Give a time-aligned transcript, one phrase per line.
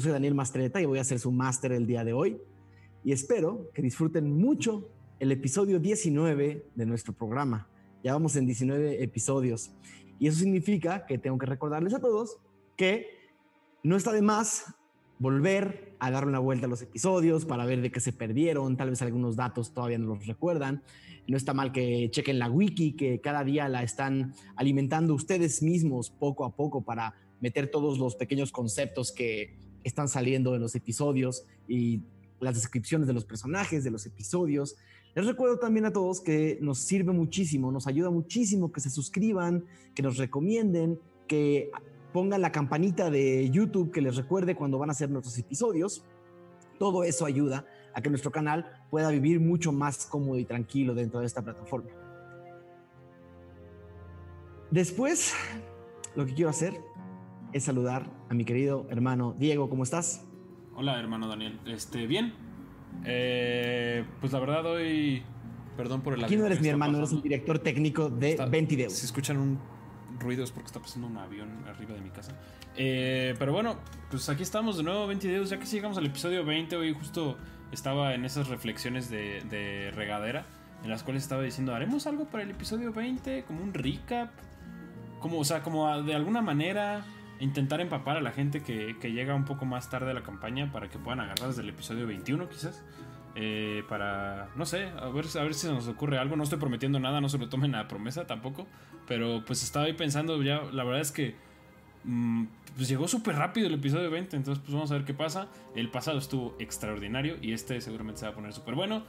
[0.00, 2.38] Yo soy Daniel Mastreta y voy a ser su máster el día de hoy.
[3.04, 4.88] Y espero que disfruten mucho
[5.18, 7.68] el episodio 19 de nuestro programa.
[8.02, 9.72] Ya vamos en 19 episodios.
[10.18, 12.38] Y eso significa que tengo que recordarles a todos
[12.78, 13.08] que
[13.82, 14.74] no está de más
[15.18, 18.88] volver a dar una vuelta a los episodios para ver de qué se perdieron, tal
[18.88, 20.82] vez algunos datos todavía no los recuerdan.
[21.28, 26.08] No está mal que chequen la wiki, que cada día la están alimentando ustedes mismos
[26.08, 31.44] poco a poco para meter todos los pequeños conceptos que están saliendo en los episodios
[31.68, 32.02] y
[32.40, 34.76] las descripciones de los personajes, de los episodios.
[35.14, 39.64] Les recuerdo también a todos que nos sirve muchísimo, nos ayuda muchísimo que se suscriban,
[39.94, 41.70] que nos recomienden, que
[42.12, 46.04] pongan la campanita de YouTube que les recuerde cuando van a hacer nuestros episodios.
[46.78, 51.20] Todo eso ayuda a que nuestro canal pueda vivir mucho más cómodo y tranquilo dentro
[51.20, 51.90] de esta plataforma.
[54.70, 55.34] Después,
[56.14, 56.74] lo que quiero hacer
[57.52, 59.68] es saludar a mi querido hermano Diego.
[59.68, 60.26] ¿Cómo estás?
[60.74, 61.58] Hola, hermano Daniel.
[61.66, 62.32] Este, bien.
[63.04, 65.22] Eh, pues la verdad hoy,
[65.76, 66.24] perdón por el.
[66.24, 68.94] Aquí no eres mi hermano, eres el director técnico de Ventideus.
[68.94, 69.58] Si escuchan un
[70.18, 72.32] ruido es porque está pasando un avión arriba de mi casa.
[72.76, 73.76] Eh, pero bueno,
[74.10, 77.36] pues aquí estamos de nuevo, 20 ya que llegamos al episodio 20, hoy justo
[77.72, 80.46] estaba en esas reflexiones de, de, regadera,
[80.84, 83.44] en las cuales estaba diciendo, ¿haremos algo para el episodio 20?
[83.44, 84.30] Como un recap,
[85.20, 87.04] como, o sea, como de alguna manera
[87.40, 90.88] intentar empapar a la gente que, llega un poco más tarde a la campaña para
[90.88, 92.84] que puedan agarrar desde el episodio 21 quizás.
[93.36, 96.36] Eh, para, no sé, a ver, a ver si nos ocurre algo.
[96.36, 98.66] No estoy prometiendo nada, no se lo tomen a promesa tampoco.
[99.06, 101.34] Pero pues estaba ahí pensando, ya la verdad es que
[102.04, 102.44] mm,
[102.76, 105.48] pues llegó súper rápido el episodio 20, entonces pues vamos a ver qué pasa.
[105.74, 109.02] El pasado estuvo extraordinario y este seguramente se va a poner súper bueno.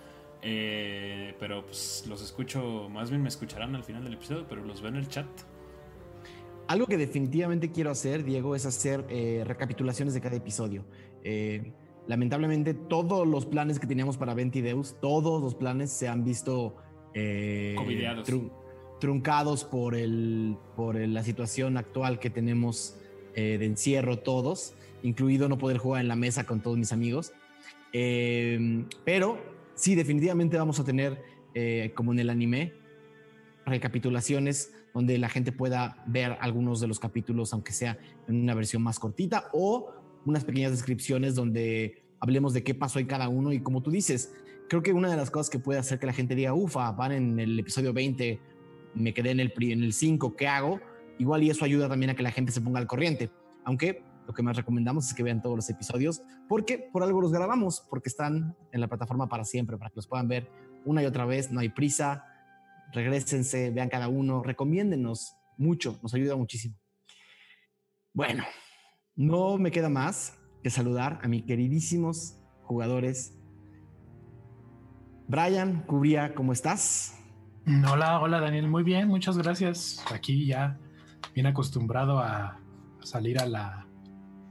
[0.43, 4.81] Eh, pero pues los escucho, más bien me escucharán al final del episodio, pero los
[4.81, 5.27] veo en el chat.
[6.71, 10.85] Algo que definitivamente quiero hacer, Diego, es hacer eh, recapitulaciones de cada episodio.
[11.21, 11.73] Eh,
[12.07, 16.77] lamentablemente, todos los planes que teníamos para Ventideus, todos los planes se han visto
[17.13, 17.75] eh,
[19.01, 22.95] truncados por, el, por la situación actual que tenemos
[23.35, 27.33] de encierro todos, incluido no poder jugar en la mesa con todos mis amigos.
[27.91, 29.39] pero
[29.75, 31.21] sí, definitivamente vamos a tener,
[31.95, 32.71] como en el anime,
[33.65, 37.97] recapitulaciones donde la gente pueda ver algunos de los capítulos, aunque sea
[38.27, 39.93] en una versión más cortita, o
[40.25, 43.51] unas pequeñas descripciones donde hablemos de qué pasó en cada uno.
[43.51, 44.33] Y como tú dices,
[44.69, 47.11] creo que una de las cosas que puede hacer que la gente diga, ufa, van
[47.11, 48.39] en el episodio 20,
[48.95, 50.79] me quedé en el, en el 5, ¿qué hago?
[51.17, 53.29] Igual y eso ayuda también a que la gente se ponga al corriente.
[53.63, 57.31] Aunque lo que más recomendamos es que vean todos los episodios, porque por algo los
[57.31, 60.49] grabamos, porque están en la plataforma para siempre, para que los puedan ver
[60.85, 62.25] una y otra vez, no hay prisa,
[62.91, 66.75] regresense, vean cada uno, recomiéndenos mucho, nos ayuda muchísimo.
[68.13, 68.43] Bueno,
[69.15, 73.37] no me queda más que saludar a mis queridísimos jugadores.
[75.27, 77.17] Brian, Cubría, ¿cómo estás?
[77.89, 80.03] Hola, hola Daniel, muy bien, muchas gracias.
[80.11, 80.77] Aquí ya
[81.33, 82.59] bien acostumbrado a
[83.01, 83.87] salir a la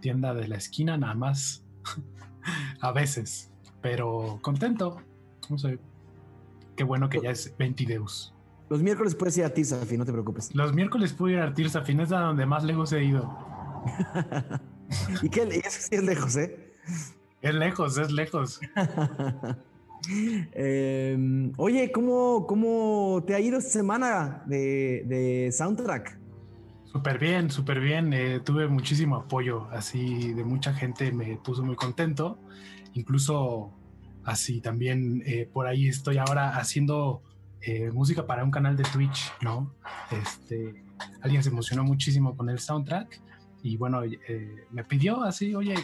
[0.00, 1.66] tienda de la esquina nada más,
[2.80, 5.02] a veces, pero contento.
[5.50, 5.80] No sé,
[6.80, 8.32] Qué bueno que ya es 20 Deus.
[8.70, 10.54] Los miércoles puedes ir a Tirsafi, no te preocupes.
[10.54, 13.36] Los miércoles puedo ir a Tirsafi, es a donde más lejos he ido.
[15.22, 16.72] ¿Y qué es, es lejos, eh?
[17.42, 18.60] Es lejos, es lejos.
[20.52, 26.18] Em, oye, ¿cómo, ¿cómo te ha ido esta semana de, soundtrack?
[26.86, 28.14] Súper bien, súper bien.
[28.14, 32.38] Eh, tuve muchísimo apoyo, así de mucha gente me puso muy contento.
[32.94, 33.74] Incluso
[34.24, 37.22] Así también eh, por ahí estoy ahora haciendo
[37.62, 39.74] eh, música para un canal de Twitch, ¿no?
[40.10, 40.84] Este,
[41.22, 43.20] alguien se emocionó muchísimo con el soundtrack
[43.62, 45.74] y bueno, eh, me pidió así, oye,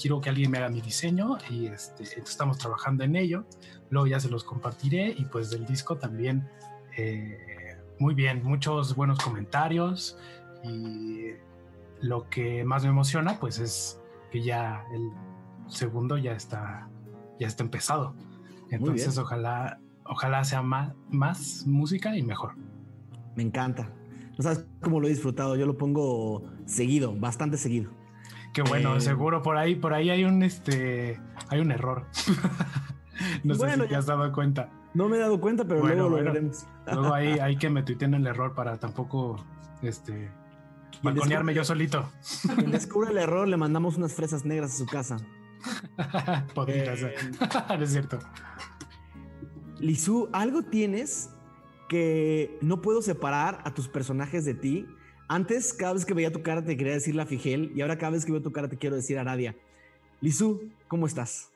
[0.00, 3.44] quiero que alguien me haga mi diseño y este, estamos trabajando en ello.
[3.90, 6.48] Luego ya se los compartiré y pues del disco también,
[7.98, 10.18] muy bien, muchos buenos comentarios
[10.62, 11.32] y
[12.00, 14.00] lo que más me emociona pues es
[14.30, 15.10] que ya el
[15.66, 16.88] segundo ya está
[17.40, 18.14] ya está empezado.
[18.70, 22.54] Entonces, ojalá, ojalá sea más, más música y mejor.
[23.36, 23.90] Me encanta.
[24.36, 25.56] No sabes cómo lo he disfrutado.
[25.56, 27.90] Yo lo pongo seguido, bastante seguido.
[28.52, 32.06] Qué bueno, eh, seguro por ahí, por ahí hay un este, hay un error.
[33.44, 34.70] no sé si te has dado cuenta.
[34.92, 36.66] No me he dado cuenta, pero luego lo veremos.
[36.86, 39.36] luego ahí hay que me tuiten el error para tampoco
[39.82, 40.32] este
[41.02, 42.10] balconearme yo solito.
[42.56, 45.18] Quien descubre el error, le mandamos unas fresas negras a su casa.
[46.54, 47.14] Podría ser.
[47.14, 48.18] Eh, es cierto.
[49.80, 51.30] Lizu, algo tienes
[51.88, 54.86] que no puedo separar a tus personajes de ti.
[55.28, 58.12] Antes, cada vez que veía tu cara te quería decir la Figel y ahora cada
[58.12, 59.56] vez que veo tu cara te quiero decir Aradia.
[60.20, 61.50] Lizu, ¿cómo estás?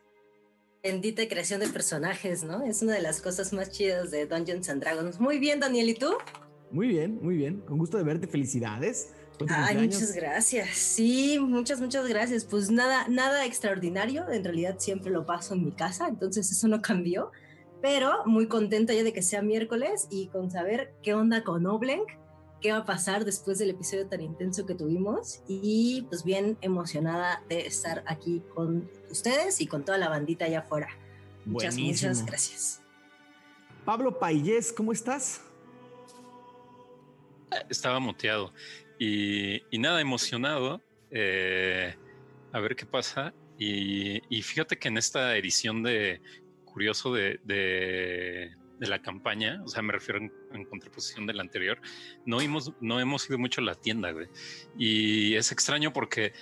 [0.82, 2.62] Bendita creación de personajes, ¿no?
[2.62, 5.20] Es una de las cosas más chidas de Dungeons and Dragons.
[5.20, 6.12] Muy bien, Daniel, ¿y tú?
[6.70, 7.60] Muy bien, muy bien.
[7.60, 8.26] Con gusto de verte.
[8.26, 9.12] Felicidades.
[9.48, 10.70] Ay, muchas gracias.
[10.76, 12.44] Sí, muchas, muchas gracias.
[12.44, 14.28] Pues nada, nada extraordinario.
[14.28, 17.32] En realidad siempre lo paso en mi casa, entonces eso no cambió.
[17.84, 22.08] Pero muy contenta ya de que sea miércoles y con saber qué onda con Oblenk,
[22.62, 25.42] qué va a pasar después del episodio tan intenso que tuvimos.
[25.46, 30.60] Y pues bien emocionada de estar aquí con ustedes y con toda la bandita allá
[30.60, 30.88] afuera.
[31.44, 32.80] Muchas, muchas gracias.
[33.84, 35.42] Pablo Payés, ¿cómo estás?
[37.68, 38.50] Estaba muteado
[38.98, 40.80] y, nada, emocionado
[41.10, 41.94] eh,
[42.50, 43.34] a ver qué pasa.
[43.58, 46.20] Y, fíjate que en esta edición de
[46.74, 48.50] Curioso de, de,
[48.80, 51.80] la campaña, o sea, me refiero en, contraposición de la anterior,
[52.26, 54.26] no hemos, no hemos ido mucho a la tienda, güey.
[54.76, 56.32] Y es extraño porque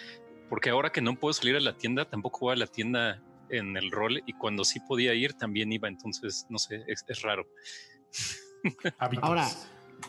[0.48, 3.76] porque ahora que no puedo salir a la tienda, tampoco voy a la tienda en
[3.76, 7.46] el rol y cuando sí podía ir también iba, entonces no sé, es, raro.
[9.22, 9.46] ahora,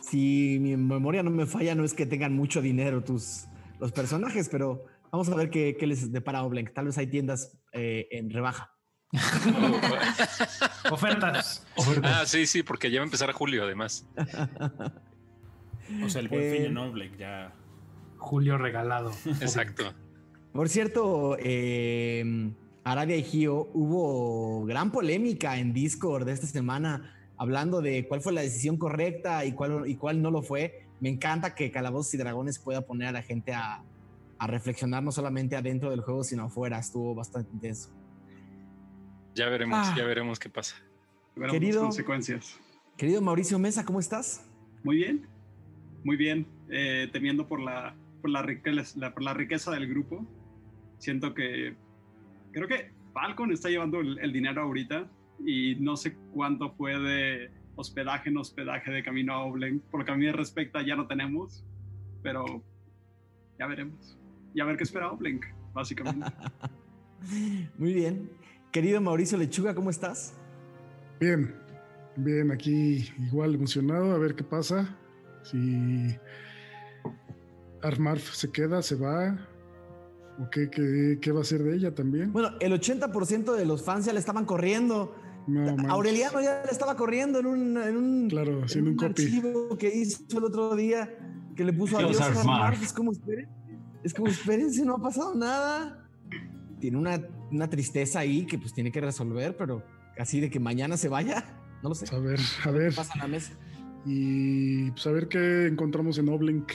[0.02, 3.46] si mi memoria no me falla, no es que tengan mucho dinero tus
[3.78, 6.72] los personajes, pero vamos a ver qué, les depara Oblenk.
[6.72, 8.73] Tal vez hay tiendas eh, en rebaja.
[10.90, 11.66] Ofertas.
[12.02, 14.06] Ah, sí, sí, porque ya va a empezar a julio, además.
[16.04, 17.52] o sea, el buen fin en Oblenk ya.
[18.18, 19.12] Julio regalado.
[19.40, 19.94] Exacto.
[20.52, 22.52] Por cierto, eh,
[22.84, 28.32] Aradia y Gio, hubo gran polémica en Discord de esta semana hablando de cuál fue
[28.32, 30.86] la decisión correcta y cuál, y cuál no lo fue.
[31.00, 33.82] Me encanta que Calabozos y Dragones pueda poner a la gente a,
[34.46, 36.78] reflexionar no solamente adentro del juego, sino afuera.
[36.78, 37.88] Estuvo bastante intenso.
[39.34, 39.94] Ya veremos, ah.
[39.96, 40.76] ya veremos qué pasa.
[41.50, 42.60] querido, consecuencias.
[42.96, 44.48] Querido Mauricio Mesa, ¿cómo estás?
[44.84, 45.26] Muy bien,
[46.04, 46.46] muy bien.
[46.70, 48.44] Eh, temiendo por la, por la,
[49.12, 50.26] por la riqueza del grupo
[51.04, 51.76] siento que
[52.52, 55.08] creo que Falcon está llevando el, dinero ahorita
[55.44, 59.80] y no sé cuánto fue de hospedaje en hospedaje de camino a Oblen.
[59.90, 61.64] Por lo que a mí me respecta ya no tenemos,
[62.22, 62.62] pero
[63.58, 64.18] ya veremos.
[64.54, 66.26] Y a ver qué espera Oblenk, básicamente.
[67.78, 68.30] Muy bien.
[68.74, 70.34] Querido Mauricio Lechuga, ¿cómo estás?
[71.20, 71.54] Bien,
[72.16, 74.98] bien, aquí igual emocionado a ver qué pasa.
[75.44, 76.18] Si
[77.82, 79.38] Armarf se queda, se va,
[80.40, 80.68] ¿O qué,
[81.20, 82.32] qué, va a ser de ella también?
[82.32, 85.14] Bueno, el 80% de los fans ya le estaban corriendo.
[85.88, 90.24] Aureliano ya le estaba corriendo en un, en un, claro, haciendo un, archivo que hizo
[90.36, 91.16] el otro día
[91.54, 92.78] que le puso adiós a Mark.
[92.82, 93.48] Es como, esperen,
[94.02, 96.08] es como, espérense, no ha pasado nada.
[96.80, 97.22] Tiene una,
[97.54, 99.82] una tristeza ahí que pues tiene que resolver, pero
[100.18, 101.44] así de que mañana se vaya,
[101.82, 102.14] no lo sé.
[102.14, 102.94] A ver, a ver.
[102.94, 103.52] Pasa en la mesa.
[104.06, 106.72] Y pues a ver qué encontramos en Oblink.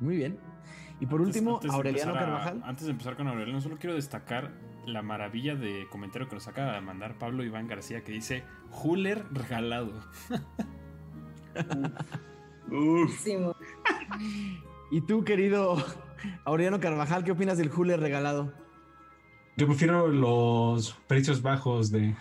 [0.00, 0.38] Muy bien.
[1.00, 2.62] Y por último, Aureliano Carvajal.
[2.64, 4.52] antes de empezar con Aureliano, solo quiero destacar
[4.86, 9.24] la maravilla de comentario que nos acaba de mandar Pablo Iván García que dice Huller
[9.32, 9.92] regalado.
[14.90, 15.76] y tú, querido
[16.44, 18.52] Aureliano Carvajal, ¿qué opinas del Huller regalado?
[19.56, 22.14] Yo prefiero los precios bajos de.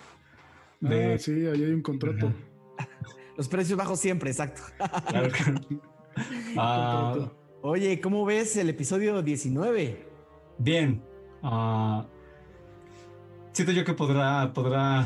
[0.79, 1.13] de...
[1.13, 2.33] Ah, sí, ahí hay un contrato.
[3.37, 4.61] los precios bajos siempre, exacto.
[6.55, 7.35] claro.
[7.63, 10.07] Oye, ¿cómo ves el episodio 19?
[10.57, 11.01] Bien.
[11.43, 12.03] Uh,
[13.51, 15.05] siento yo que podrá, podrá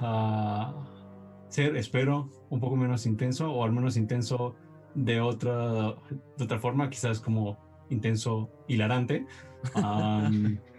[0.00, 0.74] uh,
[1.48, 4.56] ser, espero, un poco menos intenso o al menos intenso
[4.94, 5.94] de otra,
[6.36, 7.56] de otra forma, quizás como
[7.88, 9.26] intenso hilarante.
[9.76, 10.58] Um,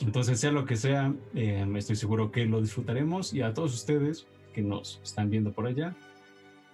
[0.00, 4.26] entonces, sea lo que sea, eh, estoy seguro que lo disfrutaremos y a todos ustedes
[4.52, 5.96] que nos están viendo por allá,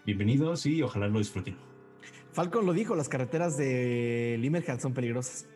[0.04, 1.56] bienvenidos y ojalá lo disfruten.
[2.32, 5.46] Falcon lo dijo, las carreteras de Limerhall son peligrosas.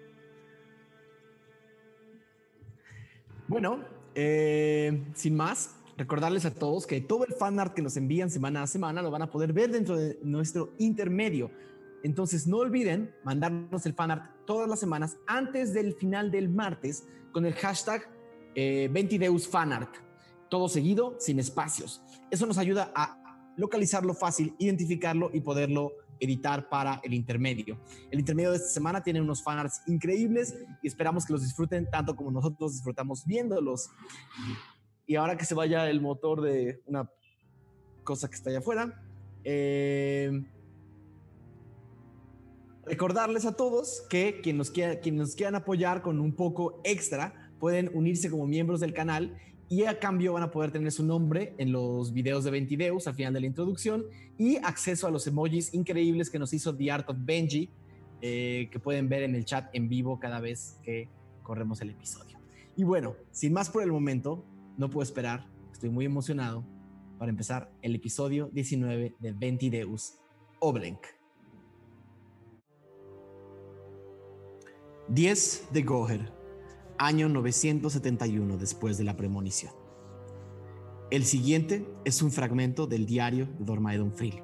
[3.49, 8.63] Bueno, eh, sin más, recordarles a todos que todo el fanart que nos envían semana
[8.63, 11.51] a semana lo van a poder ver dentro de nuestro intermedio.
[12.03, 17.47] Entonces no olviden mandarnos el fanart todas las semanas antes del final del martes con
[17.47, 18.03] el hashtag
[18.55, 19.95] eh, Ventideusfanart.
[20.49, 22.03] Todo seguido, sin espacios.
[22.31, 23.17] Eso nos ayuda a
[23.57, 27.79] localizarlo fácil, identificarlo y poderlo editar para el intermedio.
[28.11, 32.15] El intermedio de esta semana tiene unos fanarts increíbles y esperamos que los disfruten tanto
[32.15, 33.91] como nosotros disfrutamos viéndolos.
[35.07, 37.11] Y ahora que se vaya el motor de una
[38.05, 39.03] cosa que está allá afuera,
[39.45, 40.45] eh,
[42.87, 47.51] recordarles a todos que quien nos, quiera, quien nos quieran apoyar con un poco extra
[47.59, 49.37] pueden unirse como miembros del canal
[49.69, 53.15] y a cambio van a poder tener su nombre en los videos de Ventideus al
[53.15, 54.05] final de la introducción
[54.37, 57.71] y acceso a los emojis increíbles que nos hizo The Art of Benji,
[58.21, 61.09] eh, que pueden ver en el chat en vivo cada vez que
[61.45, 62.37] corremos el episodio.
[62.77, 64.45] Y bueno, sin más por el momento,
[64.77, 66.65] no puedo esperar, estoy muy emocionado
[67.19, 70.15] para empezar el episodio 19 de Ventideus
[70.59, 71.20] Oblenk.
[75.11, 76.33] 10 de Goher,
[76.97, 79.73] año 971 después de la premonición.
[81.11, 84.41] El siguiente es un fragmento del diario de Dormaedon Fril.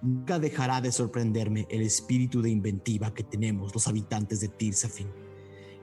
[0.00, 5.08] Nunca dejará de sorprenderme el espíritu de inventiva que tenemos los habitantes de Tirsafin.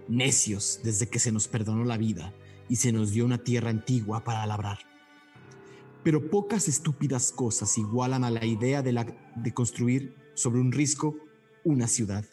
[0.08, 2.34] Necios desde que se nos perdonó la vida
[2.68, 4.80] y se nos dio una tierra antigua para labrar.
[6.04, 11.18] Pero pocas estúpidas cosas igualan a la idea de, la, de construir sobre un risco
[11.64, 12.24] una ciudad.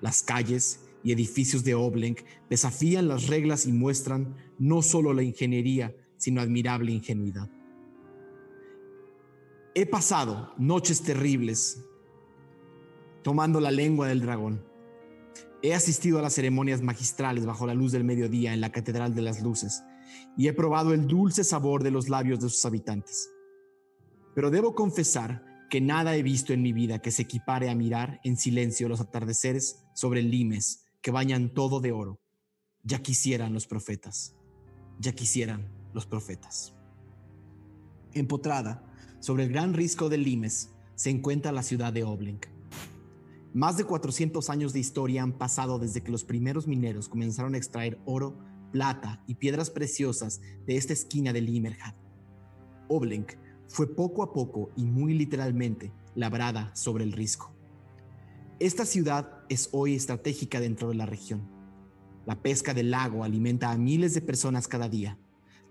[0.00, 5.94] Las calles y edificios de Oblenk desafían las reglas y muestran no solo la ingeniería,
[6.16, 7.50] sino admirable ingenuidad.
[9.74, 11.84] He pasado noches terribles
[13.22, 14.64] tomando la lengua del dragón.
[15.62, 19.22] He asistido a las ceremonias magistrales bajo la luz del mediodía en la Catedral de
[19.22, 19.82] las Luces
[20.38, 23.30] y he probado el dulce sabor de los labios de sus habitantes.
[24.34, 28.20] Pero debo confesar que nada he visto en mi vida que se equipare a mirar
[28.22, 32.20] en silencio los atardeceres sobre limes que bañan todo de oro.
[32.84, 34.36] Ya quisieran los profetas,
[35.00, 36.76] ya quisieran los profetas.
[38.12, 38.84] Empotrada,
[39.18, 42.46] sobre el gran risco de Limes se encuentra la ciudad de Oblenk.
[43.52, 47.58] Más de 400 años de historia han pasado desde que los primeros mineros comenzaron a
[47.58, 48.38] extraer oro,
[48.70, 51.96] plata y piedras preciosas de esta esquina de Limerhad.
[52.86, 53.32] Oblenk
[53.68, 57.54] fue poco a poco y muy literalmente labrada sobre el risco.
[58.60, 61.48] Esta ciudad es hoy estratégica dentro de la región.
[62.26, 65.18] La pesca del lago alimenta a miles de personas cada día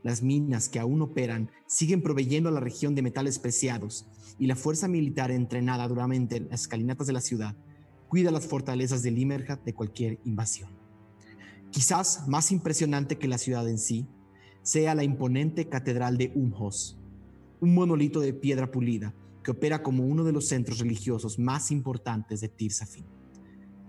[0.04, 4.06] las minas que aún operan siguen proveyendo a la región de metales preciados
[4.38, 7.56] y la fuerza militar entrenada duramente en las escalinatas de la ciudad
[8.10, 10.70] cuida las fortalezas de Limerhat de cualquier invasión.
[11.72, 14.08] Quizás más impresionante que la ciudad en sí
[14.62, 17.00] sea la imponente catedral de Umhos,
[17.64, 22.42] un monolito de piedra pulida que opera como uno de los centros religiosos más importantes
[22.42, 23.06] de Tirsafin,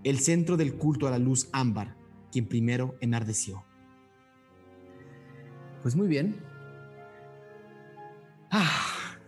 [0.05, 1.97] el centro del culto a la luz ámbar,
[2.31, 3.65] quien primero enardeció.
[5.81, 6.37] Pues muy bien.
[8.49, 8.81] Ah,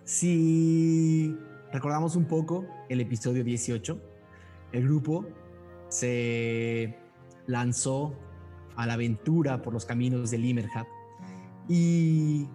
[0.05, 1.35] si
[1.73, 4.01] recordamos un poco el episodio 18,
[4.71, 5.27] el grupo
[5.89, 6.97] se
[7.47, 8.17] lanzó
[8.77, 10.87] a la aventura por los caminos de Limerhat
[11.67, 12.47] y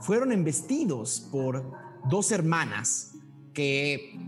[0.00, 1.72] fueron embestidos por
[2.08, 3.14] dos hermanas
[3.52, 4.18] que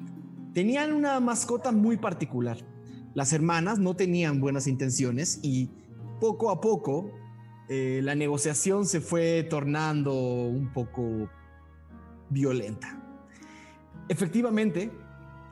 [0.55, 2.59] tenían una mascota muy particular.
[3.15, 5.71] Las hermanas no tenían buenas intenciones y
[6.21, 7.13] poco a poco
[7.69, 11.29] eh, la negociación se fue tornando un poco
[12.31, 13.01] violenta.
[14.09, 14.91] Efectivamente,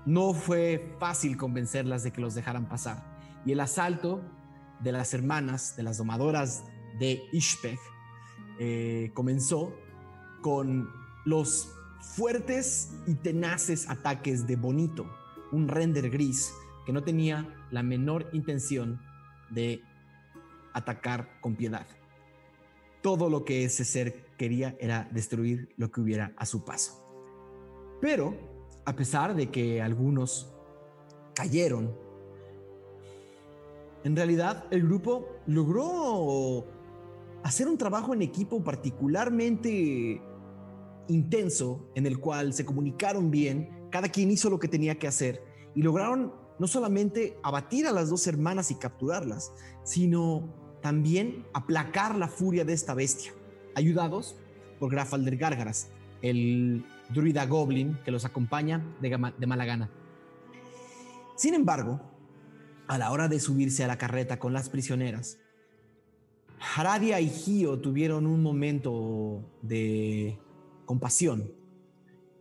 [0.06, 4.22] no fue fácil convencerlas de que los dejaran pasar y el asalto
[4.80, 6.64] de las hermanas, de las domadoras
[6.98, 7.78] de Ishpeg,
[8.58, 9.74] eh, comenzó
[10.46, 10.88] con
[11.24, 15.04] los fuertes y tenaces ataques de Bonito,
[15.50, 16.52] un render gris
[16.84, 19.00] que no tenía la menor intención
[19.50, 19.82] de
[20.72, 21.88] atacar con piedad
[23.06, 27.06] todo lo que ese ser quería era destruir lo que hubiera a su paso.
[28.00, 28.34] Pero,
[28.84, 30.52] a pesar de que algunos
[31.32, 31.96] cayeron,
[34.02, 36.66] en realidad el grupo logró
[37.44, 40.20] hacer un trabajo en equipo particularmente
[41.08, 45.42] intenso en el cual se comunicaron bien, cada quien hizo lo que tenía que hacer
[45.74, 49.52] y lograron no solamente abatir a las dos hermanas y capturarlas,
[49.84, 50.48] sino
[50.80, 53.32] también aplacar la furia de esta bestia,
[53.74, 54.36] ayudados
[54.78, 55.90] por Grafalder Gárgaras,
[56.22, 59.90] el druida goblin que los acompaña de, de mala gana.
[61.36, 62.00] Sin embargo,
[62.88, 65.38] a la hora de subirse a la carreta con las prisioneras,
[66.58, 70.38] Haradia y Gio tuvieron un momento de
[70.86, 71.52] compasión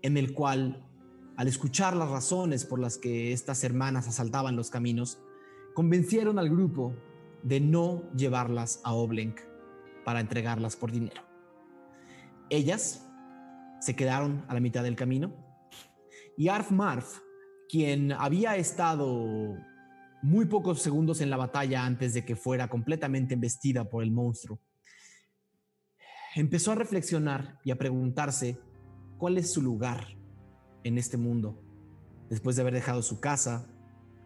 [0.01, 0.87] en el cual,
[1.35, 5.19] al escuchar las razones por las que estas hermanas asaltaban los caminos,
[5.73, 6.93] convencieron al grupo
[7.43, 9.39] de no llevarlas a Oblenk
[10.05, 11.21] para entregarlas por dinero.
[12.49, 13.05] Ellas
[13.81, 15.33] se quedaron a la mitad del camino
[16.37, 17.19] y Arf Marf,
[17.67, 19.57] quien había estado
[20.21, 24.59] muy pocos segundos en la batalla antes de que fuera completamente embestida por el monstruo,
[26.41, 28.59] empezó a reflexionar y a preguntarse
[29.17, 30.07] cuál es su lugar
[30.83, 31.61] en este mundo.
[32.29, 33.67] Después de haber dejado su casa,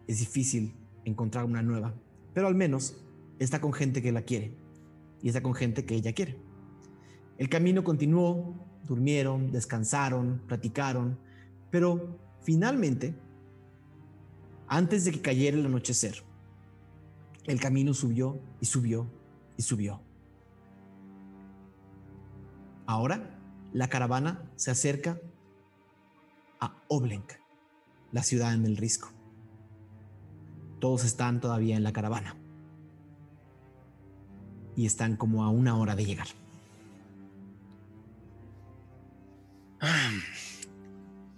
[0.06, 0.74] es difícil
[1.04, 1.94] encontrar una nueva,
[2.34, 3.02] pero al menos
[3.38, 4.56] está con gente que la quiere
[5.22, 6.38] y está con gente que ella quiere.
[7.38, 11.18] El camino continuó, durmieron, descansaron, platicaron,
[11.70, 13.14] pero finalmente
[14.72, 16.22] Antes de que cayera el anochecer,
[17.46, 19.10] el camino subió y subió
[19.56, 20.00] y subió.
[22.90, 23.22] Ahora
[23.72, 25.20] la caravana se acerca
[26.58, 27.34] a Oblenk,
[28.10, 29.12] la ciudad en el risco.
[30.80, 32.34] Todos están todavía en la caravana
[34.74, 36.26] y están como a una hora de llegar.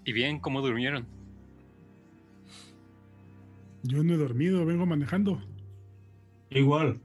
[0.07, 1.07] ¿Y bien cómo durmieron?
[3.83, 5.39] Yo no he dormido, vengo manejando.
[6.49, 6.99] Igual.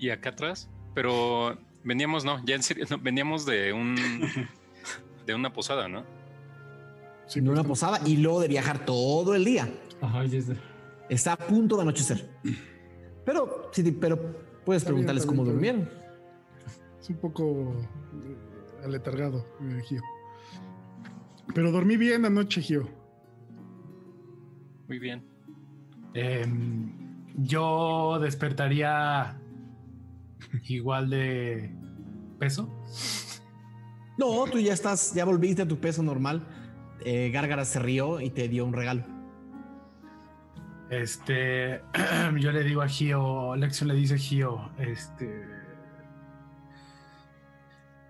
[0.00, 0.68] ¿Y acá atrás?
[0.92, 3.96] Pero veníamos, no, ya en serio, no, veníamos de un
[5.26, 6.04] de una posada, ¿no?
[7.26, 9.68] Sí, pues, una posada y luego de viajar todo el día.
[10.00, 10.54] Ajá, ya está.
[11.08, 12.30] Está a punto de anochecer.
[13.24, 14.18] Pero, sí, pero
[14.64, 15.90] puedes Está preguntarles cómo bien, está durmieron.
[17.00, 17.74] Es un poco
[18.24, 19.46] eh, aletargado,
[19.84, 20.02] Gio.
[21.54, 22.88] Pero dormí bien anoche, Gio.
[24.88, 25.24] Muy bien.
[26.14, 26.92] Em,
[27.36, 29.38] yo despertaría
[30.68, 31.74] igual de
[32.38, 32.68] peso.
[34.18, 36.46] No, tú ya estás, ya volviste a tu peso normal.
[37.04, 39.04] Eh, Gárgara se rió y te dio un regalo.
[40.90, 41.80] Este,
[42.38, 45.44] yo le digo a Gio, Lexion le dice a Gio, este,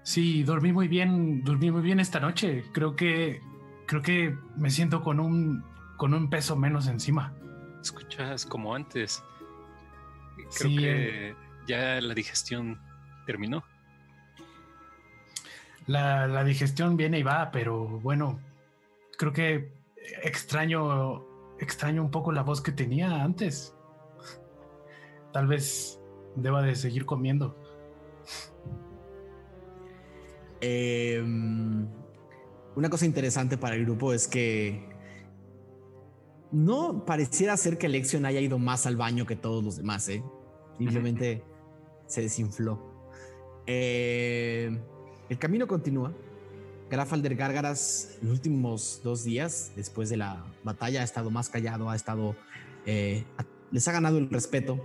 [0.02, 2.64] sí, dormí muy bien, dormí muy bien esta noche.
[2.72, 3.40] Creo que,
[3.86, 5.64] creo que me siento con un,
[5.96, 7.32] con un peso menos encima.
[7.80, 9.22] Escuchas como antes.
[10.36, 11.34] Creo Sí, que
[11.66, 12.80] ya la digestión
[13.26, 13.64] terminó.
[15.86, 18.40] La, la digestión viene y va, pero bueno,
[19.18, 19.72] creo que
[20.22, 21.24] extraño,
[21.58, 23.74] extraño un poco la voz que tenía antes.
[25.32, 26.00] Tal vez
[26.36, 27.56] deba de seguir comiendo.
[30.60, 31.22] Eh,
[32.74, 34.88] una cosa interesante para el grupo es que
[36.50, 40.24] no pareciera ser que Lexion haya ido más al baño que todos los demás, ¿eh?
[40.78, 41.44] Simplemente
[42.14, 42.78] se desinfló.
[43.66, 44.78] Eh,
[45.28, 46.12] el camino continúa.
[46.90, 51.96] Grafalder Gárgaras, los últimos dos días, después de la batalla, ha estado más callado, ha
[51.96, 52.36] estado.
[52.86, 53.24] eh,
[53.72, 54.78] les ha ganado el respeto.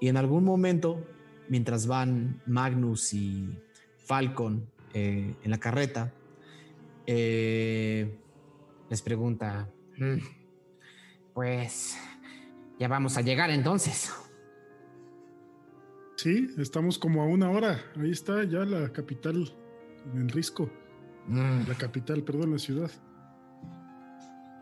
[0.00, 1.04] Y en algún momento,
[1.48, 3.58] mientras van Magnus y
[4.06, 6.12] Falcon eh, en la carreta,
[7.06, 8.16] eh,
[8.88, 10.18] les pregunta: "Mm,
[11.34, 11.96] Pues
[12.78, 14.10] ya vamos a llegar entonces.
[16.22, 17.82] Sí, estamos como a una hora.
[17.98, 19.50] Ahí está ya la capital
[20.14, 20.70] en Risco.
[21.26, 22.90] Mm, La capital, perdón, la ciudad.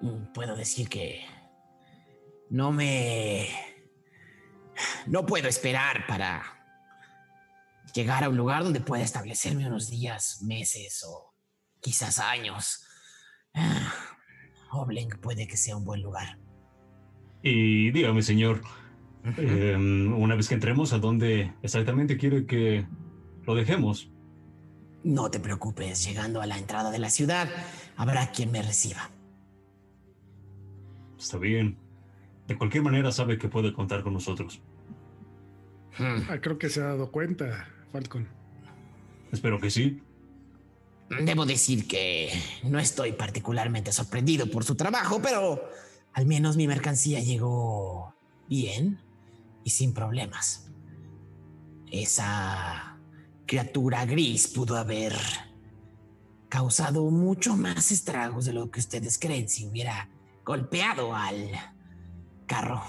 [0.00, 1.24] mm, puedo decir que
[2.48, 3.48] no me...
[5.08, 6.44] No puedo esperar para
[7.92, 11.34] llegar a un lugar donde pueda establecerme unos días, meses o
[11.80, 12.84] quizás años.
[13.52, 13.92] Ah,
[14.70, 16.38] Oblenk puede que sea un buen lugar.
[17.42, 18.62] Y dígame, señor,
[19.36, 22.86] eh, una vez que entremos, ¿a dónde exactamente quiere que
[23.44, 24.10] lo dejemos?
[25.04, 27.48] No te preocupes, llegando a la entrada de la ciudad,
[27.96, 29.10] habrá quien me reciba.
[31.18, 31.76] Está bien.
[32.46, 34.60] De cualquier manera sabe que puede contar con nosotros.
[35.98, 36.22] Hmm.
[36.28, 38.26] Ah, creo que se ha dado cuenta, Falcon.
[39.32, 40.00] Espero que sí.
[41.24, 42.30] Debo decir que
[42.64, 45.68] no estoy particularmente sorprendido por su trabajo, pero
[46.12, 48.14] al menos mi mercancía llegó
[48.48, 48.98] bien
[49.68, 50.70] y sin problemas.
[51.92, 52.98] Esa
[53.46, 55.14] criatura gris pudo haber
[56.48, 60.09] causado mucho más estragos de lo que ustedes creen si hubiera
[60.42, 61.50] golpeado al
[62.46, 62.83] carro.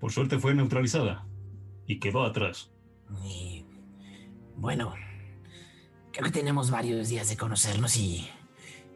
[0.00, 1.26] Por suerte fue neutralizada
[1.86, 2.70] y quedó atrás.
[3.22, 3.66] Y
[4.56, 4.94] bueno,
[6.10, 8.26] creo que tenemos varios días de conocernos y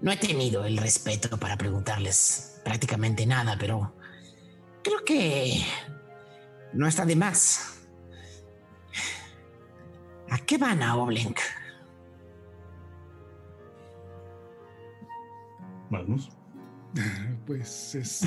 [0.01, 3.95] no he tenido el respeto para preguntarles prácticamente nada, pero
[4.85, 5.65] creo que
[6.73, 7.89] no está de más.
[10.31, 11.39] ¿A qué van a Oblenk?
[15.91, 16.31] Magnus.
[17.45, 18.23] Pues es,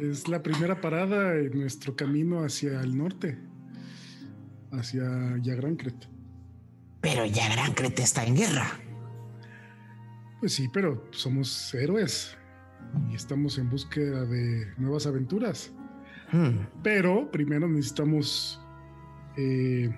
[0.00, 3.36] es la primera parada en nuestro camino hacia el norte,
[4.70, 5.02] hacia
[5.42, 6.08] Yagrancret.
[7.00, 8.68] Pero ya Gran Crete está en guerra.
[10.38, 12.36] Pues sí, pero somos héroes
[13.10, 15.72] y estamos en búsqueda de nuevas aventuras.
[16.32, 18.58] Hmm, Pero primero necesitamos
[19.36, 19.94] eh,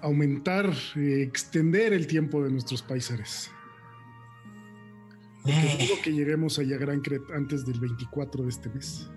[0.00, 3.50] aumentar, eh, extender el tiempo de nuestros paisares.
[5.42, 9.10] Porque eh, dudo que lleguemos a Yagrancret antes del 24 de este mes.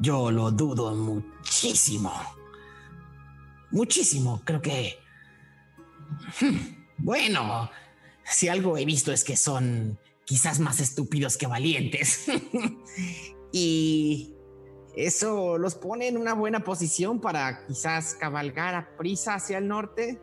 [0.00, 2.12] Yo lo dudo muchísimo.
[3.70, 4.42] Muchísimo.
[4.44, 4.94] Creo que...
[6.40, 6.56] Hmm,
[6.98, 7.70] Bueno,
[8.24, 12.26] si algo he visto es que son quizás más estúpidos que valientes.
[13.52, 14.34] y
[14.94, 20.20] eso los pone en una buena posición para quizás cabalgar a prisa hacia el norte.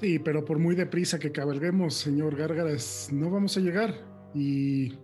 [0.00, 3.94] Sí, pero por muy deprisa que cabalguemos, señor Gárgaras, no vamos a llegar.
[4.34, 4.98] Y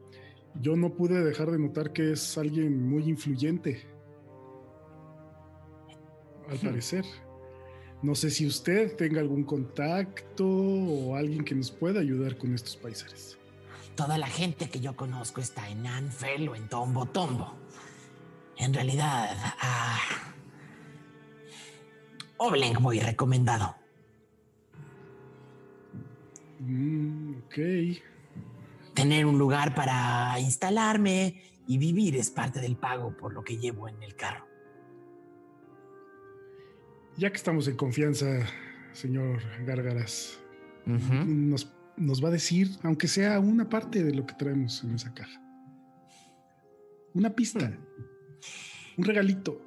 [0.61, 3.87] yo no pude dejar de notar que es alguien muy influyente.
[6.49, 7.05] Al parecer.
[8.02, 12.76] No sé si usted tenga algún contacto o alguien que nos pueda ayudar con estos
[12.76, 13.37] paisares.
[13.96, 17.54] Toda la gente que yo conozco está en Anfel o en Tombo Tombo.
[18.56, 19.98] En realidad, a
[22.37, 23.74] Obleng muy recomendado.
[26.61, 27.58] Mm, ok.
[28.94, 33.88] Tener un lugar para instalarme y vivir es parte del pago por lo que llevo
[33.88, 34.47] en el carro.
[37.18, 38.46] Ya que estamos en confianza,
[38.92, 40.38] señor Gárgaras,
[40.87, 45.12] nos, nos va a decir, aunque sea una parte de lo que traemos en esa
[45.12, 45.42] caja.
[47.14, 47.76] Una pista.
[48.96, 49.61] Un regalito.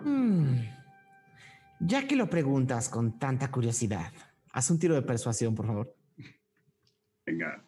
[0.00, 0.56] Mm.
[1.78, 4.12] Ya que lo preguntas con tanta curiosidad,
[4.50, 5.96] haz un tiro de persuasión, por favor.
[7.24, 7.64] Venga.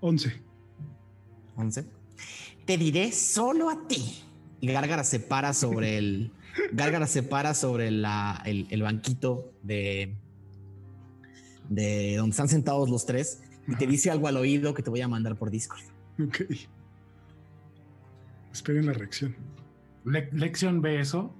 [0.00, 0.42] Once.
[1.56, 2.00] 11.
[2.70, 4.22] Te diré solo a ti.
[4.60, 6.30] Y Gárgara se para sobre el.
[6.72, 10.14] Gárgara se para sobre la- el, el banquito de.
[11.68, 13.42] de donde están sentados los tres.
[13.66, 15.80] Y te dice algo al oído que te voy a mandar por Discord.
[16.24, 16.42] Ok.
[18.52, 19.34] Esperen la reacción.
[20.04, 21.34] Le- Lexion ve eso.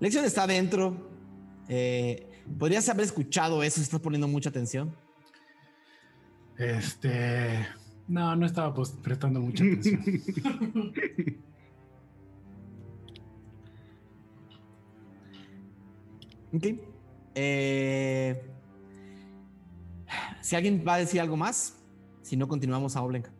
[0.00, 1.08] Lección está adentro.
[1.70, 4.94] Eh, Podrías haber escuchado eso si estás poniendo mucha atención.
[6.58, 7.66] Este.
[8.08, 10.02] No, no estaba prestando mucha atención.
[16.54, 16.66] Ok.
[17.34, 18.42] Eh,
[20.42, 21.82] si alguien va a decir algo más,
[22.20, 23.32] si no, continuamos a Oblenka.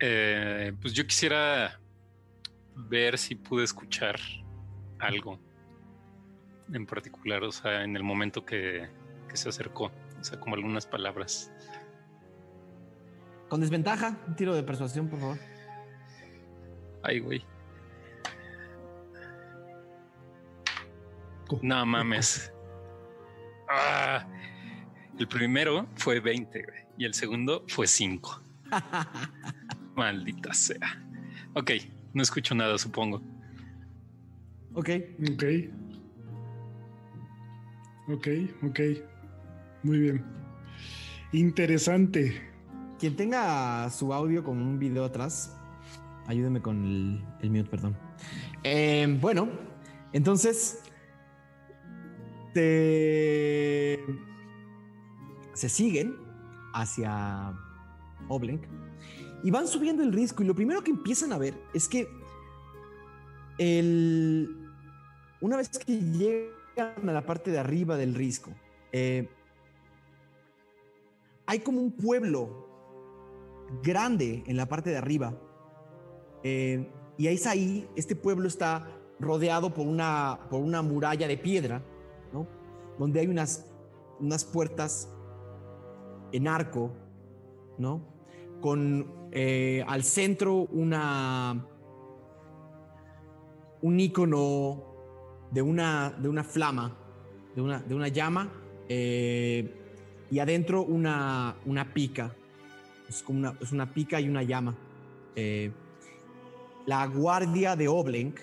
[0.00, 1.80] Eh, pues yo quisiera
[2.74, 4.18] ver si pude escuchar
[4.98, 5.38] algo
[6.72, 8.88] en particular, o sea, en el momento que,
[9.28, 11.52] que se acercó, o sea, como algunas palabras.
[13.48, 15.38] Con desventaja, un tiro de persuasión, por favor.
[17.02, 17.44] Ay, güey.
[21.62, 22.52] No mames.
[23.68, 24.26] Ah,
[25.18, 28.42] el primero fue 20 güey, y el segundo fue 5.
[29.96, 31.02] Maldita sea.
[31.54, 31.70] Ok,
[32.12, 33.22] no escucho nada, supongo.
[34.74, 34.90] ok.
[35.32, 35.44] Ok.
[38.08, 38.28] Ok,
[38.62, 38.80] ok.
[39.82, 40.24] Muy bien.
[41.32, 42.40] Interesante.
[42.98, 45.54] Quien tenga su audio con un video atrás,
[46.26, 46.84] ayúdeme con
[47.42, 47.96] el, mute, perdón.
[48.64, 49.48] Eh, bueno,
[50.12, 50.80] entonces
[55.52, 56.16] se siguen
[56.72, 57.52] hacia
[58.28, 58.62] Oblenk
[59.42, 60.42] y van subiendo el risco.
[60.42, 62.08] Y lo primero que empiezan a ver es que
[63.58, 64.70] el,
[65.40, 68.50] una vez que llegan a la parte de arriba del risco,
[68.92, 69.28] eh,
[71.46, 72.65] hay como un pueblo
[73.82, 75.34] grande en la parte de arriba.
[76.42, 81.82] Eh, y es ahí, este pueblo está rodeado por una, por una muralla de piedra,
[82.32, 82.46] ¿no?
[82.98, 83.66] Donde hay unas,
[84.20, 85.10] unas puertas
[86.32, 86.92] en arco,
[87.78, 88.02] ¿no?
[88.60, 91.66] Con eh, al centro una,
[93.82, 94.84] un icono
[95.50, 96.96] de una, de una flama,
[97.54, 98.52] de una, de una llama,
[98.88, 99.74] eh,
[100.30, 102.34] y adentro una, una pica.
[103.08, 104.76] Es como una, es una pica y una llama.
[105.34, 105.70] Eh,
[106.86, 108.40] la guardia de Oblenk,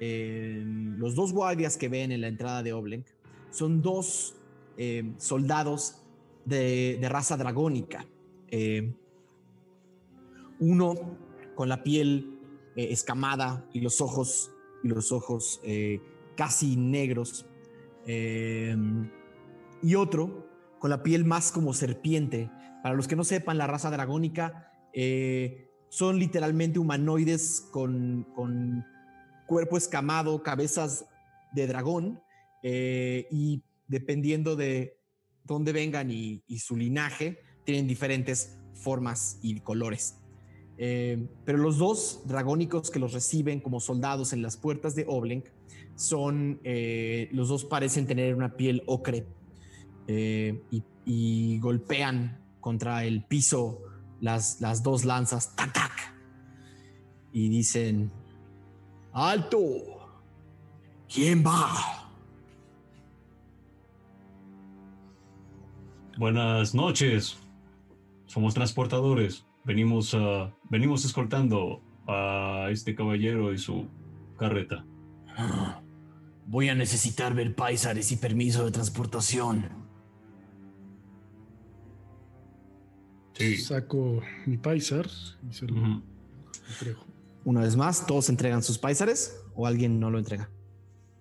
[0.00, 0.62] eh,
[0.96, 3.06] los dos guardias que ven en la entrada de Oblenk,
[3.50, 4.34] son dos
[4.76, 6.02] eh, soldados
[6.44, 8.06] de, de raza dragónica.
[10.58, 10.94] Uno
[11.54, 12.38] con la piel
[12.76, 14.50] escamada y los ojos,
[14.82, 15.60] y los ojos
[16.36, 17.46] casi negros.
[18.06, 20.46] Y otro
[20.78, 22.50] con la piel más como serpiente.
[22.82, 28.26] Para los que no sepan, la raza dragónica eh, son literalmente humanoides con,
[29.46, 31.06] cuerpo escamado, cabezas
[31.52, 32.20] de dragón,
[32.62, 34.98] eh, y dependiendo de
[35.44, 40.16] dónde vengan y, su linaje, tienen diferentes formas y colores.
[40.78, 45.46] Eh, pero los dos dragónicos que los reciben como soldados en las puertas de Oblenk
[45.94, 46.60] son,
[47.30, 49.26] los dos parecen tener una piel ocre
[50.08, 53.82] y golpean contra el piso
[54.20, 55.92] las, las dos lanzas, tac, tac,
[57.32, 58.10] y dicen,
[59.12, 59.58] alto,
[61.12, 62.08] ¿quién va?
[66.16, 67.36] Buenas noches.
[68.26, 69.44] Somos transportadores.
[69.64, 70.16] Venimos,
[70.70, 73.88] venimos escoltando a este caballero y su
[74.38, 74.84] carreta.
[76.46, 79.81] Voy a necesitar ver paisares y permiso de transportación.
[83.34, 83.56] Sí.
[83.56, 85.06] Saco mi paisar
[85.48, 86.02] y se lo
[86.68, 87.04] entrego.
[87.44, 90.48] Una vez más, todos entregan sus paisares o alguien no lo entrega.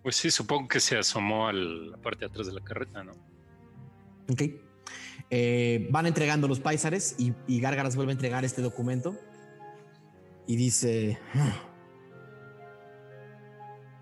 [0.04, 3.14] Pues sí, supongo que se asomó a la parte de atrás de la carreta, ¿no?
[4.30, 4.44] Ok.
[5.30, 9.18] Eh, van entregando los paisares y, y Gárgaras vuelve a entregar este documento
[10.48, 11.68] y dice: "Ah,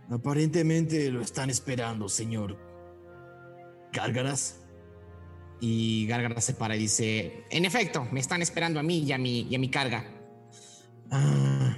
[0.09, 2.57] Aparentemente lo están esperando, señor
[3.93, 4.65] Gárgaras.
[5.61, 9.17] Y Gárgaras se para y dice: En efecto, me están esperando a mí y a
[9.17, 10.05] mi, y a mi carga.
[11.11, 11.77] "Ah,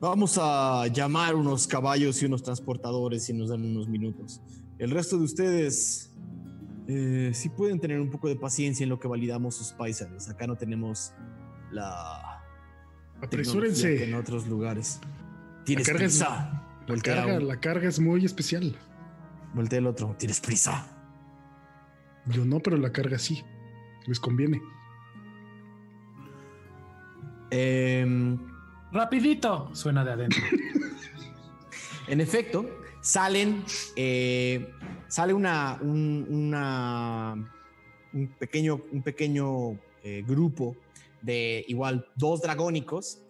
[0.00, 4.40] vamos a llamar unos caballos y unos transportadores y nos dan unos minutos.
[4.78, 6.10] El resto de ustedes
[6.88, 10.28] eh, sí pueden tener un poco de paciencia en lo que validamos sus paisares.
[10.28, 11.12] Acá no tenemos
[11.72, 12.42] la
[13.22, 13.96] Apresúrense.
[13.96, 15.00] que en otros lugares.
[15.02, 16.62] La ¿Tienes es- prisa?
[16.86, 18.76] la, carga, la carga es muy especial.
[19.54, 20.14] voltea el otro.
[20.18, 20.86] ¿Tienes prisa?
[22.26, 23.42] Yo no, pero la carga sí.
[24.06, 24.60] Les conviene.
[27.50, 28.38] Em,
[28.92, 30.42] Rapidito, suena de adentro.
[32.08, 32.64] En efecto,
[33.00, 33.64] salen,
[33.96, 34.72] eh,
[35.08, 37.34] sale una, un, una-
[38.12, 39.72] un pequeño, un pequeño
[40.04, 40.76] eh, grupo
[41.20, 43.24] de igual dos dragónicos,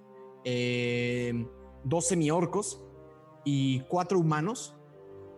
[0.44, 1.46] eh,
[1.84, 2.82] dos semiorcos
[3.46, 4.74] y cuatro humanos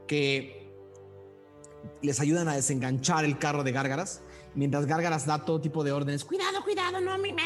[0.09, 0.67] que
[2.03, 4.22] les ayudan a desenganchar el carro de Gárgaras,
[4.55, 6.24] mientras Gárgaras da todo tipo de órdenes.
[6.24, 7.38] Cuidado, cuidado, no, mi, mi-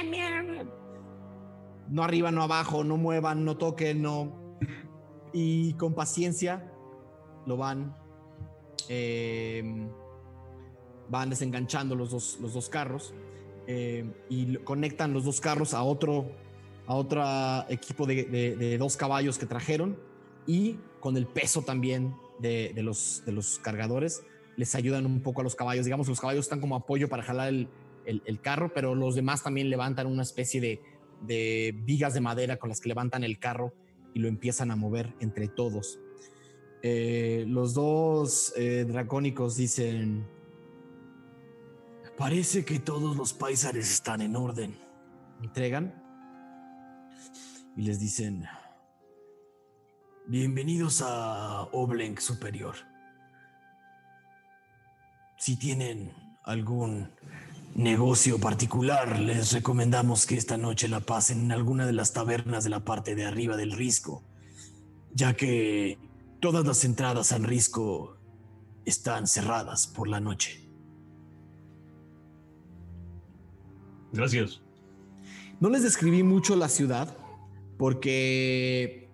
[1.88, 4.40] no arriba, no abajo, no muevan, no toquen, no
[5.32, 6.70] y con paciencia
[7.46, 7.96] lo van
[8.88, 9.88] eh,
[11.08, 13.14] van desenganchando los dos, los dos carros
[13.66, 16.30] eh, y conectan los dos carros a otro
[16.86, 17.22] a otro
[17.68, 19.98] equipo de, dos caballos que trajeron
[20.46, 24.22] y con el peso también de los, de los cargadores
[24.56, 27.48] les ayudan un poco a los caballos digamos los caballos están como apoyo para jalar
[27.48, 27.68] el,
[28.04, 30.80] el- carro pero los demás también levantan una especie de,
[31.22, 33.72] de vigas de madera con las que levantan el carro
[34.14, 35.98] y lo empiezan a mover entre todos.
[36.82, 40.26] Eh, los dos eh, dracónicos dicen,
[42.18, 44.76] parece que todos los paisares están en orden.
[45.42, 45.94] Entregan
[47.76, 48.44] y les dicen,
[50.26, 52.74] bienvenidos a Oblenk Superior.
[55.42, 56.12] Si tienen
[56.44, 57.08] algún
[57.74, 62.70] negocio particular, les recomendamos que esta noche la pasen en alguna de las tabernas de
[62.70, 64.22] la parte de arriba del risco,
[65.12, 65.98] ya que
[66.38, 68.18] todas las entradas al risco
[68.84, 70.64] están cerradas por la noche.
[74.12, 74.62] Gracias.
[75.58, 77.16] No les describí mucho la ciudad
[77.78, 79.10] porque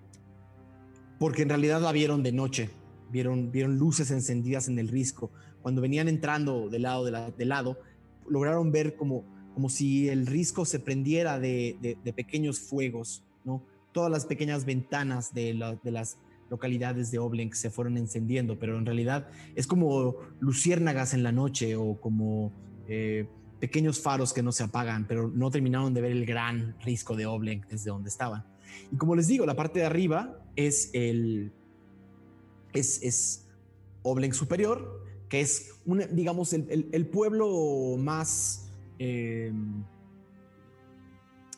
[1.19, 2.69] porque en realidad la vieron de noche,
[3.11, 5.31] vieron vieron luces encendidas en el risco.
[5.62, 7.79] Cuando venían entrando del lado de, la- lado,
[8.29, 13.64] lograron ver como como si el risco se prendiera de, de- de pequeños fuegos, ¿no?
[13.92, 16.16] Todas las pequeñas ventanas de, la- de las
[16.49, 21.75] localidades de Oblenk se fueron encendiendo, pero en realidad es como luciérnagas en la noche
[21.75, 22.53] o como
[22.87, 23.27] eh,
[23.59, 27.27] pequeños faros que no se apagan, pero no terminaron de ver el gran risco de
[27.27, 28.44] Oblenk desde donde estaban.
[28.92, 31.51] Y como les digo, la parte de arriba es el
[32.73, 33.49] es, es
[34.03, 39.53] Oblenk superior, que es un, digamos el, pueblo más eh,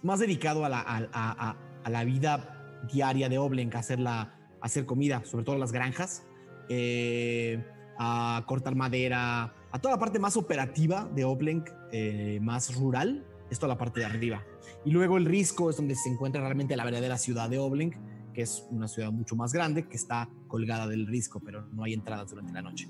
[0.02, 4.00] más dedicado a la, a, a- a- a la vida diaria de Oblenk, a hacer,
[4.00, 6.22] la, a hacer comida, sobre todo las granjas,
[6.68, 7.62] eh,
[7.98, 13.58] a cortar madera, a toda la parte más operativa de Oblenk, eh, más rural, es
[13.58, 14.42] toda la parte de arriba.
[14.84, 17.96] Y luego el Risco es donde se encuentra realmente la verdadera ciudad de Oblenk,
[18.32, 21.92] que es una ciudad mucho más grande, que está colgada del Risco, pero no hay
[21.94, 22.88] entradas durante la noche.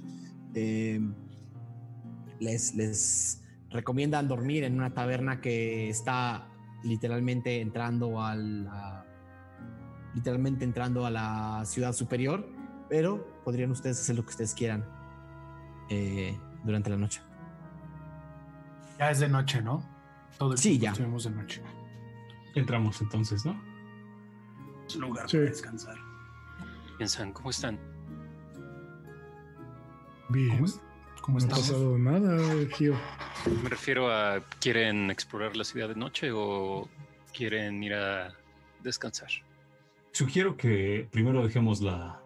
[0.55, 1.01] Eh,
[2.41, 6.47] les, les recomiendan dormir en una taberna que está
[6.83, 9.05] literalmente entrando a la,
[10.15, 12.49] literalmente entrando a la ciudad superior,
[12.89, 14.85] pero podrían ustedes hacer lo que ustedes quieran
[15.91, 17.21] eh, durante la noche.
[18.99, 19.83] Ya es de noche, ¿no?
[20.39, 20.91] Todo el Sí, ya.
[20.91, 21.63] estuvimos de noche.
[22.55, 23.61] Entramos entonces, ¿no?
[24.87, 25.37] Es un lugar Sí.
[25.37, 25.95] para descansar.
[26.97, 27.79] Piensan, ¿cómo están?
[30.31, 30.51] Bien.
[30.51, 30.81] ¿Cómo, es-
[31.23, 32.39] cómo No ha pasado nada,
[32.77, 32.95] Gio.
[33.63, 36.89] Me refiero a, ¿quieren explorar la ciudad de noche o
[37.37, 38.33] quieren ir a
[38.83, 39.29] descansar?
[40.13, 42.21] Sugiero que primero dejemos la,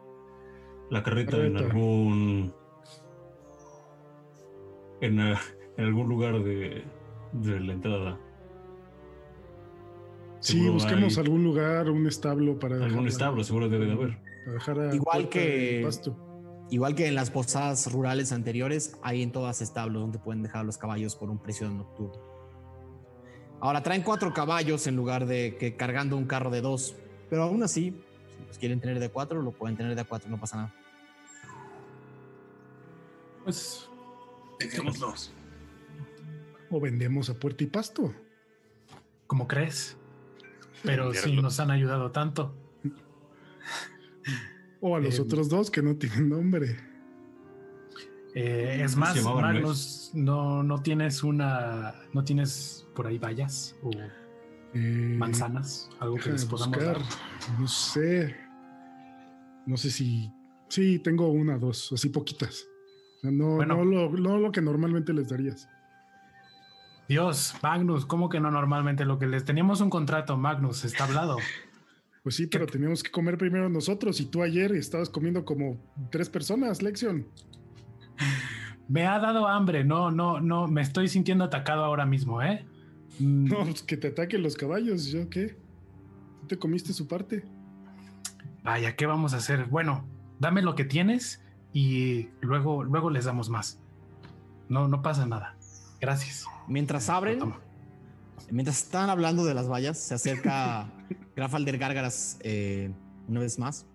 [0.91, 2.55] la carreta en algún.
[5.01, 5.35] En, eh,
[5.77, 6.83] en algún lugar de,
[7.33, 8.19] de la entrada.
[10.41, 13.93] Sí, Seguro busquemos hay algún lugar, un establo para Algún dejarla- establo, seguro debe de
[13.93, 14.19] haber.
[14.45, 16.17] para dejar a Igual que- el pasto.
[16.71, 20.79] Igual que en las posadas rurales anteriores, hay en todas establos donde pueden dejar los
[20.79, 22.21] caballos por un precio nocturno.
[23.61, 26.97] Ahora traen cuatro caballos en lugar de que cargando un carro de dos,
[27.31, 27.95] pero aún así,
[28.39, 30.75] si los quieren tener de cuatro, lo pueden tener de cuatro, no pasa nada.
[33.45, 33.89] Pues
[34.59, 35.33] Dejémoslos.
[36.71, 38.13] O vendemos a puerta y pasto.
[39.27, 39.97] como crees.
[40.83, 41.43] Pero sí Venderlo.
[41.43, 42.55] nos han ayudado tanto.
[44.87, 46.77] O a los Eh, otros dos que no tienen nombre.
[48.35, 51.95] Eh, es más, Magnus, no, no tienes una.
[52.13, 53.91] No tienes por ahí vallas o
[54.75, 56.99] Eh, manzanas, algo que les podamos buscar.
[56.99, 57.07] dar.
[57.59, 58.37] No sé.
[59.65, 60.31] No sé si.
[60.69, 62.67] Sí, tengo una, dos, así poquitas.
[63.23, 63.77] No, Bueno.
[63.77, 65.67] no, lo, no lo que normalmente les darías.
[67.09, 71.39] Dios, Magnus, ¿cómo que no normalmente lo que les teníamos un contrato, Magnus, está hablado?
[72.25, 74.19] Pues sí, pero teníamos que comer primero nosotros.
[74.19, 75.77] Y tú ayer estabas comiendo como
[76.11, 77.27] tres personas, Lexion.
[78.89, 82.65] Me ha dado hambre, no, no, no, me estoy sintiendo atacado ahora mismo, ¿eh?
[83.19, 85.05] Mm, No, pues que te ataquen los caballos.
[85.07, 85.57] ¿Yo qué?
[86.41, 87.45] ¿Tú te comiste su parte?
[88.63, 89.67] Vaya, ¿qué vamos a hacer?
[89.67, 90.07] Bueno,
[90.39, 91.43] dame lo que tienes
[91.75, 93.79] y luego, luego les damos más.
[94.71, 95.57] No, no pasa nada.
[96.01, 96.47] Gracias.
[96.69, 97.61] Mientras abren, Toma.
[98.51, 100.91] Mientras están hablando de las vallas, se acerca
[101.37, 102.93] Grafalder Gárgaras eh,
[103.29, 103.87] una vez más.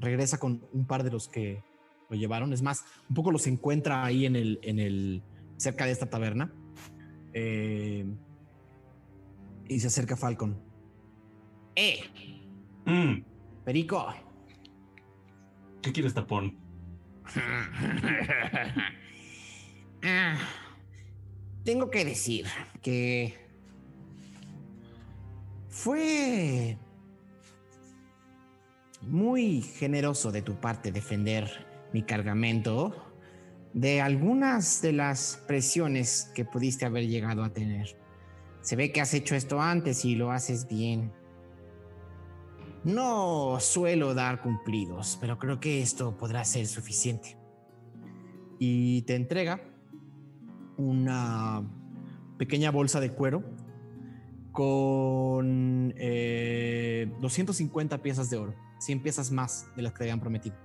[0.00, 1.62] Regresa con un par de los que
[2.10, 2.52] lo llevaron.
[2.52, 5.22] Es más, un poco los encuentra ahí en el, en el
[5.56, 6.52] cerca de esta taberna.
[7.32, 8.04] Eh,
[9.68, 10.60] y se acerca Falcon.
[11.74, 12.00] ¡Eh!
[12.84, 13.24] Mm,
[13.64, 14.14] Perico.
[15.82, 16.58] ¿Qué quieres, tapón?
[20.06, 20.36] Ah,
[21.64, 22.44] tengo que decir
[22.82, 23.43] que
[25.74, 26.78] fue
[29.02, 32.94] muy generoso de tu parte defender mi cargamento
[33.72, 37.98] de algunas de las presiones que pudiste haber llegado a tener.
[38.60, 41.12] Se ve que has hecho esto antes y lo haces bien.
[42.84, 47.36] No suelo dar cumplidos, pero creo que esto podrá ser suficiente.
[48.60, 49.60] Y te entrega
[50.76, 51.68] una
[52.38, 53.42] pequeña bolsa de cuero
[54.54, 60.56] con eh, 250 piezas de oro, 100 piezas más de las que te habían prometido.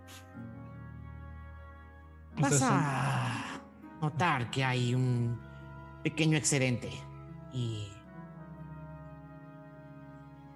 [2.37, 3.61] Vas a
[3.99, 5.41] notar que hay un
[6.03, 6.91] pequeño excedente
[7.51, 7.87] y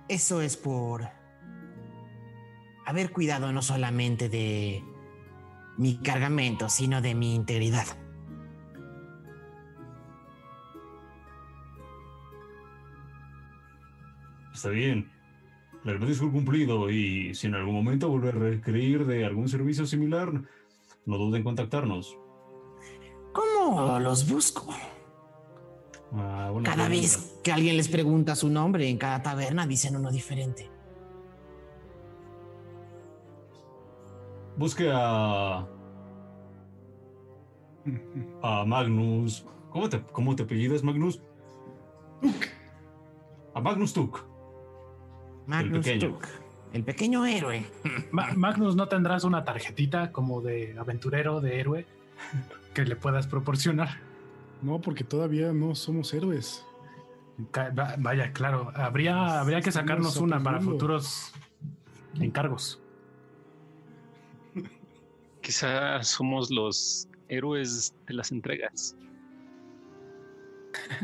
[0.07, 1.09] eso es por
[2.85, 4.83] haber cuidado no solamente de
[5.79, 7.87] mi cargamento, sino de mi integridad.
[14.63, 15.11] Está bien.
[15.83, 19.85] Le agradezco el cumplido y si en algún momento vuelve a requerir de algún servicio
[19.85, 20.31] similar,
[21.05, 22.17] no duden en contactarnos.
[23.33, 24.69] ¿Cómo los busco?
[26.13, 26.87] Ah, Cada pregunta.
[26.87, 30.71] vez que alguien les pregunta su nombre en cada taberna dicen uno diferente.
[34.55, 35.67] Busque a.
[38.41, 39.45] a Magnus.
[39.71, 41.21] ¿Cómo te, cómo te apellidas, Magnus?
[43.53, 44.32] A Magnus Tuk.
[45.47, 46.13] Magnus pequeño.
[46.13, 46.27] Tuk,
[46.73, 47.65] el pequeño héroe.
[48.11, 51.85] Ma- Magnus, ¿no tendrás una tarjetita como de aventurero, de héroe,
[52.73, 53.99] que le puedas proporcionar?
[54.61, 56.65] No, porque todavía no somos héroes.
[57.51, 61.33] Ca- va- Vaya, claro, habría, habría que sacarnos una para futuros
[62.19, 62.79] encargos.
[65.41, 68.95] Quizá somos los héroes de las entregas.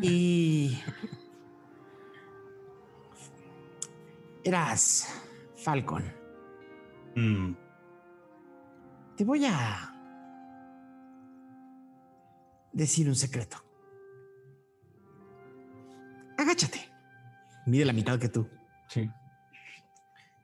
[0.01, 0.79] Y...
[4.43, 5.07] Eras
[5.55, 6.03] Falcon.
[7.15, 7.53] Mm,
[9.17, 9.93] Te voy a
[12.71, 13.57] decir un secreto.
[16.37, 16.79] Agáchate.
[17.65, 18.47] Mide la mitad que tú.
[18.87, 19.09] sí.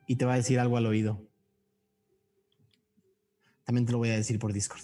[0.07, 1.19] Y te va a decir algo al oído.
[3.63, 4.81] También te lo voy a decir por Discord.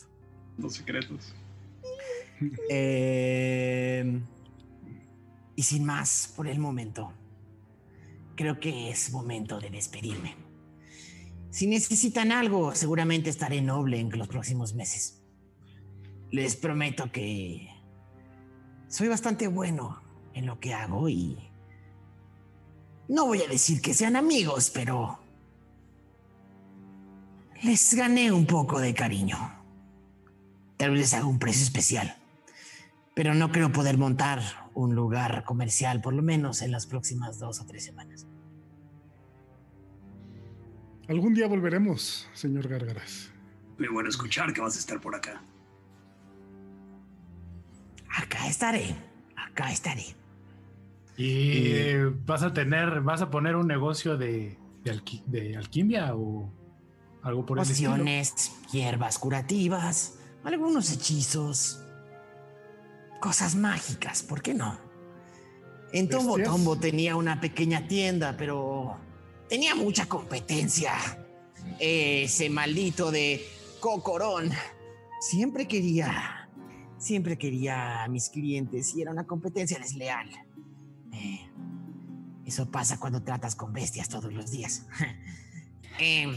[0.57, 1.35] Los secretos.
[2.71, 4.19] Eh,
[5.55, 7.13] y sin más por el momento,
[8.41, 10.35] creo que es momento de despedirme.
[11.51, 15.21] Si necesitan algo, seguramente estaré noble en los próximos meses.
[16.31, 17.69] Les prometo que
[18.87, 20.01] soy bastante bueno
[20.33, 21.37] en lo que hago y
[23.07, 25.19] no voy a decir que sean amigos, pero
[27.61, 29.37] les gané un poco de cariño.
[30.77, 32.17] Tal vez les haga un precio especial.
[33.13, 34.41] pero no creo poder montar
[34.73, 38.25] un lugar comercial, por lo menos en las próximas dos o tres semanas.
[41.11, 43.29] Algún día volveremos, señor Gárgaras.
[43.77, 45.43] Me bueno escuchar que vas a estar por acá.
[48.15, 48.95] Acá estaré,
[49.35, 50.05] acá estaré.
[51.17, 51.95] ¿Y
[52.25, 54.57] vas a tener, vas a poner un negocio de,
[55.25, 56.49] de, alquimia o
[57.23, 57.89] algo por el estilo?
[57.89, 61.83] Pociones, hierbas curativas, algunos hechizos,
[63.19, 64.79] cosas mágicas, ¿por qué no?
[65.91, 68.97] En Tombo Tombo tenía una pequeña tienda, pero
[69.51, 70.93] tenía mucha competencia.
[71.77, 73.45] Ese maldito de
[73.81, 74.49] Cocorón
[75.19, 76.49] siempre quería,
[76.97, 80.29] siempre quería a mis clientes y era una competencia desleal.
[81.11, 81.49] Eh,
[82.45, 84.87] eso pasa cuando tratas con bestias todos los días.
[85.99, 86.33] Em,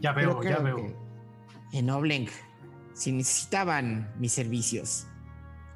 [0.00, 0.94] ya veo, ya veo.
[1.72, 2.28] En Obleng,
[2.92, 5.06] si necesitaban mis servicios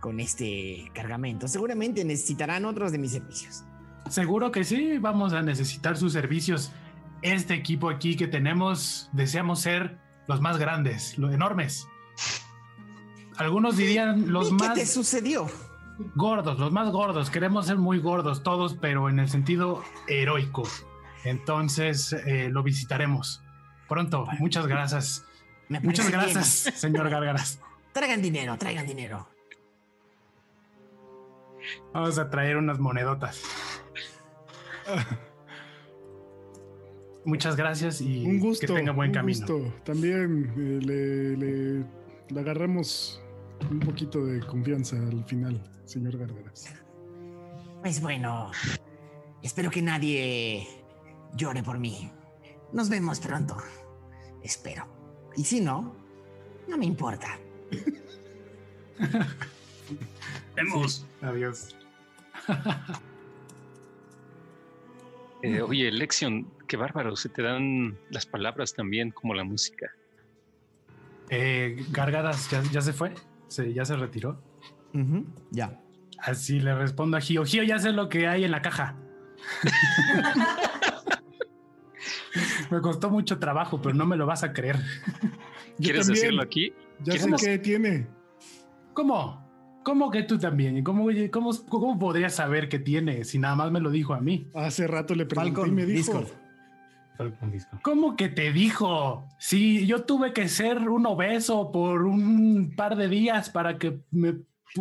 [0.01, 3.65] con este cargamento, seguramente necesitarán otros de mis servicios.
[4.09, 6.73] Seguro que sí, vamos a necesitar sus servicios.
[7.23, 11.87] Este equipo aquí que tenemos, deseamos ser los más grandes, los enormes.
[13.37, 14.71] Algunos dirían los más.
[14.71, 15.47] ¿Qué te sucedió?
[16.15, 17.31] Gordos, los más gordos.
[17.31, 20.63] Queremos ser muy gordos todos, pero en el sentido heroico.
[21.25, 23.43] Entonces eh, lo visitaremos
[23.89, 24.27] pronto.
[24.39, 25.25] Muchas gracias.
[25.83, 26.47] Muchas gracias,
[26.77, 27.61] señor Gárgaras.
[27.93, 29.29] Traigan dinero, traigan dinero.
[31.93, 33.43] Vamos a traer unas monedotas.
[37.25, 39.47] Muchas gracias y un gusto, que tenga buen un camino.
[39.47, 39.75] Gusto.
[39.85, 43.23] También eh, le, le, agarramos
[43.71, 46.73] un poquito de confianza al final, señor Garderas.
[47.83, 48.51] Pues bueno,
[49.43, 50.67] espero que nadie
[51.37, 52.11] llore por mí.
[52.73, 53.57] Nos vemos pronto.
[54.43, 54.87] Espero.
[55.37, 55.95] Y si no,
[56.67, 57.39] no me importa.
[60.57, 61.07] Vemos.
[61.21, 61.77] adiós.
[65.43, 69.93] Eh, oye, Lexion, qué bárbaro, se te dan las palabras también como la música.
[71.31, 73.15] Eh, Gargaras ya, se fue,
[73.73, 74.43] ya se retiró.
[75.51, 75.81] ya.
[76.19, 77.45] Así le respondo a Gio.
[77.45, 78.97] Gio, ya sé lo que hay en la caja.
[82.71, 84.81] me costó mucho trabajo, pero no me lo vas a creer.
[85.79, 86.73] ¿Quieres decirlo aquí?
[87.05, 88.09] Ya sé qué tiene.
[88.95, 89.48] ¿Cómo?
[89.89, 90.77] ¿Cómo que tú también?
[90.77, 94.21] ¿Y cómo, cómo, cómo podrías saber qué tiene si nada más me lo dijo a
[94.21, 94.47] mí?
[94.55, 96.27] Hace rato le pregunté y me dijo.
[97.81, 99.27] ¿Cómo que te dijo?
[99.39, 104.35] Si yo tuve que ser un obeso por un par de días para que me...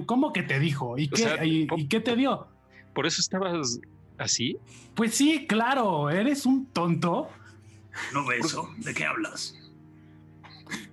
[0.05, 0.97] ¿Cómo que te dijo?
[0.97, 2.49] ¿Y, qué, y, qué te dio?
[2.93, 3.79] ¿Por eso estabas
[4.17, 4.57] así?
[4.93, 7.29] Pues sí, claro, eres un tonto.
[8.11, 8.69] ¿Un obeso?
[8.79, 9.55] ¿De qué hablas?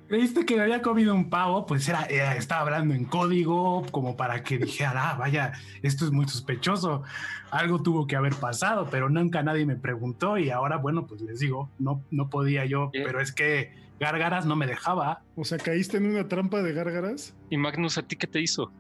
[0.09, 4.59] Creíste que había comido un pavo, pues era, estaba hablando en código, como para que
[4.59, 5.52] dijera, ah, vaya,
[5.82, 7.02] esto es muy sospechoso,
[7.50, 11.38] algo tuvo que haber pasado, pero nunca nadie me preguntó y ahora, bueno, pues les
[11.40, 15.22] digo, no, no podía yo, pero es que Gárgaras no me dejaba.
[15.36, 17.34] O sea, caíste en una trampa de Gárgaras.
[17.50, 18.72] ¿Y Magnus a ti qué te hizo?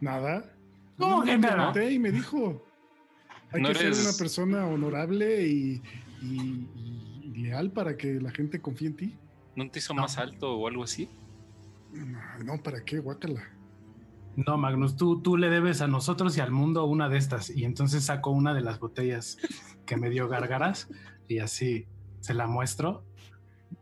[0.00, 0.44] Nada.
[0.98, 1.72] ¿Cómo que nada?
[1.90, 2.64] Y me dijo,
[3.50, 5.82] hay que ser una persona honorable y
[7.34, 9.18] leal para que la gente confíe en ti.
[9.54, 11.08] ¿No te hizo más alto o algo así?
[12.44, 12.98] No, ¿para qué?
[12.98, 13.42] Guácala.
[14.36, 17.50] No, Magnus, tú, tú le debes a nosotros y al mundo una de estas.
[17.50, 19.36] Y entonces saco una de las botellas
[19.84, 20.88] que me dio Gárgaras
[21.28, 21.86] y así
[22.20, 23.04] se la muestro,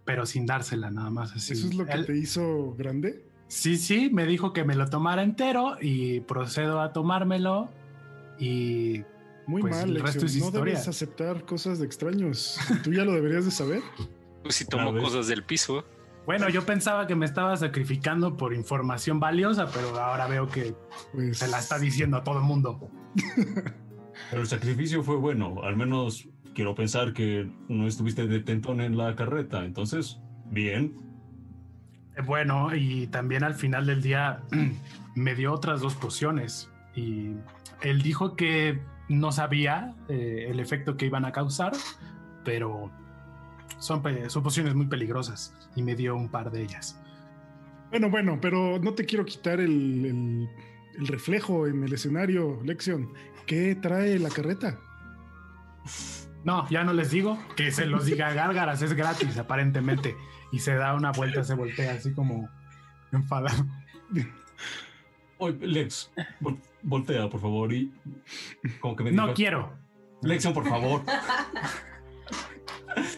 [0.05, 1.33] pero sin dársela nada más.
[1.33, 1.53] Así.
[1.53, 3.25] ¿Eso es lo que te hizo grande?
[3.47, 7.69] Sí, sí, me dijo que me lo tomara entero y procedo a tomármelo
[8.39, 9.05] y...
[9.47, 12.57] Muy pues, mal, el resto es no debes aceptar cosas de extraños.
[12.85, 13.83] Tú ya lo deberías de saber.
[14.43, 15.85] Pues si tomo cosas del piso.
[16.27, 20.75] Bueno, yo pensaba que me estaba sacrificando por información valiosa, pero ahora veo que
[21.13, 22.91] pues se la está diciendo a todo el mundo.
[24.29, 25.63] Pero el sacrificio fue bueno.
[25.65, 29.65] Al menos quiero pensar que no estuviste de tentón en la carreta.
[29.65, 30.95] Entonces, bien.
[32.17, 34.43] Eh, bueno, y también al final del día
[35.15, 36.71] me dio otras dos pociones.
[36.95, 37.31] Y
[37.83, 41.73] él dijo que no sabía eh, el efecto que iban a causar,
[42.45, 42.91] pero
[43.79, 47.01] son, son pociones muy peligrosas y me dio un par de ellas.
[47.91, 50.49] Bueno, bueno, pero no te quiero quitar el,
[50.97, 53.13] el, reflejo en el escenario, Lexion.
[53.47, 54.79] ¿Qué trae la carreta?
[56.45, 60.17] No, ya no les digo que se los diga Gárgaras, es gratis aparentemente.
[60.53, 62.49] Y se da una vuelta, se voltea así como
[63.13, 63.67] enfadado.
[65.39, 66.13] Oye, Lex,
[66.83, 67.93] voltea, por favor, y
[68.81, 69.73] como que me No quiero.
[70.23, 71.03] Lexion, por favor.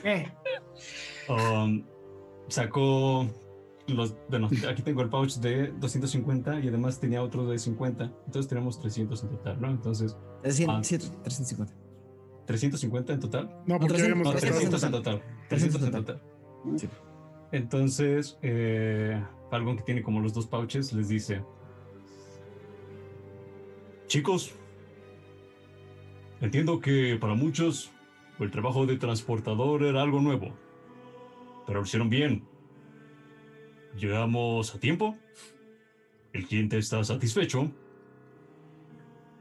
[0.03, 0.32] ¿Qué?
[1.28, 1.84] Um,
[2.48, 3.26] sacó
[3.86, 8.04] los, bueno, aquí tengo el pouch de 250 y además tenía otro de 50.
[8.26, 9.70] Entonces tenemos 300 en total, ¿no?
[9.70, 10.16] Entonces.
[10.42, 10.88] 300,
[11.22, 11.74] 350.
[12.46, 13.44] ¿350 en total?
[13.66, 15.22] No, porque 300, habíamos no, gastado- 300 en total.
[15.48, 16.22] 300 en total.
[16.76, 16.88] Sí.
[17.52, 21.42] Entonces, eh, Falcon, que tiene como los dos pouches, les dice:
[24.06, 24.52] Chicos,
[26.40, 27.90] entiendo que para muchos
[28.38, 30.52] el trabajo de transportador era algo nuevo,
[31.66, 32.44] pero lo hicieron bien.
[33.96, 35.16] Llegamos a tiempo,
[36.32, 37.70] el cliente está satisfecho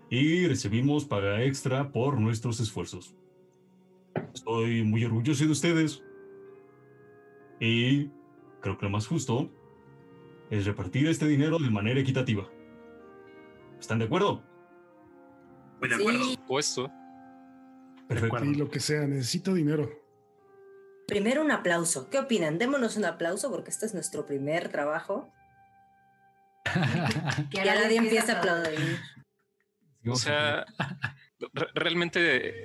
[0.09, 3.15] y recibimos paga extra por nuestros esfuerzos.
[4.33, 6.03] Estoy muy orgulloso de ustedes.
[7.61, 8.09] Y
[8.59, 9.49] creo que lo más justo
[10.49, 12.49] es repartir este dinero de manera equitativa.
[13.79, 14.43] ¿Están de acuerdo?
[15.79, 16.23] Muy de acuerdo.
[16.25, 16.39] Sí.
[16.45, 16.91] Puesto.
[18.07, 18.43] Perfecto.
[18.43, 19.89] Y lo que sea, necesito dinero.
[21.07, 22.09] Primero un aplauso.
[22.09, 22.57] ¿Qué opinan?
[22.57, 25.31] Démonos un aplauso porque este es nuestro primer trabajo.
[27.51, 28.99] Ya nadie empieza a aplaudir.
[30.07, 30.65] O sea,
[31.53, 32.19] re- realmente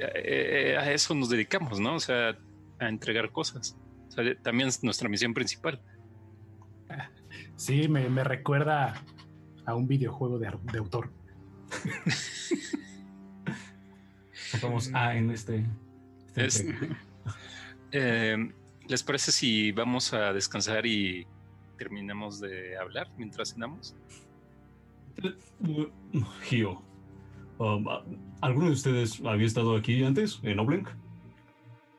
[0.04, 1.94] eh, eh, a eso nos dedicamos, ¿no?
[1.96, 2.36] O sea,
[2.78, 3.76] a entregar cosas.
[4.08, 5.80] O sea, también es nuestra misión principal.
[7.56, 8.94] Sí, me, me recuerda
[9.64, 11.10] a un videojuego de, de autor.
[14.62, 15.64] Vamos A en este.
[16.34, 16.64] este Es-.
[17.92, 18.36] Eh,
[18.88, 21.26] ¿Les parece si vamos a descansar y
[21.78, 23.94] terminamos de hablar mientras cenamos?
[26.42, 26.82] Gio,
[27.58, 27.86] um,
[28.40, 30.88] ¿alguno de ustedes había estado aquí antes, en Oblenk?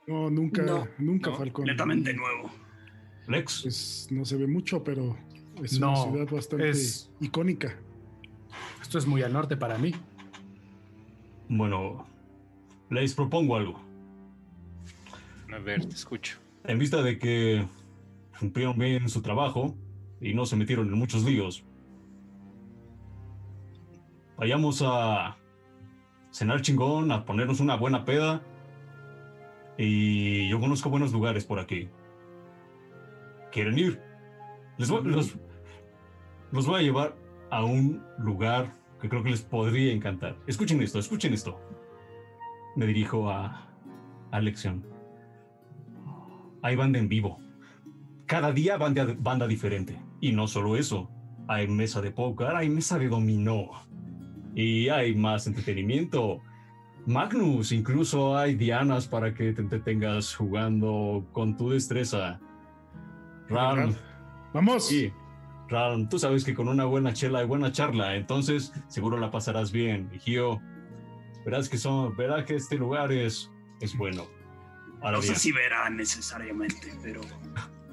[0.07, 0.87] No, nunca, No.
[0.97, 1.51] nunca, No, Falcón.
[1.65, 2.49] Completamente nuevo.
[3.27, 5.17] Lex, Pues no se ve mucho, pero
[5.61, 7.75] es No, una ciudad bastante es- icónica.
[8.81, 9.93] Esto es muy al norte para mí.
[11.49, 12.05] bueno,
[12.89, 13.81] les propongo algo.
[15.57, 16.37] A ver, te escucho.
[16.65, 17.65] En vista de que
[18.39, 19.75] cumplieron bien su trabajo
[20.21, 21.65] y no se metieron en muchos líos,
[24.37, 25.35] vayamos a
[26.31, 28.43] cenar chingón, a ponernos una buena peda.
[29.79, 31.89] Y yo conozco buenos lugares por aquí.
[33.51, 33.99] ¿Quieren ir?
[34.77, 35.35] Les voy, los,
[36.51, 37.15] voy a llevar
[37.49, 40.35] a un lugar que creo que les podría encantar.
[40.45, 41.59] Escuchen esto, escuchen esto.
[42.75, 43.71] Me dirijo a,
[44.29, 44.96] a Lección.
[46.67, 47.39] Hay banda en vivo.
[48.25, 49.97] Cada día banda, banda diferente.
[50.19, 51.09] Y no solo eso.
[51.47, 53.69] Hay mesa de póker, hay mesa de dominó.
[54.53, 56.41] Y hay más entretenimiento.
[57.05, 62.37] Magnus, incluso hay dianas para que te entretengas jugando con tu destreza.
[63.47, 63.95] Ram.
[64.53, 64.87] Vamos.
[64.87, 65.13] sí.
[65.69, 69.71] Ram, tú sabes que con una buena chela hay buena charla, entonces seguro la pasarás
[69.71, 70.09] bien.
[70.13, 70.61] Y Gio,
[71.45, 73.49] verás que son, verás que este lugar es,
[73.79, 74.23] es bueno.
[75.01, 77.21] No sé si verá necesariamente, pero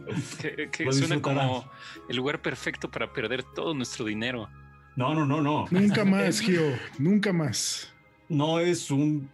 [0.71, 1.71] Que, suena como
[2.09, 4.49] el lugar perfecto para perder todo nuestro dinero.
[4.97, 5.67] no, no, no, no.
[5.71, 6.77] Nunca más, Gio.
[6.99, 7.93] Nunca más.
[8.29, 9.31] no es un,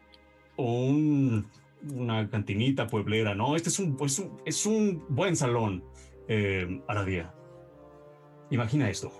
[0.56, 1.50] un
[1.82, 5.84] una cantinita pueblera, no, este es un, es un, es un buen salón,
[6.28, 7.34] eh, Aradia.
[8.50, 9.12] Imagina esto.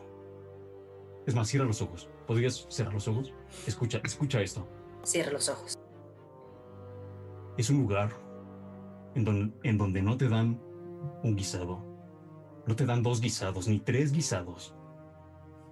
[1.27, 2.09] Es más, cierra los ojos.
[2.27, 3.33] ¿Podrías cerrar los ojos?
[3.67, 4.69] Escucha, escucha esto.
[5.05, 5.79] Cierra los ojos.
[7.57, 8.11] Es un lugar
[9.15, 10.61] en, don- en donde no te dan
[11.23, 11.85] un guisado,
[12.67, 14.75] no te dan dos guisados, ni tres guisados,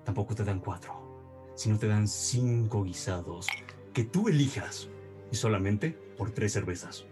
[0.05, 3.47] tampoco te dan cuatro, sino te dan cinco guisados
[3.93, 4.89] que tú elijas
[5.31, 7.05] y solamente por tres cervezas.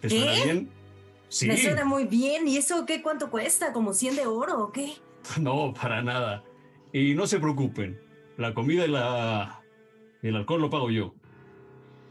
[0.00, 0.44] ¿Te suena ¿Qué?
[0.44, 0.70] bien?
[1.28, 1.46] Sí.
[1.46, 2.48] Me suena muy bien.
[2.48, 3.02] ¿Y eso qué?
[3.02, 3.72] ¿Cuánto cuesta?
[3.72, 4.94] ¿Como 100 de oro o qué?
[5.40, 6.42] No, para nada.
[6.92, 8.00] Y no se preocupen,
[8.36, 9.62] la comida y la
[10.22, 11.14] el alcohol lo pago yo.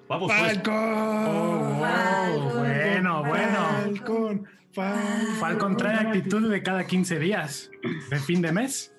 [0.09, 0.53] Vamos pues.
[0.53, 0.73] Falcon.
[0.75, 3.55] Oh, wow, bueno, bueno.
[3.55, 4.47] Falcon.
[4.73, 5.35] Falcon.
[5.39, 7.69] Falcon trae actitud de cada 15 días.
[8.09, 8.93] De fin de mes.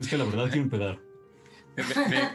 [0.00, 0.98] Es que la verdad quiero empedar.
[1.76, 2.30] Me- me- me-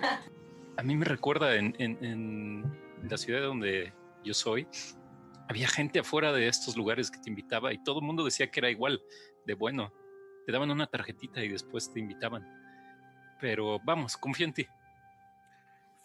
[0.78, 2.74] a mí me recuerda en, en- en
[3.10, 4.68] la ciudad donde yo soy,
[5.50, 8.60] había gente afuera de estos lugares que te invitaba y todo el mundo decía que
[8.62, 9.02] era igual,
[9.46, 9.94] de bueno.
[10.46, 12.48] Te daban una tarjetita y después te invitaban.
[13.40, 14.66] Pero vamos, confío en ti.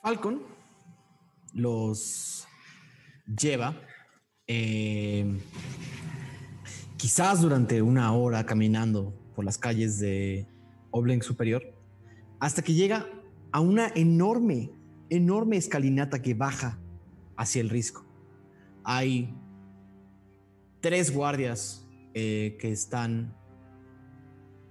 [0.03, 0.43] Falcon
[1.57, 2.47] los
[3.27, 3.81] lleva
[4.47, 5.41] eh,
[6.99, 10.47] quizás durante una hora caminando por las calles de
[10.91, 11.63] Oblenk Superior
[12.41, 13.07] hasta que llega
[13.53, 14.71] a una enorme,
[15.09, 16.79] enorme escalinata que baja
[17.39, 18.05] hacia el risco.
[18.85, 19.35] Hay
[20.81, 23.35] tres guardias eh, que están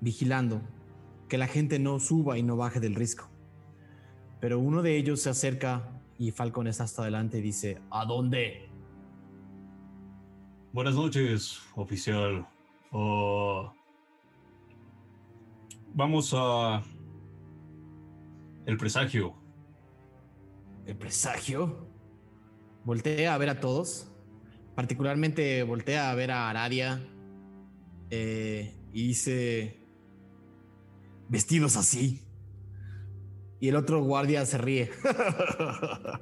[0.01, 0.61] vigilando
[1.27, 3.27] que la gente no suba y no baje del risco.
[4.39, 8.69] Pero uno de ellos se acerca y Falcon está hasta adelante y dice, ¿a dónde?
[10.71, 12.47] Buenas noches, oficial.
[12.91, 13.71] Oh,
[15.93, 16.83] vamos a...
[18.65, 19.35] El presagio.
[20.85, 21.87] ¿El presagio?
[22.83, 24.11] Voltea a ver a todos.
[24.75, 27.01] Particularmente voltea a ver a Aradia.
[28.09, 29.81] eh, y dice...
[31.27, 32.24] Vestidos así.
[33.65, 34.91] Y el otro guardia se ríe.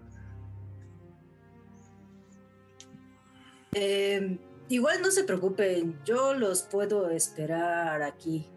[3.75, 4.37] Eh,
[4.69, 8.47] igual no se preocupen, yo los puedo esperar aquí.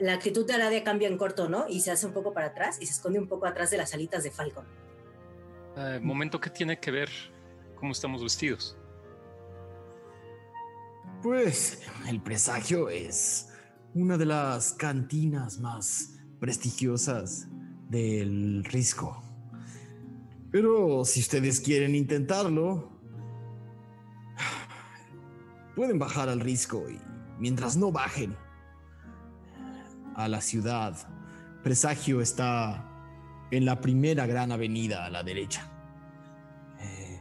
[0.00, 1.66] La actitud de Aradia cambia en corto, ¿no?
[1.68, 3.94] Y se hace un poco para atrás y se esconde un poco atrás de las
[3.94, 4.64] alitas de Falcon.
[5.76, 7.08] Eh, momento que tiene que ver
[7.76, 8.76] cómo estamos vestidos.
[11.22, 13.48] Pues el presagio es
[13.94, 17.46] una de las cantinas más prestigiosas
[17.94, 19.22] del Risco.
[20.50, 22.90] Pero si ustedes quieren intentarlo,
[25.76, 26.98] pueden bajar al Risco y
[27.38, 28.36] mientras no bajen
[30.16, 30.96] a la ciudad,
[31.62, 32.84] Presagio está
[33.52, 35.70] en la primera gran avenida a la derecha.
[36.80, 37.20] Eh,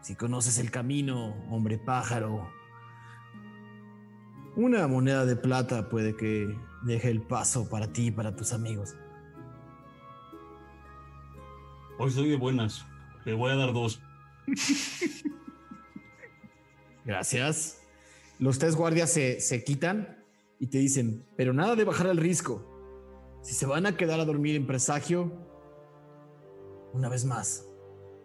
[0.00, 2.48] si conoces el camino, hombre pájaro,
[4.56, 8.96] una moneda de plata puede que deje el paso para ti y para tus amigos.
[11.98, 12.84] Hoy soy de buenas.
[13.24, 14.00] Le voy a dar dos.
[17.04, 17.80] Gracias.
[18.38, 20.24] Los tres guardias se, se quitan
[20.58, 22.66] y te dicen, pero nada de bajar al risco.
[23.42, 25.32] Si se van a quedar a dormir en presagio,
[26.92, 27.66] una vez más,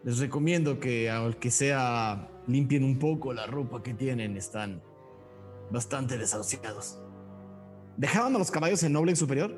[0.03, 4.82] les recomiendo que aunque sea limpien un poco la ropa que tienen, están
[5.70, 6.99] bastante desahuciados.
[7.97, 9.53] ¿Dejaban a los caballos en Noble Superior?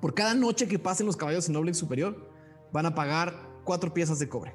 [0.00, 2.30] Por cada noche que pasen los caballos en Noble Superior,
[2.72, 3.34] van a pagar
[3.64, 4.54] cuatro piezas de cobre.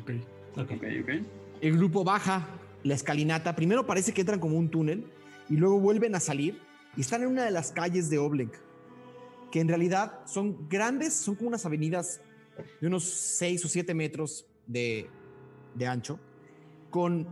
[0.00, 0.10] Ok.
[0.56, 1.10] Ok, ok.
[1.60, 2.48] El grupo baja
[2.82, 3.54] la escalinata.
[3.54, 5.10] Primero parece que entran como un túnel
[5.48, 6.60] y luego vuelven a salir
[6.96, 8.60] y están en una de las calles de Oblek,
[9.52, 12.20] que en realidad son grandes, son como unas avenidas
[12.80, 15.08] de unos 6 o 7 metros de,
[15.74, 16.18] de ancho,
[16.90, 17.28] con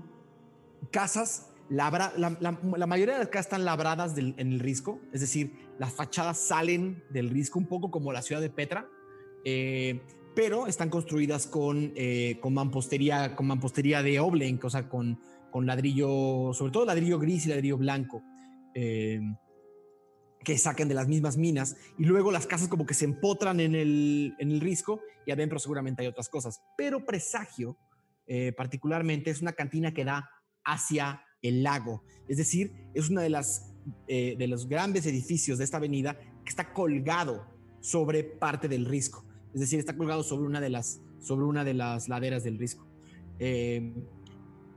[0.90, 5.00] casas, labra, la, la- la mayoría de las casas están labradas del- en el risco,
[5.12, 8.88] es decir, las fachadas salen del risco un poco como la ciudad de Petra,
[9.44, 10.00] eh,
[10.34, 15.20] pero están construidas con, eh, con, mampostería, con mampostería de Oblenk, o sea, con,
[15.50, 18.22] con ladrillo, sobre todo ladrillo gris y ladrillo blanco.
[18.74, 19.20] eh,
[20.44, 23.74] que sacan de las mismas minas y luego las casas como que se empotran en
[23.74, 26.62] el, en el risco y adentro seguramente hay otras cosas.
[26.76, 27.76] Pero Presagio,
[28.26, 30.30] eh, particularmente, es una cantina que da
[30.64, 32.02] hacia el lago.
[32.28, 33.74] Es decir, es una de las
[34.06, 37.46] eh, de los grandes edificios de esta avenida que está colgado
[37.80, 39.24] sobre parte del risco.
[39.54, 42.86] Es decir, está colgado sobre una de las, sobre una de las laderas del risco.
[43.38, 43.92] Eh,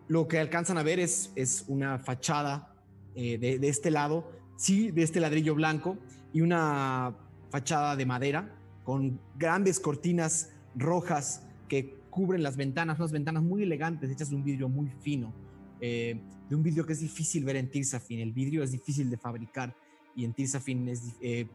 [0.07, 2.75] lo que alcanzan a ver es, es una fachada
[3.15, 5.97] eh, de, de este lado, sí, de este ladrillo blanco
[6.33, 7.15] y una
[7.49, 14.09] fachada de madera con grandes cortinas rojas que cubren las ventanas, unas ventanas muy elegantes,
[14.09, 15.33] hechas de un vidrio muy fino,
[15.81, 18.19] eh, de un vidrio que es difícil ver en Tirsafin.
[18.19, 19.75] El vidrio es difícil de fabricar
[20.15, 21.47] y en Tirsafin es, eh,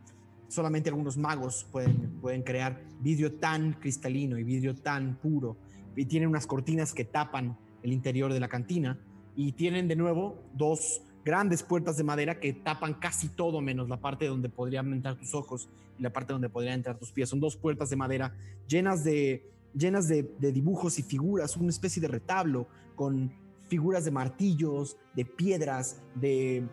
[0.48, 5.56] solamente algunos magos pueden, pueden crear vidrio tan cristalino y vidrio tan puro.
[5.94, 8.98] Y tienen unas cortinas que tapan el interior de la cantina
[9.36, 14.00] y tienen de nuevo dos grandes puertas de madera que tapan casi todo menos la
[14.00, 15.68] parte donde podrían entrar tus ojos
[15.98, 17.28] y la parte donde podrían entrar tus pies.
[17.28, 18.34] Son dos puertas de madera
[18.66, 22.66] llenas de, llenas de dibujos y figuras, una especie de retablo
[22.96, 23.30] con
[23.68, 26.66] figuras de martillos, de piedras, de,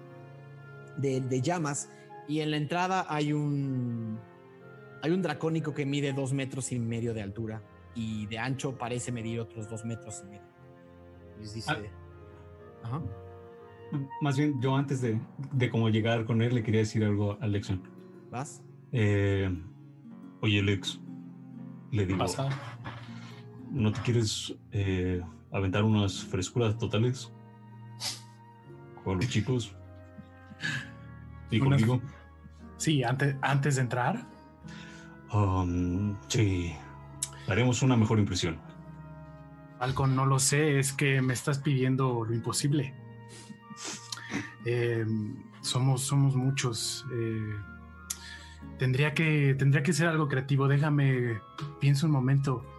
[0.97, 1.89] de, de llamas.
[2.27, 4.19] Y en la entrada hay un,
[5.01, 7.61] hay un dracónico que mide dos metros y medio de altura
[7.95, 10.47] y de ancho parece medir otros dos metros y medio.
[11.39, 11.71] Les dice...
[12.83, 13.01] Ajá.
[14.21, 15.21] Más bien, yo antes de,
[15.51, 17.83] de cómo llegar con él, le quería decir algo a Lexion.
[18.31, 18.63] ¿Vas?
[18.91, 19.49] Eh,
[20.41, 20.99] oye, Lex,
[21.91, 22.49] le digo, Pasa.
[23.69, 25.21] ¿no te quieres eh,
[25.53, 27.31] aventar unas frescuras totales
[29.03, 29.75] con los chicos?
[31.51, 32.01] ¿Y conmigo?
[32.77, 34.25] Sí, antes, antes de entrar.
[35.31, 36.73] Um, sí,
[37.47, 38.59] haremos una mejor impresión.
[39.79, 42.93] Falcon, no lo sé, es que me estás pidiendo lo imposible.
[44.65, 45.05] Eh,
[45.61, 47.05] somos, somos muchos.
[47.13, 47.55] eh,
[48.79, 50.67] tendría, que, tendría que ser algo creativo.
[50.67, 51.39] Déjame,
[51.79, 52.65] pienso un momento.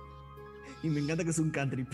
[0.83, 1.89] Y me encanta que es un cantrip.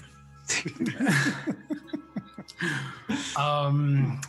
[3.36, 4.20] Um,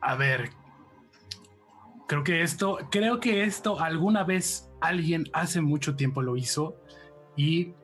[0.00, 0.50] a ver,
[2.08, 6.76] creo que esto, creo que esto alguna vez alguien hace mucho tiempo lo hizo
[7.36, 7.74] y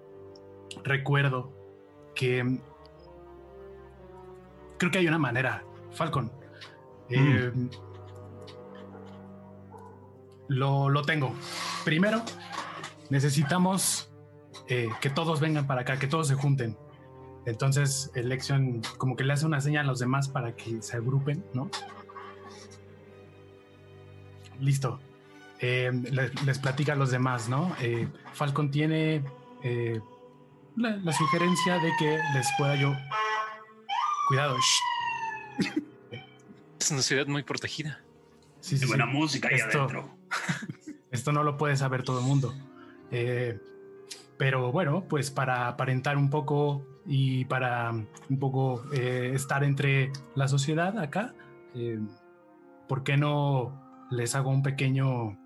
[0.85, 1.53] recuerdo
[2.15, 2.61] que mm,
[4.79, 6.33] creo que hay una manera, Falcon.
[7.11, 7.53] eh,
[10.49, 11.35] lo, lo tengo.
[11.85, 12.23] Primero,
[13.11, 14.13] necesitamos
[14.69, 16.77] eh, que todos vengan para acá, que todos se junten.
[17.45, 21.45] Entonces, Election como que le hace una señal a los demás para que se agrupen,
[21.55, 21.71] ¿no?
[24.61, 25.01] Listo.
[25.61, 27.75] Eh, les, les platica a los demás, ¿no?
[27.81, 29.25] Eh, Falcon tiene
[29.63, 30.01] eh,
[30.77, 32.95] la, la sugerencia de que les pueda yo...
[34.29, 34.57] Cuidado.
[34.59, 35.69] shh.
[36.81, 38.01] Es una ciudad muy protegida.
[38.61, 39.13] Sí, sí, buena sí.
[39.13, 40.17] música ahí Esto- adentro.
[41.11, 42.55] Esto no lo puede saber todo el mundo.
[43.11, 43.61] Eh,
[44.39, 50.49] pero bueno, pues para aparentar un poco y para un poco eh, estar entre la
[50.49, 51.35] sociedad acá,
[51.75, 51.99] eh,
[52.89, 55.39] ¿por qué no les hago un pequeño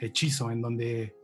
[0.00, 1.16] hechizo en donde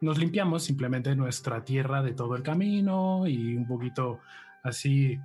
[0.00, 4.20] nos limpiamos simplemente nuestra tierra de todo el camino y un poquito
[4.62, 5.18] así,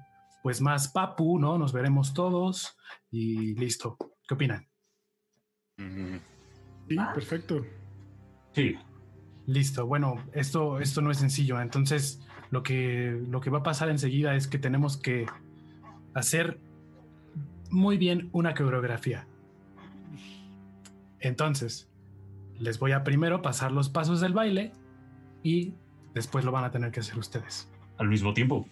[0.44, 1.58] pues más papu, ¿no?
[1.58, 2.78] Nos veremos todos
[3.10, 3.98] y listo.
[4.28, 4.68] ¿Qué opinan?
[5.78, 7.66] Sí, perfecto.
[8.54, 8.76] Sí.
[9.48, 11.60] Listo, bueno, esto, esto no es sencillo.
[11.60, 12.22] Entonces,
[12.52, 15.26] lo que, lo que va a pasar enseguida es que tenemos que
[16.14, 16.60] hacer
[17.70, 19.26] muy bien una coreografía.
[21.20, 21.90] Entonces,
[22.60, 24.72] les voy a primero pasar los pasos del baile
[25.44, 25.74] y
[26.14, 27.70] después lo van a tener que hacer ustedes.
[27.98, 28.68] Al mismo tiempo.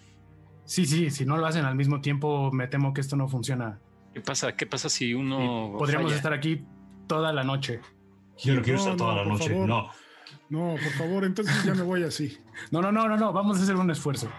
[0.66, 3.80] Sí, sí, si no lo hacen al mismo tiempo, me temo que esto no funciona.
[4.14, 4.56] ¿Qué pasa?
[4.56, 6.18] ¿Qué pasa si uno Podríamos falla?
[6.18, 6.64] estar aquí
[7.08, 7.80] toda la noche.
[8.40, 9.50] Yo no quiero No, estar toda no, la noche.
[9.50, 9.68] favor.
[9.68, 9.90] No.
[10.50, 12.38] No, por favor, entonces ya me voy así.
[12.72, 14.30] No, no, no, no, no, vamos a hacer un esfuerzo.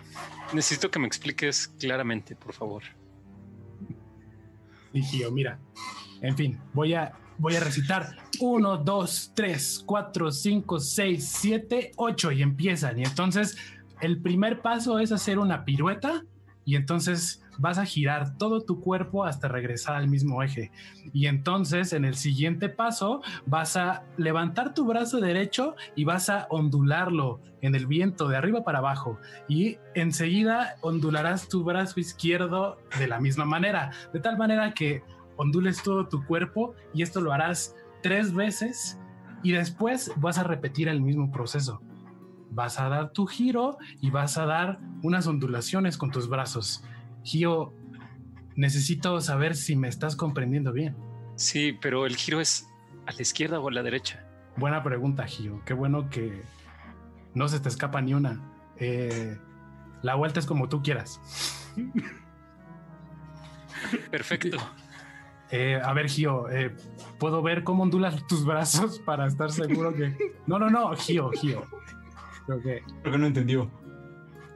[0.53, 2.82] Necesito que me expliques claramente, por favor.
[4.93, 5.59] Y Gio, mira.
[6.20, 12.32] En fin, voy a, voy a recitar 1, 2, 3, 4, 5, 6, 7, 8
[12.32, 12.99] y empiezan.
[12.99, 13.57] Y entonces
[14.01, 16.24] el primer paso es hacer una pirueta
[16.64, 20.72] y entonces vas a girar todo tu cuerpo hasta regresar al mismo eje.
[21.12, 26.46] Y entonces en el siguiente paso vas a levantar tu brazo derecho y vas a
[26.50, 29.18] ondularlo en el viento de arriba para abajo.
[29.46, 35.02] Y enseguida ondularás tu brazo izquierdo de la misma manera, de tal manera que
[35.36, 38.98] ondules todo tu cuerpo y esto lo harás tres veces
[39.42, 41.82] y después vas a repetir el mismo proceso.
[42.50, 46.82] Vas a dar tu giro y vas a dar unas ondulaciones con tus brazos.
[47.23, 47.75] Gio,
[48.57, 50.97] necesito saber si me estás comprendiendo bien.
[51.37, 52.68] Sí, pero el giro es
[53.07, 54.27] a la izquierda o a la derecha.
[54.57, 55.62] Buena pregunta, Gio.
[55.64, 56.43] Qué bueno que
[57.35, 58.41] no se te escapa ni una.
[58.77, 59.39] Eh,
[60.03, 61.21] la vuelta es como tú quieras.
[64.11, 64.59] Perfecto.
[65.53, 66.77] Eh, a ver, Gio, eh,
[67.18, 70.16] ¿puedo ver cómo ondulas tus brazos para estar seguro que...
[70.47, 71.66] No, no, no, Gio, Gio.
[72.47, 72.85] Creo que...
[73.03, 73.68] Creo que no entendió.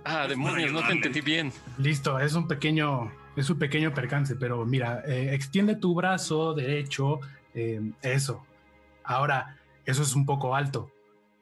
[0.05, 1.53] Ah, demonios, no te entendí bien.
[1.79, 7.21] Listo, es un pequeño, es un pequeño percance, pero mira, eh, extiende tu brazo derecho,
[7.55, 8.45] eh, eso.
[9.03, 10.91] Ahora, eso es un poco alto.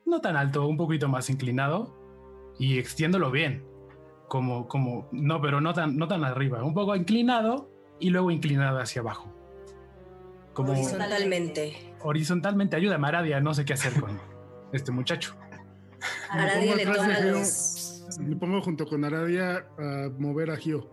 [0.07, 1.97] No tan alto, un poquito más inclinado
[2.59, 3.65] y extiéndolo bien.
[4.29, 7.69] Como, como, no, pero no tan, no tan arriba, un poco inclinado
[8.01, 9.31] y luego inclinado hacia abajo.
[10.55, 11.95] Como Horizontalmente.
[12.03, 14.21] horizontalmente, ayúdame, Aradia, no sé qué hacer con
[14.73, 15.35] este muchacho.
[16.31, 17.82] A Me nadie pongo le toma los...
[18.19, 20.89] Me pongo junto con Aradia a mover a Gio.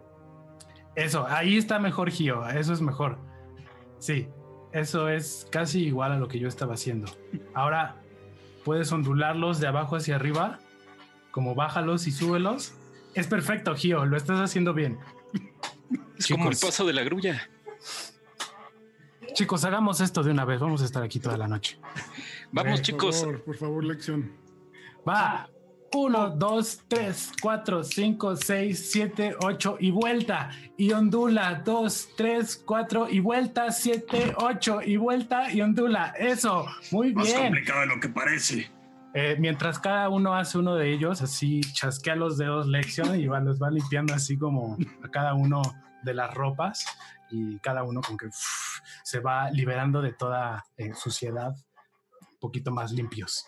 [0.95, 2.47] Eso, ahí está mejor, Gio.
[2.49, 3.17] Eso es mejor.
[3.99, 4.28] Sí,
[4.72, 7.11] eso es casi igual a lo que yo estaba haciendo.
[7.53, 7.95] Ahora
[8.65, 10.59] puedes ondularlos de abajo hacia arriba,
[11.32, 12.74] como bájalos y súbelos.
[13.15, 14.99] Es perfecto, Gio, lo estás haciendo bien.
[16.17, 17.49] Es como el paso de la grulla.
[19.34, 20.59] Chicos, hagamos esto de una vez.
[20.59, 21.80] Vamos a estar aquí toda la noche.
[22.51, 23.20] Vamos, Por chicos.
[23.22, 24.32] favor, por favor, lección.
[25.07, 25.49] Va.
[25.94, 30.52] Uno, dos, tres, cuatro, cinco, seis, siete, ocho y vuelta.
[30.78, 31.62] Y ondula.
[31.66, 33.72] Dos, tres, cuatro y vuelta.
[33.72, 36.14] Siete, ocho y vuelta y ondula.
[36.18, 36.66] Eso.
[36.92, 37.44] Muy Más bien.
[37.44, 38.72] complicado de lo que parece.
[39.16, 43.40] Eh, mientras cada uno hace uno de ellos, así chasquea los dedos lección y va,
[43.40, 45.64] los va limpiando así como a cada uno
[46.04, 46.86] de las ropas
[47.32, 48.28] y cada uno con que
[49.04, 51.56] se va liberando de toda eh, suciedad,
[52.22, 53.46] un poquito más limpios.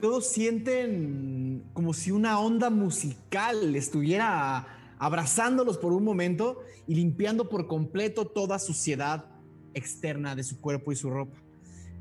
[0.00, 4.66] Todos sienten como si una onda musical estuviera
[4.98, 9.26] abrazándolos por un momento y limpiando por completo toda suciedad
[9.72, 11.38] externa de su cuerpo y su ropa.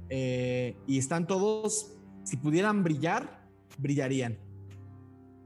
[0.09, 4.39] Eh, y están todos, si pudieran brillar, brillarían.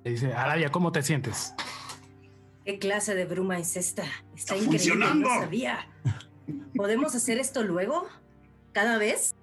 [0.05, 1.53] Le dice, Arabia, ¿cómo te sientes?
[2.63, 4.03] ¿Qué clase de bruma es esta?
[4.35, 5.29] Está, Está increíble, funcionando.
[5.29, 5.87] no sabía.
[6.75, 8.05] ¿Podemos hacer esto luego?
[8.71, 9.35] ¿Cada vez?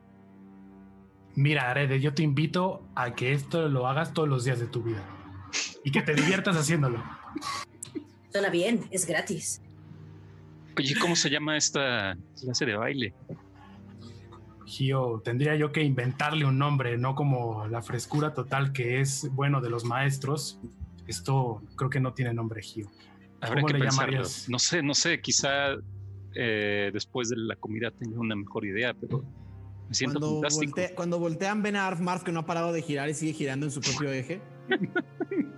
[1.36, 4.82] Mira, Arede, yo te invito a que esto lo hagas todos los días de tu
[4.82, 5.02] vida
[5.82, 7.02] y que te diviertas haciéndolo.
[8.30, 9.60] Suena bien, es gratis.
[10.76, 13.14] Oye, ¿cómo se llama esta clase de baile?
[14.66, 19.60] Gio, tendría yo que inventarle un nombre, no como la frescura total que es bueno
[19.60, 20.58] de los maestros.
[21.06, 22.90] Esto creo que no tiene nombre, Gio.
[23.40, 24.12] Habrá ¿Cómo que pensarlo.
[24.12, 24.48] llamarías?
[24.48, 25.74] No sé, no sé, quizá
[26.34, 29.22] eh, después de la comida tenga una mejor idea, pero
[29.88, 30.76] me siento Cuando, fantástico.
[30.76, 33.32] volte- cuando voltean ven a Arf Marf que no ha parado de girar y sigue
[33.32, 34.40] girando en su propio eje.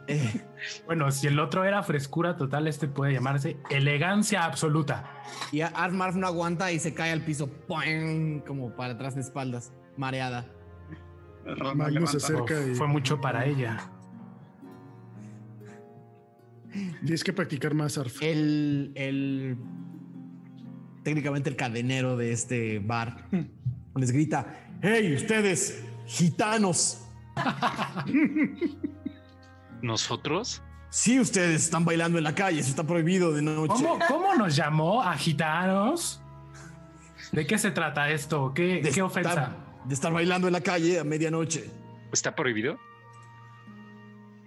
[0.08, 0.40] Eh,
[0.86, 5.04] Bueno, si el otro era frescura total, este puede llamarse elegancia absoluta.
[5.50, 8.38] y Arf Marf no aguanta y se cae al piso, ¡poing!
[8.46, 10.46] como para atrás de espaldas, mareada.
[11.74, 13.90] Magnus se acerca y Fue mucho para ella.
[17.00, 18.22] tienes que practicar más, Arf.
[18.22, 19.56] El, el
[21.02, 23.28] técnicamente el cadenero de este bar
[23.99, 24.47] les grita:
[24.82, 27.03] ¡Hey, ustedes, gitanos!
[29.82, 30.62] ¿Nosotros?
[30.90, 33.74] Sí, ustedes están bailando en la calle, eso está prohibido de noche.
[33.74, 36.20] ¿Cómo, cómo nos llamó a gitanos?
[37.32, 38.53] ¿De qué se trata esto?
[38.55, 39.57] ¿Qué, De qué estar- ofensa?
[39.84, 41.70] de estar bailando en la calle a medianoche.
[42.12, 42.78] ¿Está prohibido?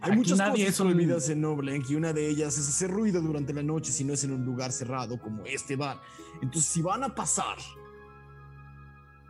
[0.02, 2.68] Hay Aquí muchas nadie cosas es un- prohibidas en Noblenk y una de ellas es
[2.68, 6.00] hacer ruido durante la noche si no es en un lugar cerrado como este bar.
[6.42, 7.58] Entonces, si van a pasar,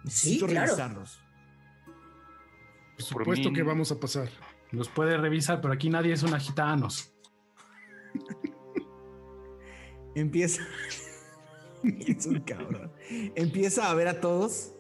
[0.03, 0.67] necesito claro.
[0.67, 1.19] revisarlos.
[2.95, 4.29] Por supuesto que vamos a pasar.
[4.71, 7.13] Los puede revisar, pero aquí nadie es una gitanos.
[10.15, 10.63] Empieza.
[11.83, 12.91] es un cabrón.
[13.35, 14.73] Empieza a ver a todos,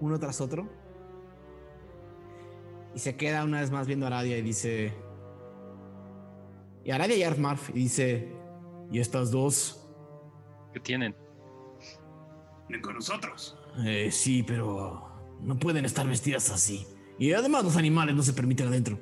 [0.00, 0.68] uno tras otro.
[2.94, 4.92] Y se queda una vez más viendo a Aradia y dice.
[6.84, 8.28] Y Aradia y Arfmarf y dice.
[8.92, 9.88] ¿Y estas dos?
[10.72, 11.16] ¿Qué tienen?
[12.68, 13.56] Ven con nosotros.
[13.78, 15.08] "Eh, sí, pero
[15.40, 16.86] no pueden estar vestidas así.
[17.18, 18.98] Y además los animales no se permiten adentro.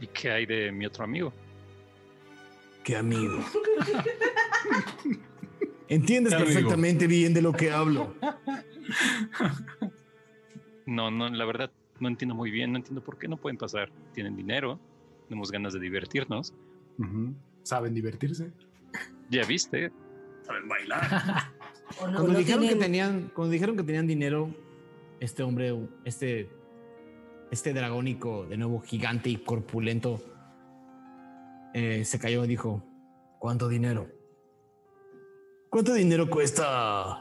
[0.00, 1.32] ¿Y qué hay de mi otro amigo?
[2.82, 3.38] Qué amigo.
[5.88, 6.46] Entiendes amigo.
[6.50, 8.14] perfectamente bien de lo que hablo.
[10.86, 11.70] No, no, la verdad
[12.00, 13.90] no entiendo muy bien, no entiendo por qué no pueden pasar.
[14.12, 14.78] Tienen dinero,
[15.28, 16.52] tenemos ganas de divertirnos.
[17.62, 18.50] ¿Saben divertirse?
[19.30, 19.90] Ya viste,
[20.42, 21.52] Saben bailar.
[22.00, 24.54] O no, Cuando no dijeron que tenían, cuando dijeron que tenían dinero,
[25.20, 26.50] este hombre, este,
[27.50, 30.20] este dragónico, de nuevo gigante y corpulento,
[31.74, 32.82] eh, se cayó y dijo:
[33.38, 34.08] ¿Cuánto dinero?
[35.68, 37.20] ¿Cuánto dinero cuesta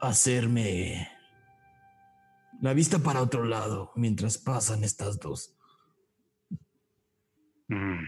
[0.00, 1.08] hacerme
[2.60, 5.54] la vista para otro lado mientras pasan estas dos?
[7.68, 8.04] Mm,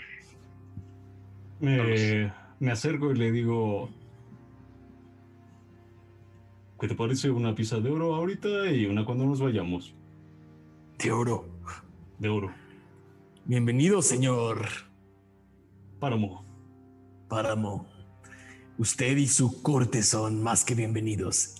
[1.60, 3.90] Me, me acerco y le digo,
[6.84, 9.94] ¿qué te parece una pieza de oro ahorita y una cuando nos vayamos?
[10.98, 11.48] De oro.
[12.18, 12.52] De oro.
[13.46, 14.66] Bienvenido, señor
[15.98, 16.44] Páramo.
[17.26, 17.86] Páramo.
[18.76, 21.54] Usted y su corte son más que bienvenidos.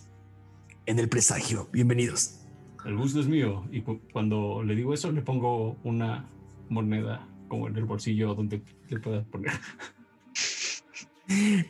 [0.84, 2.40] En el presagio, bienvenidos.
[2.84, 3.64] El gusto es mío.
[3.72, 6.28] Y cu- cuando le digo eso, le pongo una
[6.68, 9.52] moneda como en el bolsillo donde le pueda poner.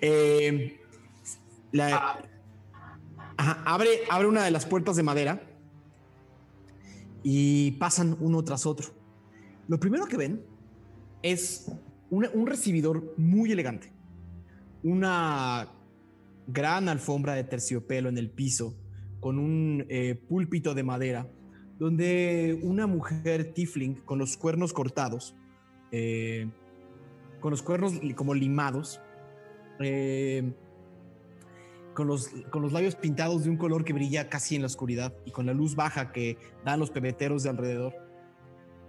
[0.01, 0.81] Eh,
[1.71, 2.21] la-
[3.37, 5.43] Abre, abre una de las puertas de madera
[7.23, 8.89] y pasan uno tras otro.
[9.67, 10.45] Lo primero que ven
[11.23, 11.71] es
[12.11, 13.93] un recibidor muy elegante.
[14.83, 15.69] Una
[16.47, 18.77] gran alfombra de terciopelo en el piso
[19.21, 21.27] con un eh, púlpito de madera
[21.79, 25.35] donde una mujer tiefling con los cuernos cortados,
[25.91, 26.49] eh,
[27.41, 29.01] con los cuernos como limados,
[29.81, 30.53] eh,
[31.95, 35.15] con, los, con los labios pintados de un color que brilla casi en la oscuridad
[35.25, 37.95] y con la luz baja que dan los pebeteros de alrededor.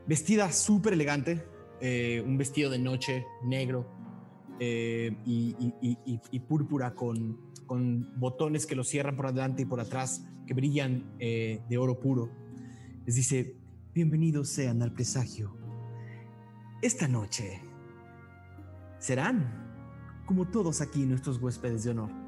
[0.08, 1.46] Vestida súper elegante,
[1.82, 3.88] eh, un vestido de noche negro
[4.60, 10.54] eh, y, púrpura con, con botones que lo cierran por adelante y por atrás que
[10.54, 12.30] brillan eh, de oro puro.
[13.06, 13.56] Les dice,
[13.94, 15.58] bienvenidos sean al presagio.
[16.82, 17.62] Esta noche
[19.00, 19.66] serán
[20.26, 22.25] como todos aquí nuestros huéspedes de honor.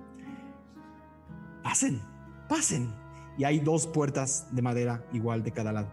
[1.68, 2.02] Pasen,
[2.48, 2.96] pasen.
[3.38, 5.92] Y hay dos puertas de madera igual de cada lado.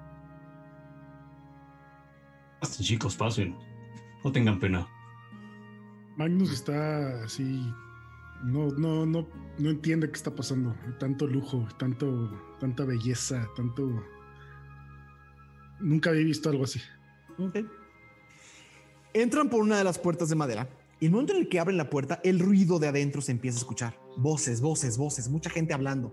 [2.60, 3.56] Pasen, chicos, pasen.
[4.22, 4.86] No tengan pena.
[6.16, 7.74] Magnus está así.
[8.44, 9.26] No, no, no,
[9.58, 10.76] no entiende qué está pasando.
[11.00, 14.00] Tanto lujo, tanto, tanta belleza, tanto.
[15.80, 16.80] Nunca había visto algo así.
[17.36, 17.66] Ok.
[19.12, 20.68] Entran por una de las puertas de madera
[21.00, 23.58] y el momento en el que abren la puerta, el ruido de adentro se empieza
[23.58, 24.00] a escuchar.
[24.16, 26.12] Voces, voces, voces, mucha gente hablando.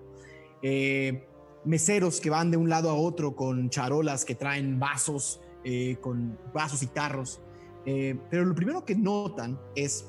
[0.61, 1.27] Eh,
[1.65, 6.37] meseros que van de un lado a otro con charolas que traen vasos, eh, con
[6.53, 7.41] vasos y tarros.
[7.85, 10.07] Eh, pero lo primero que notan es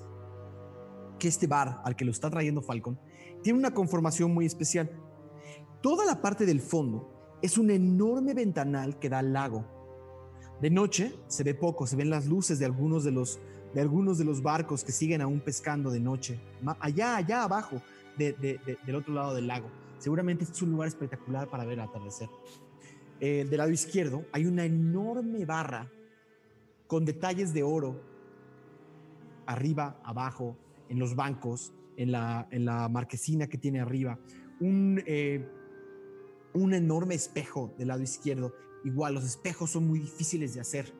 [1.19, 2.99] que este bar al que lo está trayendo Falcon
[3.43, 4.91] tiene una conformación muy especial.
[5.83, 9.65] Toda la parte del fondo es un enorme ventanal que da al lago.
[10.61, 13.41] De noche se ve poco, se ven las luces de algunos de los,
[13.75, 16.39] de algunos de los barcos que siguen aún pescando de noche,
[16.81, 17.83] allá, allá abajo,
[18.17, 19.71] del otro lado del lago.
[19.99, 22.29] Seguramente este es un lugar espectacular para ver el atardecer.
[23.21, 25.89] Eh, del lado izquierdo hay una enorme barra
[26.89, 28.01] con detalles de oro
[29.47, 30.57] arriba, abajo,
[30.89, 34.19] en los bancos, en la, en la marquesina que tiene arriba.
[34.61, 35.49] Un, eh,
[36.53, 38.55] un enorme espejo del lado izquierdo.
[38.85, 40.93] Igual, los espejos son muy difíciles de hacer.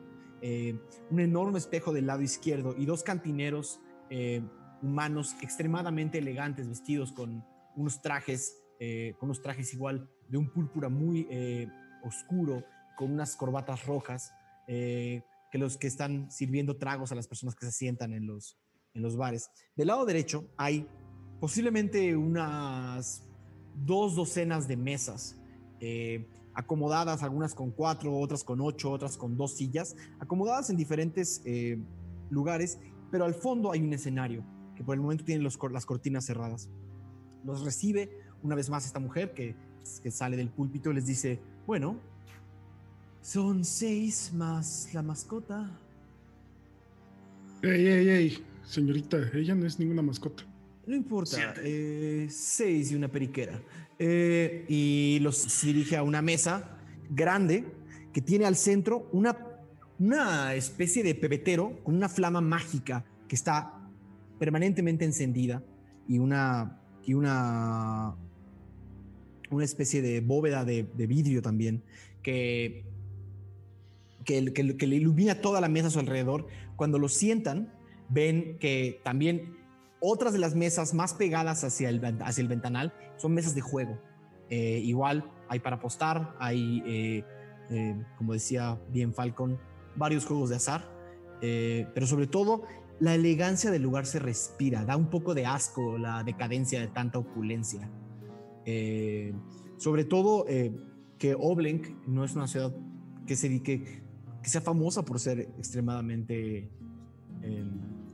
[0.45, 0.77] Eh,
[1.09, 3.79] un enorme espejo del lado izquierdo y dos cantineros
[4.09, 4.41] eh,
[4.81, 7.45] humanos extremadamente elegantes, vestidos con
[7.77, 11.25] unos trajes, eh, con unos trajes igual de un púrpura muy
[12.03, 12.65] oscuro,
[12.97, 14.33] con unas corbatas rojas,
[14.67, 15.23] que
[15.53, 18.57] los que están sirviendo tragos a las personas que se sientan en los,
[18.93, 19.49] en los bares.
[19.77, 20.85] Del lado derecho hay
[21.39, 23.23] posiblemente unas
[23.75, 25.39] dos docenas de mesas
[26.53, 31.79] acomodadas, algunas con cuatro, otras con ocho, otras con dos sillas, acomodadas en diferentes eh,
[32.29, 32.79] lugares,
[33.11, 34.43] pero al fondo hay un escenario
[34.75, 36.69] que por el momento tiene las cortinas cerradas.
[37.43, 38.09] Los recibe
[38.41, 39.55] una vez más esta mujer que,
[40.01, 41.97] que sale del púlpito y les dice, bueno,
[43.21, 45.69] son seis más la mascota.
[47.61, 50.43] Ey, ey, ey, señorita, ella no es ninguna mascota.
[50.85, 53.61] No importa, eh, seis y una periquera.
[54.05, 56.77] Eh, y los dirige a una mesa
[57.09, 57.63] grande
[58.11, 59.37] que tiene al centro una,
[59.97, 63.89] una especie de pebetero con una flama mágica que está
[64.39, 65.63] permanentemente encendida
[66.05, 68.17] y una, y una,
[69.49, 71.81] una especie de bóveda de, vidrio también
[72.21, 72.83] que,
[74.25, 76.47] que, que le ilumina toda la mesa a su alrededor.
[76.75, 77.71] Cuando lo sientan,
[78.09, 79.62] ven que también
[80.05, 83.97] otras de las mesas más pegadas hacia el, hacia el ventanal son mesas de juego.
[84.49, 87.23] Eh, igual hay para apostar, hay, eh,
[87.69, 89.57] eh, como decía bien Falcon,
[89.95, 90.91] varios juegos de azar,
[91.39, 92.63] pero sobre todo
[92.99, 97.19] la elegancia del lugar se respira, da un poco de asco la decadencia de tanta
[97.19, 97.89] opulencia.
[99.77, 100.45] sobre todo
[101.17, 102.73] que Oblenk no es una ciudad
[103.27, 104.03] que, se, que,
[104.41, 106.69] que sea famosa por ser extremadamente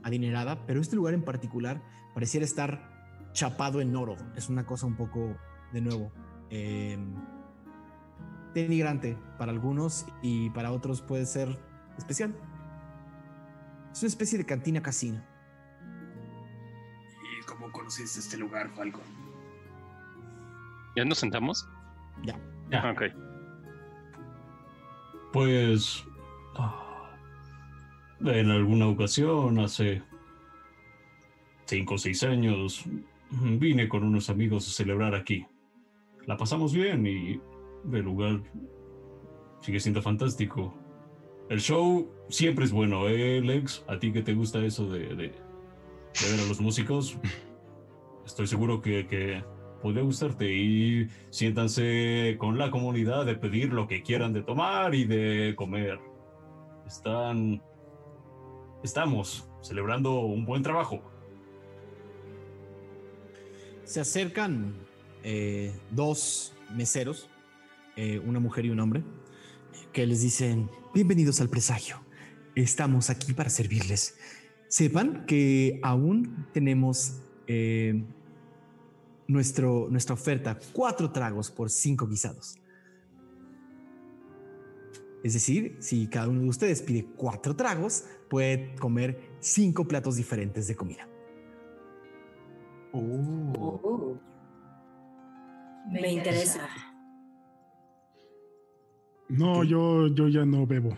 [0.02, 1.82] adinerada, pero este lugar en particular
[2.14, 4.16] pareciera estar chapado en oro.
[4.36, 5.36] Es una cosa un poco,
[5.72, 6.12] de nuevo,
[6.50, 6.98] eh,
[8.54, 11.58] denigrante para algunos y para otros puede ser
[11.96, 12.34] especial.
[13.92, 15.24] Es una especie de cantina casina.
[17.22, 19.02] ¿Y cómo conociste este lugar, Falcon?
[20.96, 21.68] ¿Ya nos sentamos?
[22.24, 22.38] Ya.
[22.70, 22.90] Ya.
[22.90, 23.02] Ok.
[25.32, 26.04] Pues
[28.24, 30.02] en alguna ocasión, hace
[31.66, 32.84] cinco o seis años,
[33.30, 35.46] vine con unos amigos a celebrar aquí.
[36.26, 37.40] La pasamos bien y
[37.92, 38.42] el lugar
[39.60, 40.74] sigue siendo fantástico.
[41.48, 43.84] El show siempre es bueno, ¿eh, Lex?
[43.88, 47.18] ¿A ti que te gusta eso de, de, ver a los músicos?
[48.26, 49.42] Estoy seguro que, que
[49.82, 55.04] podría gustarte y siéntanse con la comunidad de pedir lo que quieran de tomar y
[55.04, 55.98] de comer.
[56.86, 57.62] Están
[58.82, 61.02] estamos celebrando un buen trabajo.
[63.84, 64.74] Se acercan
[65.22, 67.28] eh, dos meseros,
[67.96, 69.02] eh, una mujer y un hombre,
[69.92, 72.00] que les dicen, bienvenidos al presagio,
[72.54, 74.16] estamos aquí para servirles.
[74.68, 78.04] Sepan que aún tenemos eh,
[79.26, 82.56] nuestra oferta, cuatro tragos por cinco guisados.
[85.22, 90.66] Es decir, si cada uno de ustedes pide cuatro tragos, puede comer cinco platos diferentes
[90.66, 91.06] de comida.
[92.92, 94.18] Oh.
[95.90, 96.68] Me interesa.
[99.28, 100.96] No, yo, yo ya no bebo.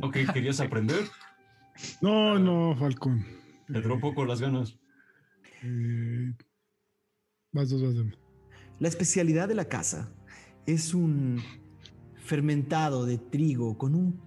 [0.00, 1.04] Ok, ¿querías aprender?
[2.02, 3.24] No, no, Falcón.
[3.66, 4.78] Te un poco las ganas.
[5.62, 6.34] Eh,
[7.50, 7.94] vas, dos, vas,
[8.78, 10.12] La especialidad de la casa
[10.66, 11.42] es un
[12.32, 14.18] fermentado de trigo con un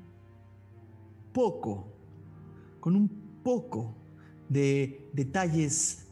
[1.33, 1.91] poco,
[2.79, 3.09] con un
[3.43, 3.97] poco
[4.47, 6.05] de detalles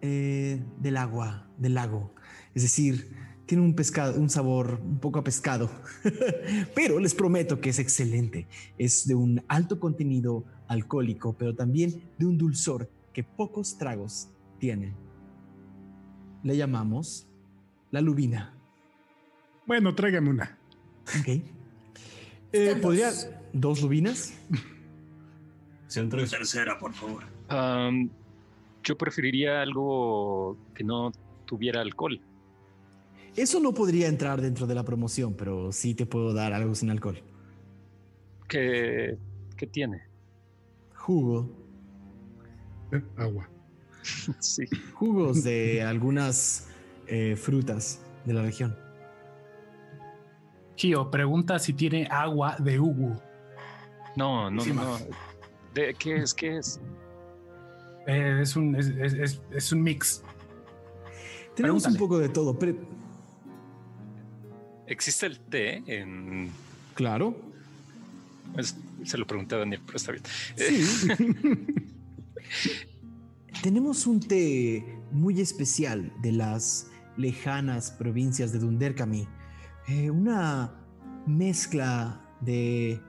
[0.00, 2.14] eh, del agua, del lago.
[2.54, 3.14] Es decir,
[3.44, 5.70] tiene un, pescado, un sabor un poco a pescado,
[6.74, 8.48] pero les prometo que es excelente.
[8.78, 14.94] Es de un alto contenido alcohólico, pero también de un dulzor que pocos tragos tienen.
[16.42, 17.28] Le llamamos
[17.90, 18.54] la lubina.
[19.66, 20.57] Bueno, tráigame una.
[21.20, 21.42] Ok.
[22.52, 23.10] Eh, ¿Podría
[23.52, 24.34] dos lubinas?
[25.86, 26.30] Sean tres.
[26.30, 27.24] Tercera, por favor.
[28.82, 31.12] yo preferiría algo que no
[31.46, 32.20] tuviera alcohol.
[33.36, 36.90] Eso no podría entrar dentro de la promoción, pero sí te puedo dar algo sin
[36.90, 37.22] alcohol.
[38.48, 39.16] ¿Qué,
[39.56, 40.02] qué tiene?
[40.94, 41.48] Jugo.
[42.92, 43.48] Eh, agua.
[44.40, 44.64] sí.
[44.94, 46.68] Jugos de algunas
[47.06, 48.87] eh, frutas de la región.
[50.78, 53.16] Gio pregunta si tiene agua de Ugu.
[54.16, 54.98] No, no, no.
[55.74, 56.32] ¿De qué es?
[56.32, 56.80] ¿Qué es?
[58.06, 60.22] Eh, es, un, es, es- es- es un mix.
[61.56, 62.56] Tenemos un poco de todo.
[62.58, 62.76] pero-
[64.86, 66.50] ¿Existe el té en...?
[66.94, 67.34] claro.
[68.56, 70.22] es- se lo pregunté a Daniel, pero está bien.
[70.56, 71.12] Sí.
[73.62, 79.26] Tenemos un té muy especial de las lejanas provincias de Dunderkami.
[79.88, 80.70] Eh, una
[81.26, 83.00] mezcla de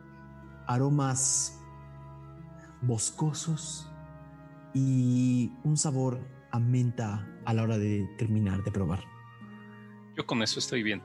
[0.67, 1.59] aromas
[2.81, 3.91] boscosos
[4.73, 6.19] y un sabor
[6.51, 9.03] a menta a la hora de terminar de probar.
[10.15, 11.01] Yo con eso estoy bien.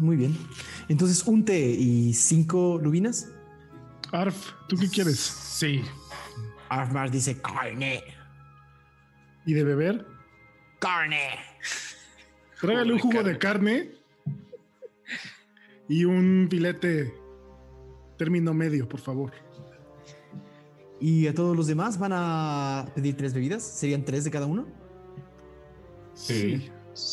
[0.00, 0.36] Muy bien.
[0.88, 3.30] Entonces, un té y cinco lubinas.
[4.12, 5.18] Arf, ¿tú qué quieres?
[5.18, 5.82] Sí.
[6.68, 8.02] Arfmar dice carne,
[9.46, 10.06] ¿Y de beber?
[10.78, 11.30] carne.
[12.60, 13.97] Tráigale un Jugo de jugo de carne
[15.88, 17.14] y un filete
[18.16, 19.32] término medio, por favor.
[21.00, 23.62] ¿Y a todos los demás van a pedir tres bebidas?
[23.62, 24.66] ¿Serían tres de cada uno?
[26.14, 26.70] Sí.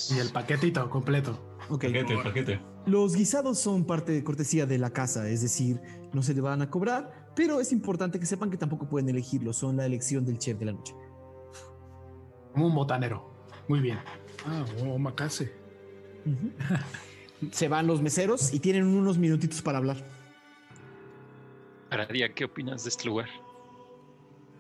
[0.09, 1.39] Y el paquetito completo.
[1.69, 1.85] Ok.
[1.85, 2.59] Paquete, paquete.
[2.87, 5.81] Los guisados son parte de cortesía de la casa, es decir,
[6.13, 9.53] no se le van a cobrar, pero es importante que sepan que tampoco pueden elegirlo,
[9.53, 10.93] son la elección del chef de la noche.
[12.53, 13.27] Como un botanero.
[13.67, 13.97] Muy bien.
[14.45, 15.51] Ah, oh, macase.
[17.51, 19.97] Se van los meseros y tienen unos minutitos para hablar.
[21.89, 23.29] Aradia, ¿qué opinas de este lugar?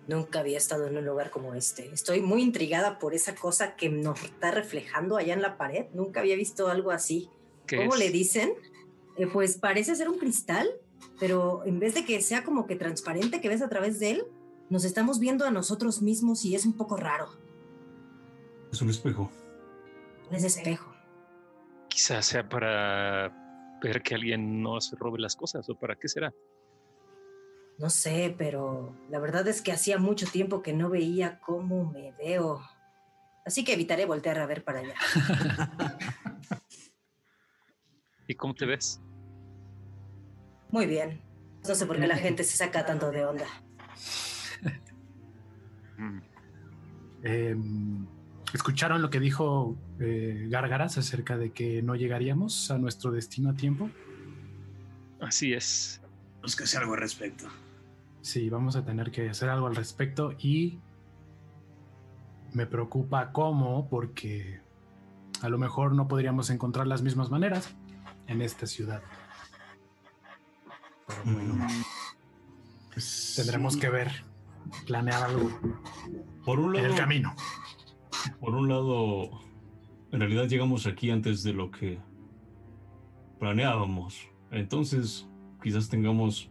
[0.07, 1.91] Nunca había estado en un lugar como este.
[1.91, 5.85] Estoy muy intrigada por esa cosa que nos está reflejando allá en la pared.
[5.93, 7.29] Nunca había visto algo así.
[7.65, 7.99] ¿Qué ¿Cómo es?
[7.99, 8.53] le dicen?
[9.17, 10.69] Eh, pues parece ser un cristal,
[11.19, 14.25] pero en vez de que sea como que transparente, que ves a través de él,
[14.69, 17.29] nos estamos viendo a nosotros mismos y es un poco raro.
[18.71, 19.31] Es un espejo.
[20.31, 20.94] Es espejo.
[21.95, 23.31] Quizás sea para
[23.81, 26.33] ver que alguien no se robe las cosas o para qué será.
[27.77, 32.11] No sé, pero la verdad es que hacía mucho tiempo que no veía cómo me
[32.11, 32.61] veo.
[33.45, 34.95] Así que evitaré voltear a ver para allá.
[38.27, 39.01] ¿Y cómo te ves?
[40.71, 41.21] Muy bien.
[41.65, 43.47] No sé por qué la gente se saca tanto de onda.
[47.27, 47.55] Eh,
[48.53, 53.53] ¿Escucharon lo que dijo eh, Gárgaras acerca de que no llegaríamos a nuestro destino a
[53.53, 53.89] tiempo?
[55.19, 56.01] Así es.
[56.35, 57.47] Tenemos que hacer algo al respecto.
[58.21, 60.79] Sí, vamos a tener que hacer algo al respecto y
[62.53, 64.61] me preocupa cómo, porque
[65.41, 67.75] a lo mejor no podríamos encontrar las mismas maneras
[68.27, 69.01] en esta ciudad.
[71.07, 71.67] Pero bueno,
[72.93, 74.23] Pues, tendremos que ver,
[74.87, 75.51] planear algo
[76.45, 77.35] Por un en lado, el camino.
[78.39, 79.29] Por un lado,
[80.11, 81.99] en realidad llegamos aquí antes de lo que
[83.39, 84.29] planeábamos.
[84.51, 85.27] Entonces,
[85.61, 86.49] quizás tengamos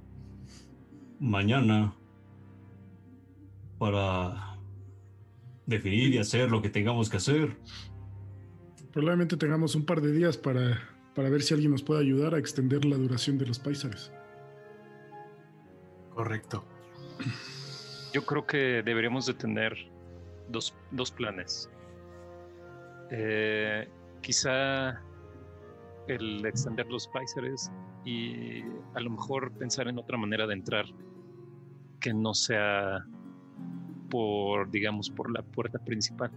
[1.21, 1.95] mañana
[3.79, 4.59] para
[5.67, 7.57] definir y hacer lo que tengamos que hacer.
[8.93, 10.81] Probablemente tengamos un par de días para,
[11.15, 14.13] para ver si alguien nos puede ayudar a extender la duración de los paisajes.
[16.11, 16.65] Correcto.
[18.13, 19.94] Yo creo que deberíamos de tener
[20.49, 21.71] dos, dos planes.
[23.11, 23.89] Eh,
[24.21, 25.01] quizá
[26.09, 27.71] el extender los paisares
[28.05, 28.63] y
[28.95, 30.85] a lo mejor pensar en otra manera de entrar
[32.01, 33.07] que no sea
[34.11, 36.31] por, digamos, por la puerta principal.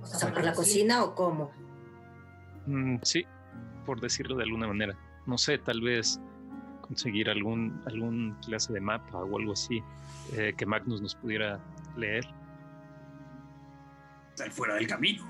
[0.00, 1.50] O sea, ¿por la cocina o cómo?
[2.66, 3.24] Mm, sí,
[3.84, 4.96] por decirlo de alguna manera.
[5.26, 6.20] No sé, tal vez
[6.92, 9.82] conseguir algún, algún clase de mapa o algo así
[10.34, 11.58] eh, que Magnus nos pudiera
[11.96, 12.26] leer.
[14.34, 15.24] Estar fuera del camino.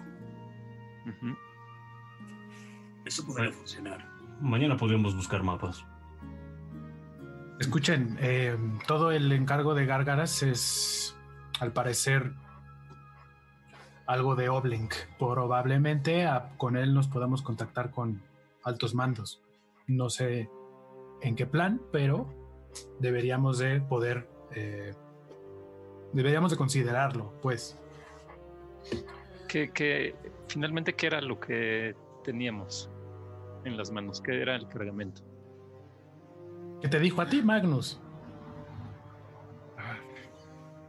[3.05, 4.05] Eso podría funcionar.
[4.41, 5.85] Mañana podríamos buscar mapas.
[7.61, 8.57] Escuchen, eh,
[8.89, 11.17] todo el encargo de Gárgaras es,
[11.61, 12.33] al parecer,
[14.07, 14.95] algo de Oblink.
[15.17, 18.21] Probablemente a- con él nos podamos contactar con
[18.65, 19.41] altos mandos.
[19.87, 20.49] No sé
[21.23, 22.27] en qué plan, pero
[22.99, 24.93] deberíamos de poder, eh,
[26.13, 27.79] deberíamos de considerarlo, pues.
[29.49, 30.15] que, que
[30.49, 31.95] finalmente qué era lo que
[32.25, 32.91] teníamos
[33.65, 35.23] en las manos, qué era el cargamento.
[36.81, 38.01] ¿Qué te dijo a ti, Magnus?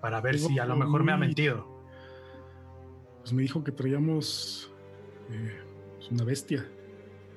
[0.01, 1.65] Para ver si a lo mejor me ha mentido.
[3.19, 4.73] pues me dijo que traíamos
[5.29, 5.61] eh,
[5.95, 6.67] pues una bestia,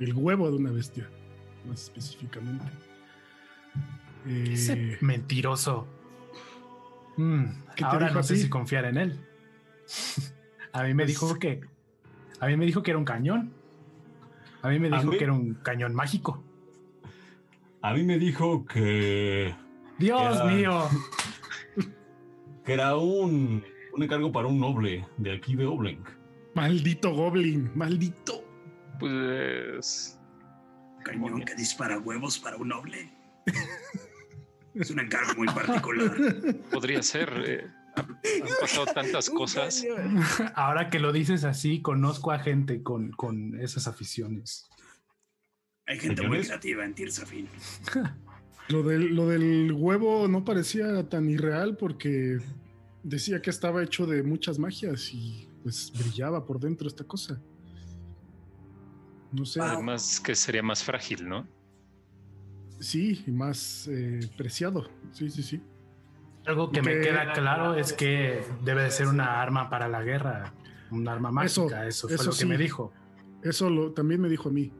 [0.00, 1.08] el huevo de una bestia,
[1.66, 2.64] más específicamente.
[4.26, 5.86] Ese Eh, mentiroso.
[7.16, 7.44] Mm,
[7.74, 9.20] ¿Qué te ahora no sé si confiar en él.
[10.72, 11.60] a mí me Pues- dijo que.
[12.40, 13.52] A mí me dijo que era un cañón.
[14.62, 15.18] A mí me ¿A dijo mí?
[15.18, 16.42] que era un cañón mágico.
[17.82, 19.54] A mí me dijo que,
[19.98, 20.88] Dios mío.
[22.64, 23.62] que era un,
[23.94, 26.08] un encargo para un noble de aquí de Oblenk.
[26.54, 28.42] maldito goblin, maldito.
[28.98, 30.18] Pues.
[31.06, 33.10] Cañón que dispara huevos para un noble.
[34.74, 36.14] Es un encargo muy particular.
[36.70, 37.30] Podría ser.
[37.46, 39.82] eh, han han pasado tantas cosas.
[40.54, 44.68] Ahora que lo dices así, conozco a gente con, con esas aficiones.
[45.86, 47.48] Hay gente muy creativa en Tirsafin.
[48.68, 52.40] Lo del, lo del huevo no parecía tan irreal porque
[53.04, 57.40] decía que estaba hecho de muchas magias y pues brillaba por dentro esta cosa.
[59.32, 61.46] No sé, Además, que sería más frágil, ¿no?
[62.78, 64.88] sí, y más eh, preciado.
[65.12, 65.62] Sí, sí, sí.
[66.44, 70.02] Algo que me Que- queda claro es que debe de ser una arma para la
[70.02, 70.52] guerra,
[70.90, 71.86] un arma Eso, mágica.
[71.86, 72.46] Eso, fue eso lo que sí.
[72.46, 72.92] me dijo.
[73.42, 74.72] Eso lo, también me dijo a mí,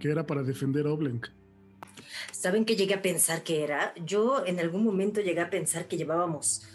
[0.00, 1.28] que era para defender a Oblenk.
[2.32, 3.94] ¿Saben qué llegué a pensar que era?
[4.04, 6.66] Yo en algún momento llegué a pensar que llevábamos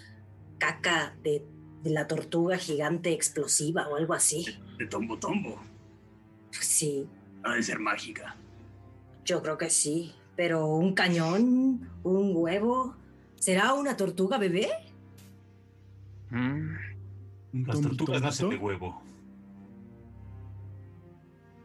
[0.59, 1.45] caca de,
[1.83, 4.45] de la tortuga gigante explosiva o algo así.
[4.77, 5.59] De Tombo Tombo.
[6.51, 7.07] Sí,
[7.43, 8.35] Ha de ser mágica.
[9.25, 10.13] yo creo que sí.
[10.35, 12.95] Pero un cañón, un huevo,
[13.35, 14.69] ¿será una tortuga bebé?
[16.29, 16.75] Mm,
[17.65, 19.01] Las tortugas nacen de huevo.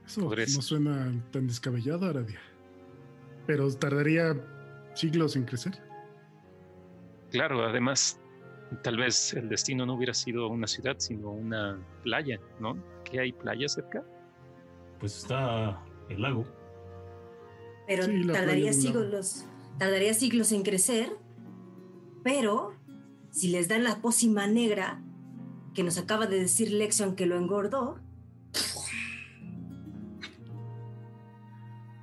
[0.07, 2.41] Eso no suena tan descabellado, Aradia.
[3.47, 4.35] Pero tardaría
[4.95, 5.81] siglos en crecer.
[7.31, 8.19] claro, además,
[8.83, 12.77] tal vez el destino no hubiera sido una ciudad, sino una playa, ¿no?
[13.05, 14.03] ¿Qué hay playa cerca?
[15.05, 15.79] Pues está
[16.09, 16.47] el lago.
[17.87, 19.45] Pero Sí, tardaría siglos,
[19.77, 21.15] tardaría siglos en crecer.
[22.23, 22.73] Pero
[23.31, 25.03] si les dan la pócima negra
[25.75, 28.01] que nos acaba de decir Lexion que lo engordó,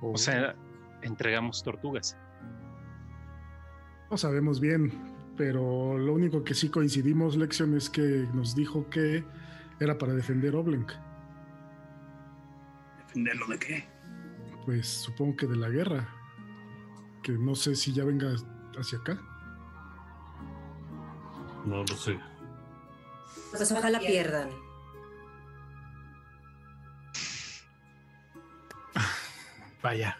[0.00, 0.54] O sea,
[1.02, 2.16] entregamos tortugas.
[4.12, 4.92] No sabemos bien,
[5.36, 9.24] pero lo único que sí coincidimos, Lexion, es que nos dijo que
[9.80, 10.92] era para defender Oblenk.
[13.12, 13.84] ¿Defenderlo de qué?
[14.64, 16.08] Pues supongo que de la guerra.
[17.22, 18.34] Que no sé si ya venga
[18.78, 19.20] hacia acá.
[21.66, 22.18] No lo sé.
[23.50, 24.48] pues ojalá pierdan.
[29.82, 30.18] Vaya.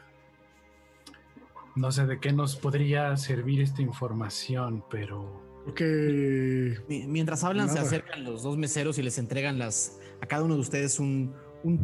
[1.74, 5.40] No sé de qué nos podría servir esta información, pero
[5.74, 10.42] que Mi- Mientras hablan, se acercan los dos meseros y les entregan las, a cada
[10.42, 11.80] uno de ustedes un, un,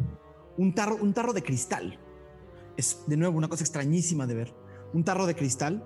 [0.58, 1.98] un tarro, un tarro de cristal.
[2.76, 4.54] Es de nuevo una cosa extrañísima de ver.
[4.92, 5.82] Un tarro de cristal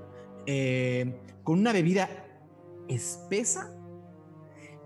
[0.46, 2.08] eh, con una bebida
[2.88, 3.72] espesa.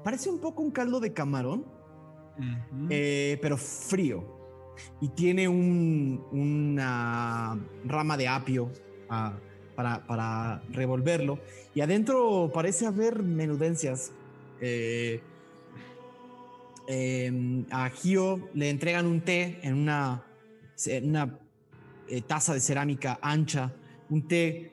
[0.05, 1.65] Parece un poco un caldo de camarón,
[2.91, 4.37] eh, pero frío.
[5.01, 8.71] Y tiene un- una rama de apio
[9.09, 9.39] ah,
[9.75, 11.39] para, para revolverlo.
[11.75, 14.13] Y adentro parece haber menudencias.
[14.61, 15.21] Eh,
[16.89, 20.25] em, a Gio le entregan un té en una,
[20.87, 21.39] en una
[22.09, 23.73] eh, taza de cerámica ancha.
[24.09, 24.73] Un té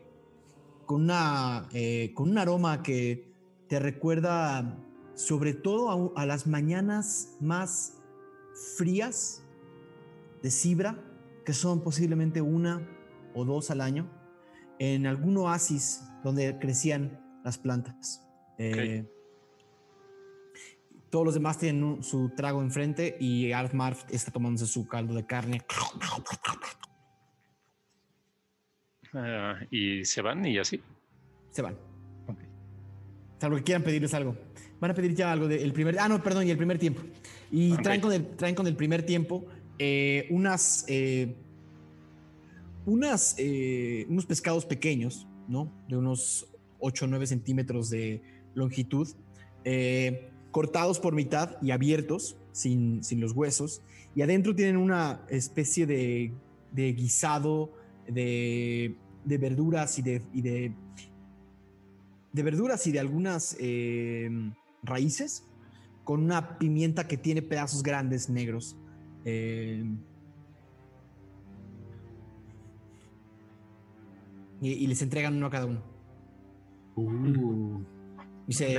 [0.85, 3.25] con, una, eh, con un aroma que
[3.67, 4.77] te recuerda
[5.15, 7.97] sobre todo a, a las mañanas más
[8.77, 9.43] frías
[10.41, 10.97] de Cibra,
[11.45, 12.87] que son posiblemente una
[13.33, 14.09] o dos al año,
[14.79, 18.25] en algún oasis donde crecían las plantas.
[18.57, 19.05] Eh,
[21.13, 25.23] Todos los demás tienen un- su trago enfrente y Arthmar está tomándose su caldo de
[25.27, 25.61] carne.
[29.13, 30.81] Ah, y se van y así.
[31.51, 31.77] Se van.
[33.39, 34.35] Salvo que quieran pedirles algo.
[34.79, 35.99] Van a pedir ya algo del primer.
[35.99, 37.03] Ah, no, perdón, y el primer tiempo.
[37.51, 39.45] Y traen, con el, traen con el primer tiempo
[39.77, 40.83] eh, unas.
[40.87, 41.35] eh,
[42.87, 45.71] unas eh, unos pescados pequeños, ¿no?
[45.87, 46.47] De unos
[46.79, 48.23] 8 o 9 centímetros de
[48.55, 49.07] longitud,
[49.63, 53.81] eh, cortados por mitad y abiertos, sin, sin los huesos.
[54.15, 56.31] Y adentro tienen una especie de,
[56.71, 57.73] de guisado
[58.07, 60.71] de, de verduras y de, y de
[62.33, 64.27] de verduras y de algunas eh,
[64.81, 65.45] raíces
[66.03, 68.75] con una pimienta que tiene pedazos grandes negros.
[69.23, 69.85] Eh,
[74.61, 75.81] y, y les entregan uno a cada uno.
[76.95, 77.83] uh,
[78.47, 78.75] Y se.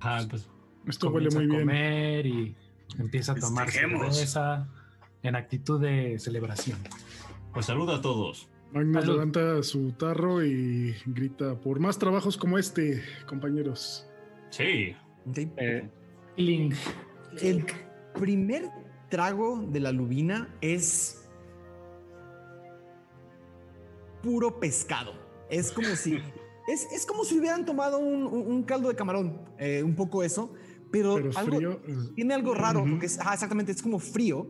[0.00, 0.48] Ah, pues
[0.86, 1.60] esto huele muy a bien.
[1.60, 2.56] comer y
[2.98, 4.68] Empieza a tomar cerveza
[5.22, 6.78] en actitud de celebración.
[7.54, 8.48] Pues saluda a todos.
[8.72, 9.14] Magnus Salud.
[9.14, 14.06] levanta su tarro y grita por más trabajos como este, compañeros.
[14.50, 14.94] Sí.
[15.56, 15.88] Eh,
[16.36, 16.74] Link.
[17.40, 17.64] El
[18.18, 18.68] primer
[19.08, 21.26] trago de la lubina es
[24.22, 25.12] puro pescado.
[25.50, 26.14] Es como si
[26.68, 30.22] es, es como si hubieran tomado un, un- un caldo de camarón, eh, un poco
[30.22, 30.52] eso,
[30.92, 31.80] pero, Pero algo, frío.
[32.14, 32.90] tiene algo raro Ujú.
[32.90, 34.46] porque es, ajá, exactamente es como frío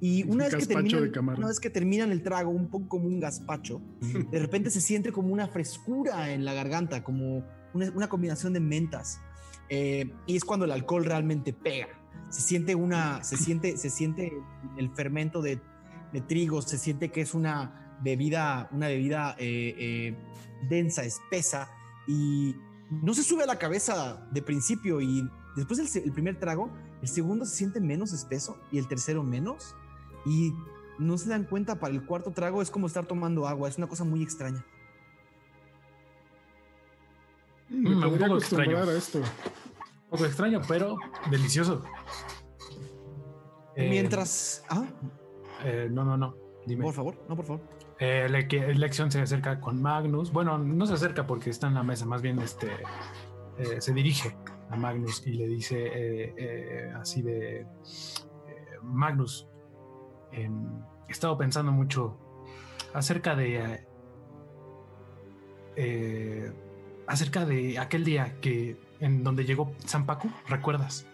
[0.00, 3.18] y una vez que terminan, una vez que terminan el trago, un poco como un
[3.18, 7.44] gazpacho, de repente se siente como una frescura en la garganta, como
[7.74, 9.20] una, una combinación de mentas.
[9.68, 11.88] Eh, y es cuando el alcohol realmente pega.
[12.30, 14.32] Se siente una, se siente, se siente
[14.76, 15.60] el fermento de,
[16.12, 20.16] de trigo, se siente que es una bebida, una bebida eh, eh,
[20.68, 21.70] densa, espesa
[22.06, 22.54] y
[22.90, 26.70] no se sube a la cabeza de principio y después del el primer trago,
[27.02, 29.74] el segundo se siente menos espeso y el tercero menos
[30.24, 30.52] y
[30.98, 33.86] no se dan cuenta para el cuarto trago es como estar tomando agua, es una
[33.86, 34.64] cosa muy extraña.
[37.68, 38.78] Me Mm, un podría poco extraño.
[38.78, 39.18] a esto.
[39.18, 39.24] Un
[40.10, 40.96] poco extraño, pero
[41.30, 41.82] delicioso.
[43.76, 44.86] Eh, Mientras, ah,
[45.64, 46.34] eh, no, no, no.
[46.66, 46.82] Dime.
[46.84, 47.60] por favor, no por favor.
[48.00, 50.30] Eh, Lexion se acerca con Magnus.
[50.32, 52.68] Bueno, no se acerca porque está en la mesa, más bien este,
[53.58, 54.36] eh, se dirige
[54.70, 57.66] a Magnus y le dice eh, eh, así de...
[58.82, 59.48] Magnus,
[60.32, 60.64] em,
[61.08, 62.16] he estado pensando mucho
[62.94, 63.84] acerca de...
[67.06, 71.06] acerca de aquel día que en donde llegó San Paco, ¿recuerdas?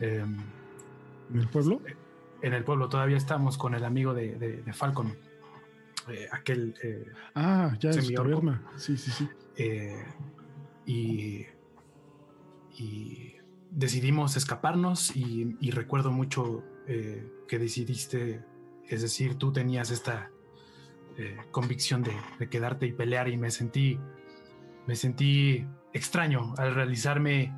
[0.00, 0.38] Em,
[1.32, 1.80] ¿En el pueblo?
[2.42, 5.16] en el pueblo todavía estamos con el amigo de, de- de Falcon,
[6.08, 8.62] eh, aquel eh, Ah, ya es taberna.
[8.76, 9.28] Sí, sí, sí.
[9.56, 10.04] eh,
[10.86, 11.46] y,
[12.78, 13.34] y
[13.70, 18.44] decidimos escaparnos y, y recuerdo mucho eh, que decidiste,
[18.88, 20.30] es decir, tú tenías esta
[21.50, 23.98] convicción de, de quedarte y pelear y me sentí,
[24.86, 27.54] me sentí extraño al realizarme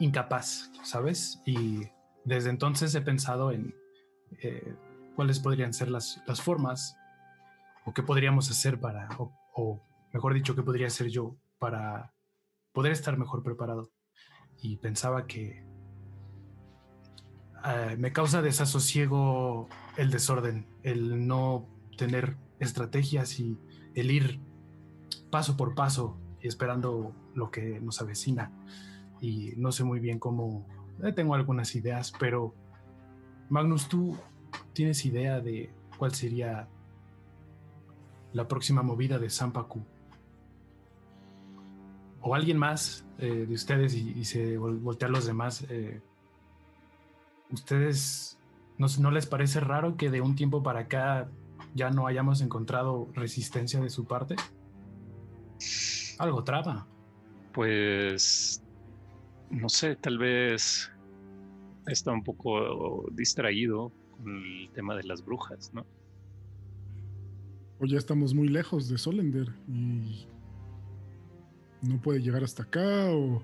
[0.00, 1.42] incapaz, ¿sabes?
[1.44, 1.82] Y
[2.24, 3.74] desde entonces he pensado en
[4.40, 4.74] eh,
[5.14, 6.96] cuáles podrían ser las, las formas
[7.84, 9.82] o qué podríamos hacer para, o, o
[10.12, 12.12] mejor dicho, qué podría hacer yo para
[12.72, 13.90] poder estar mejor preparado.
[14.62, 15.64] Y pensaba que
[17.64, 21.66] eh, me causa desasosiego el desorden, el no
[21.96, 23.58] tener estrategias y
[23.94, 24.40] el ir
[25.30, 28.52] paso por paso y esperando lo que nos avecina.
[29.20, 30.66] Y no sé muy bien cómo,
[31.02, 32.54] eh, tengo algunas ideas, pero
[33.48, 34.16] Magnus, ¿tú
[34.74, 36.68] tienes idea de cuál sería
[38.34, 39.82] la próxima movida de Sampaku?
[42.20, 45.64] O alguien más eh, de ustedes y, y se vol- voltea a los demás.
[45.70, 46.02] eh,
[47.50, 48.38] ¿Ustedes
[48.78, 51.30] no, no les parece raro que de un tiempo para acá
[51.74, 54.36] ya no hayamos encontrado resistencia de su parte?
[56.18, 56.86] Algo traba.
[57.52, 58.62] Pues
[59.50, 60.90] no sé, tal vez
[61.86, 65.84] está un poco distraído con el tema de las brujas, ¿no?
[67.80, 70.26] O ya estamos muy lejos de Solender y
[71.82, 73.42] no puede llegar hasta acá o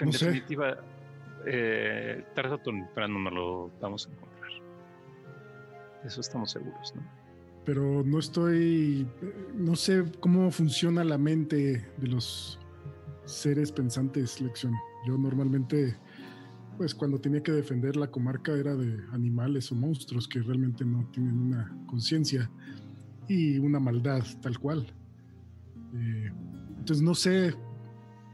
[0.00, 0.78] en No definitiva,
[1.46, 4.50] eh, tarde o temprano no lo vamos a encontrar.
[6.02, 7.02] De eso estamos seguros, ¿no?
[7.64, 9.06] pero no estoy
[9.54, 12.58] no sé cómo funciona la mente de los
[13.24, 14.74] seres pensantes lección
[15.06, 15.96] yo normalmente
[16.76, 21.06] pues cuando tenía que defender la comarca era de animales o monstruos que realmente no
[21.12, 22.50] tienen una conciencia
[23.28, 24.86] y una maldad tal cual
[25.96, 26.32] Eh,
[26.78, 27.54] entonces no sé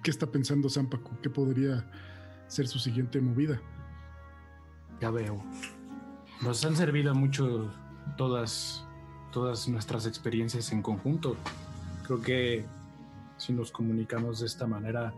[0.02, 1.86] qué está pensando Zampacu qué podría
[2.48, 3.60] ser su siguiente movida
[4.98, 5.44] Ya veo.
[6.42, 7.70] Nos han servido mucho
[8.16, 8.84] todas,
[9.30, 11.36] todas nuestras experiencias en conjunto.
[12.06, 12.64] Creo que
[13.36, 15.12] si nos comunicamos de esta manera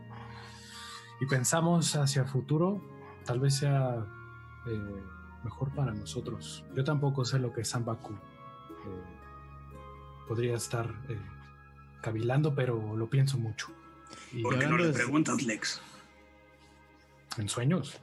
[1.20, 2.82] y pensamos hacia futuro,
[3.24, 4.06] tal vez sea
[4.66, 5.02] eh,
[5.44, 6.64] mejor para nosotros.
[6.74, 9.02] Yo tampoco sé lo que Sambaku eh,
[10.28, 11.18] podría estar eh,
[12.00, 13.68] cavilando, pero lo pienso mucho.
[14.32, 15.80] Y ¿Por qué no le de- preguntas, Lex?
[17.38, 17.98] en sueños.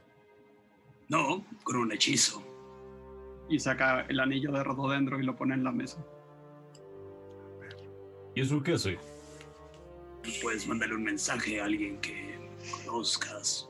[1.08, 2.42] No, con un hechizo.
[3.48, 5.98] Y saca el anillo de rododendro y lo pone en la mesa.
[8.34, 8.98] ¿Y eso qué hace?
[10.42, 12.38] Puedes mandarle un mensaje a alguien que
[12.84, 13.68] conozcas.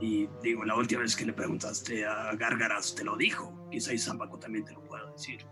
[0.00, 3.52] Y digo, la última vez que le preguntaste a Gárgaras te lo dijo.
[3.70, 5.44] Quizá Isambaco también te lo pueda decir.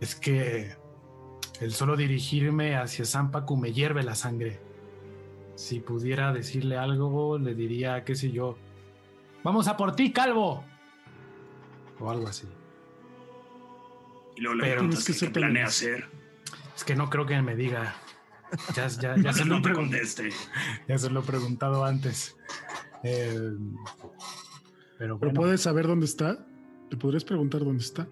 [0.00, 0.74] Es que
[1.60, 4.60] el solo dirigirme hacia Zampacu me hierve la sangre.
[5.56, 8.56] si pudiera decirle algo, le diría, qué sé yo,
[9.44, 10.64] vamos a por ti, calvo.
[12.00, 12.48] O algo así.
[14.34, 16.08] Y luego le Pero- Tienes que qué planea hacer.
[16.74, 17.94] Es que no creo que me diga.
[18.74, 20.00] Ya, ya, ya, Ya se, lo pregunté,
[20.88, 22.36] ya se lo he preguntado antes.
[23.02, 23.50] Eh,
[24.98, 26.46] pero ¿Pero bueno, puedes saber dónde está?
[26.90, 28.06] ¿Te podrías preguntar dónde está?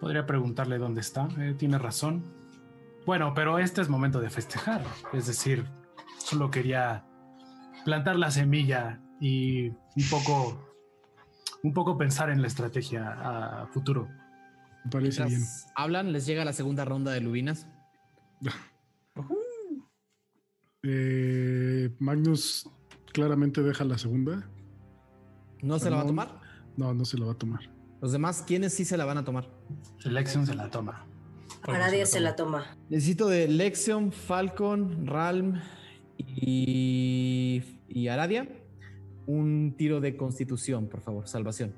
[0.00, 1.28] podría preguntarle dónde está.
[1.38, 2.24] eh, tiene razón.
[3.06, 4.82] Bueno, pero este es momento de festejar.
[5.12, 5.66] Es decir,
[6.18, 7.04] solo quería
[7.84, 10.74] plantar la semilla y un poco,
[11.62, 14.08] un poco pensar en la estrategia a futuro.
[14.84, 15.42] Me parece bien.
[15.74, 17.66] Hablan, les llega la segunda ronda de lubinas.
[20.82, 22.68] Eh, Magnus
[23.12, 24.48] claramente deja la segunda.
[25.60, 26.40] ¿No se la va a tomar?
[26.76, 27.68] No, no se la va a tomar.
[28.00, 29.50] Los demás, ¿quiénes sí se la van a tomar?
[30.04, 31.04] Lexion se la toma.
[31.64, 32.78] A nadie se la toma.
[32.88, 35.60] Necesito de Lexion, Falcon, Ralm
[36.16, 38.48] y, y Aradia
[39.30, 41.72] un tiro de constitución, por favor, salvación.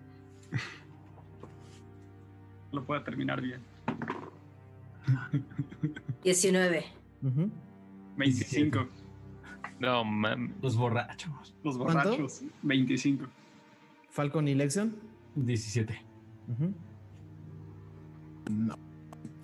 [2.72, 3.60] Lo pueda terminar bien.
[6.24, 6.84] 19.
[7.22, 7.50] Ujú.
[8.16, 8.86] 25.
[9.80, 11.54] No, mam- Los borrachos.
[11.64, 12.10] Los ¿Cuánto?
[12.10, 12.42] borrachos.
[12.62, 13.26] 25.
[14.10, 14.94] Falcon y Lexion.
[15.34, 15.98] 17.
[16.48, 16.74] Ujú.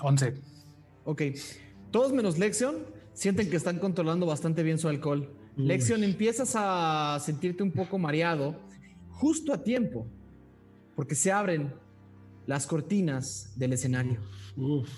[0.00, 0.34] 11.
[1.04, 1.22] Ok.
[1.90, 2.76] Todos menos Lexion
[3.14, 5.32] sienten que están controlando bastante bien su alcohol.
[5.56, 5.64] Uy.
[5.66, 8.60] Lexion, empiezas a sentirte un poco mareado
[9.10, 10.06] justo a tiempo,
[10.94, 11.74] porque se abren
[12.46, 14.20] las cortinas del escenario.
[14.56, 14.88] Uf.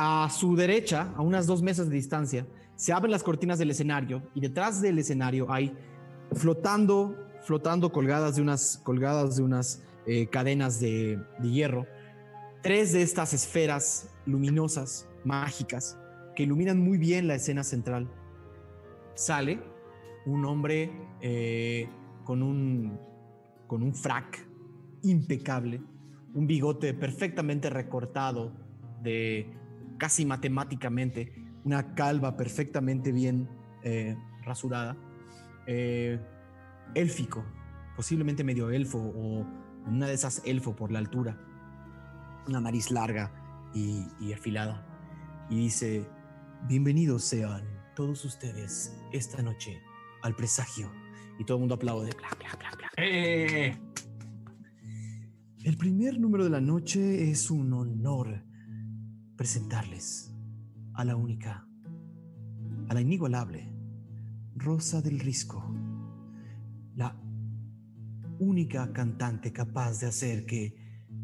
[0.00, 2.46] A su derecha, a unas dos mesas de distancia,
[2.76, 5.76] se abren las cortinas del escenario y detrás del escenario hay
[6.34, 11.84] flotando, flotando colgadas de unas, colgadas de unas eh, cadenas de, hierro,
[12.62, 15.98] tres de estas esferas luminosas, mágicas,
[16.36, 18.08] que iluminan muy bien la escena central.
[19.16, 19.58] Sale
[20.26, 21.88] un hombre eh,
[22.22, 23.00] con un
[23.66, 24.46] con un frac
[25.02, 25.80] impecable,
[26.34, 28.52] un bigote perfectamente recortado
[29.02, 29.58] de
[29.98, 31.32] casi matemáticamente,
[31.64, 33.48] una calva perfectamente bien
[33.82, 34.96] eh, rasurada,
[35.66, 36.18] eh,
[36.94, 37.44] élfico,
[37.96, 39.46] posiblemente medio elfo o
[39.86, 41.38] una de esas elfo por la altura,
[42.46, 43.32] una nariz larga
[43.74, 44.86] y, y afilada,
[45.50, 46.08] y dice,
[46.66, 47.62] bienvenidos sean
[47.94, 49.82] todos ustedes esta noche
[50.22, 50.90] al presagio.
[51.38, 52.10] Y todo el mundo aplaude.
[52.16, 52.90] Bla, bla, bla, bla.
[52.96, 53.76] ¡Eh!
[55.64, 58.44] El primer número de la noche es un honor
[59.38, 60.34] presentarles
[60.94, 61.64] a la única,
[62.88, 63.72] a la inigualable
[64.56, 65.64] Rosa del Risco,
[66.96, 67.16] la
[68.40, 70.76] única cantante capaz de hacer que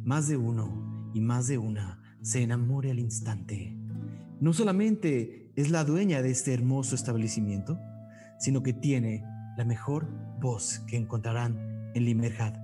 [0.04, 3.76] más de uno y más de una se enamore al instante.
[4.40, 7.80] No solamente es la dueña de este hermoso establecimiento,
[8.38, 9.24] sino que tiene
[9.56, 10.08] la mejor
[10.40, 12.54] voz que encontrarán en Limerhad.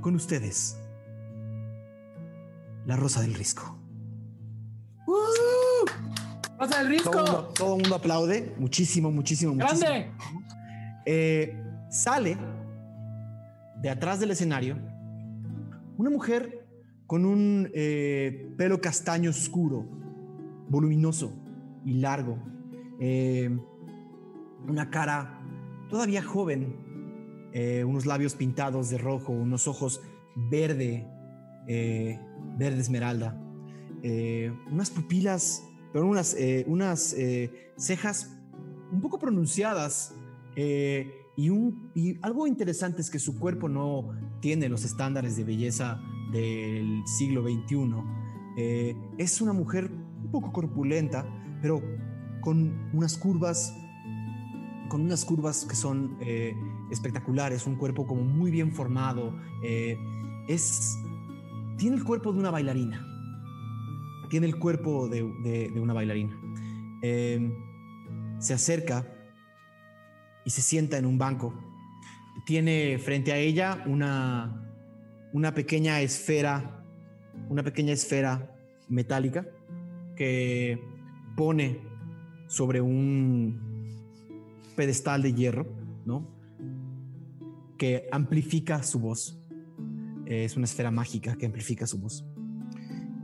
[0.00, 0.78] Con ustedes,
[2.84, 3.75] la Rosa del Risco.
[6.58, 9.80] ¡Pasa el Todo el mundo, todo el mundo aplaude, muchísimo, muchísimo, muchísimo.
[9.80, 10.10] ¡Grande!
[11.04, 12.36] Eh, sale
[13.80, 14.76] de atrás del escenario
[15.98, 16.66] una mujer
[17.06, 19.86] con un eh, pelo castaño oscuro,
[20.68, 21.32] voluminoso
[21.84, 22.38] y largo,
[22.98, 23.56] eh,
[24.66, 25.40] una cara
[25.88, 26.84] todavía joven,
[27.86, 30.02] unos labios pintados de rojo, unos ojos
[30.34, 31.06] verde,
[31.66, 33.40] verde esmeralda,
[34.02, 38.36] eh, unas pupilas, pero unas, eh, unas eh, cejas
[38.92, 40.14] un poco pronunciadas
[40.56, 44.10] eh, y, un, y algo interesante es que su cuerpo no
[44.40, 46.00] tiene los estándares de belleza
[46.32, 47.94] del siglo XXI.
[48.56, 51.26] Eh, es una mujer un poco corpulenta,
[51.60, 51.82] pero
[52.40, 53.74] con unas curvas,
[54.88, 56.54] con unas curvas que son eh,
[56.90, 59.34] espectaculares, un cuerpo como muy bien formado.
[59.62, 59.96] eh,
[60.48, 60.96] es,
[61.76, 63.04] tiene el cuerpo de una bailarina.
[64.28, 66.38] Tiene el cuerpo de, de- una bailarina.
[67.02, 67.50] Eh,
[68.38, 69.06] se acerca
[70.44, 71.54] y se sienta en un banco.
[72.44, 74.70] Tiene frente a ella una,
[75.32, 76.84] una pequeña esfera,
[77.48, 78.54] una pequeña esfera
[78.88, 79.46] metálica
[80.14, 80.80] que
[81.36, 81.80] pone
[82.46, 83.60] sobre un
[84.76, 85.66] pedestal de hierro,
[86.04, 86.28] ¿no?
[87.76, 89.38] Que amplifica su voz.
[90.26, 92.24] Es una esfera mágica que amplifica su voz.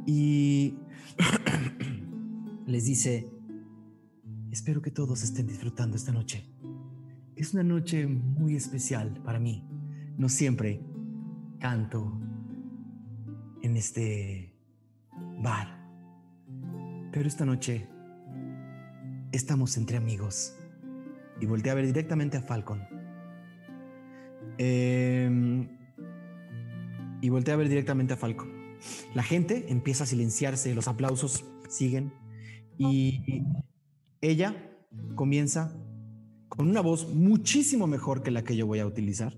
[0.06, 0.74] Y
[2.66, 3.30] les dice,
[4.50, 6.44] espero que todos estén disfrutando esta noche.
[7.36, 9.66] Es una noche muy especial para mí.
[10.16, 10.80] No siempre
[11.58, 12.20] canto
[13.62, 14.54] en este
[15.42, 15.68] bar,
[17.12, 17.88] pero esta noche
[19.32, 20.56] estamos entre amigos.
[21.40, 22.82] Y volteé a ver directamente a Falcon.
[24.58, 25.68] Em,
[27.20, 28.51] y volteé a ver directamente a Falcon.
[29.14, 32.12] La gente empieza a silenciarse, los aplausos siguen.
[32.78, 33.44] Y
[34.20, 34.56] ella
[35.14, 35.76] comienza
[36.48, 39.36] con una voz muchísimo mejor que la que yo voy a utilizar.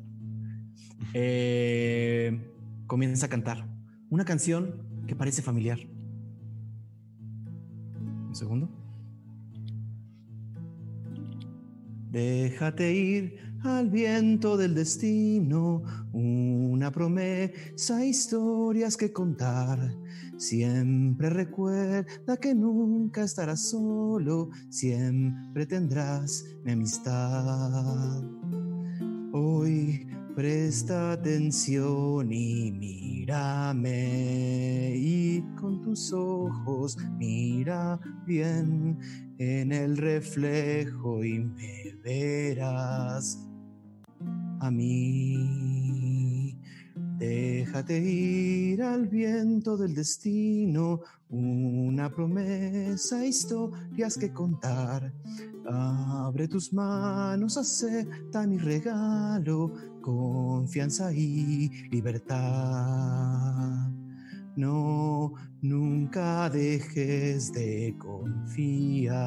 [1.12, 2.52] Eh,
[2.86, 3.68] comienza a cantar
[4.10, 5.78] una canción que parece familiar.
[8.28, 8.68] Un segundo.
[12.10, 15.82] Déjate ir al viento del destino,
[16.12, 19.94] una promesa, historias que contar.
[20.36, 28.22] Siempre recuerda que nunca estarás solo, siempre tendrás mi amistad.
[29.32, 34.04] Hoy presta atención y mírame
[34.94, 38.98] y con tus ojos mira bien
[39.38, 43.38] en el reflejo y me verás
[44.64, 46.58] a mí.
[47.18, 55.12] Déjate ir al viento del destino, una promesa, historias que contar.
[55.66, 63.90] Abre tus manos, acepta mi regalo, confianza y libertad.
[64.56, 65.32] No,
[65.62, 69.18] nunca dejes de confiar,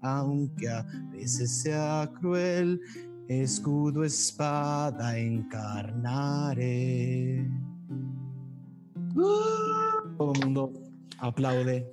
[0.00, 2.80] aunque a veces sea cruel,
[3.28, 6.66] escudo, espada encarnaré.
[9.14, 10.72] Todo el mundo
[11.18, 11.86] aplaude.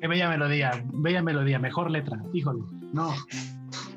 [0.00, 2.62] Qué bella melodía, bella melodía, mejor letra, híjole.
[2.92, 3.12] No,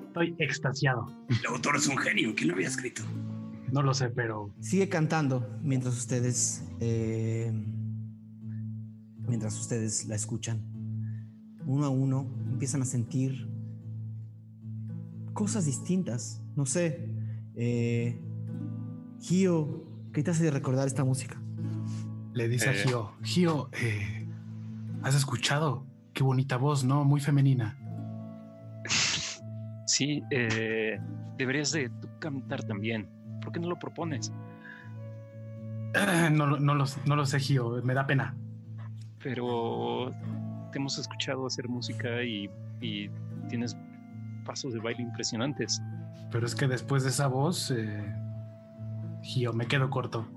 [0.07, 1.05] estoy extasiado.
[1.30, 3.03] El autor es un genio, ¿quién lo había escrito?
[3.72, 4.53] No lo sé, pero.
[4.60, 6.64] Sigue cantando mientras ustedes.
[6.80, 7.51] eh,
[9.27, 10.61] mientras ustedes la escuchan.
[11.65, 13.47] Uno a uno empiezan a sentir
[15.34, 16.41] cosas distintas.
[16.55, 17.10] No sé.
[17.55, 18.19] Eh,
[19.19, 21.41] Gio, ¿qué te hace recordar esta música?
[22.34, 22.84] Le dice a Eh.
[22.85, 24.27] Gio, Gio, eh,
[25.03, 25.85] ¿has escuchado?
[26.14, 27.03] Qué bonita voz, ¿no?
[27.03, 27.77] Muy femenina.
[29.85, 30.97] Sí, eh,
[31.38, 33.10] deberías de tú cantar también.
[33.41, 34.31] ¿Por qué no lo propones?
[36.31, 38.35] No, lo- no, lo, no lo sé, Gio, me da pena.
[39.22, 40.11] Pero
[40.72, 42.49] te hemos escuchado hacer música y,
[42.81, 43.10] y
[43.49, 43.76] tienes
[44.43, 45.81] pasos de baile impresionantes.
[46.31, 48.15] Pero es que después de esa voz, eh,
[49.21, 50.27] Gio, me quedo corto.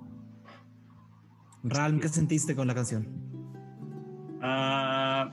[1.64, 3.08] Ralm, ¿qué sentiste con la canción?
[4.40, 5.32] Ah,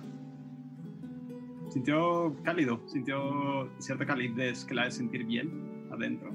[1.69, 6.31] sintió cálido, sintió cierta calidez que la hace sentir bien adentro.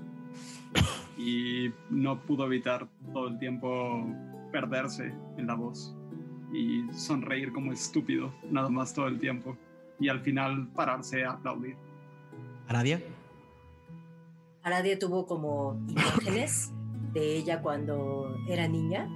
[1.20, 4.06] Y no pudo evitar todo el tiempo
[4.52, 5.96] perderse en la voz
[6.52, 9.56] y sonreír como estúpido, nada más todo el tiempo.
[9.98, 11.76] Y al final pararse a aplaudir.
[12.68, 13.02] ¿Aradia?
[14.62, 16.70] Aradia tuvo como imágenes
[17.14, 19.08] de ella cuando era niña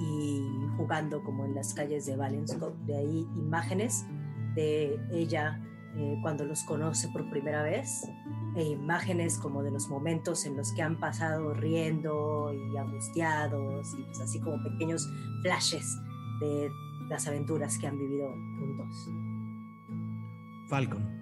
[0.00, 0.40] y
[0.76, 2.76] jugando como en las calles de Valenscope.
[2.86, 4.06] De ahí imágenes
[4.54, 5.60] de ella
[5.96, 8.08] eh, cuando los conoce por primera vez
[8.54, 14.02] e imágenes como de los momentos en los que han pasado riendo y angustiados y
[14.04, 15.08] pues así como pequeños
[15.42, 15.98] flashes
[16.40, 16.70] de
[17.08, 18.28] las aventuras que han vivido
[18.60, 19.08] juntos.
[20.68, 21.19] Falcon.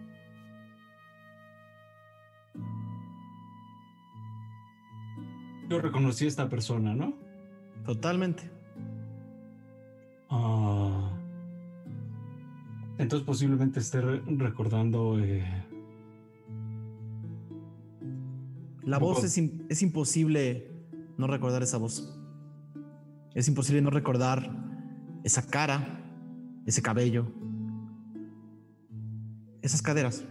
[5.68, 7.14] Yo reconocí a esta persona, ¿no?
[7.84, 8.50] Totalmente.
[10.30, 11.10] Ah,
[12.98, 15.44] entonces posiblemente esté re- recordando eh,
[18.84, 19.38] La voz es,
[19.68, 20.70] es imposible
[21.18, 22.14] no recordar esa voz.
[23.34, 24.50] Es imposible no recordar
[25.24, 26.00] esa cara,
[26.64, 27.26] ese cabello,
[29.60, 30.24] esas caderas.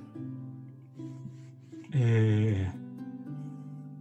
[1.91, 2.67] Eh,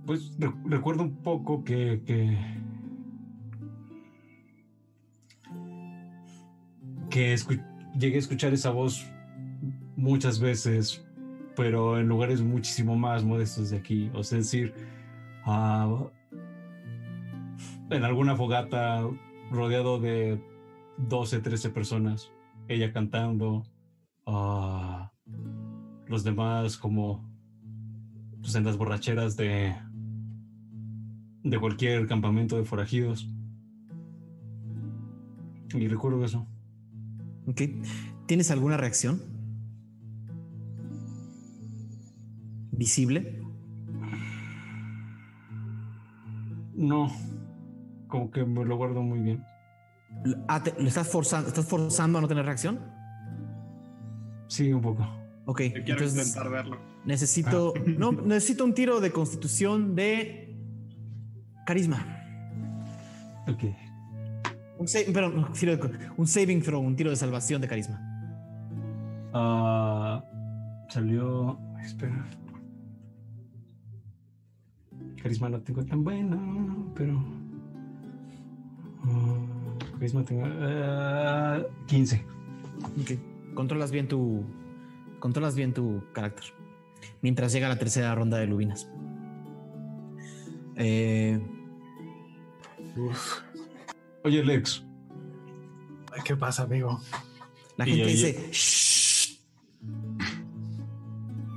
[0.06, 2.38] pues re- recuerdo un poco que, que,
[7.98, 9.10] llegué a escuchar esa voz
[9.96, 11.04] muchas veces,
[11.56, 14.10] pero en lugares muchísimo más modestos de aquí.
[14.14, 14.74] O sea, es decir,
[15.44, 16.06] ah,
[17.90, 19.02] en alguna fogata
[19.50, 20.40] rodeado de
[20.98, 22.30] 12, 13 personas,
[22.68, 23.64] ella cantando,
[24.26, 25.10] ah,
[26.06, 27.24] los demás como
[28.40, 29.74] pues, en las borracheras de,
[31.50, 33.28] de cualquier campamento de forajidos.
[35.74, 36.46] Y recuerdo eso.
[37.46, 37.62] ¿Ok?
[38.26, 39.20] ¿Tienes alguna reacción?
[42.72, 43.40] ¿Visible?
[46.74, 47.10] No,
[48.08, 49.42] como que me lo guardo muy bien.
[50.48, 52.80] Ah, te- ¿Lo estás forzando, estás forzando a no tener reacción?
[54.48, 55.06] Sí, un poco.
[55.46, 56.78] Ok, Yo quiero entonces intentar verlo.
[57.04, 57.72] necesito.
[57.98, 60.45] No, necesito un tiro de constitución de.
[61.66, 61.98] Carisma.
[63.48, 63.64] Ok.
[64.78, 65.46] Un, sa- perdón,
[66.16, 67.98] un saving throw, un tiro de salvación de carisma.
[69.32, 70.22] Ah,
[70.88, 71.58] salió.
[71.84, 72.24] Espera.
[75.22, 77.22] Carisma no tengo tan bueno, pero.
[79.04, 79.38] ah,
[79.98, 80.44] carisma tengo.
[80.46, 82.24] ah, 15.
[83.00, 83.54] Ok.
[83.54, 84.44] Controlas bien tu.
[85.18, 86.44] Controlas bien tu carácter.
[87.22, 88.88] Mientras llega la tercera ronda de lubinas.
[90.76, 91.40] Eh,
[94.24, 94.84] Oye, Lex.
[96.12, 97.00] Ay, ¿Qué pasa, amigo?
[97.76, 98.48] la Y gente dice.
[98.52, 99.38] "Shh".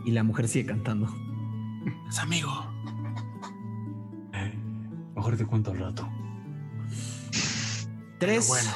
[0.06, 1.08] Y la mujer sigue cantando.
[2.10, 2.50] Es amigo.
[4.34, 4.54] eh,
[5.16, 6.10] mejor te cuento al rato.
[8.20, 8.48] Tres.
[8.48, 8.70] bueno.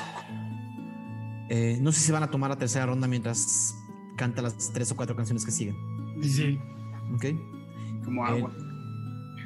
[1.50, 3.76] Eh, no sé si van a tomar la tercera ronda mientras
[4.16, 5.76] canta las tres o cuatro canciones que siguen.
[6.22, 6.60] Sí, sí.
[7.14, 7.26] ¿Ok?
[8.06, 8.52] Como agua.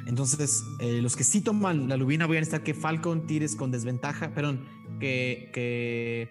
[0.08, 3.70] Entonces, eh, los que sí toman la lubina voy a necesitar que Falcon tires con
[3.70, 4.30] desventaja.
[4.30, 4.64] Perdón,
[4.98, 6.30] que, que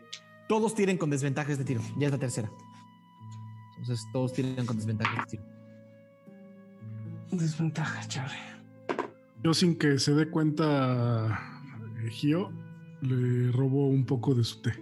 [0.50, 1.82] todos tiren con desventaja este tiro.
[1.96, 2.52] Ya es la tercera.
[3.78, 5.44] Entonces, todos tiren con desventaja este tiro.
[7.32, 8.36] Desventaja, Charlie.
[9.44, 11.40] Yo sin que se dé cuenta
[12.04, 12.52] eh, Gio,
[13.02, 14.74] le robo un poco de su té.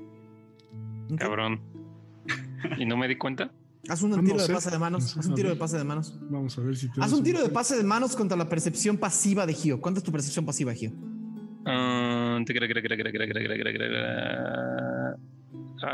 [1.17, 1.59] Cabrón.
[2.77, 3.51] ¿Y no me di cuenta?
[3.87, 5.17] Haz un, un tiro de pase de manos.
[5.17, 6.17] Haz un tiro de pase de manos.
[6.29, 7.01] Vamos a ver si te.
[7.01, 9.79] Haz un tiro de pase de manos contra la percepción pasiva de Gio.
[9.81, 10.91] ¿Cuánto es tu percepción pasiva, Gio?
[11.65, 12.39] Ah,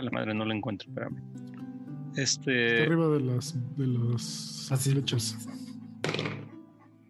[0.02, 1.22] la madre, no la encuentro, espérame.
[2.16, 2.82] Este.
[2.82, 4.92] Está arriba de las, de las Así.
[4.92, 5.38] flechas.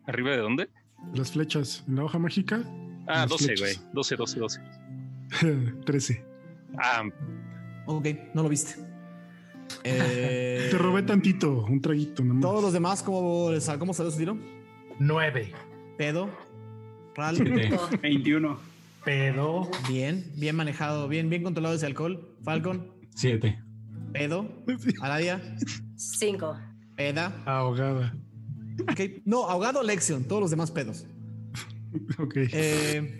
[0.07, 0.69] ¿Arriba de dónde?
[1.13, 1.83] Las flechas.
[1.87, 2.63] En la hoja mágica.
[3.07, 3.75] Ah, 12, güey.
[3.93, 4.61] 12, 12, 12.
[5.85, 6.25] 13.
[6.77, 7.03] Ah.
[7.87, 8.75] Ok, no lo viste.
[9.83, 12.41] Eh, Te robé tantito, un traguito nomás.
[12.41, 13.49] Todos los demás, ¿cómo,
[13.79, 14.37] cómo salió su tiro?
[14.99, 15.51] Nueve.
[15.97, 16.29] Pedo.
[17.15, 17.35] Ral.
[17.35, 17.71] Siete.
[18.01, 18.57] 21.
[19.03, 19.69] Pedo.
[19.89, 22.35] Bien, bien manejado, bien, bien controlado ese alcohol.
[22.43, 23.59] Falcon, Siete.
[24.13, 24.47] pedo.
[25.01, 25.41] Aladia,
[25.95, 26.55] Cinco.
[26.95, 27.41] peda.
[27.45, 28.15] Ahogada.
[28.83, 31.05] Ok, No, ahogado Lexion, todos los demás pedos.
[32.19, 32.35] Ok.
[32.37, 33.17] Eh,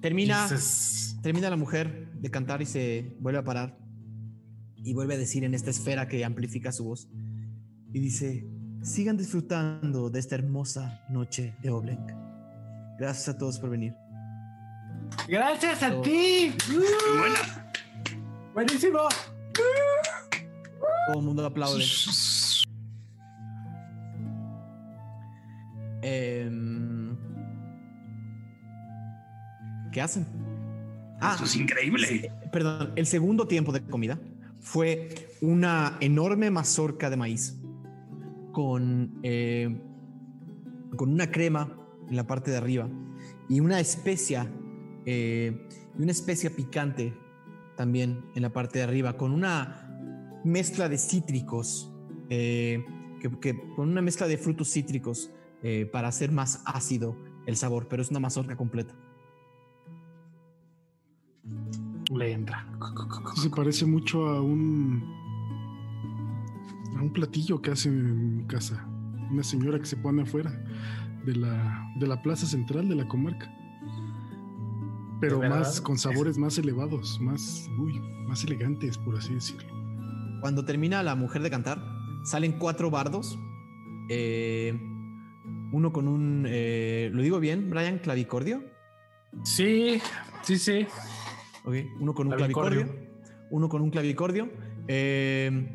[0.00, 1.16] termina, Jesus.
[1.22, 3.78] termina la mujer de cantar y se vuelve a parar.
[4.84, 7.08] Y vuelve a decir en esta esfera que amplifica su voz.
[7.92, 8.46] Y dice,
[8.82, 12.04] sigan disfrutando de esta hermosa noche de Obleng.
[12.98, 13.94] Gracias a todos por venir.
[15.28, 16.00] Gracias a Oh.
[16.02, 16.52] ti.
[17.18, 17.72] Buena.
[18.54, 18.98] Buenísimo.
[21.08, 21.84] Todo el mundo aplaude.
[26.02, 27.16] Em,
[29.92, 30.26] ¿Qué hacen?
[31.20, 32.32] Ah, Esto es increíble.
[32.50, 34.18] perdón, el segundo tiempo de comida
[34.62, 37.58] fue una enorme mazorca de maíz
[38.52, 39.76] con, eh,
[40.96, 41.76] con una crema
[42.08, 42.88] en la parte de arriba
[43.48, 44.48] y una especia
[45.04, 45.68] eh,
[45.98, 47.12] una especia picante
[47.76, 51.92] también en la parte de arriba con una mezcla de cítricos
[52.30, 52.84] eh,
[53.40, 55.30] que, con una mezcla de frutos cítricos
[55.92, 57.16] para hacer más ácido
[57.46, 58.94] el sabor pero es una mazorca completa
[62.12, 62.66] Le entra.
[63.36, 65.02] Se parece mucho a un.
[66.96, 68.86] a un platillo que hacen en mi casa.
[69.30, 70.50] Una señora que se pone afuera
[71.24, 73.50] de la, de la plaza central de la comarca.
[75.20, 79.72] Pero más, con sabores más elevados, más, uy, más elegantes, por así decirlo.
[80.40, 81.80] Cuando termina la mujer de cantar,
[82.24, 83.38] salen cuatro bardos.
[84.10, 84.78] eh,
[85.72, 86.44] uno con un.
[86.46, 87.98] eh, ¿Lo digo bien, Brian?
[88.00, 88.62] ¿Clavicordio?
[89.44, 89.98] Sí,
[90.42, 90.86] sí, sí.
[91.64, 92.80] Uno con un Clavicordio.
[92.80, 93.12] clavicordio.
[93.50, 94.50] Uno con un clavicordio.
[94.88, 95.68] eh,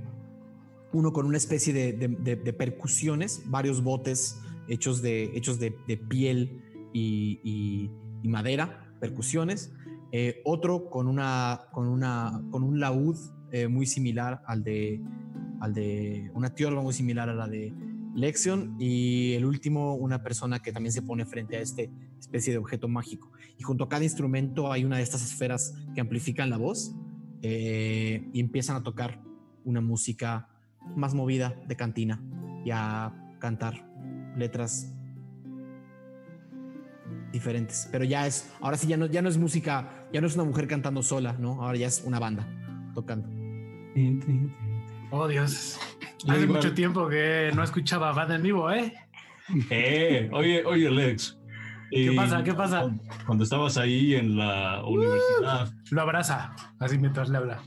[0.93, 5.75] uno con una especie de, de- de- de percusiones, varios botes hechos de, hechos de,
[5.87, 6.61] de piel
[6.93, 7.91] y, y-
[8.23, 9.73] y madera, percusiones.
[10.13, 13.17] eh, otro con, una, con, una, con un laúd
[13.51, 15.01] eh, muy similar al de,
[15.59, 17.73] al de una tiorba muy similar a la de
[18.15, 22.59] Lexion y el último una persona que también se pone frente a este especie de
[22.59, 26.57] objeto mágico y junto a cada instrumento hay una de estas esferas que amplifican la
[26.57, 26.95] voz
[27.41, 29.21] eh, y empiezan a tocar
[29.63, 30.49] una música
[30.95, 32.21] más movida de cantina
[32.65, 33.87] y a cantar
[34.35, 34.93] letras
[37.31, 40.35] diferentes pero ya es ahora sí ya no ya no es música ya no es
[40.35, 42.47] una mujer cantando sola no ahora ya es una banda
[42.93, 43.37] tocando
[45.09, 45.79] Oh, Dios.
[46.27, 48.93] Hace mucho tiempo que no escuchaba banda en vivo, ¿eh?
[49.69, 51.36] Eh, oye, oye, Lex.
[51.91, 52.43] ¿Qué pasa?
[52.43, 52.89] ¿Qué pasa?
[53.25, 57.59] cuando- estabas ahí en la universidad, Lo abraza, así mientras le habla.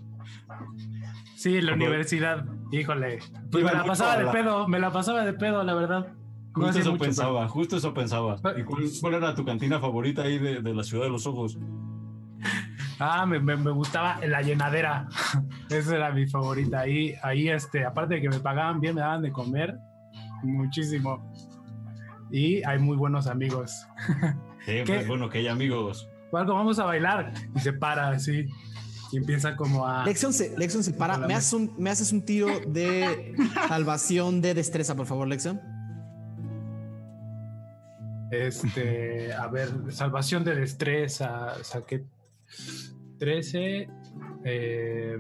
[1.37, 2.45] Sí, la universidad.
[2.71, 3.19] Híjole.
[3.51, 6.13] Pues me la pasaba de pedo, me la pasaba de pedo, la verdad.
[6.53, 8.37] Justo eso pensaba, justo eso pensaba.
[8.57, 11.59] ¿Y cuál, era tu cantina favorita ahí de, de la ciudad de los ojos?
[13.03, 15.09] Ah, me, me, gustaba la llenadera.
[15.71, 16.81] Esa era mi favorita.
[16.81, 19.75] Ahí, ahí, este, aparte de que me pagaban bien, me daban de comer
[20.43, 21.33] muchísimo.
[22.31, 23.87] Y hay muy buenos amigos.
[24.67, 26.07] Sí, pues bueno que hay amigos.
[26.35, 27.33] Algo, vamos a bailar.
[27.57, 28.47] Y se para así.
[29.11, 30.05] Y empieza como a.
[30.05, 31.17] Lección se, Lección se para.
[31.17, 33.35] ¿Me haces, un, ¿Me haces un tiro de
[33.69, 35.61] salvación de destreza, por favor, Lección?
[38.31, 42.05] Este, a ver, salvación de destreza, saqué
[43.19, 43.89] 13.
[44.45, 45.17] Eh,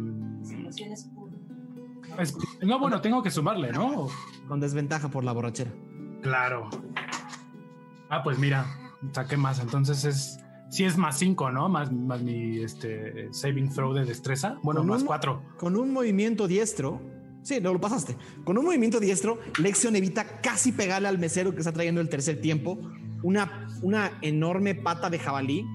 [2.62, 4.08] no, bueno, tengo que sumarle, ¿no?
[4.46, 5.72] Con desventaja por la borrachera.
[6.22, 6.68] Claro.
[8.08, 8.66] Ah, pues mira,
[9.12, 9.60] saqué más.
[9.60, 10.38] Entonces es.
[10.70, 11.68] Si es más 5, ¿no?
[11.68, 14.56] Más, más mi este, saving throw de destreza.
[14.62, 15.42] Bueno, más 4.
[15.58, 17.00] Con un movimiento diestro.
[17.42, 18.16] Sí, no lo pasaste.
[18.44, 22.40] Con un movimiento diestro, Lexion evita casi pegarle al mesero que está trayendo el tercer
[22.40, 22.78] tiempo.
[23.24, 25.66] Una, una enorme pata de jabalí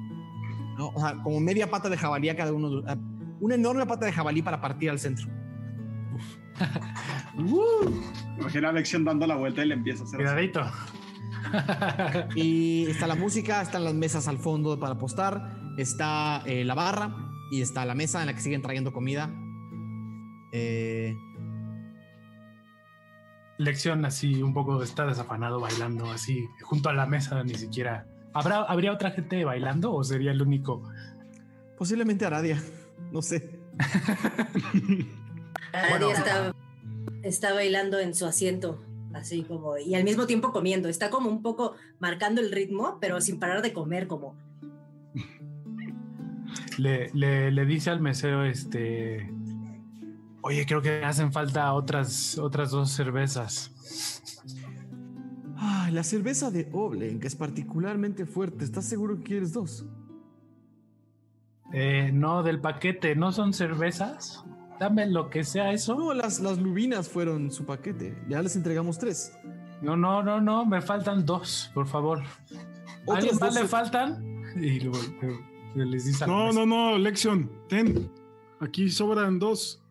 [0.78, 2.84] o sea, como media pata de jabalí a cada uno.
[3.40, 5.28] Una enorme pata de jabalí para partir al centro.
[7.38, 10.18] Uh, Imagina a Alexion dando la vuelta y le empieza a hacer.
[10.18, 10.62] Cuidadito.
[12.36, 17.16] y está la música, están las mesas al fondo para apostar, está eh, la barra
[17.52, 19.30] y está la mesa en la que siguen trayendo comida.
[20.52, 21.16] Eh,
[23.58, 28.06] Lección así, un poco está desafanado bailando así, junto a la mesa, ni siquiera
[28.36, 30.84] ¿Habrá, ¿Habría otra gente bailando o sería el único?
[31.78, 32.62] Posiblemente Aradia,
[33.10, 33.62] no sé.
[37.24, 38.84] Está, bailando en su asiento,
[39.14, 40.90] así como, y al mismo tiempo comiendo.
[40.90, 44.36] Está como un poco marcando el ritmo, pero sin parar de comer, como.
[46.78, 49.32] Le, le, dice al mesero, este.
[50.42, 53.72] Oye, creo que hacen falta otras, otras dos cervezas
[55.92, 58.64] la cerveza de Oblen, que es particularmente fuerte.
[58.66, 59.86] ¿Estás seguro que quieres dos?
[61.74, 63.16] Eh, no, del paquete.
[63.16, 64.44] ¿No son cervezas?
[64.80, 65.96] Dame lo que sea eso.
[65.96, 68.18] No, las, las lubinas fueron su paquete.
[68.28, 69.34] Ya les entregamos tres.
[69.82, 70.66] No, no, no, no.
[70.66, 72.24] Me faltan dos, por favor.
[73.08, 74.24] ¿Alguien más le faltan?
[74.56, 74.80] Y
[75.76, 77.50] les dice No, no, no, Lexion.
[77.68, 78.10] Ten.
[78.60, 79.82] Aquí sobran dos.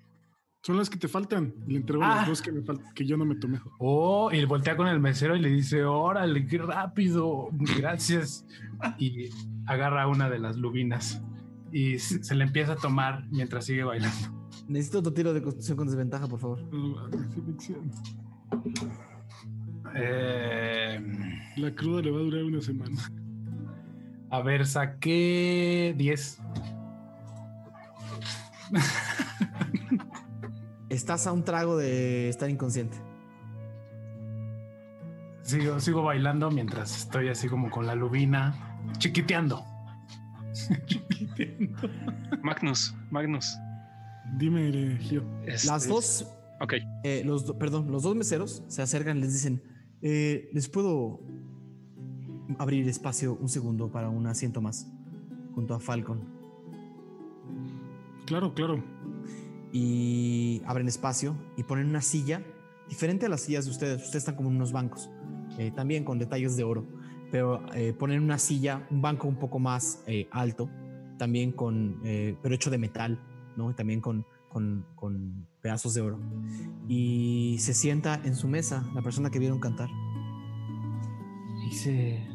[0.63, 1.55] Son las que te faltan.
[1.67, 2.25] Le entrego las ah.
[2.27, 2.63] dos que, me
[2.95, 3.61] que yo no me tomé.
[3.79, 8.47] Oh, y voltea con el mesero y le dice, órale, qué rápido, gracias.
[8.99, 9.29] Y
[9.67, 11.23] agarra una de las lubinas
[11.75, 14.44] y se, le empieza a tomar mientras sigue bailando.
[14.69, 16.61] Necesito otro tiro de construcción con desventaja, por favor.
[19.95, 21.01] Eh,
[21.57, 22.97] La cruda le va a durar una semana.
[24.31, 26.41] A ver, saqué 10.
[30.89, 32.97] Estás a un trago de estar inconsciente.
[35.43, 38.55] Sigo, sigo bailando mientras estoy así como con la lubina,
[38.99, 39.63] chiquiteando.
[40.87, 41.89] chiquiteando.
[42.43, 43.57] Magnus, Magnus.
[44.39, 45.25] Dime, Gio.
[45.47, 46.27] Este, Las dos.
[46.61, 46.75] Ok.
[47.03, 49.63] Eh, los, perdón, los dos meseros se acercan y les dicen:
[50.03, 51.21] eh, ¿Les puedo
[52.59, 54.87] abrir espacio un segundo para un asiento más
[55.55, 56.23] junto a Falcon?
[58.27, 58.83] Claro, claro
[59.75, 62.43] y abren espacio y ponen una silla
[62.89, 63.97] diferente a las sillas de ustedes.
[63.97, 65.11] Ustedes están como en unos bancos,
[65.59, 66.87] eh, también con detalles de oro,
[67.33, 70.71] pero eh, ponen una silla, un banco un poco más eh, alto,
[71.19, 73.19] también con, pero hecho de metal,
[73.57, 73.75] ¿no?
[73.75, 76.19] También con, con, con, pedazos de oro.
[76.89, 79.89] Y se sienta en su mesa la persona que vieron cantar.
[81.65, 82.27] Dice,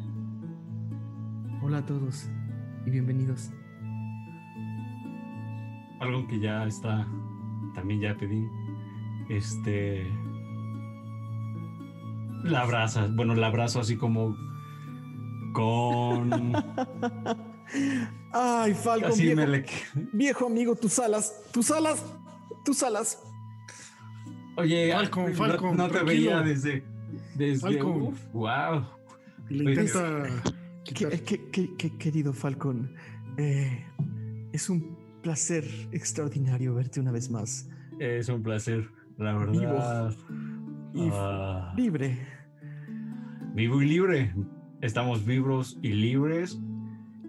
[1.62, 2.28] hola a todos
[2.86, 3.50] y bienvenidos.
[6.00, 7.06] Algo que ya está
[7.74, 8.48] también ya pedí.
[9.28, 10.10] Este.
[12.44, 14.36] La abraza, bueno, la abrazo así como
[15.52, 16.30] con.
[18.32, 19.12] Ay, Falcon,
[20.12, 22.04] viejo, amigo, tus alas, tus alas,
[22.64, 23.22] tus alas.
[24.56, 26.84] Oye, Falcon, Falcon, no, te veía desde.
[27.34, 28.14] desde Falcon.
[28.32, 28.84] wow.
[31.98, 32.94] querido Falcon,
[33.36, 33.84] eh,
[34.52, 37.68] es un placer extraordinario verte una vez más.
[37.98, 38.88] Es un placer,
[39.18, 40.14] la verdad.
[40.92, 41.10] Vivo.
[41.12, 41.72] Ah.
[41.76, 42.18] libre.
[43.54, 44.34] Vivo y libre.
[44.80, 46.58] Estamos vivos y libres.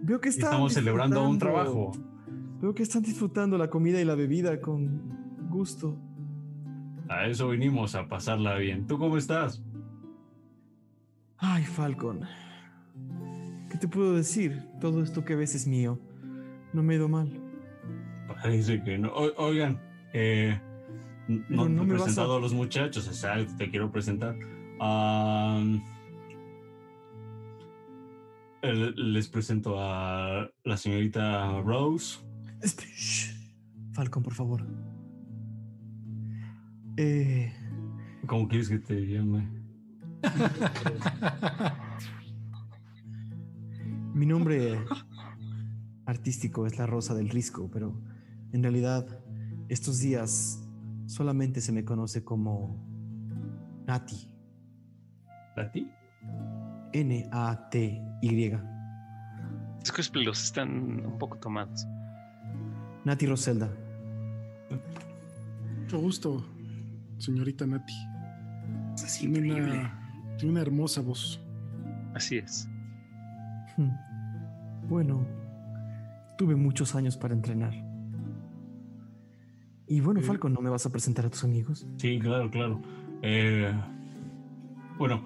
[0.02, 1.92] Veo que estamos celebrando un trabajo.
[2.60, 5.96] Veo que están disfrutando la comida y la bebida con gusto.
[7.08, 8.86] A eso vinimos, a pasarla bien.
[8.86, 9.62] ¿Tú cómo estás?
[11.38, 12.20] Ay, Falcon.
[13.70, 14.60] ¿Qué te puedo decir?
[14.80, 15.98] Todo esto que ves es mío.
[16.72, 17.30] No me he ido mal.
[18.50, 19.12] Dice que no.
[19.12, 19.80] oigan,
[20.12, 20.60] eh,
[21.48, 22.40] no, no, me he presentado a...
[22.40, 24.36] los muchachos, exacto, te quiero presentar.
[28.62, 32.20] Les presento a la señorita Rose.
[33.92, 34.64] Falcon, por favor.
[36.96, 37.52] Eh...
[38.26, 39.48] ¿Cómo quieres que te llame?
[44.14, 44.78] Mi nombre
[46.06, 48.00] artístico es la Rosa del Risco, pero
[48.52, 49.18] en realidad
[49.68, 50.62] estos días
[51.06, 52.76] solamente se me conoce como
[53.86, 54.30] Nati.
[55.56, 55.90] ¿Nati?
[56.92, 58.58] N-A-T-Y.
[60.24, 61.86] Los están un poco tomados.
[63.04, 63.70] Nati Roselda.
[65.80, 66.44] Mucho gusto,
[67.18, 67.94] señorita Nati.
[69.18, 71.40] tiene, una, tiene una hermosa voz.
[72.14, 72.68] Así es.
[73.76, 73.90] Hmm.
[74.88, 75.26] Bueno,
[76.38, 77.74] tuve muchos años para entrenar.
[79.86, 81.86] Y bueno, Falco, Falcon, ¿no me vas a presentar a tus amigos?
[81.96, 82.80] Sí, claro, claro.
[83.22, 83.72] Eh,
[84.98, 85.22] bueno,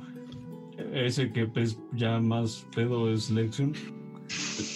[0.93, 3.73] ese que es ya más pedo es Lexion.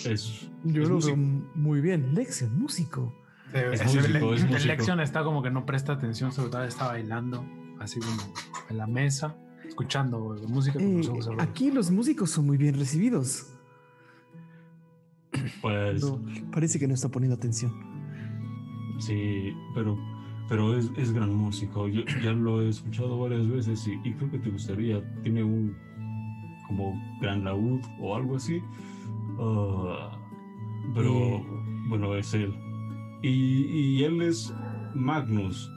[0.05, 2.15] Es, Yo lo veo muy bien.
[2.15, 3.15] Lexion, músico.
[3.53, 7.45] es músico, es Lexion está como que no presta atención, sobre todo está bailando,
[7.79, 8.33] así como
[8.69, 9.37] en la mesa,
[9.67, 10.79] escuchando música.
[10.81, 11.03] Eh,
[11.39, 13.55] aquí los músicos son muy bien recibidos.
[15.63, 16.05] Pues.
[16.53, 17.73] parece que no está poniendo atención.
[18.99, 19.99] Sí, pero,
[20.49, 21.89] pero es, es gran músico.
[21.89, 25.03] Yo ya lo he escuchado varias veces y, creo que te gustaría.
[25.23, 25.77] Tiene un
[26.71, 28.63] como gran laúd o algo así.
[29.41, 30.17] Ah,
[30.95, 31.45] pero
[31.89, 32.55] bueno, es él.
[33.23, 34.55] Y, y, él es
[34.95, 35.71] Magnus.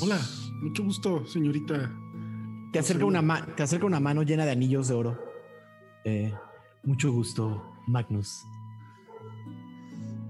[0.00, 0.20] Hola,
[0.62, 1.92] mucho gusto, señorita.
[2.72, 5.18] Te acerca, una te acerca una mano llena de anillos de oro.
[6.04, 6.32] Eh,
[6.84, 8.44] mucho gusto, Magnus.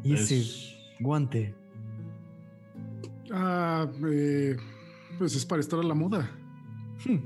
[0.02, 0.44] Y ese
[1.00, 1.54] guante.
[3.30, 4.56] Ah, eh,
[5.18, 6.30] pues es para estar a la moda.
[7.04, 7.18] Hmm,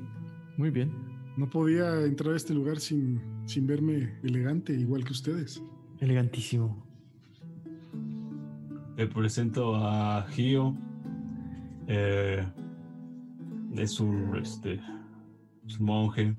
[0.57, 1.07] muy bien.
[1.39, 5.62] No podía entrar a este lugar sin, sin verme elegante, igual que ustedes.
[6.01, 6.85] Elegantísimo.
[8.97, 10.77] Le presento a Gio.
[11.86, 12.44] Eh,
[13.77, 14.81] es un, este,
[15.65, 16.36] es un monje.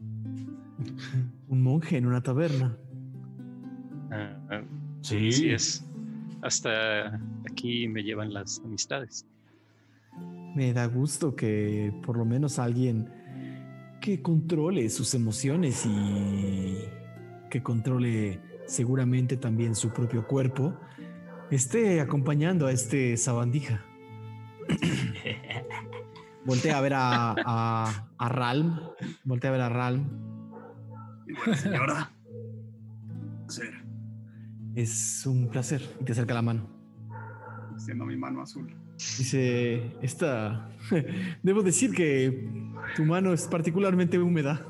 [1.47, 2.77] un monje en una taberna.
[4.99, 5.31] Sí.
[5.31, 5.87] Sí es.
[6.41, 7.15] Hasta
[7.49, 9.25] aquí me llevan las amistades.
[10.57, 13.18] Me da gusto que por lo menos alguien
[13.99, 16.77] que controle sus emociones y
[17.49, 20.79] que controle seguramente también su propio cuerpo
[21.51, 23.83] esté acompañando a este sabandija.
[26.45, 28.79] Voltea a ver a, a, a Ralm.
[29.23, 30.07] Voltea a ver a Ralm.
[31.55, 32.11] señora.
[34.75, 35.81] Es un placer.
[35.99, 36.69] Y te acerca la mano.
[37.77, 38.73] Siendo mi mano azul.
[39.17, 40.69] Dice, esta...
[41.43, 42.49] Debo decir que
[42.95, 44.65] tu mano es particularmente húmeda.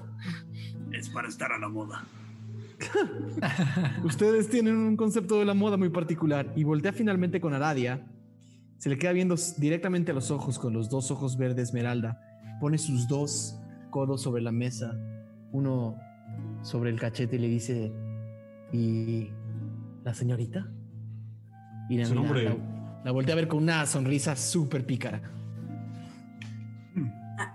[0.91, 2.05] Es para estar a la moda.
[4.03, 8.05] Ustedes tienen un concepto de la moda muy particular y voltea finalmente con Aradia.
[8.77, 12.21] Se le queda viendo directamente a los ojos con los dos ojos verde esmeralda.
[12.59, 14.95] Pone sus dos codos sobre la mesa,
[15.51, 15.97] uno
[16.61, 17.91] sobre el cachete y le dice,
[18.71, 19.29] ¿y
[20.03, 20.71] la señorita?
[21.89, 22.57] Y la, nombre...
[23.03, 25.21] la, voltea a ver con una sonrisa súper pícara.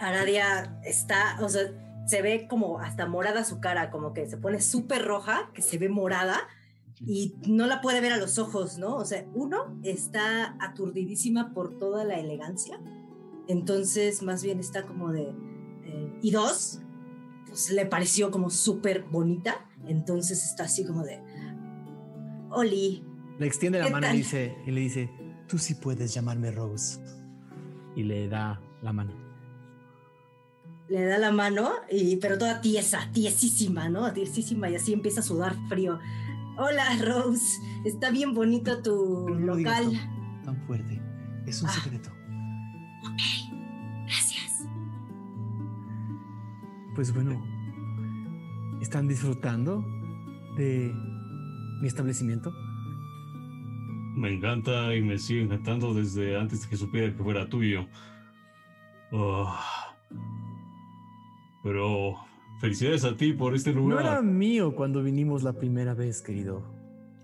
[0.01, 1.62] Aradia está, o sea,
[2.07, 5.79] se ve como hasta morada su cara, como que se pone súper roja, que se
[5.79, 6.37] ve morada
[7.01, 8.97] y no la puede ver a los ojos, ¿no?
[8.97, 12.79] O sea, uno está aturdidísima por toda la elegancia,
[13.49, 15.35] entonces más bien está como de...
[15.85, 16.81] Eh, y dos,
[17.47, 21.21] pues le pareció como súper bonita, entonces está así como de...
[22.51, 23.05] Oli.
[23.39, 25.11] Le extiende la mano y, dice, y le dice,
[25.49, 27.01] tú sí puedes llamarme Rose.
[27.97, 29.12] Y le da la mano.
[30.89, 34.12] Le da la mano, y, pero toda tiesa, tiesísima, ¿no?
[34.12, 35.99] Tiesísima y así empieza a sudar frío.
[36.59, 39.93] Hola Rose, está bien bonito tu local.
[40.45, 41.01] Tan, fuerte,
[41.47, 41.73] es un ah.
[41.73, 42.11] secreto.
[43.03, 43.21] Ok,
[44.05, 44.69] gracias.
[46.95, 47.43] Pues bueno,
[48.83, 49.83] ¿están disfrutando
[50.59, 50.93] de
[51.81, 52.53] mi establecimiento?
[54.15, 57.86] Me encanta y me sigue encantando desde antes de que supiera que fuera tuyo.
[59.11, 59.53] Oh.
[61.62, 62.16] Pero
[62.61, 64.03] felicidades a ti por este lugar.
[64.03, 66.62] No era mío cuando vinimos la primera vez, querido.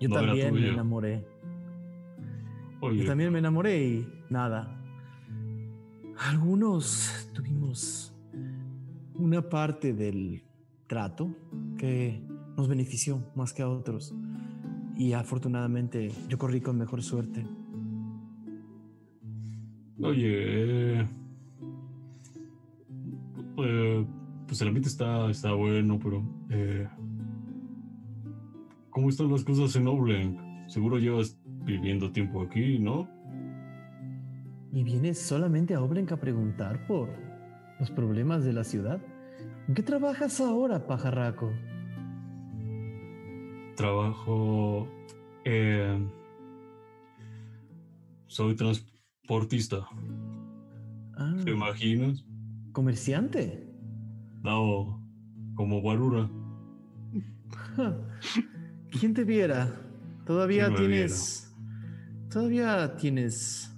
[0.00, 1.24] Yo también me enamoré.
[2.82, 4.80] Yo también me enamoré y nada.
[6.18, 8.14] Algunos tuvimos
[9.14, 10.42] una parte del
[10.86, 11.34] trato
[11.78, 12.22] que
[12.56, 14.14] nos benefició más que a otros.
[15.00, 17.42] Y afortunadamente yo corrí con mejor suerte.
[19.98, 21.08] Oye, eh,
[23.56, 24.06] eh,
[24.46, 26.86] pues el ambiente está, está bueno, pero eh,
[28.90, 30.38] ¿cómo están las cosas en Oblen?
[30.68, 33.08] Seguro llevas viviendo tiempo aquí, ¿no?
[34.70, 37.08] ¿Y vienes solamente a Oblenk a preguntar por
[37.78, 39.00] los problemas de la ciudad?
[39.66, 41.50] ¿En qué trabajas ahora, pajarraco?
[43.80, 44.86] Trabajo.
[45.46, 45.98] eh,
[48.26, 49.88] soy transportista.
[51.16, 52.22] Ah, ¿Te imaginas?
[52.72, 53.66] comerciante.
[54.42, 55.02] No,
[55.54, 56.28] como Guarura.
[59.00, 59.80] ¿Quién te viera?
[60.26, 61.54] Todavía ¿Quién me tienes.
[62.30, 63.74] Todavía tienes.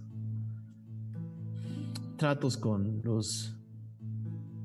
[2.16, 3.56] tratos con los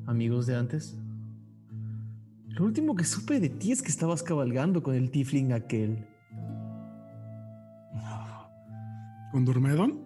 [0.08, 0.98] amigos de antes.
[2.58, 6.08] Lo último que supe de ti es que estabas cabalgando con el tiefling aquel.
[9.32, 10.00] ¿Con Dormedon?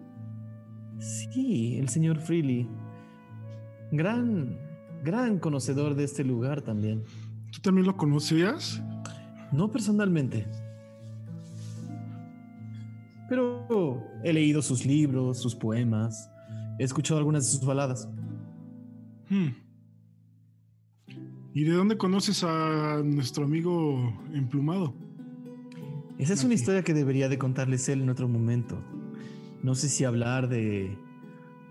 [0.98, 2.68] Sí, el señor Freely.
[3.90, 4.58] Gran,
[5.02, 7.04] gran conocedor de este lugar también.
[7.52, 8.82] ¿Tú también lo conocías?
[9.50, 10.46] No personalmente.
[13.30, 16.30] Pero he leído sus libros, sus poemas.
[16.78, 18.10] He escuchado algunas de sus baladas.
[19.30, 19.61] Hmm.
[21.54, 24.94] ¿Y de dónde conoces a nuestro amigo emplumado?
[26.18, 28.82] Esa es una historia que debería de contarles él en otro momento.
[29.62, 30.96] No sé si hablar de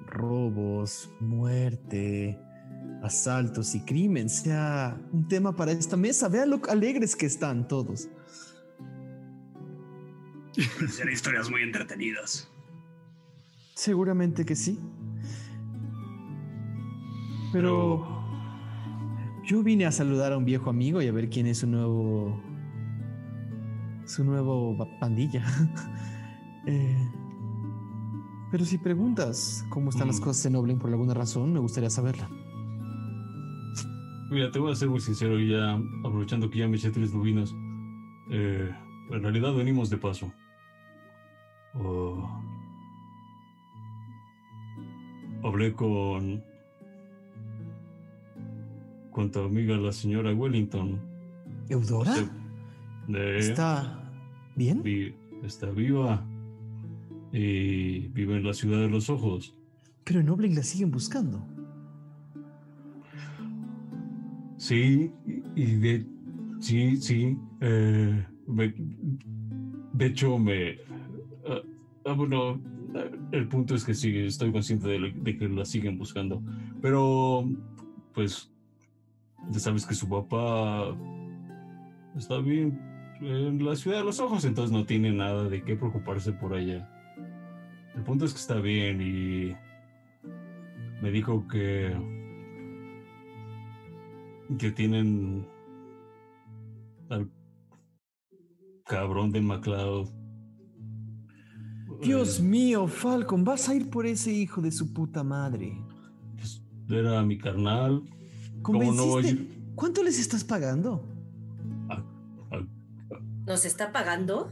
[0.06, 2.38] robos, muerte,
[3.02, 6.30] asaltos y crimen sea un tema para esta mesa.
[6.30, 8.08] Vean lo alegres que están todos.
[10.90, 12.52] Serán historias muy entretenidas.
[13.74, 14.78] Seguramente que sí.
[17.52, 18.11] Pero
[19.46, 22.40] yo vine a saludar a un viejo amigo y a ver quién es su nuevo.
[24.06, 25.44] su nuevo pandilla.
[26.68, 27.10] Eh,
[28.52, 30.24] pero si preguntas cómo están las Mm.
[30.24, 32.30] cosas en Oblen por alguna razón, me gustaría saberla.
[34.30, 35.74] Mira, te voy a ser muy sincero y ya
[36.06, 37.56] aprovechando que ya me eché tres lubinas.
[38.30, 38.70] eh,
[39.10, 40.32] en realidad venimos de paso.
[41.74, 42.30] Oh.
[45.44, 46.44] hablé con.
[49.12, 51.00] Con tu amiga, la señora Wellington.
[51.70, 52.16] ¿Eudora?
[53.08, 54.04] De- ¿Está
[54.56, 54.82] bien?
[54.84, 55.14] vi-
[55.44, 56.26] está viva.
[57.34, 59.54] Y vive en la ciudad de los ojos.
[60.04, 61.46] Pero en Oblen la siguen buscando.
[64.58, 65.12] Sí,
[65.56, 66.06] y de.
[66.60, 67.38] Sí, sí.
[67.62, 68.74] eh, me-
[69.94, 70.78] de hecho, me.
[72.06, 72.60] ah, bueno,
[73.32, 76.42] el punto es que sí, estoy consciente de que la siguen buscando.
[76.82, 77.50] Pero,
[78.14, 78.51] pues.
[79.50, 80.96] Ya sabes que su papá.
[82.16, 82.80] Está bien
[83.22, 86.90] en la ciudad de los ojos, entonces no tiene nada de qué preocuparse por allá.
[87.96, 89.56] El punto es que está bien y.
[91.02, 91.96] Me dijo que
[94.60, 95.48] que tienen
[97.10, 97.32] al
[98.86, 100.10] cabrón de MacLeod.
[102.02, 105.78] Dios Eh, mío, Falcon, vas a ir por ese hijo de su puta madre.
[106.36, 108.04] pues, era mi carnal.
[108.62, 109.44] ¿Cómo no voy a ¿Convenciste?
[109.44, 109.62] ir?
[109.76, 111.08] ¿Cuánto les estás pagando?
[113.46, 114.52] ¿Nos está pagando?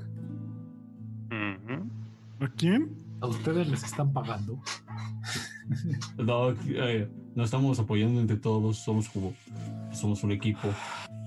[2.39, 2.95] ¿A quién?
[3.21, 4.61] ¿A ustedes les están pagando?
[6.17, 8.77] No, eh, nos estamos apoyando entre todos.
[8.77, 9.33] Somos como.
[9.91, 10.67] Somos un equipo.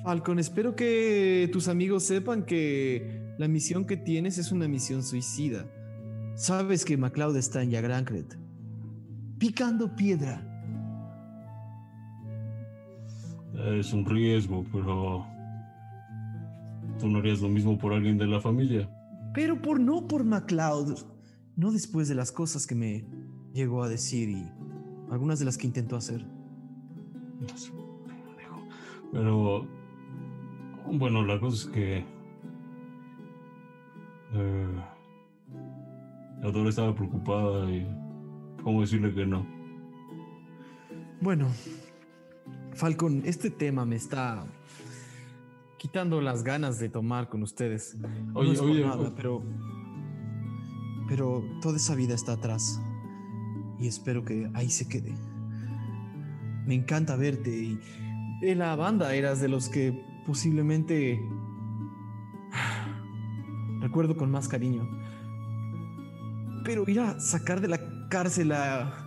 [0.04, 5.66] Falcon, espero que tus amigos sepan que la misión que tienes es una misión suicida.
[6.34, 8.36] Sabes que MacLeod está en Yagrancret.
[9.38, 10.48] Picando piedra.
[13.54, 15.26] Es un riesgo, pero.
[16.98, 18.88] Tú no harías lo mismo por alguien de la familia.
[19.34, 20.98] Pero por no por MacLeod.
[21.56, 23.04] No después de las cosas que me
[23.52, 24.48] llegó a decir y
[25.10, 26.24] algunas de las que intentó hacer.
[27.40, 27.72] No sé,
[28.06, 28.62] pendejo.
[29.12, 29.66] Pero.
[30.90, 32.04] Bueno, la cosa es que.
[34.34, 34.82] Eh,
[36.42, 37.86] Adora estaba preocupada y.
[38.62, 39.44] ¿Cómo decirle que no?
[41.20, 41.48] Bueno,
[42.74, 44.44] Falcon, este tema me está
[45.76, 47.96] quitando las ganas de tomar con ustedes.
[48.34, 49.12] Oye, no es por oye, nada, oye.
[49.16, 49.42] pero
[51.08, 52.80] pero toda esa vida está atrás
[53.78, 55.14] y espero que ahí se quede.
[56.66, 57.80] Me encanta verte y
[58.42, 59.92] en la banda eras de los que
[60.24, 61.20] posiblemente
[63.80, 64.88] recuerdo con más cariño.
[66.64, 69.04] Pero ir a sacar de la cárcel a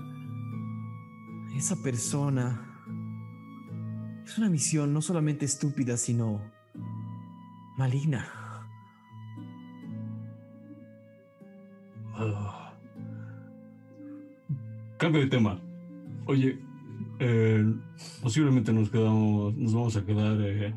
[1.56, 2.65] esa persona
[4.36, 6.42] es una misión no solamente estúpida, sino
[7.78, 8.28] maligna.
[12.14, 12.74] Ah.
[14.98, 15.62] cambio de tema.
[16.26, 16.60] Oye,
[17.20, 17.66] eh,
[18.22, 20.76] posiblemente nos quedamos, nos vamos a quedar eh,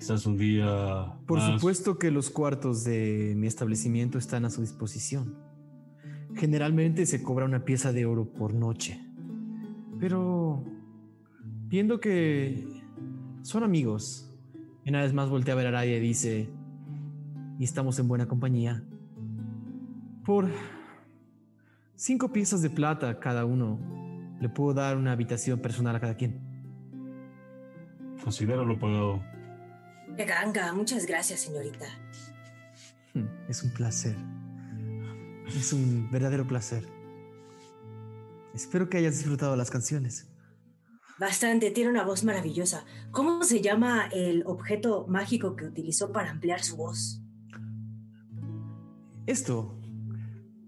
[0.00, 1.14] quizás un día.
[1.24, 1.60] Por más.
[1.60, 5.36] supuesto que los cuartos de mi establecimiento están a su disposición.
[6.34, 9.00] Generalmente se cobra una pieza de oro por noche.
[10.00, 10.64] Pero
[11.68, 12.82] viendo que
[13.42, 14.30] son amigos,
[14.84, 16.48] y una vez más voltea a ver a Araya y dice,
[17.58, 18.84] y estamos en buena compañía,
[20.24, 20.48] por
[21.94, 23.78] cinco piezas de plata cada uno,
[24.40, 26.40] le puedo dar una habitación personal a cada quien.
[28.22, 29.22] Considera lo pagado.
[30.16, 31.86] Qué ganga, muchas gracias, señorita.
[33.14, 34.16] Hmm, Es un placer.
[35.46, 36.84] Es un verdadero placer.
[38.54, 40.28] Espero que hayas disfrutado las canciones.
[41.18, 42.84] Bastante, tiene una voz maravillosa.
[43.10, 47.22] ¿Cómo se llama el objeto mágico que utilizó para ampliar su voz?
[49.26, 49.74] Esto.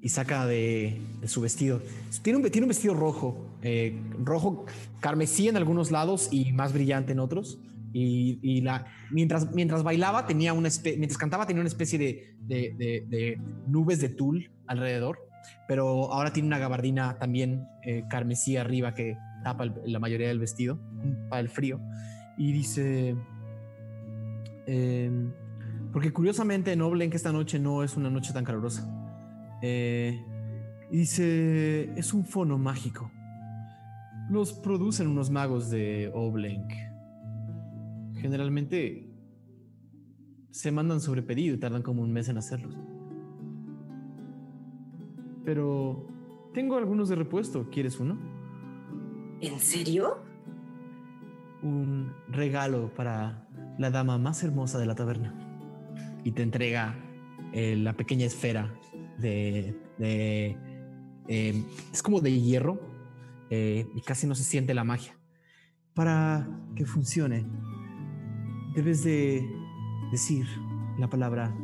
[0.01, 1.83] Y saca de, su vestido.
[2.23, 3.37] Tiene un, tiene un vestido rojo.
[3.63, 4.65] eh, rojo
[5.01, 7.59] carmesí en algunos lados y más brillante en otros.
[7.93, 8.63] Y,
[9.11, 14.51] mientras, mientras bailaba, tenía una espe- mientras cantaba, tenía una especie de nubes de tul
[14.67, 15.19] alrededor.
[15.67, 20.39] Pero ahora tiene una gabardina también eh, carmesí arriba que tapa el- la mayoría del
[20.39, 20.79] vestido
[21.29, 21.81] para el frío.
[22.37, 23.17] Y dice.
[24.67, 25.33] em,
[25.93, 28.87] porque curiosamente en Oblen que esta noche no es una noche tan calurosa.
[29.63, 30.23] Eh,
[30.91, 33.11] dice, es un fono mágico.
[34.31, 36.71] Los producen unos magos de Oblenk.
[38.17, 39.09] Generalmente
[40.51, 42.77] se mandan sobre pedido y tardan como un mes en hacerlos.
[45.45, 46.07] Pero
[46.53, 47.69] tengo algunos de repuesto.
[47.71, 48.19] ¿Quieres uno?
[49.41, 50.19] ¿En serio?
[51.63, 53.47] Un regalo para
[53.79, 55.35] la dama más hermosa de la taberna.
[56.25, 56.97] Y te entrega
[57.53, 58.75] eh, la pequeña esfera
[59.19, 59.77] de...
[59.99, 60.57] de,
[61.29, 62.81] eh, es como de hierro
[63.51, 65.17] eh, y casi no se siente la magia.
[65.95, 67.47] Para que funcione,
[68.75, 69.49] debes de
[70.11, 70.47] decir
[70.99, 71.55] la palabra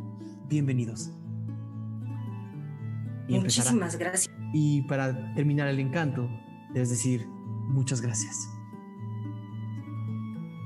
[0.49, 1.11] bienvenidos.
[3.27, 3.71] Y empezará.
[3.71, 4.35] Muchísimas gracias.
[4.53, 6.29] Y para terminar el encanto,
[6.73, 7.27] debes decir
[7.69, 8.49] muchas gracias.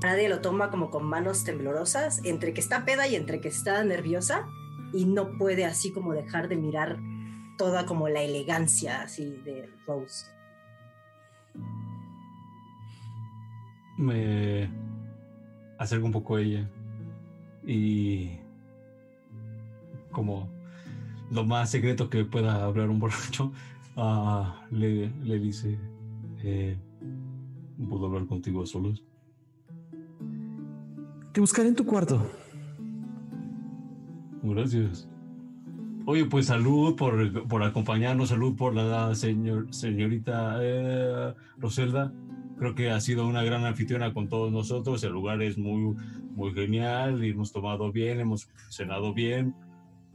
[0.02, 3.82] Nadie lo toma como con manos temblorosas, entre que está peda y entre que está
[3.82, 4.46] nerviosa,
[4.92, 6.98] y no puede así como dejar de mirar
[7.56, 10.26] toda como la elegancia así de Rose.
[13.96, 14.70] Me
[15.78, 16.70] acerco un poco a ella
[17.66, 18.38] y
[20.12, 20.48] como
[21.30, 23.52] lo más secreto que pueda hablar un borracho,
[23.96, 25.76] ah, le, le dice,
[26.44, 26.78] eh,
[27.88, 29.04] ¿puedo hablar contigo a solos?
[31.32, 32.26] Te buscaré en tu cuarto.
[34.42, 35.08] Gracias.
[36.06, 42.12] Oye, pues salud por, por acompañarnos, salud por la señor, señorita eh, Roselda.
[42.58, 45.04] Creo que ha sido una gran anfitriona con todos nosotros.
[45.04, 45.94] El lugar es muy,
[46.34, 49.54] muy genial y hemos tomado bien, hemos cenado bien,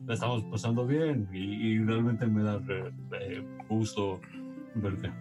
[0.06, 4.20] la estamos pasando bien y, y realmente me da re- re- gusto
[4.76, 5.12] verte.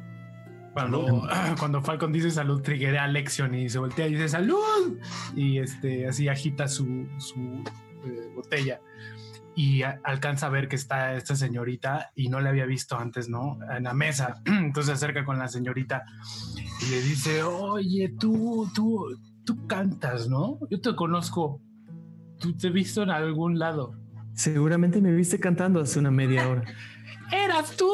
[0.73, 1.29] Cuando,
[1.59, 4.99] cuando Falcon dice salud, triguea a Lexion y se voltea y dice salud.
[5.37, 7.63] Y este, así agita su, su
[8.05, 8.81] eh, botella.
[9.55, 13.29] Y a- alcanza a ver que está esta señorita y no la había visto antes,
[13.29, 13.59] ¿no?
[13.77, 14.41] En la mesa.
[14.47, 16.05] Entonces se acerca con la señorita
[16.81, 19.05] y le dice, oye, tú, tú,
[19.45, 20.59] tú cantas, ¿no?
[20.71, 21.61] Yo te conozco.
[22.39, 23.95] Tú te he visto en algún lado.
[24.35, 26.65] Seguramente me viste cantando hace una media hora.
[27.31, 27.87] ¡Eras tú!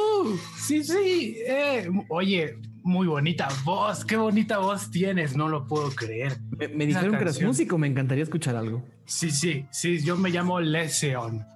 [0.57, 1.37] Sí, sí.
[1.47, 2.57] eh, oye,
[2.89, 4.05] muy bonita voz.
[4.05, 5.36] Qué bonita voz tienes.
[5.36, 6.39] No lo puedo creer.
[6.74, 8.85] Me, dijeron que eras músico, me encantaría escuchar algo.
[9.05, 10.02] Sí, sí, sí.
[10.05, 11.47] Yo me llamo Leseon.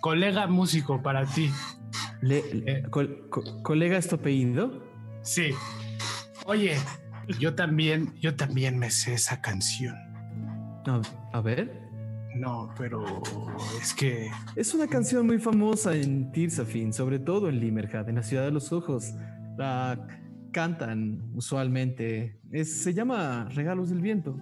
[0.00, 1.50] Colega músico para ti.
[2.20, 4.82] Le- col- co- ¿Colega es tu apellido?
[5.22, 5.50] Sí.
[6.46, 6.76] Oye,
[7.38, 9.94] yo también, yo también me sé esa canción.
[10.86, 11.00] A,
[11.32, 11.82] a ver.
[12.36, 13.04] No, pero
[13.80, 18.22] es que Es una canción muy famosa en Tirsafin, sobre todo en Limerhat, en la
[18.24, 19.12] ciudad de los ojos.
[19.56, 19.96] La
[20.54, 22.38] cantan usualmente.
[22.50, 24.34] Es- se llama Regalos del Viento.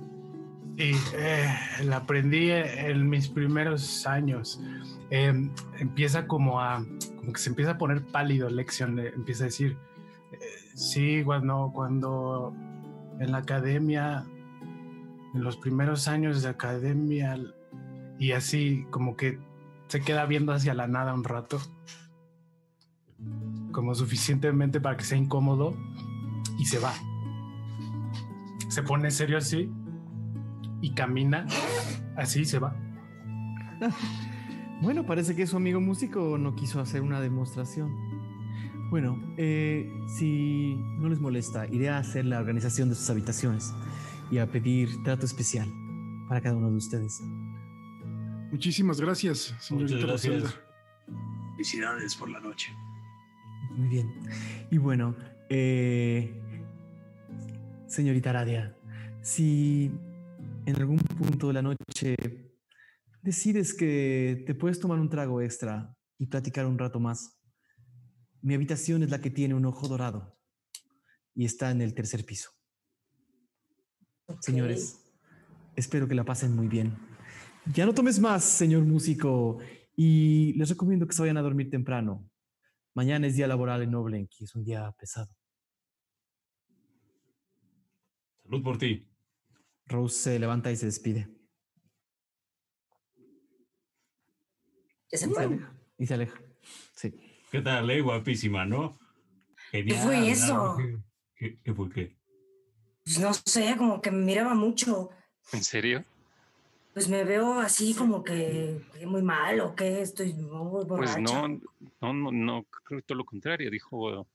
[0.78, 1.46] Sí, eh,
[1.84, 4.60] la aprendí en mis primeros años.
[5.10, 6.84] Eh, empieza como a,
[7.16, 9.76] como que se empieza a poner pálido Lexion, le empieza a decir,
[10.32, 10.38] eh,
[10.74, 12.54] sí, cuando, cuando
[13.20, 14.24] en la academia,
[15.34, 17.38] en los primeros años de academia,
[18.18, 19.38] y así como que
[19.88, 21.60] se queda viendo hacia la nada un rato,
[23.72, 25.74] como suficientemente para que sea incómodo,
[26.58, 26.92] y se va.
[28.68, 29.70] Se pone serio así
[30.80, 31.46] y camina
[32.16, 32.76] así se va.
[34.80, 37.94] Bueno, parece que su amigo músico no quiso hacer una demostración.
[38.90, 39.88] Bueno, eh,
[40.18, 43.72] si no les molesta, iré a hacer la organización de sus habitaciones
[44.32, 45.72] y a pedir trato especial
[46.28, 47.22] para cada uno de ustedes.
[48.50, 50.60] Muchísimas gracias, señorita Muchas gracias.
[51.52, 52.74] Felicidades por la noche.
[53.70, 54.12] Muy bien.
[54.70, 55.16] Y bueno,
[55.48, 56.40] eh,
[57.86, 58.76] señorita Aradia,
[59.22, 59.90] si
[60.66, 62.16] en algún punto de la noche
[63.22, 67.38] decides que te puedes tomar un trago extra y platicar un rato más,
[68.42, 70.36] mi habitación es la que tiene un ojo dorado
[71.34, 72.50] y está en el tercer piso.
[74.40, 75.00] Señores,
[75.76, 76.96] espero que la pasen muy bien.
[77.72, 79.58] Ya no tomes más, señor músico,
[79.96, 82.28] y les recomiendo que se vayan a dormir temprano.
[82.94, 85.30] Mañana es día laboral en Noblen, que es un día pesado.
[88.44, 89.08] Salud por ti.
[89.86, 91.28] Rose se levanta y se despide.
[95.10, 95.44] Ya se Y se fue.
[95.44, 95.74] aleja.
[95.98, 96.40] Y se aleja.
[96.94, 97.14] Sí.
[97.50, 98.00] ¿Qué tal, eh?
[98.00, 98.98] Guapísima, ¿no?
[99.70, 99.98] Genial.
[99.98, 100.76] fue eso?
[100.78, 100.98] ¿Qué,
[101.34, 102.18] qué, qué fue qué?
[103.04, 105.10] Pues no sé, como que me miraba mucho.
[105.52, 106.04] ¿En serio?
[106.92, 111.20] Pues me veo así como que, que muy mal o que estoy muy Pues borracha.
[111.20, 111.48] no,
[112.00, 113.70] no, no, no, creo que todo lo contrario.
[113.70, 114.26] Dijo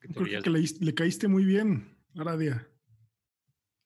[0.00, 2.68] que Creo veías que le, le caíste muy bien, Aradia.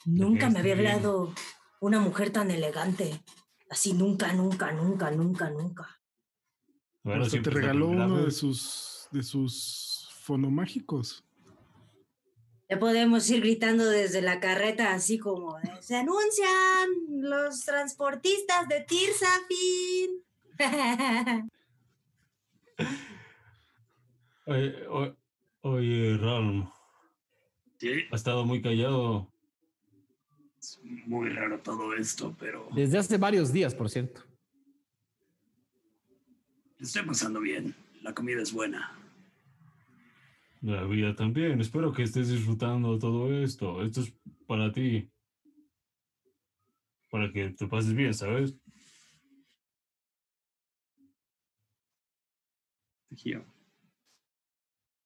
[0.05, 1.33] Nunca me había Este, hablado
[1.81, 3.23] una mujer tan elegante.
[3.71, 6.01] Así nunca, nunca, nunca, nunca, nunca.
[7.03, 11.25] Bueno, Hasta te regaló uno de sus, de sus fonomágicos.
[12.71, 16.89] Ya podemos ir gritando desde la carreta así como de, se anuncian
[17.21, 20.23] los transportistas de Tirsafin.
[24.47, 25.17] Oye, o-
[25.63, 26.71] oye, Ralm,
[27.79, 29.31] Sí, ha estado muy callado.
[30.61, 34.23] es muy raro todo esto, pero Desde hace varios días, por cierto.
[36.81, 37.75] estoy pasando bien.
[38.03, 38.97] La comida es buena.
[40.63, 41.61] La vida también.
[41.61, 43.83] Espero que estés disfrutando todo esto.
[43.83, 44.15] Esto es
[44.47, 45.11] para ti.
[47.11, 48.55] Para que te pases bien, ¿sabes?
[53.15, 53.45] Gio.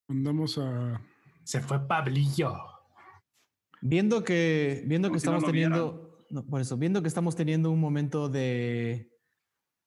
[0.07, 1.01] Mandamos a.
[1.43, 2.55] Se fue Pablillo.
[3.81, 7.79] Viendo que, viendo que si estamos teniendo, no, por eso, viendo que estamos teniendo un
[7.79, 9.11] momento de,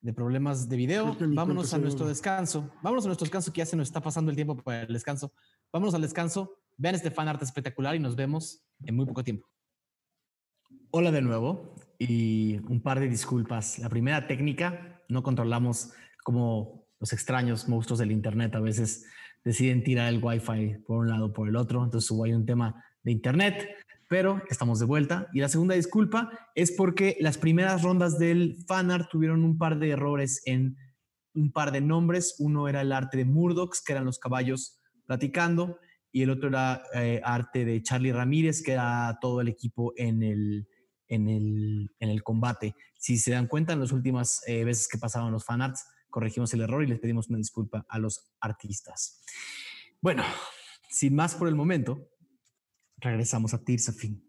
[0.01, 2.71] de problemas de video, vámonos a nuestro descanso.
[2.81, 5.33] Vámonos a nuestro descanso, que ya se nos está pasando el tiempo para el descanso.
[5.71, 9.47] Vámonos al descanso, vean este fan art espectacular y nos vemos en muy poco tiempo.
[10.89, 13.77] Hola de nuevo y un par de disculpas.
[13.77, 15.91] La primera técnica, no controlamos
[16.23, 19.05] como los extraños monstruos del Internet a veces
[19.43, 22.47] deciden tirar el Wi-Fi por un lado o por el otro, entonces hubo ahí un
[22.47, 23.69] tema de Internet,
[24.07, 25.27] pero estamos de vuelta.
[25.33, 29.91] Y la segunda disculpa es porque las primeras rondas del fanart tuvieron un par de
[29.91, 30.77] errores en
[31.35, 32.37] un par de nombres.
[32.39, 34.78] Uno era el arte de Murdox, que eran los caballos
[35.09, 35.79] platicando,
[36.11, 40.21] y el otro era eh, arte de Charlie Ramírez, que era todo el equipo en
[40.21, 40.67] el,
[41.07, 42.75] en el, en el combate.
[42.99, 46.61] Si se dan cuenta, en las últimas eh, veces que pasaban los fanarts, corregimos el
[46.61, 49.23] error y les pedimos una disculpa a los artistas.
[49.99, 50.21] Bueno,
[50.91, 52.07] sin más por el momento,
[52.97, 54.23] regresamos a Tirsafin,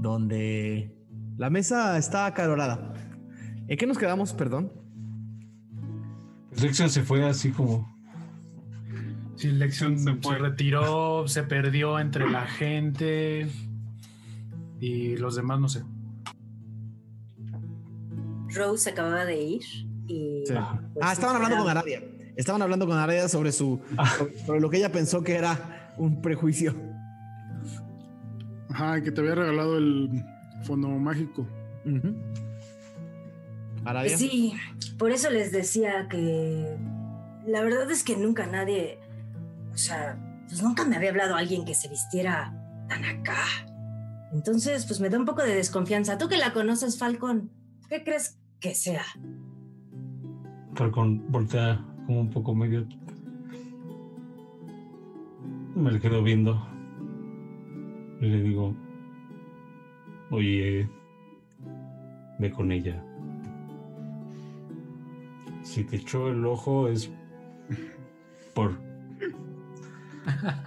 [0.00, 0.96] donde
[1.36, 2.94] la mesa está acalorada.
[3.68, 4.72] ¿En qué nos quedamos, perdón?
[6.48, 7.94] Pues se fue así como.
[9.36, 13.46] Sí, Lexion Se se, retiró, se perdió entre la gente
[14.80, 15.82] y los demás no sé.
[18.54, 19.62] Rose acababa de ir
[20.06, 20.44] y...
[20.46, 20.54] Sí.
[20.94, 22.02] pues, Ah, estaban hablando con Aradia.
[22.36, 23.80] Estaban hablando con Aradia sobre su
[24.18, 26.74] sobre, sobre lo que ella pensó que era un prejuicio.
[28.70, 30.24] Ajá, que te había regalado el.
[31.84, 32.14] Ujú.
[33.84, 34.16] Aradia.
[34.16, 34.54] Pues sí,
[34.98, 36.76] por eso les decía que
[37.46, 38.98] la verdad es que nunca nadie,
[39.76, 42.50] o sea, pues nunca me había hablado alguien que se vistiera
[42.88, 43.36] tan acá.
[44.32, 46.16] Entonces, pues me da un poco de desconfianza.
[46.16, 47.50] Tú que la conoces, Falcon,
[47.90, 49.04] ¿qué crees que sea?
[50.74, 52.88] Falcon voltea como un poco medio.
[55.74, 56.66] Me le quedo viendo.
[58.22, 58.74] Y le digo.
[60.30, 60.88] Oye.
[62.38, 63.04] Ve con ella.
[65.62, 67.10] Si te echó el ojo es.
[68.54, 68.86] Por.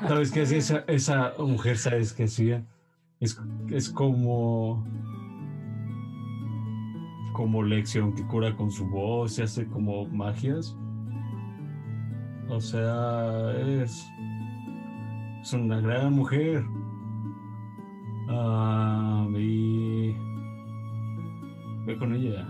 [0.08, 1.78] ¿Sabes qué hacía esa, esa mujer?
[1.78, 2.66] ¿Sabes qué hacía?
[3.20, 4.86] Es, es como.
[7.34, 10.76] Como lección que cura con su voz y hace como magias.
[12.50, 14.06] O sea, es.
[15.42, 16.66] Es una gran mujer.
[18.30, 20.16] Ah, y.
[21.86, 22.48] Ve con ella.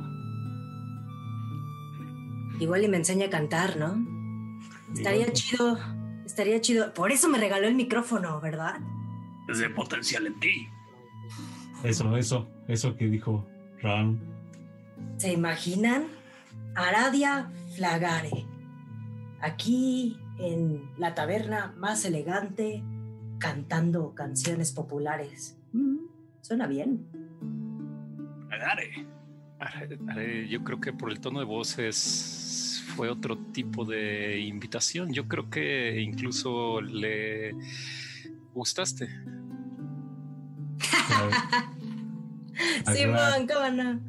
[2.59, 3.95] Igual y me enseña a cantar, ¿no?
[4.93, 5.33] Estaría Igual.
[5.33, 5.77] chido
[6.29, 6.93] Estaría chido.
[6.93, 8.75] Por eso me regaló el micrófono, ¿verdad?
[9.47, 10.67] Es de potencial en ti.
[11.83, 13.47] Eso, eso, eso que dijo
[13.81, 14.19] Ram.
[15.17, 16.03] ¿Se imaginan?
[16.75, 18.45] Aradia Flagare.
[19.41, 22.83] Aquí en la taberna más elegante,
[23.39, 25.57] cantando canciones populares.
[25.73, 25.97] Mm,
[26.41, 27.07] suena bien.
[28.47, 29.07] Flagare.
[29.59, 31.97] Are- Yo creo que por el tono de voz es,
[32.95, 35.13] fue otro tipo de invitación.
[35.13, 37.55] Yo creo que incluso le
[38.53, 39.07] gustaste.
[42.93, 43.99] Simón, cómo no.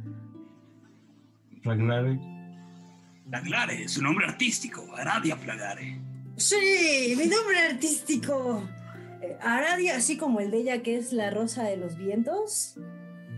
[1.63, 2.31] Ragnare.
[3.31, 6.01] Flagare, su nombre artístico, Aradia Flagare.
[6.37, 8.69] Sí, mi nombre artístico.
[9.23, 12.75] Eh, Aradia, así como el de ella que es la rosa de los vientos.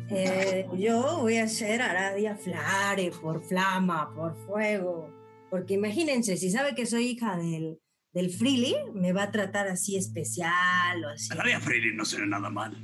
[0.09, 5.11] Eh, yo voy a ser Aradia Flare por flama, por fuego.
[5.53, 7.79] Porque imagínense, si sabe que soy hija del,
[8.15, 11.31] del Freely, me va a tratar así especial o así.
[11.31, 12.75] Aradia Freire no suena nada mal.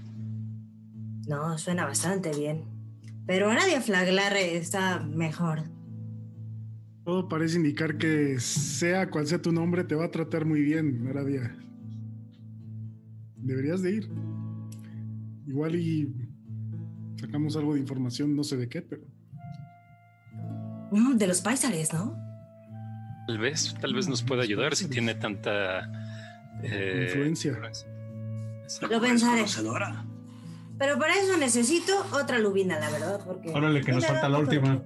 [1.27, 2.65] No, suena bastante bien.
[3.27, 5.63] Pero Aradia Flaglare está mejor.
[7.07, 11.09] Todo parece indicar que sea cual sea tu nombre, te va a tratar muy bien,
[11.09, 11.57] Aradia.
[13.37, 14.11] Deberías de ir.
[15.47, 16.15] Igual y
[17.19, 19.07] sacamos algo de información, no sé de qué, pero
[20.91, 22.28] Mm, de los paisares, ¿no?
[23.29, 25.81] Tal vez, tal vez nos pueda ayudar si tiene tanta
[26.63, 27.53] eh, influencia.
[28.91, 29.37] Lo pensaré.
[29.43, 30.05] Conocedora.
[30.79, 33.51] Pero para eso necesito otra lubina, la verdad, porque...
[33.51, 34.81] Órale, que nos falta la última.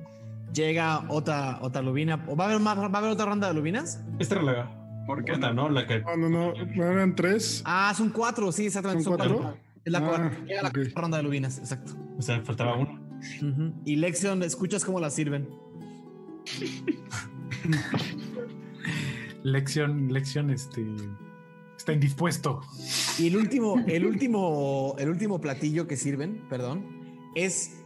[0.53, 2.25] Llega otra, otra lubina.
[2.27, 4.01] ¿O ¿Va a, haber más- ¿Va a haber otra ronda de lubinas?
[4.19, 5.05] Esta era la.
[5.07, 5.53] ¿Por qué no?
[5.55, 5.69] ¿no?
[5.71, 6.01] La que.
[6.01, 7.63] No, no, eran tres.
[7.65, 9.05] Ah, son cuatro, sí, exactamente.
[9.05, 9.39] ¿Son Son cuatro.
[9.41, 9.61] cuatro?
[9.85, 10.37] Es la Ah, cuarta.
[10.47, 11.93] Llega la ronda de lubinas, exacto.
[12.19, 12.99] O sea, faltaba uno.
[13.85, 15.49] Y Lexion, escuchas cómo la sirven.
[19.43, 20.87] Lección, lección, este.
[21.77, 22.61] Está indispuesto.
[23.19, 26.85] Y el último, el último, el último platillo que sirven, perdón,
[27.35, 27.85] es.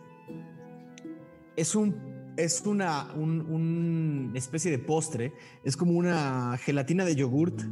[1.56, 2.14] Es un.
[2.36, 5.32] Es una un, un especie de postre.
[5.64, 7.62] Es como una gelatina de yogurt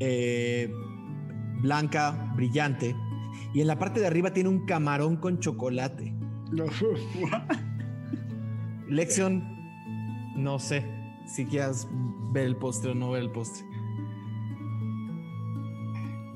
[0.00, 0.72] eh,
[1.62, 2.96] blanca, brillante.
[3.54, 6.14] Y en la parte de arriba tiene un camarón con chocolate.
[6.50, 6.64] No,
[8.88, 9.44] Lexion,
[10.34, 10.99] no sé
[11.34, 11.88] si quieras
[12.32, 13.64] ver el postre o no ver el postre.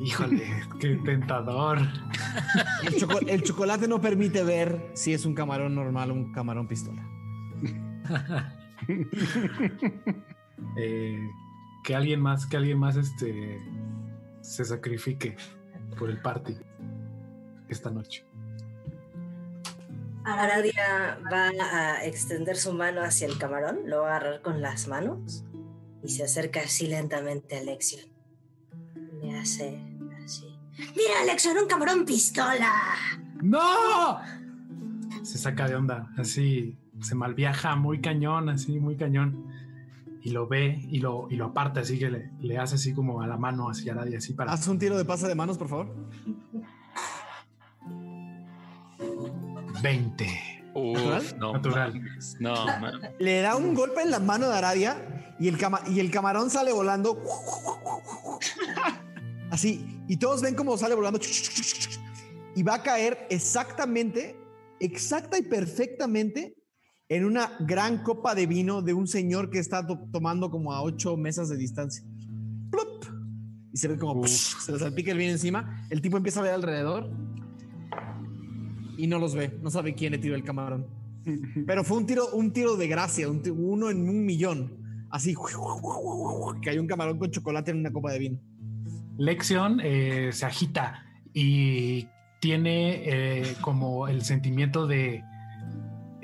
[0.00, 0.44] Híjole,
[0.80, 1.78] qué tentador.
[2.82, 6.66] El, choco- el chocolate no permite ver si es un camarón normal o un camarón
[6.68, 7.02] pistola.
[10.76, 11.30] Eh,
[11.84, 13.58] que alguien más, que alguien más este
[14.40, 15.36] se sacrifique
[15.98, 16.54] por el party
[17.68, 18.24] esta noche.
[20.24, 24.88] Aradia va a extender su mano hacia el camarón, lo va a agarrar con las
[24.88, 25.44] manos
[26.02, 28.06] y se acerca así lentamente a Lexion.
[29.22, 29.78] Le hace
[30.24, 30.46] así.
[30.96, 32.72] ¡Mira, Lexion, un camarón pistola!
[33.42, 34.18] ¡No!
[35.22, 39.52] Se saca de onda, así se malviaja muy cañón, así muy cañón.
[40.22, 43.20] Y lo ve y lo, y lo aparta, así que le, le hace así como
[43.20, 44.52] a la mano hacia nadie, así para.
[44.52, 45.94] Haz un tiro de pase de manos, por favor.
[49.88, 50.26] 20.
[50.74, 51.36] Uf, ¿Natural?
[51.38, 51.94] no, Natural.
[51.94, 53.00] mames, no, man.
[53.18, 56.48] Le da un golpe en la mano de Aradia y el, cama- y el camarón
[56.50, 57.20] sale volando.
[59.50, 60.02] Así.
[60.08, 61.20] Y todos ven cómo sale volando.
[62.56, 64.36] Y va a caer exactamente,
[64.80, 66.56] exacta y perfectamente
[67.08, 70.82] en una gran copa de vino de un señor que está to- tomando como a
[70.82, 72.04] ocho mesas de distancia.
[72.70, 73.04] ¡Plup!
[73.72, 75.86] Y se ve como se le salpica el vino encima.
[75.90, 77.10] El tipo empieza a ver alrededor
[78.96, 79.56] y no los ve.
[79.62, 80.86] No sabe quién le tiró el camarón.
[81.66, 85.06] Pero fue un tiro, un tiro de gracia, un uno en un millón.
[85.10, 85.34] Así
[86.62, 88.38] cayó un camarón con chocolate en una copa de vino.
[89.16, 92.08] Lexion eh, se agita y
[92.40, 95.22] tiene eh, como el sentimiento de,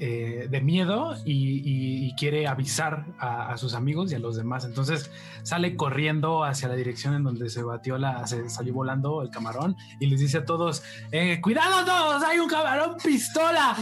[0.02, 4.35] eh, de miedo y, y- y quiere avisar a, a sus amigos y a los
[4.36, 4.64] demás.
[4.64, 5.10] Entonces
[5.43, 9.77] sale corriendo hacia la dirección en donde se batió la, se salió volando el camarón
[10.01, 10.82] y les dice a todos:
[11.12, 12.22] eh, ¡Cuidado todos!
[12.22, 13.77] ¡Hay un camarón pistola!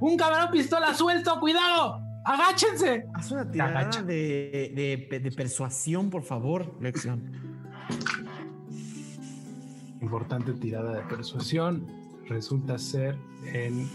[0.00, 1.40] ¡Un camarón pistola suelto!
[1.40, 2.00] ¡Cuidado!
[2.24, 3.06] ¡Agáchense!
[3.14, 7.32] Haz una tirada de, de- de persuasión, por favor, Lección.
[10.00, 11.86] Importante tirada de persuasión.
[12.28, 13.16] Resulta ser
[13.52, 13.88] en.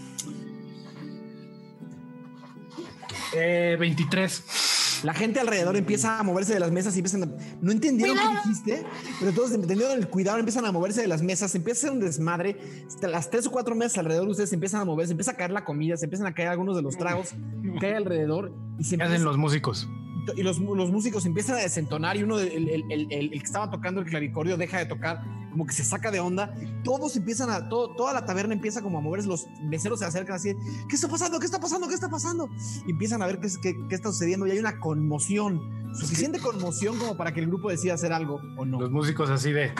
[3.34, 5.00] Eh, 23.
[5.04, 7.26] La gente alrededor empieza a moverse de las mesas y empiezan a...
[7.60, 8.86] No entendieron qué dijiste,
[9.20, 12.00] pero todos entendieron el cuidado, empiezan a moverse de las mesas, empieza a ser un
[12.00, 12.56] desmadre.
[13.02, 15.64] Las tres o cuatro mesas alrededor de ustedes empiezan a moverse, empieza a caer la
[15.64, 17.34] comida, se empiezan a caer algunos de los tragos,
[17.80, 19.88] cae alrededor y se ¿Qué hacen los músicos?
[20.36, 23.38] Y los, los, músicos empiezan a desentonar y uno, de, el, el, el, el, que
[23.38, 26.54] estaba tocando el clavicordio deja de tocar, como que se saca de onda.
[26.84, 30.36] Todos empiezan a, todo, toda la taberna empieza como a moverse, los meseros se acercan
[30.36, 30.54] así,
[30.88, 31.38] ¿qué está pasando?
[31.38, 31.88] ¿Qué está pasando?
[31.88, 32.48] ¿Qué está pasando?
[32.86, 36.98] Y empiezan a ver qué, qué, qué está sucediendo y hay una conmoción, suficiente conmoción
[36.98, 38.80] como para que el grupo decida hacer algo o no.
[38.80, 39.72] Los músicos así de...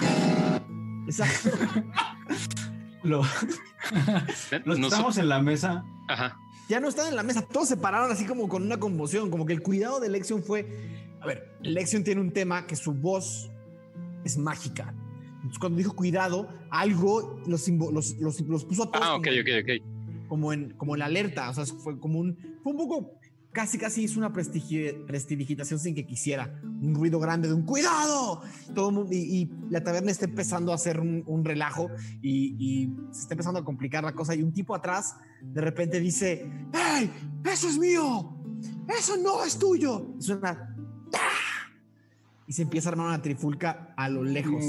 [1.07, 1.51] Exacto.
[3.03, 3.23] Lo,
[4.87, 5.85] estamos en la mesa.
[6.09, 6.39] Ajá.
[6.69, 9.47] Ya no están en la mesa, todos se pararon así como con una conmoción, como
[9.47, 10.67] que el cuidado de Lexion fue,
[11.21, 13.51] a ver, Lexion tiene un tema que su voz
[14.25, 14.95] es mágica.
[15.37, 19.41] Entonces, cuando dijo cuidado, algo los, los, los, los puso a todos ah, okay, como,
[19.41, 19.83] okay, okay.
[20.29, 23.19] como, en, como en alerta, o sea, fue como un, fue un poco,
[23.53, 28.43] casi casi hizo una prestidigitación sin que quisiera, un ruido grande de un cuidado,
[28.75, 31.91] todo mundo, y, y, la taberna está empezando a hacer un, un relajo
[32.23, 36.01] y, y, se está empezando a complicar la cosa y un tipo atrás de repente
[36.01, 37.11] dice, ¡Hey!
[37.45, 38.37] ¡Eso es mío!
[38.89, 40.15] ¡Eso no es tuyo!
[40.19, 40.75] Y suena,
[41.15, 41.69] ¡Ah!
[42.47, 44.65] y se empieza a armar una trifulca a lo lejos.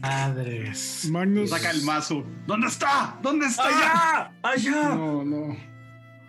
[0.00, 1.08] Madres.
[1.10, 2.24] Magnus saca el mazo.
[2.46, 3.18] ¿Dónde está?
[3.22, 3.66] ¿Dónde está?
[3.66, 4.32] ¡Allá!
[4.42, 4.94] ¡Allá!
[4.94, 5.56] No, no.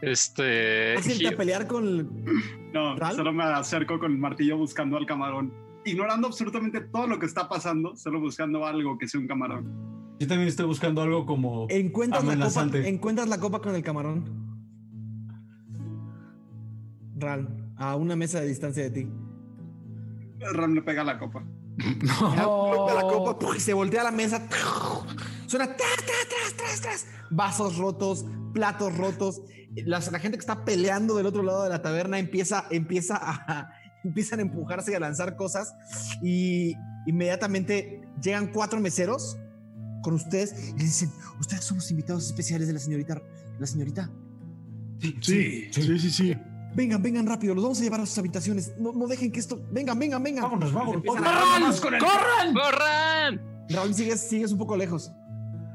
[0.02, 0.96] Este.
[0.96, 2.63] ¿Vas a pelear con el...
[2.74, 3.16] No, ¿Ral?
[3.16, 5.54] solo me acerco con el martillo buscando al camarón.
[5.86, 9.94] Ignorando absolutamente todo lo que está pasando, solo buscando algo que sea un camarón.
[10.20, 11.68] Yo también estoy buscando algo como.
[11.70, 14.24] ¿Encuentras, la copa, ¿encuentras la copa con el camarón?
[17.16, 19.08] Ral, a una mesa de distancia de ti.
[20.54, 21.44] Ral le pega la copa.
[22.04, 22.88] No.
[22.94, 24.42] La copa, se voltea a la mesa.
[25.48, 29.42] Suena tras, tras, tras, tras, Vasos rotos, platos rotos.
[29.76, 33.72] La, la, gente que está peleando del otro lado de la taberna empieza, empieza a,
[34.04, 35.74] empiezan a empujarse y a lanzar cosas.
[36.22, 36.76] Y
[37.08, 39.38] inmediatamente llegan cuatro meseros
[40.04, 43.22] con ustedes y dicen: Ustedes son los invitados especiales de la señorita.
[43.60, 44.12] ¿La señorita?
[45.00, 46.00] Sí, sí, sí, sí.
[46.00, 46.53] sí, sí.
[46.76, 48.74] Vengan, vengan rápido, los vamos a llevar a sus habitaciones.
[48.80, 49.62] No, no dejen que esto.
[49.72, 50.44] Vengan, vengan, vengan.
[50.44, 51.04] Vámonos, vámonos.
[51.06, 52.00] ¡Corran!
[52.00, 52.54] ¡Corran!
[52.54, 53.42] ¡Corran!
[53.70, 55.12] Raúl, sigues, sigues un poco lejos.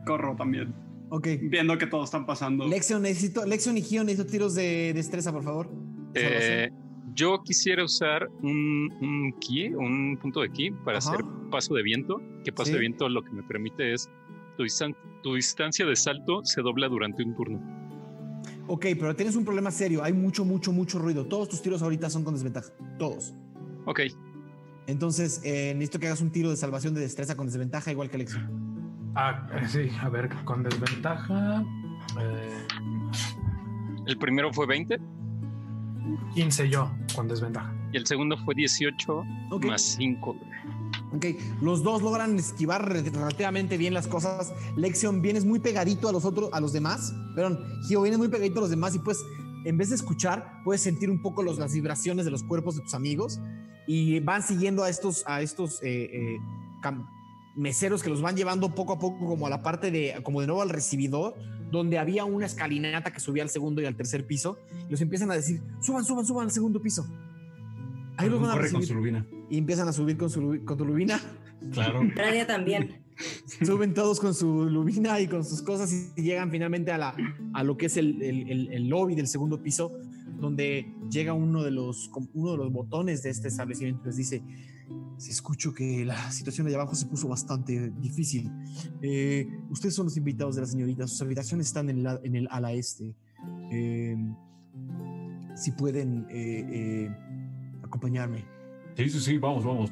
[0.04, 0.74] Corro también.
[1.10, 1.28] Ok.
[1.42, 2.66] Viendo que todos están pasando.
[2.66, 5.70] Lexion, necesito, Lexion y Gio, necesito tiros de destreza, por favor.
[6.14, 6.70] Eh,
[7.14, 11.12] yo quisiera usar un, un ki, un punto de ki, para Ajá.
[11.12, 12.20] hacer paso de viento.
[12.44, 12.72] Que paso ¿Sí?
[12.72, 14.10] de viento lo que me permite es
[14.56, 17.87] tu, distan tu distancia de salto se dobla durante un turno.
[18.68, 20.04] Ok, pero tienes un problema serio.
[20.04, 21.26] Hay mucho, mucho, mucho ruido.
[21.26, 22.68] Todos tus tiros ahorita son con desventaja.
[22.98, 23.34] Todos.
[23.86, 24.00] Ok.
[24.86, 28.16] Entonces, eh, necesito que hagas un tiro de salvación de destreza con desventaja, igual que
[28.16, 28.40] Alexio.
[29.14, 31.64] Ah, sí, a ver, con desventaja.
[32.20, 32.66] Eh...
[34.06, 34.98] El primero fue 20.
[36.34, 37.74] 15 yo, con desventaja.
[37.92, 39.70] Y el segundo fue 18 okay.
[39.70, 40.36] más 5.
[41.14, 41.24] Ok,
[41.62, 44.52] los dos logran esquivar relativamente bien las cosas.
[44.76, 47.14] Lexion, vienes muy pegadito a los otros, a los demás.
[47.34, 49.18] Perdón, Gio, vienes muy pegadito a los demás y pues,
[49.64, 52.94] en vez de escuchar, puedes sentir un poco las vibraciones de los cuerpos de tus
[52.94, 53.40] amigos
[53.86, 56.38] y van siguiendo a estos, a estos eh, eh,
[57.56, 60.46] meseros que los van llevando poco a poco como a la parte de, como de
[60.46, 61.34] nuevo al recibidor,
[61.70, 64.58] donde había una escalinata que subía al segundo y al tercer piso.
[64.86, 67.06] Y los empiezan a decir, suban, suban, suban al segundo piso.
[68.18, 68.80] Ahí los van a recibir.
[68.80, 69.26] con su lubina.
[69.48, 71.20] Y empiezan a subir con, su, con tu lubina.
[71.72, 72.04] Claro.
[72.04, 73.02] Nadia también.
[73.66, 77.16] Suben todos con su lubina y con sus cosas y llegan finalmente a, la,
[77.52, 79.90] a lo que es el, el, el lobby del segundo piso,
[80.40, 84.42] donde llega uno de los, uno de los botones de este establecimiento y les dice,
[85.16, 88.50] si escucho que la situación de abajo se puso bastante difícil.
[89.02, 92.48] Eh, ustedes son los invitados de la señorita, sus habitaciones están en, la, en el
[92.50, 93.14] ala este.
[93.72, 94.16] Eh,
[95.56, 97.10] si pueden eh,
[97.88, 98.44] acompañarme.
[98.96, 99.90] Sí, sí, sí, vamos, vamos.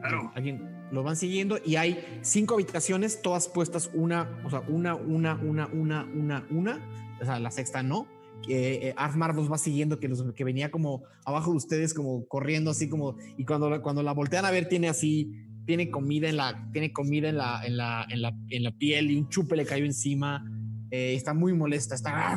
[0.00, 0.30] Claro.
[0.34, 5.34] Alguien lo van siguiendo y hay cinco habitaciones, todas puestas una, o sea, una, una,
[5.36, 6.80] una, una, una, una.
[7.20, 8.06] O sea, la sexta no.
[8.42, 12.26] Que eh, Armar los va siguiendo, que, los, que venía como abajo de ustedes, como
[12.26, 13.16] corriendo así como.
[13.36, 15.30] Y cuando, cuando la voltean a ver, tiene así,
[15.66, 19.10] tiene comida en la, tiene comida en la, en la, en la, en la piel
[19.10, 20.44] y un chupe le cayó encima.
[20.90, 22.32] Eh, está muy molesta, está.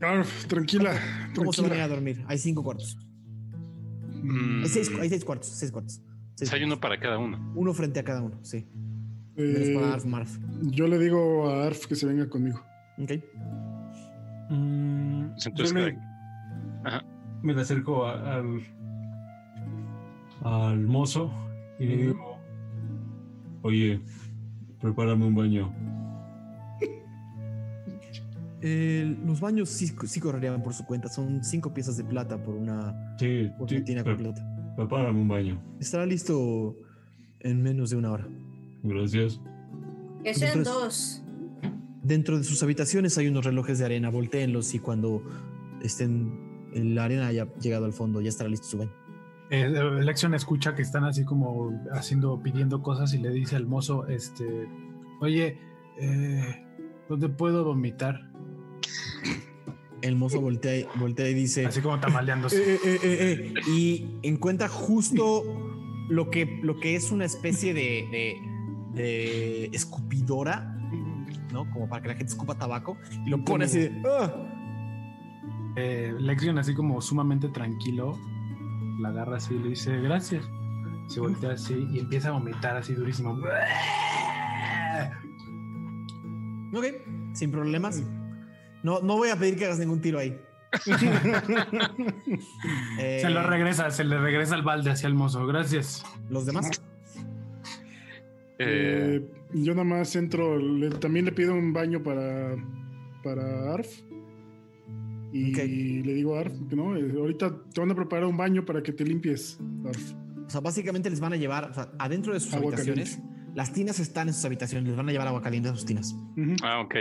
[0.00, 0.92] Arf, tranquila.
[1.34, 1.52] ¿Cómo tranquila.
[1.52, 2.24] se van a dormir?
[2.28, 2.96] Hay cinco cuartos.
[4.22, 4.62] Mm.
[4.62, 6.00] Hay, seis, hay seis cuartos, seis cuartos.
[6.34, 7.52] Seis hay uno para cada uno.
[7.54, 8.66] Uno frente a cada uno, sí.
[9.36, 10.38] Eh, para Arf, Marf.
[10.62, 12.60] Yo le digo a Arf que se venga conmigo.
[12.98, 13.12] Ok.
[14.50, 15.98] Mm, Entonces, me,
[16.84, 17.04] Ajá.
[17.42, 18.60] me le acerco a, al,
[20.42, 21.30] al mozo
[21.78, 22.38] y le digo,
[23.62, 24.00] oye,
[24.80, 25.72] prepárame un baño.
[28.62, 31.08] Eh, los baños sí, sí, correrían por su cuenta.
[31.08, 34.42] Son cinco piezas de plata por una, sí, por sí, pre completa.
[34.76, 35.62] Prepárame un baño.
[35.78, 36.76] Estará listo
[37.40, 38.28] en menos de una hora.
[38.82, 39.40] Gracias.
[40.24, 41.22] Que sean dos.
[42.02, 44.10] Dentro de sus habitaciones hay unos relojes de arena.
[44.10, 45.22] Voltéenlos y cuando
[45.82, 48.92] estén la arena haya llegado al fondo, ya estará listo su baño.
[49.50, 49.68] Eh,
[50.02, 54.68] Lexion escucha que están así como haciendo, pidiendo cosas y le dice al mozo, este,
[55.20, 55.58] oye,
[55.98, 56.66] eh,
[57.08, 58.29] ¿dónde puedo vomitar?
[60.02, 61.66] El mozo voltea, voltea y dice...
[61.66, 62.56] Así como tamaleándose.
[62.74, 65.42] "Eh, eh, eh, eh", y encuentra justo
[66.08, 68.36] lo que, lo que es una especie de, de,
[68.94, 70.74] de escupidora,
[71.52, 71.70] ¿no?
[71.70, 72.96] Como para que la gente escupa tabaco.
[73.26, 74.02] Y lo pone así de...
[74.08, 74.46] "Ah".
[76.18, 78.18] Lexion así como sumamente tranquilo,
[79.00, 80.44] la agarra así y le dice, gracias.
[81.08, 83.38] Se voltea así y empieza a vomitar así durísimo.
[86.72, 86.84] Ok,
[87.32, 88.02] sin problemas.
[88.82, 90.38] No, no voy a pedir que hagas ningún tiro ahí.
[92.98, 95.46] Eh, Se lo regresa, se le regresa el balde hacia el mozo.
[95.46, 96.04] Gracias.
[96.28, 96.70] ¿Los demás?
[98.58, 102.54] Eh, Eh, yo nada más entro, le- también le pido un baño para,
[103.24, 103.88] para Arf.
[105.32, 108.64] Y le digo a Arf, que no, Eh, ahorita te van a preparar un baño
[108.64, 110.12] para que te limpies, Arf.
[110.46, 113.20] O sea, básicamente les van a llevar, o sea, adentro de sus Agua habitaciones,
[113.54, 116.14] las tinas están en sus habitaciones, les van a llevar agua caliente a sus tinas.
[116.62, 116.94] Ah, ok.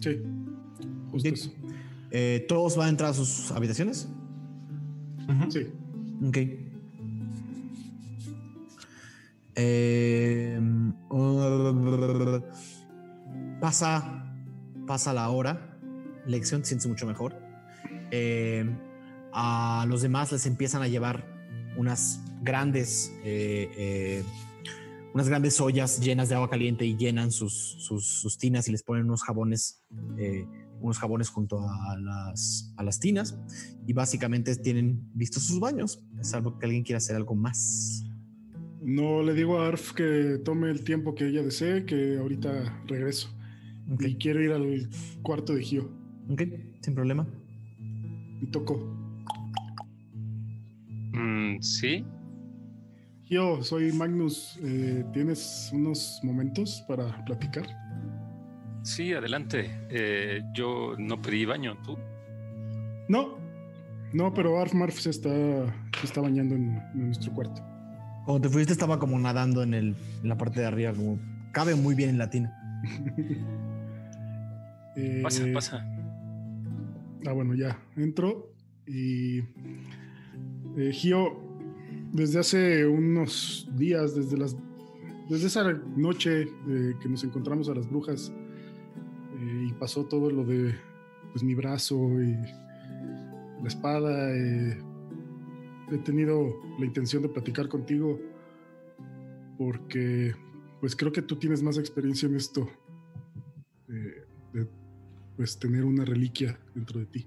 [0.00, 0.20] Sí,
[1.14, 1.34] justo Ok.
[1.34, 1.52] eso.
[2.10, 4.08] Eh, ¿Todos van a entrar a sus habitaciones?
[5.48, 5.66] Sí.
[6.26, 6.38] Ok.
[9.56, 10.58] Eh,
[11.10, 12.40] uh,
[13.60, 14.24] pasa,
[14.86, 15.78] pasa la hora.
[16.26, 17.34] Lección te sientes mucho mejor.
[18.10, 18.64] Eh,
[19.32, 21.24] a los demás les empiezan a llevar
[21.76, 24.24] unas grandes, eh, eh,
[25.12, 28.82] unas grandes ollas llenas de agua caliente y llenan sus, sus, sus tinas y les
[28.82, 29.82] ponen unos jabones,
[30.18, 30.46] eh,
[30.84, 33.38] unos jabones junto a las, a las tinas
[33.86, 38.04] y básicamente tienen listos sus baños, salvo que alguien quiera hacer algo más.
[38.82, 43.34] No le digo a Arf que tome el tiempo que ella desee, que ahorita regreso.
[44.00, 44.88] Y quiero ir al
[45.22, 45.90] cuarto de Gio.
[46.28, 46.42] ok,
[46.80, 47.26] sin problema.
[48.42, 48.76] Y toco.
[51.12, 52.04] Mm, sí,
[53.24, 54.58] Gio, soy Magnus.
[54.62, 57.64] Eh, ¿Tienes unos momentos para platicar?
[58.84, 59.70] Sí, adelante.
[59.90, 61.98] Eh, yo no pedí baño, tú.
[63.08, 63.36] No,
[64.12, 65.30] no, pero Arf Marf se está,
[65.98, 67.60] se está bañando en, en nuestro cuarto.
[68.24, 71.18] Cuando te fuiste estaba como nadando en, el, en la parte de arriba, como
[71.52, 72.52] cabe muy bien en la tina.
[74.96, 75.84] Eh, Pasa, pasa.
[77.26, 78.54] Ah, bueno, ya entro
[78.86, 79.38] y
[80.76, 81.36] eh, Gio,
[82.12, 84.56] desde hace unos días, desde las,
[85.28, 88.32] desde esa noche eh, que nos encontramos a las brujas
[89.40, 90.74] y pasó todo lo de
[91.32, 92.36] pues mi brazo y
[93.62, 94.78] la espada, eh,
[95.90, 98.20] he tenido la intención de platicar contigo
[99.58, 100.34] porque
[100.80, 102.68] pues creo que tú tienes más experiencia en esto.
[103.88, 104.68] eh, de
[105.36, 107.26] pues tener una reliquia dentro de ti.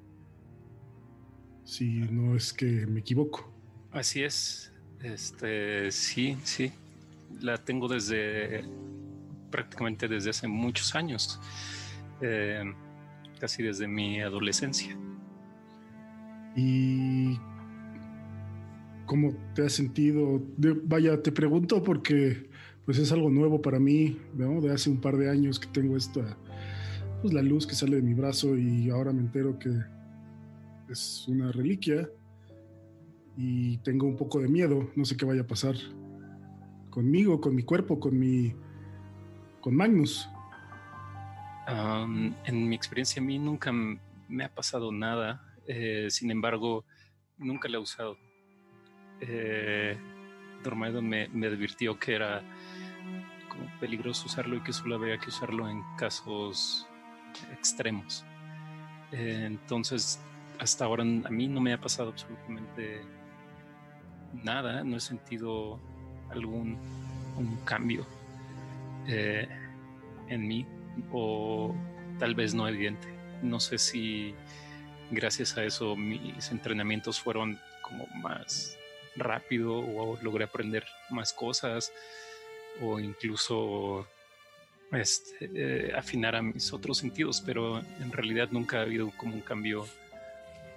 [1.65, 3.51] Si no es que me equivoco.
[3.91, 4.71] Así es.
[5.03, 6.71] Este, sí, sí.
[7.41, 8.63] La tengo desde
[9.51, 11.39] prácticamente desde hace muchos años.
[12.21, 12.63] Eh,
[13.39, 14.97] casi desde mi adolescencia.
[16.55, 17.37] ¿Y
[19.05, 20.41] cómo te has sentido?
[20.83, 22.49] Vaya, te pregunto porque
[22.85, 24.19] pues es algo nuevo para mí.
[24.33, 26.37] De hace un par de años que tengo esta,
[27.21, 29.69] pues la luz que sale de mi brazo y ahora me entero que
[30.89, 32.09] es una reliquia
[33.35, 35.75] y tengo un poco de miedo, no sé qué vaya a pasar
[36.89, 38.55] conmigo, con mi cuerpo, con mi,
[39.61, 40.27] con Magnus.
[41.67, 45.43] Um, en mi experiencia a mí nunca me ha pasado nada.
[45.67, 46.85] eh, sin embargo,
[47.37, 48.17] nunca la he usado.
[49.19, 49.97] Eh,
[50.63, 52.41] Dormaido me, me advirtió que era
[53.49, 56.87] como peligroso usarlo y que solo había que usarlo en casos
[57.51, 58.25] extremos.
[59.11, 60.21] Eh, entonces,
[60.59, 63.01] hasta ahora a mí no me ha pasado absolutamente
[64.43, 64.83] nada.
[64.83, 65.79] No he sentido
[66.29, 66.77] algún
[67.37, 68.05] un cambio
[69.07, 69.47] eh,
[70.27, 70.65] en mí
[71.11, 71.75] o
[72.19, 73.07] tal vez no evidente.
[73.41, 74.33] No sé si
[75.11, 78.77] gracias a eso mis entrenamientos fueron como más
[79.15, 81.91] rápido o logré aprender más cosas
[82.81, 84.07] o incluso
[84.91, 89.41] este, eh, afinar a mis otros sentidos, pero en realidad nunca ha habido como un
[89.41, 89.87] cambio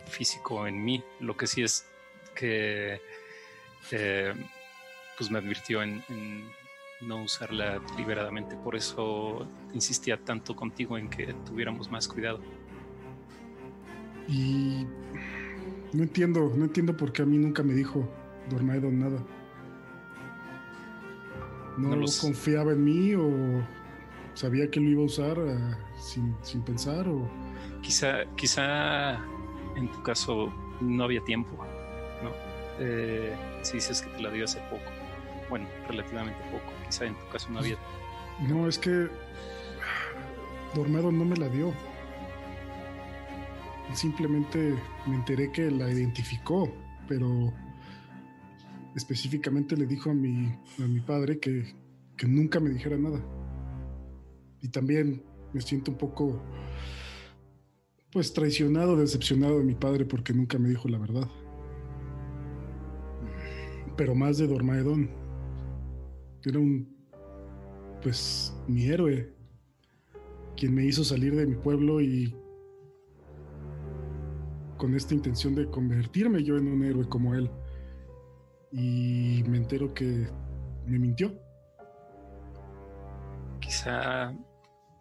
[0.09, 1.03] físico en mí.
[1.21, 1.87] Lo que sí es
[2.35, 3.01] que
[3.91, 4.35] eh,
[5.17, 6.51] pues me advirtió en, en
[7.01, 8.57] no usarla deliberadamente.
[8.57, 12.41] Por eso insistía tanto contigo en que tuviéramos más cuidado.
[14.29, 14.87] Y
[15.93, 18.09] no entiendo, no entiendo por qué a mí nunca me dijo
[18.49, 19.19] Dormaedo nada.
[21.77, 23.65] No, confiaba en mí o
[24.35, 27.29] sabía que lo iba a usar ah, sin, sin pensar o...
[27.81, 29.15] Quizá, quizá
[29.77, 31.57] en tu caso no había tiempo,
[32.23, 32.31] ¿no?
[32.79, 34.91] Eh, si dices que te la dio hace poco,
[35.51, 37.77] bueno, relativamente poco, quizá en tu caso no había.
[38.49, 39.09] No, es que
[40.75, 41.73] Dormado no me la dio.
[43.93, 44.75] Simplemente
[45.07, 46.73] me enteré que la identificó,
[47.09, 47.53] pero
[48.95, 50.47] específicamente le dijo a mi,
[50.79, 51.75] a mi padre que,
[52.17, 53.21] que nunca me dijera nada.
[54.63, 56.41] Y también me siento un poco,
[58.13, 61.29] pues, traicionado, decepcionado de mi padre porque nunca me dijo la verdad.
[63.97, 65.20] Pero más de Dormaedon.
[66.45, 66.89] Era un,
[68.03, 69.33] pues, mi héroe,
[70.57, 72.35] quien me hizo salir de mi pueblo y
[74.79, 77.51] con esta intención de convertirme yo en un héroe como él.
[78.73, 80.29] Y me entero que
[80.87, 81.35] me mintió.
[83.61, 84.35] Quizá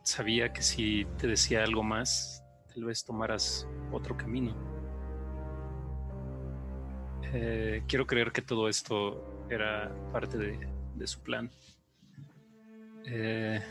[0.04, 4.54] sabía que si te decía algo más, tal vez tomaras otro camino.
[7.32, 11.50] Eh, quiero creer que todo esto era parte de, su plan.
[13.06, 13.62] Eh,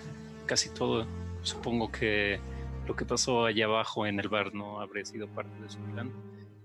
[0.47, 1.07] casi todo.
[1.43, 2.41] Supongo que
[2.87, 6.11] lo que pasó allá abajo en el bar no habría sido parte de su plan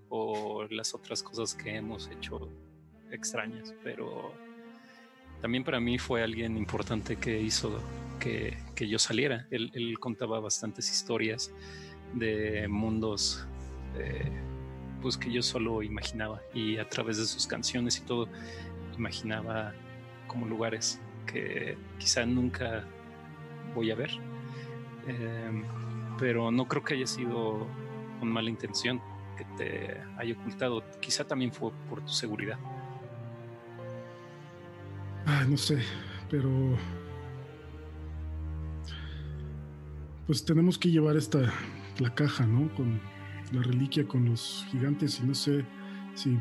[0.10, 2.50] o las otras cosas que hemos hecho
[3.12, 4.34] extrañas, pero
[5.42, 7.80] también para mí fue alguien importante que hizo
[8.20, 8.56] que,
[8.88, 9.48] yo saliera.
[9.52, 11.52] Él, contaba bastantes historias
[12.14, 13.46] de mundos
[13.98, 14.32] eh,
[15.02, 18.30] pues que yo solo imaginaba y a través de sus canciones y todo
[18.98, 19.74] imaginaba
[20.34, 22.84] como lugares que quizá nunca
[23.76, 24.10] voy a ver.
[25.08, 25.64] Em,
[26.18, 27.68] pero no creo que haya sido
[28.20, 29.00] con mala intención
[29.38, 30.84] que te haya ocultado.
[31.00, 32.58] Quizá también fue por tu seguridad.
[35.26, 35.80] Ah, no sé,
[36.30, 36.50] pero
[40.26, 41.40] pues tenemos que llevar esta
[42.00, 42.74] la caja, ¿no?
[42.76, 43.00] Con
[43.52, 45.64] la reliquia con los gigantes y no sé
[46.16, 46.38] si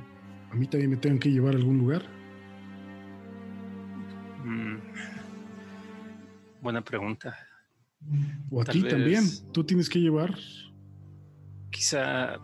[0.50, 2.21] a mí también me tengan que llevar a algún lugar.
[6.62, 7.36] Buena pregunta.
[8.50, 9.24] O a ti también.
[9.52, 10.34] Tú tienes que llevar.
[11.70, 12.38] Quizá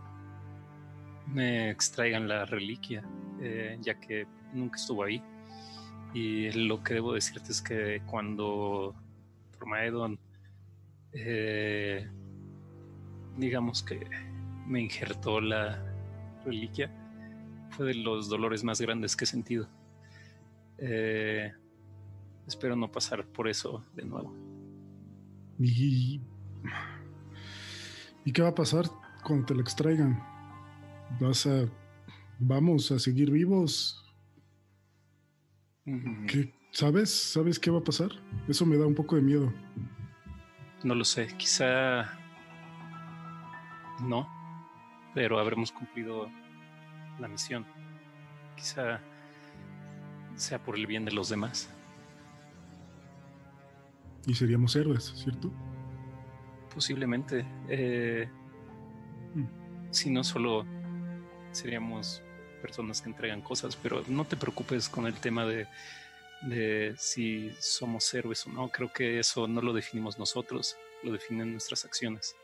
[1.26, 3.02] me extraigan la reliquia,
[3.40, 5.22] eh, ya que nunca estuvo ahí.
[6.14, 8.94] Y lo que debo decirte es que cuando
[9.52, 10.18] Tormaedon,
[11.12, 12.08] eh,
[13.36, 14.06] digamos que
[14.66, 15.82] me injertó la
[16.44, 16.90] reliquia,
[17.70, 19.68] fue de los dolores más grandes que he sentido.
[20.78, 21.52] Eh,
[22.48, 24.34] espero no pasar por eso de nuevo.
[25.60, 26.20] ¿Y,
[28.24, 28.86] ¿Y qué va a pasar
[29.22, 30.20] cuando te la extraigan?
[31.20, 31.66] ¿Vas a...
[32.38, 34.04] vamos a seguir vivos?
[36.26, 37.32] ¿Qué, ¿Sabes?
[37.32, 38.10] ¿Sabes qué va a pasar?
[38.46, 39.52] Eso me da un poco de miedo.
[40.84, 42.18] No lo sé, quizá
[44.00, 44.28] no,
[45.14, 46.30] pero habremos cumplido
[47.18, 47.66] la misión.
[48.56, 49.00] Quizá
[50.36, 51.68] sea por el bien de los demás.
[54.28, 55.50] Y seríamos héroes, ¿cierto?
[56.72, 57.46] Posiblemente.
[57.66, 58.28] Eh,
[59.34, 59.90] mm.
[59.90, 60.66] Si no solo
[61.50, 62.22] seríamos
[62.60, 65.66] personas que entregan cosas, pero no te preocupes con el tema de,
[66.42, 68.68] de si somos héroes o no.
[68.68, 72.36] Creo que eso no lo definimos nosotros, lo definen nuestras acciones.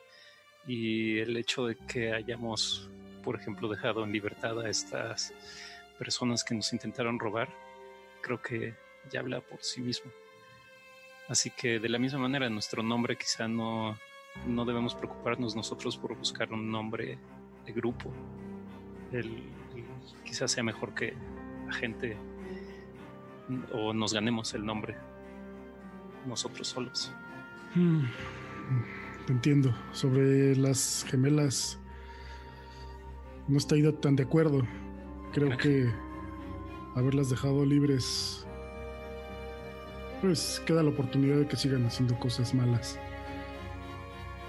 [0.67, 2.89] Y el hecho de que hayamos,
[3.23, 5.35] por ejemplo, dejado en libertad a estas
[5.99, 7.51] personas que nos intentaron robar,
[8.23, 8.75] creo que
[9.11, 10.11] ya habla por sí mismo.
[11.29, 13.97] Así que de la misma manera, nuestro nombre quizá no,
[14.47, 17.19] no debemos preocuparnos nosotros por buscar un nombre
[17.65, 18.13] de grupo.
[19.13, 19.43] El,
[20.25, 21.15] quizás sea mejor que
[21.67, 22.17] la gente
[23.73, 24.97] o nos ganemos el nombre
[26.27, 27.13] nosotros solos.
[27.75, 28.05] Hmm,
[29.29, 29.75] entiendo.
[29.93, 31.79] Sobre las gemelas
[33.49, 34.63] no estoy tan de acuerdo.
[35.33, 35.91] Creo que
[36.95, 38.44] haberlas dejado libres
[40.21, 42.99] pues queda la oportunidad de que sigan haciendo cosas malas.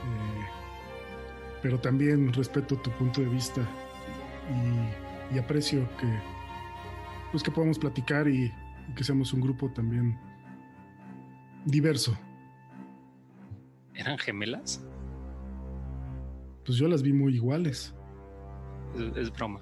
[0.03, 0.45] Eh,
[1.61, 3.61] pero también respeto tu punto de vista
[5.33, 6.07] y, aprecio que
[7.31, 8.53] pues que podamos platicar y,
[8.95, 10.17] que seamos un grupo también
[11.65, 12.17] diverso.
[13.95, 14.85] ¿Eran gemelas?
[16.63, 17.93] Pues yo las vi muy iguales.
[19.15, 19.61] Es, broma.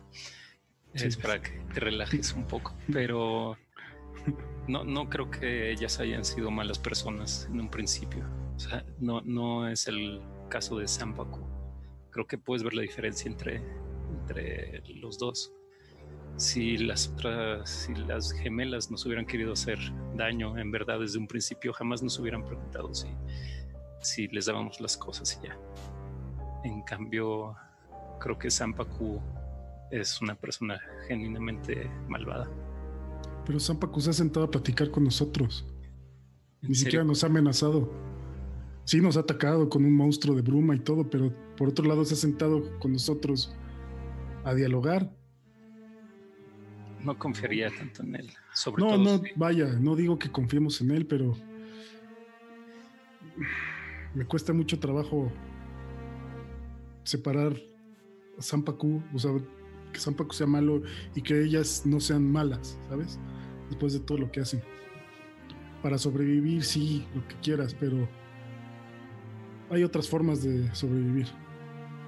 [0.93, 2.75] es para que te relajes un poco.
[2.91, 3.57] Pero
[4.67, 8.25] no, no creo que ellas hayan sido malas personas en un principio.
[8.99, 11.41] No, no es el caso de Sampaku.
[12.11, 13.61] Creo que puedes ver la diferencia entre,
[14.09, 15.51] entre los dos.
[16.37, 19.77] Si las otras, si las gemelas nos hubieran querido hacer
[20.15, 23.07] daño, en verdad desde un principio jamás nos hubieran preguntado si,
[24.01, 25.57] si les dábamos las cosas y ya.
[26.63, 27.55] En cambio,
[28.19, 29.21] creo que Sampaku
[29.91, 32.49] es una persona genuinamente malvada.
[33.45, 35.65] Pero Sampaku se ha sentado a platicar con nosotros.
[36.61, 37.91] Ni siquiera nos ha amenazado.
[38.85, 42.03] Sí, nos ha atacado con un monstruo de bruma y todo, pero por otro lado
[42.05, 43.53] se ha sentado con nosotros
[44.43, 45.11] a dialogar.
[47.03, 48.31] No confiaría tanto en él.
[48.53, 51.35] Sobre no, todo no, si- vaya, no digo que confiemos en él, pero
[54.13, 55.31] me cuesta mucho trabajo
[57.03, 57.55] separar
[58.37, 59.31] a Sampaku, o sea,
[59.93, 60.81] que Sampaku sea malo
[61.15, 63.19] y que ellas no sean malas, ¿sabes?
[63.69, 64.61] Después de todo lo que hacen.
[65.81, 68.07] Para sobrevivir, sí, lo que quieras, pero
[69.69, 71.27] hay otras formas de sobrevivir.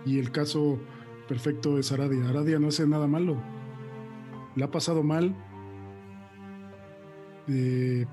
[0.06, 0.80] Y el caso
[1.28, 2.30] perfecto es Aradia.
[2.30, 3.42] Aradia no hace nada malo.
[4.56, 5.36] Le ha pasado mal,
[7.48, 8.06] eh,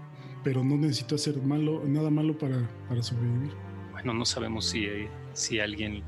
[0.42, 3.52] pero no necesito hacer malo, nada malo para, para sobrevivir.
[3.92, 4.86] Bueno, no sabemos si,
[5.32, 6.02] si alguien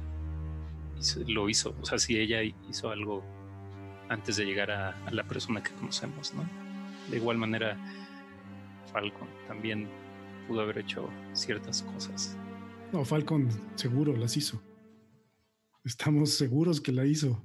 [1.27, 3.23] lo hizo, o sea, si ella hizo algo
[4.09, 6.45] antes de llegar a, a la persona que conocemos, ¿no?
[7.11, 7.77] De igual manera,
[8.93, 9.89] Falcon también
[10.47, 12.37] pudo haber hecho ciertas cosas.
[12.93, 14.63] No, Falcon seguro las hizo.
[15.85, 17.45] Estamos seguros que la hizo.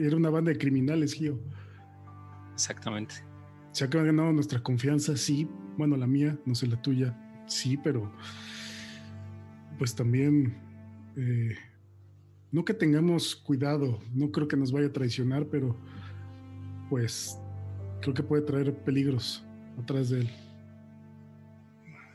[0.00, 1.40] Era una banda de criminales, Gio.
[2.54, 3.16] Exactamente.
[3.72, 5.48] Se ha ganado nuestra confianza, sí.
[5.76, 8.12] Bueno, la mía, no sé la tuya, sí, pero
[9.76, 10.56] pues también
[11.16, 11.56] eh,
[12.54, 15.76] no que tengamos cuidado, no creo que nos vaya a traicionar, pero
[16.88, 17.36] pues
[18.00, 19.44] creo que puede traer peligros
[19.76, 20.30] atrás de él.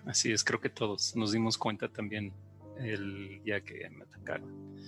[0.05, 2.31] Así es, creo que todos nos dimos cuenta también
[2.77, 4.79] el día que me atacaron.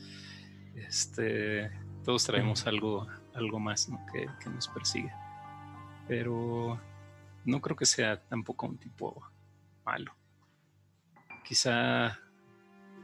[0.74, 1.70] Este,
[2.06, 4.00] todos traemos algo, algo más ¿no?
[4.14, 5.12] que, que nos persigue.
[6.08, 6.80] Pero
[7.44, 9.22] no creo que sea tampoco un tipo
[9.84, 10.16] malo.
[11.44, 12.18] Quizá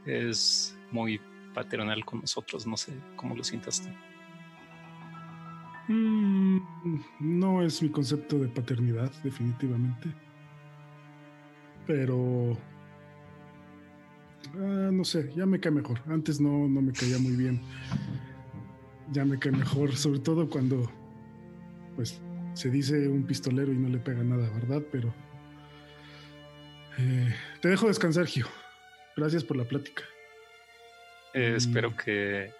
[0.06, 1.20] es muy
[1.58, 3.88] paternal con nosotros, no sé cómo lo sientas tú.
[5.92, 6.60] Mm,
[7.18, 10.08] no es mi concepto de paternidad, definitivamente.
[11.84, 12.56] Pero...
[14.54, 16.00] ah, no sé, ya me cae mejor.
[16.06, 17.60] Antes no, no me caía muy bien.
[19.10, 20.88] Ya me cae mejor, sobre todo cuando,
[21.96, 22.20] pues,
[22.54, 24.82] se dice un pistolero y no le pega nada, ¿verdad?
[24.92, 25.12] Pero...
[26.98, 28.46] eh, te dejo descansar, Gio.
[29.16, 30.04] Gracias por la plática.
[31.34, 31.56] Eh, Mm.
[31.56, 32.52] Espero que,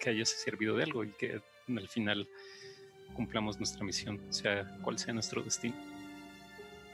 [0.00, 2.28] que haya servido de algo y que al final
[3.14, 5.74] cumplamos nuestra misión, sea cual sea nuestro destino.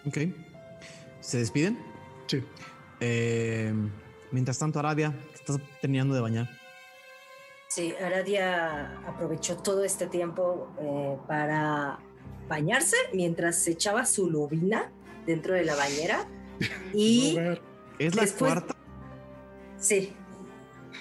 [0.07, 0.19] Ok.
[1.21, 1.79] ¿Se despiden?
[2.27, 2.43] Sí.
[3.01, 3.73] Eh,
[4.33, 6.49] mientras tanto, Arabia, te estás terminando de bañar.
[7.69, 11.99] Sí, Aradia aprovechó todo este tiempo eh, para
[12.49, 14.91] bañarse mientras se echaba su lubina
[15.27, 16.27] dentro de la bañera.
[16.95, 17.37] Y
[17.99, 18.75] Es la Después- cuarta.
[19.79, 20.13] sí,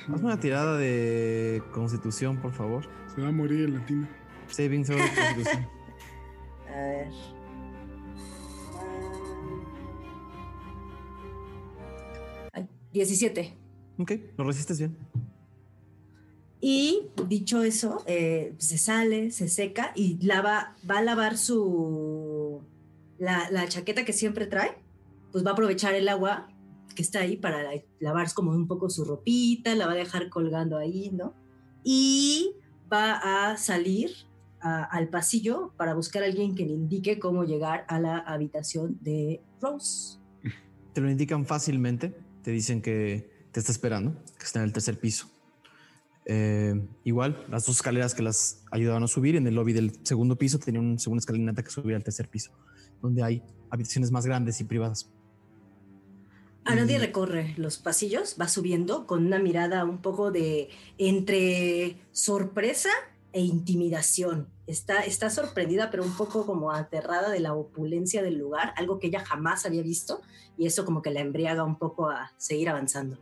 [0.04, 2.88] Hazme una tirada de constitución, por favor.
[3.14, 4.08] se va a morir el latino.
[4.48, 5.68] Saving throw de constitución.
[6.74, 7.08] a ver.
[12.54, 13.54] Ay, 17.
[14.00, 14.98] ok, lo resistes bien.
[16.60, 22.62] Y dicho eso, eh, se sale, se seca y lava, va a lavar su.
[23.20, 24.78] La, la chaqueta que siempre trae,
[25.32, 26.50] pues va a aprovechar el agua
[26.98, 30.30] que está ahí para la- lavar como un poco su ropita, la va a dejar
[30.30, 31.36] colgando ahí, ¿no?
[31.84, 32.56] Y
[32.92, 34.10] va a salir
[34.60, 39.40] al pasillo para buscar a alguien que le indique cómo llegar a la habitación de
[39.62, 40.18] Rose.
[40.94, 42.14] Te lo indican fácilmente.
[42.42, 45.30] Te dicen que te está esperando, que está en el tercer piso.
[46.26, 50.36] Eh, igual, las dos escaleras que las ayudaban a subir en el lobby del segundo
[50.38, 52.52] piso tenían una segunda escalinata que subía al tercer piso,
[53.02, 55.10] donde hay habitaciones más grandes y privadas.
[56.68, 61.96] A nadie Y- recorre los pasillos, va subiendo con una mirada un poco de entre
[62.12, 62.90] sorpresa
[63.32, 64.50] e intimidación.
[64.68, 69.08] Está, está sorprendida, pero un poco como aterrada de la opulencia del lugar, algo que
[69.08, 70.22] ella jamás había visto,
[70.58, 73.18] y eso como que la embriaga un poco a seguir avanzando.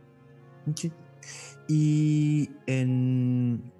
[1.68, 3.72] Y en,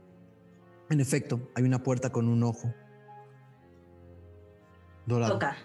[0.91, 2.73] en efecto, hay una puerta con un ojo
[5.07, 5.33] dorado.
[5.35, 5.57] Toca.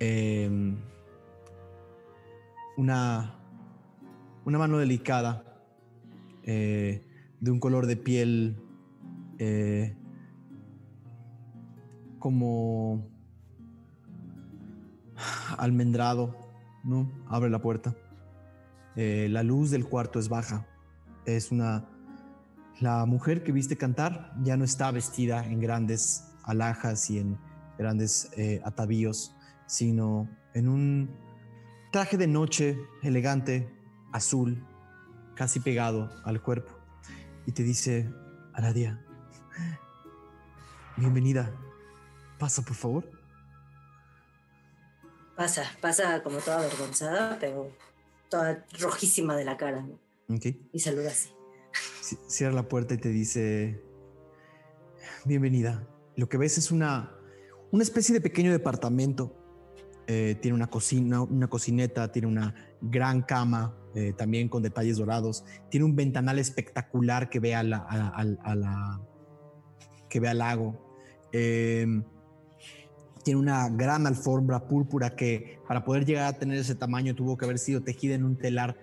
[0.00, 0.50] Eh,
[2.76, 3.38] una,
[4.44, 5.44] una mano delicada
[6.42, 7.06] eh,
[7.40, 8.56] de un color de piel
[9.38, 9.96] eh,
[12.18, 13.08] como
[15.58, 16.36] almendrado,
[16.84, 17.10] ¿no?
[17.28, 17.94] Abre la puerta.
[18.96, 20.66] Eh, la luz del cuarto es baja.
[21.26, 21.88] Es una...
[22.80, 27.38] La mujer que viste cantar ya no está vestida en grandes alhajas y en
[27.78, 28.32] grandes
[28.64, 29.32] atavíos,
[29.66, 31.23] sino en un
[31.94, 33.72] traje de noche elegante,
[34.12, 34.66] azul,
[35.36, 36.72] casi pegado al cuerpo.
[37.46, 38.12] Y te dice,
[38.52, 39.00] Aradia,
[40.96, 41.54] bienvenida.
[42.36, 43.08] Pasa, por favor.
[45.36, 47.70] Pasa, pasa como toda avergonzada, pero
[48.28, 49.86] toda rojísima de la cara.
[50.72, 51.30] Y saluda así.
[52.26, 53.80] Cierra la puerta y te dice,
[55.24, 55.86] bienvenida.
[56.16, 57.16] Lo que ves es una,
[57.70, 59.43] una especie de pequeño departamento.
[60.06, 65.44] Eh, tiene una cocina, una cocineta, tiene una gran cama, eh, también con detalles dorados.
[65.70, 69.00] Tiene un ventanal espectacular que ve a la,
[70.08, 70.76] que ve al lago.
[71.32, 72.04] Em,
[73.22, 77.46] tiene una gran alfombra púrpura que para poder llegar a tener ese tamaño tuvo que
[77.46, 78.76] haber sido tejida en un telar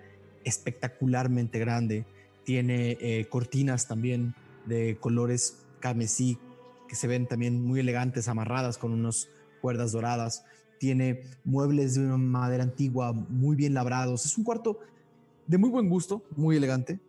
[0.44, 2.06] espectacularmente grande.
[2.44, 4.34] Tiene eh, cortinas también
[4.66, 6.40] de colores carmesí
[6.88, 9.30] que se ven también muy elegantes, amarradas con unas
[9.62, 10.44] cuerdas doradas.
[10.82, 14.26] Tiene muebles de una madera antigua muy bien labrados.
[14.26, 14.80] Es un cuarto
[15.46, 17.00] de muy buen gusto, muy elegante.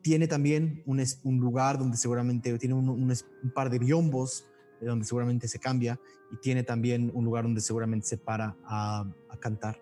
[0.00, 3.14] Tiene también un, lugar donde seguramente tiene un,
[3.54, 4.46] par de biombos
[4.80, 6.00] donde seguramente se cambia
[6.32, 9.04] y tiene también un lugar donde seguramente se para a,
[9.40, 9.78] cantar.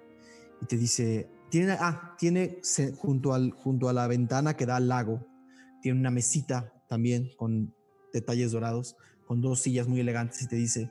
[0.60, 2.58] Y te dice, tiene, ah, tiene
[2.96, 5.24] junto, al, junto a la ventana que da al lago,
[5.82, 7.72] tiene una mesita también con
[8.12, 10.90] detalles dorados, con dos sillas muy elegantes y te dice,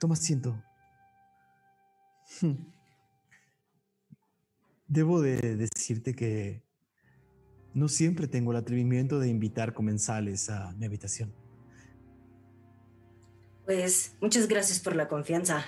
[0.00, 0.60] toma asiento.
[4.86, 6.62] Debo de decirte que
[7.74, 11.34] no siempre tengo el atrevimiento de invitar comensales a mi habitación.
[13.64, 15.64] Pues muchas gracias por la confianza.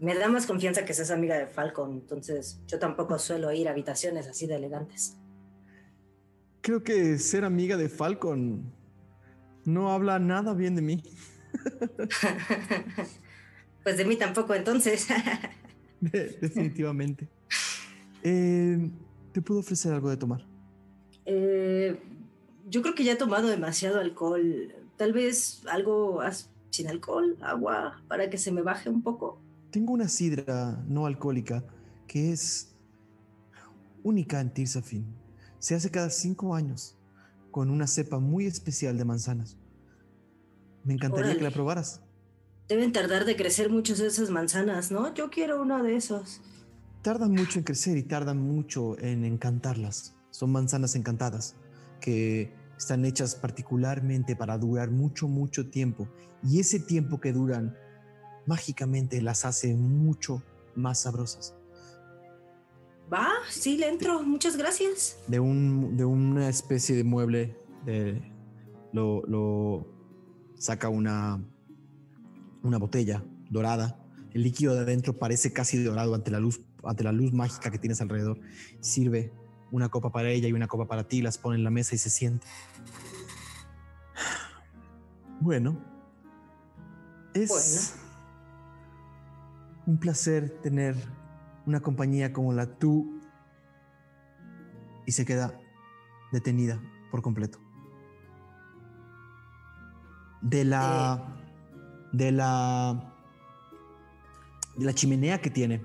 [0.00, 3.72] Me da más confianza que seas amiga de Falcon, entonces yo tampoco suelo ir a
[3.72, 5.18] habitaciones así de elegantes.
[6.62, 8.72] Creo que ser amiga de Falcon
[9.64, 11.02] no habla nada bien de mí.
[13.84, 15.06] pues de mí tampoco entonces.
[16.40, 17.28] definitivamente.
[18.22, 18.90] Eh,
[19.32, 20.46] ¿Te puedo ofrecer algo de tomar?
[21.26, 21.98] Eh,
[22.68, 24.74] yo creo que ya he tomado demasiado alcohol.
[24.96, 26.20] Tal vez algo
[26.70, 29.40] sin alcohol, agua, para que se me baje un poco.
[29.70, 31.64] Tengo una sidra no alcohólica
[32.06, 32.74] que es
[34.02, 35.04] única en Tirsafin.
[35.58, 36.96] Se hace cada cinco años
[37.50, 39.56] con una cepa muy especial de manzanas.
[40.84, 42.03] Me encantaría que la probaras.
[42.68, 45.12] Deben tardar de crecer muchas de esas manzanas, ¿no?
[45.14, 46.40] Yo quiero una de esas.
[47.02, 50.14] Tardan mucho en crecer y tardan mucho en encantarlas.
[50.30, 51.56] Son manzanas encantadas
[52.00, 56.08] que están hechas particularmente para durar mucho, mucho tiempo.
[56.42, 57.76] Y ese tiempo que duran,
[58.46, 60.42] mágicamente las hace mucho
[60.74, 61.54] más sabrosas.
[63.12, 64.22] Va, sí, le entro.
[64.22, 65.18] Muchas gracias.
[65.28, 68.22] De, un, de una especie de mueble, de,
[68.92, 69.86] lo, lo
[70.56, 71.44] saca una,
[72.64, 74.00] una botella dorada.
[74.32, 77.78] El líquido de adentro parece casi dorado ante la luz, ante la luz mágica que
[77.78, 78.40] tienes alrededor.
[78.80, 79.32] Sirve
[79.70, 81.98] una copa para ella y una copa para ti, las pone en la mesa y
[81.98, 82.46] se siente.
[85.40, 85.78] Bueno,
[87.34, 87.96] es
[89.86, 90.96] un placer tener
[91.66, 93.20] una compañía como la tú
[95.06, 95.58] y se queda
[96.32, 97.58] detenida por completo.
[100.40, 101.43] De la
[102.16, 103.12] de la
[104.76, 105.82] de la chimenea que tiene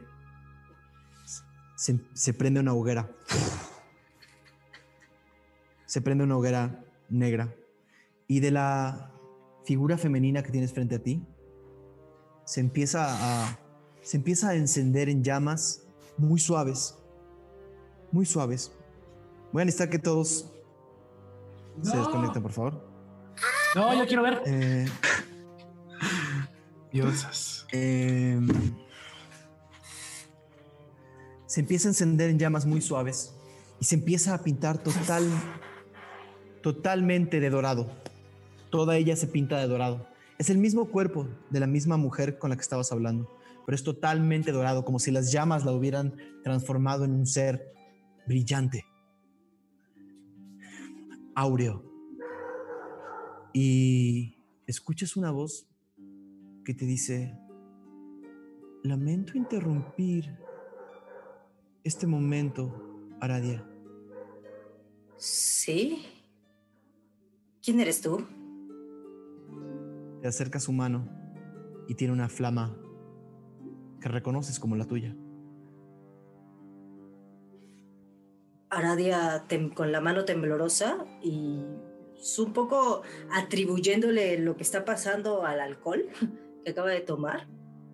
[1.76, 3.10] se, se prende una hoguera
[5.86, 7.54] se prende una hoguera negra
[8.28, 9.12] y de la
[9.66, 11.26] figura femenina que tienes frente a ti
[12.46, 13.60] se empieza a,
[14.02, 16.98] se empieza a encender en llamas muy suaves,
[18.12, 18.72] muy suaves.
[19.52, 20.52] Voy a necesitar que todos
[21.84, 22.90] se desconecten, por favor.
[23.76, 24.42] No, yo quiero ver.
[24.48, 24.88] Eh,
[26.92, 27.68] Diosas.
[27.72, 28.48] Em,
[31.46, 33.36] se empieza a encender en llamas muy suaves
[33.80, 35.28] y se empieza a pintar total,
[36.62, 37.92] totalmente de dorado.
[38.72, 40.08] Toda ella se pinta de dorado.
[40.38, 43.30] Es el mismo cuerpo de la misma mujer con la que estabas hablando,
[43.66, 47.74] pero es totalmente dorado, como si las llamas la hubieran transformado en un ser
[48.26, 48.86] brillante,
[51.36, 51.84] áureo.
[53.54, 54.38] Y
[54.68, 55.69] escuchas una voz
[56.70, 57.36] que te dice,
[58.84, 60.38] lamento interrumpir
[61.84, 63.68] este momento, Aradia.
[65.18, 66.06] Sí.
[67.64, 68.24] ¿Quién eres tú?
[70.22, 71.10] Te acerca su mano
[71.88, 72.78] y tiene una flama
[74.00, 75.18] que reconoces como la tuya.
[78.70, 81.66] Aradia con la mano temblorosa y
[82.38, 86.06] un poco atribuyéndole lo que está pasando al alcohol
[86.64, 87.48] que acaba de tomar,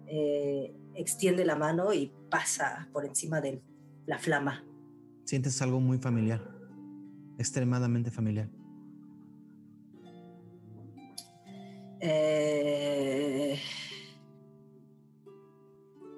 [0.08, 3.61] eh, extiende la mano y pasa por encima de
[4.06, 4.64] la flama.
[5.26, 6.53] Sientes algo muy familiar.
[7.38, 8.50] extremadamente familiar.
[12.00, 13.60] Eh,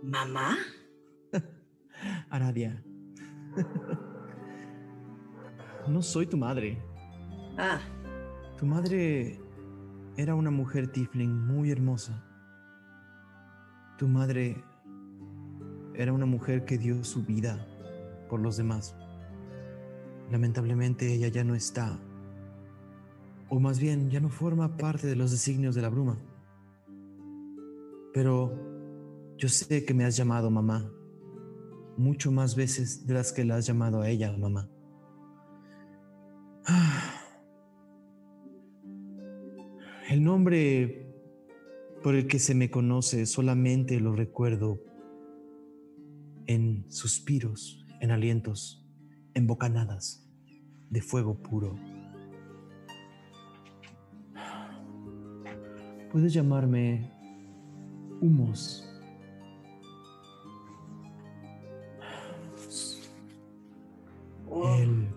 [0.03, 0.57] ¿Mamá?
[2.29, 2.83] Aradia.
[5.87, 6.77] no soy tu madre.
[7.57, 7.79] Ah.
[8.59, 9.39] Tu madre
[10.17, 12.26] era una mujer tiefling muy hermosa.
[13.97, 14.63] Tu madre
[15.95, 17.65] era una mujer que dio su vida
[18.29, 18.95] por los demás.
[20.31, 21.99] Lamentablemente ella ya no está,
[23.49, 26.17] o más bien ya no forma parte de los designios de la bruma.
[28.13, 28.53] Pero
[29.37, 30.91] yo sé que me has llamado mamá,
[31.97, 34.69] mucho más veces de las que la has llamado a ella mamá.
[40.09, 41.06] El nombre
[42.03, 44.79] por el que se me conoce solamente lo recuerdo
[46.45, 48.85] en suspiros, en alientos,
[49.33, 50.25] en bocanadas
[50.89, 51.75] de fuego puro.
[56.11, 57.11] Puedes llamarme
[58.21, 58.83] humos.
[64.79, 65.07] Él,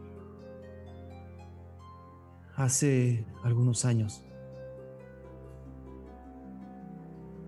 [2.57, 4.25] hace algunos años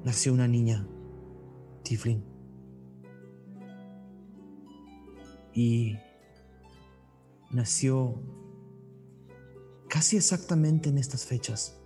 [0.05, 0.87] nació una niña,
[1.83, 2.25] Tiflin.
[5.55, 5.97] Y
[7.51, 8.23] nació
[9.89, 11.79] casi exactamente en estas fechas.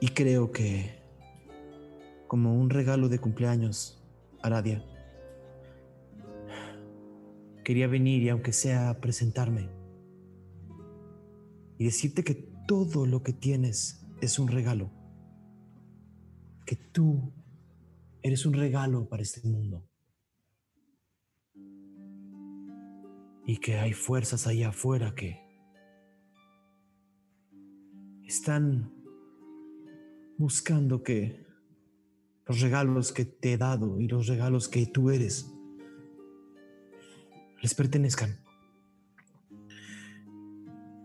[0.00, 1.02] Y creo que,
[2.26, 4.02] como un regalo de cumpleaños,
[4.42, 4.84] Aradia,
[7.64, 9.70] quería venir y aunque sea presentarme
[11.78, 12.34] y decirte que
[12.68, 14.90] todo lo que tienes es un regalo,
[16.64, 17.32] que tú
[18.22, 19.88] eres un regalo para este mundo.
[23.46, 25.40] y que hay fuerzas allá afuera que
[28.24, 28.92] están
[30.38, 31.44] buscando que
[32.46, 35.50] los regalos que te he dado y los regalos que tú eres
[37.62, 38.38] les pertenezcan.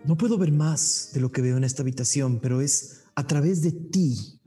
[0.06, 3.62] No puedo ver más de lo que veo en esta habitación, pero es a través
[3.62, 4.39] de ti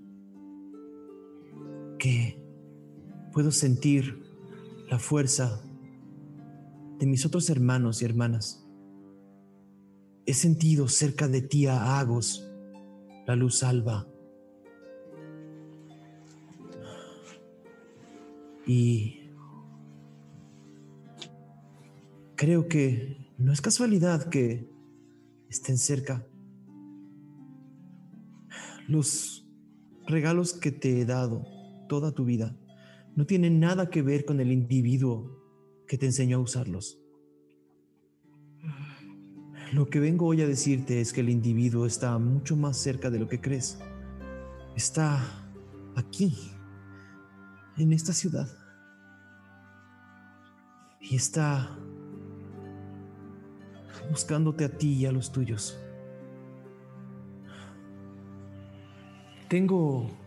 [2.03, 2.37] que
[3.33, 4.25] puedo sentir
[4.91, 5.63] la fuerza
[6.99, 8.67] de mis otros hermanos y hermanas.
[10.27, 12.51] He sentido cerca de ti a Agos,
[13.25, 14.09] la luz alba.
[18.67, 19.31] Y
[22.35, 24.69] creo que no es casualidad que
[25.49, 26.27] estén cerca.
[28.89, 29.47] Los
[30.09, 31.52] regalos que te he dado
[31.93, 32.57] toda tu vida
[33.17, 36.99] no tienen nada que ver con el individuo que te enseñó a usarlos.
[39.75, 43.19] Lo que vengo hoy a decirte es que el individuo está mucho más cerca de
[43.19, 43.79] lo que crees.
[44.75, 45.21] Está
[45.95, 46.35] aquí,
[47.77, 48.49] en esta ciudad.
[50.99, 51.79] Y está
[54.09, 55.79] buscándote a ti y a los tuyos.
[59.51, 60.22] Tengo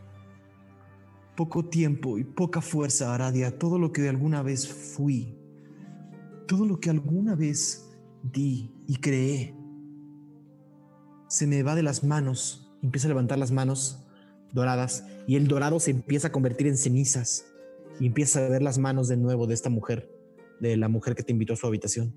[1.35, 5.37] poco tiempo y poca fuerza, Aradia, todo lo que alguna vez fui
[6.47, 7.89] todo lo que alguna vez
[8.23, 9.55] di y creé
[11.27, 14.05] se me va de las manos, empieza a levantar las manos
[14.53, 17.45] doradas y el dorado se empieza a convertir en cenizas
[17.99, 20.09] y empieza a ver las manos de nuevo de esta mujer,
[20.59, 22.13] de la mujer que te invitó a su habitación.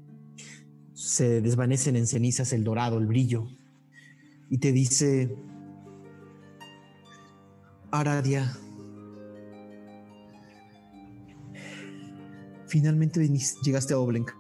[0.93, 3.49] Se desvanecen en cenizas el dorado, el brillo
[4.51, 5.35] y te dice,
[7.91, 8.57] Aradia,
[12.69, 13.27] Finalmente
[13.63, 14.31] llegaste a Oblenk.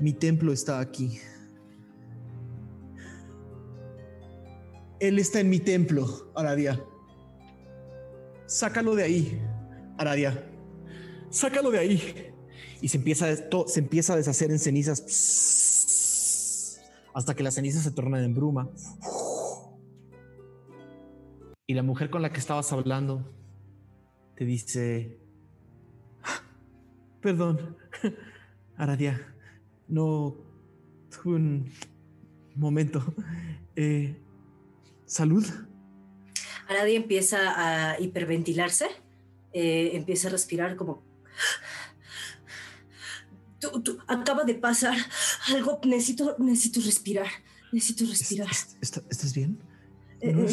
[0.00, 1.18] Mi templo está aquí.
[5.00, 6.82] Él está en mi templo, Aradia.
[8.46, 9.42] Sácalo de ahí,
[9.96, 10.50] Aradia.
[11.30, 12.32] Sácalo de ahí.
[12.80, 13.26] Y se empieza,
[13.66, 15.02] se empieza a deshacer en cenizas
[17.14, 18.68] hasta que las cenizas se tornan en bruma.
[21.66, 23.32] Y la mujer con la que estabas hablando
[24.36, 25.23] te dice,
[27.24, 27.74] Perdón,
[28.76, 29.34] Aradia,
[29.88, 30.36] no
[31.08, 31.72] tuve un
[32.54, 33.02] momento.
[33.76, 34.14] Eh,
[35.06, 35.42] ¿Salud?
[36.68, 38.88] Aradia empieza a hiperventilarse,
[39.54, 41.02] eh, empieza a respirar como...
[43.82, 44.94] Tú, acaba de pasar
[45.48, 47.28] algo, necesito, necesito respirar,
[47.72, 48.50] necesito respirar.
[48.82, 49.58] ¿Estás bien?
[50.20, 50.46] Eh,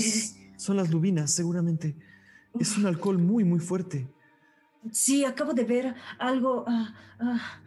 [0.55, 1.97] son las lubinas, seguramente.
[2.57, 4.07] Es un alcohol muy, muy fuerte.
[4.91, 6.65] Sí, acabo de ver algo.
[6.67, 7.59] Ah, ah,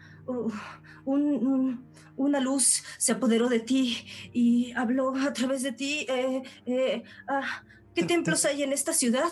[2.17, 6.07] una luz se apoderó de ti y habló a través de ti.
[6.09, 7.62] Eh, eh, ah,
[7.94, 9.31] ¿Qué templos hay en esta ciudad?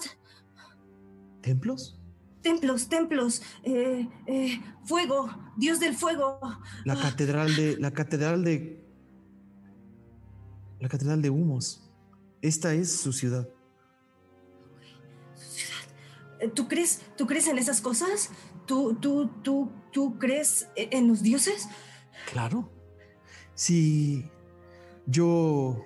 [1.40, 1.98] ¿Templos?
[2.42, 4.08] Templos, templos, eh,
[4.84, 6.40] fuego, Dios del fuego.
[6.84, 8.84] La catedral de, la catedral de,
[10.80, 11.88] la catedral de Humos.
[12.40, 13.48] Esta es su ciudad.
[16.54, 18.30] ¿Tú crees, tú crees en esas cosas?
[18.66, 21.68] ¿Tú, tú, tú, tú crees en los dioses?
[22.30, 22.70] Claro.
[23.54, 24.28] Si
[25.06, 25.84] yo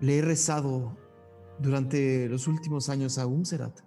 [0.00, 0.96] le he rezado
[1.58, 3.80] durante los últimos años a Umserat,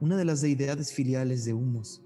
[0.00, 2.02] una de las deidades filiales de Humos.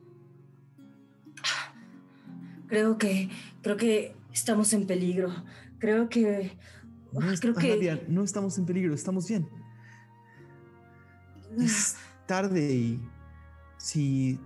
[2.67, 3.29] Creo que,
[3.63, 5.31] creo que estamos en peligro.
[5.79, 6.57] Creo que,
[7.13, 9.49] no, creo que no estamos en peligro, estamos bien.
[11.59, 11.97] Es
[12.31, 13.01] tarde y
[13.77, 14.39] si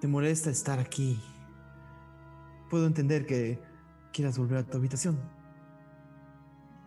[0.00, 1.20] te molesta estar aquí,
[2.70, 3.58] puedo entender que
[4.12, 5.18] quieras volver a tu habitación.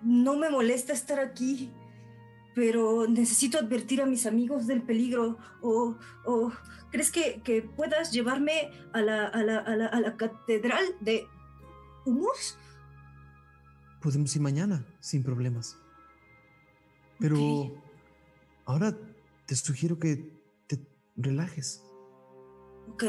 [0.01, 1.73] No me molesta estar aquí,
[2.55, 5.37] pero necesito advertir a mis amigos del peligro.
[5.61, 5.97] ¿O,
[6.89, 11.27] crees que, puedas llevarme a la, a, la, catedral de
[12.05, 12.57] Humus?
[14.01, 15.77] Podemos ir mañana, sin problemas.
[17.19, 17.75] Pero
[18.63, 18.95] ahora
[19.49, 20.31] te sugiero que
[20.67, 20.79] te
[21.15, 21.83] relajes.
[22.93, 23.03] Ok.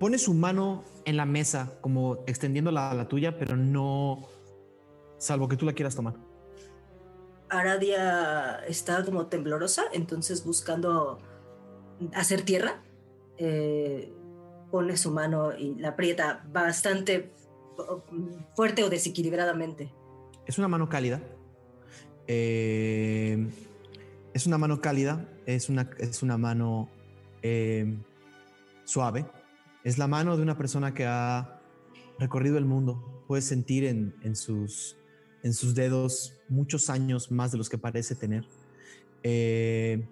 [0.00, 4.26] Pone su mano en la mesa, como extendiéndola a la tuya, pero no.
[5.18, 6.16] Salvo que tú la quieras tomar.
[7.48, 11.20] Aradia está como temblorosa, entonces buscando
[12.14, 12.82] hacer tierra.
[13.38, 14.12] Eh,
[14.72, 17.32] pone su mano y la aprieta bastante
[18.56, 19.94] fuerte o desequilibradamente.
[20.46, 21.22] Es una mano cálida.
[22.26, 23.48] Eh,
[24.34, 26.88] es una mano cálida, es una, es una mano
[27.42, 27.96] eh,
[28.84, 29.26] suave.
[29.84, 31.60] Es la mano de una persona que ha
[32.18, 33.24] recorrido el mundo.
[33.26, 34.96] Puedes sentir en, sus,
[35.42, 38.46] en sus dedos muchos años más de los que parece tener.
[39.22, 40.06] Eh,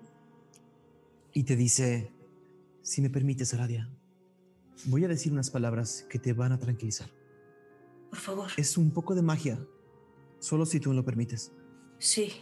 [1.33, 2.11] y te dice,
[2.83, 3.91] si me permites, Aradia,
[4.87, 7.11] voy a decir unas palabras que te van a tranquilizar.
[8.11, 8.51] Por favor.
[8.57, 9.59] Es un poco de magia,
[10.39, 11.53] solo si tú me lo permites.
[11.99, 12.33] Sí.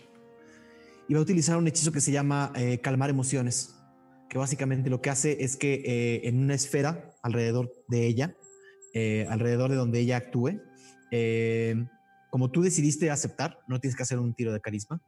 [1.09, 3.76] Y va a utilizar un hechizo que se llama eh, calmar emociones
[4.28, 8.36] que básicamente lo que hace es que eh, en una esfera alrededor de ella,
[8.93, 10.60] eh, alrededor de donde ella actúe,
[11.10, 11.86] eh,
[12.31, 15.01] como tú decidiste aceptar, no tienes que hacer un tiro de carisma,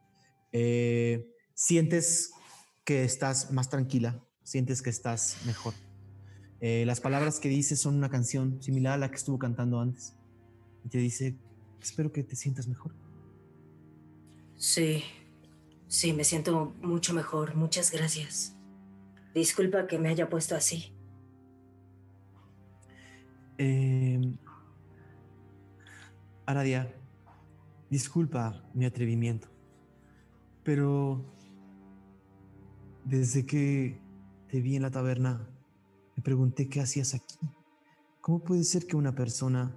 [1.55, 2.31] sientes
[2.85, 5.75] que estás más tranquila, sientes que estás mejor.
[6.61, 10.15] las palabras que dice son una canción similar a la que estuvo cantando antes.
[10.85, 11.37] Y te dice,
[11.83, 12.95] espero que te sientas mejor.
[14.57, 15.03] Sí,
[15.89, 17.57] sí, me siento mucho mejor.
[17.57, 18.55] Muchas gracias.
[19.35, 20.93] Disculpa que me haya puesto así.
[23.59, 24.21] Eh,
[26.47, 26.95] Aradia,
[27.91, 29.49] disculpa mi atrevimiento,
[30.63, 31.25] pero
[33.05, 34.01] desde que
[34.49, 35.49] te vi en la taberna,
[36.17, 37.39] me pregunté qué hacías aquí.
[38.21, 39.75] ¿Cómo puede ser que una persona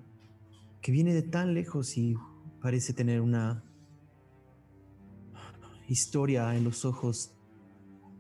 [0.82, 2.16] que viene de tan lejos y
[2.62, 3.64] parece tener una
[5.92, 7.36] historia en los ojos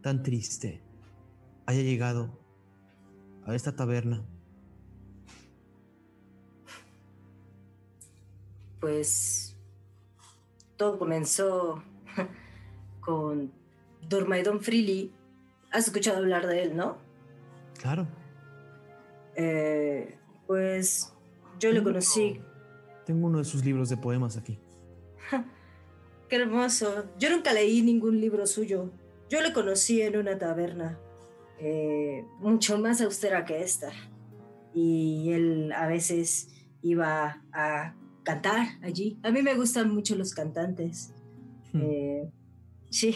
[0.01, 0.81] tan triste
[1.65, 2.37] haya llegado
[3.45, 4.25] a esta taberna?
[8.79, 9.55] Pues
[10.75, 11.81] todo comenzó
[12.99, 13.51] con
[14.09, 15.13] Dormaidon Freely.
[15.71, 16.97] Has escuchado hablar de él, ¿no?
[17.79, 18.07] Claro.
[19.35, 21.13] Eh, pues
[21.59, 22.41] yo le conocí.
[23.05, 24.59] Tengo uno de sus libros de poemas aquí.
[26.31, 27.09] Qué hermoso.
[27.19, 28.89] Yo nunca leí ningún libro suyo.
[29.29, 30.97] Yo le conocí en una taberna.
[31.59, 33.91] Eh, mucho más austera que esta.
[34.73, 36.47] Y él a veces
[36.81, 39.19] iba a cantar allí.
[39.23, 41.13] A mí me gustan mucho los cantantes.
[41.73, 41.81] Hmm.
[41.83, 42.31] Eh,
[42.89, 43.13] sí,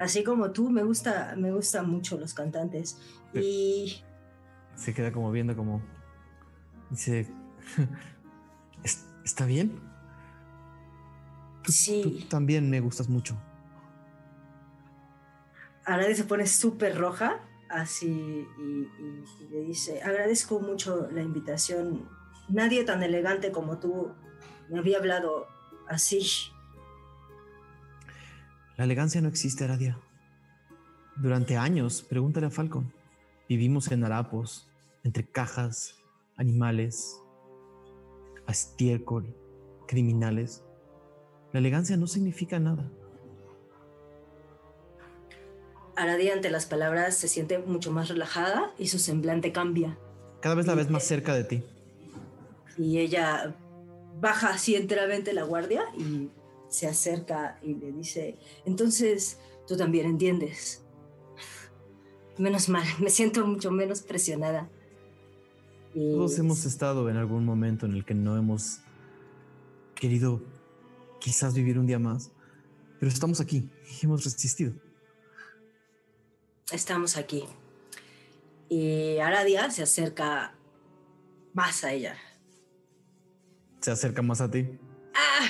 [0.00, 2.98] así como tú, me gusta, me gustan mucho los cantantes.
[3.32, 4.02] Y
[4.74, 5.82] se queda como viendo como
[6.90, 7.28] dice,
[9.24, 9.80] ¿está bien?
[11.72, 12.02] Sí.
[12.02, 13.36] Tú también me gustas mucho.
[15.84, 18.06] Ahora se pone súper roja así
[18.58, 18.88] y,
[19.50, 22.08] le dice, agradezco mucho la invitación.
[22.48, 24.12] Nadie tan elegante como tú
[24.68, 25.46] me había hablado
[25.88, 26.26] así.
[28.76, 29.98] La elegancia no existe, Aradia.
[31.16, 32.92] Durante años, pregúntale a Falcon,
[33.48, 34.68] vivimos en harapos,
[35.02, 35.96] entre cajas,
[36.36, 37.22] animales,
[38.46, 39.34] estiércol,
[39.88, 40.62] criminales.
[41.56, 42.86] La elegancia no significa nada.
[45.96, 49.96] Aradia ante las palabras se siente mucho más relajada y su semblante cambia.
[50.42, 51.62] Cada vez la ves más cerca de ti.
[52.76, 53.56] Y ella
[54.20, 56.28] baja así enteramente la guardia y
[56.68, 58.36] se acerca y le dice,
[58.66, 60.84] entonces tú también entiendes.
[62.36, 64.68] Menos mal, me siento mucho menos presionada.
[65.94, 68.80] Todos hemos estado en algún momento en el que no hemos
[69.94, 70.42] querido
[71.20, 72.30] quizás vivir un día más,
[72.98, 74.72] pero estamos aquí y hemos resistido.
[76.72, 77.44] Estamos aquí.
[78.68, 80.54] Y Aradia se acerca
[81.52, 82.16] más a ella.
[83.80, 84.68] Se acerca más a ti.
[85.14, 85.46] ¡Ah!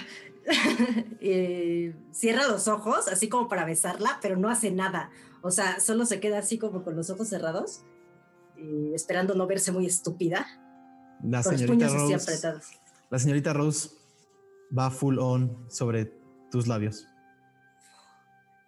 [2.12, 5.10] cierra los ojos, así como para besarla, pero no hace nada.
[5.42, 7.82] O sea, solo se queda así como con los ojos cerrados,
[8.94, 10.46] esperando no verse muy estúpida.
[11.22, 12.38] La señorita Rose,
[13.10, 13.90] La señorita Rose
[14.76, 16.12] va full on sobre
[16.50, 17.06] tus labios.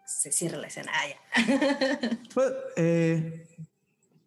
[0.06, 0.92] Se cierra la escena.
[0.94, 1.36] Ah,
[2.34, 3.46] pues, eh,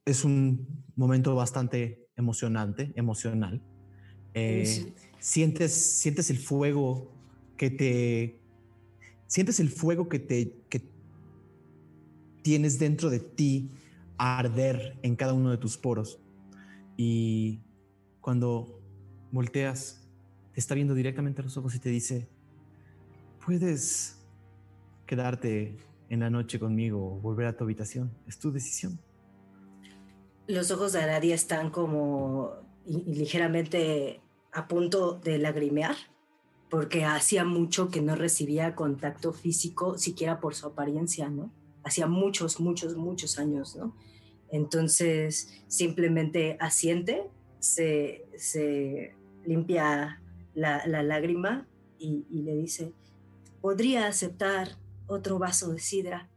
[0.06, 3.61] es un momento bastante emocionante, emocional.
[4.33, 7.11] Eh, sientes, sientes el fuego
[7.58, 8.40] que te...
[9.27, 10.53] Sientes el fuego que te...
[10.69, 10.82] Que
[12.41, 13.72] tienes dentro de ti
[14.17, 16.19] arder en cada uno de tus poros.
[16.95, 17.61] Y
[18.19, 18.82] cuando
[19.32, 20.01] volteas,
[20.54, 22.28] te está viendo directamente a los ojos y te dice,
[23.46, 24.18] puedes
[25.06, 25.78] quedarte
[26.10, 28.12] en la noche conmigo o volver a tu habitación.
[28.28, 29.00] Es tu decisión.
[30.48, 32.52] Los ojos de Aradia están como
[32.86, 34.22] ligeramente
[34.52, 35.96] a punto de lagrimear
[36.70, 41.52] porque hacía mucho que no recibía contacto físico, siquiera por su apariencia, ¿no?
[41.84, 43.96] Hacía muchos, muchos, muchos años, ¿no?
[44.52, 49.16] Entonces simplemente asiente, se, se
[49.46, 50.22] limpia
[50.54, 52.94] la, la lágrima y, y, le dice,
[53.62, 56.30] ¿podría aceptar otro vaso de sidra?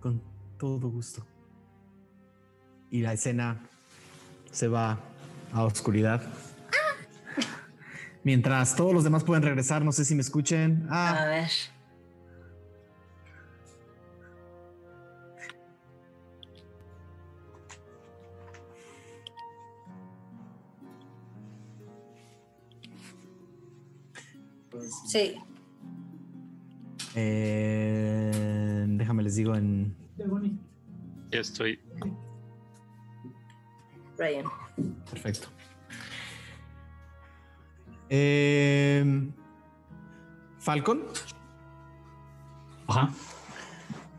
[0.00, 0.22] Con
[0.58, 1.26] todo gusto.
[2.90, 3.60] Y la escena
[4.50, 4.98] se va
[5.52, 6.22] a oscuridad.
[8.24, 10.86] Mientras todos los demás pueden regresar, no sé si me escuchen.
[10.90, 11.22] Ah.
[11.22, 11.50] A ver.
[25.06, 25.36] Sí.
[27.14, 29.94] Eh, déjame les digo en.
[31.30, 31.80] Ya estoy.
[34.16, 34.46] Brian.
[35.10, 35.48] Perfecto.
[38.08, 39.30] Eh,
[40.58, 41.02] Falcon.
[42.86, 43.10] Ajá.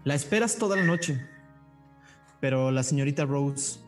[0.04, 1.22] La esperas toda la noche,
[2.42, 3.80] pero la señorita Rose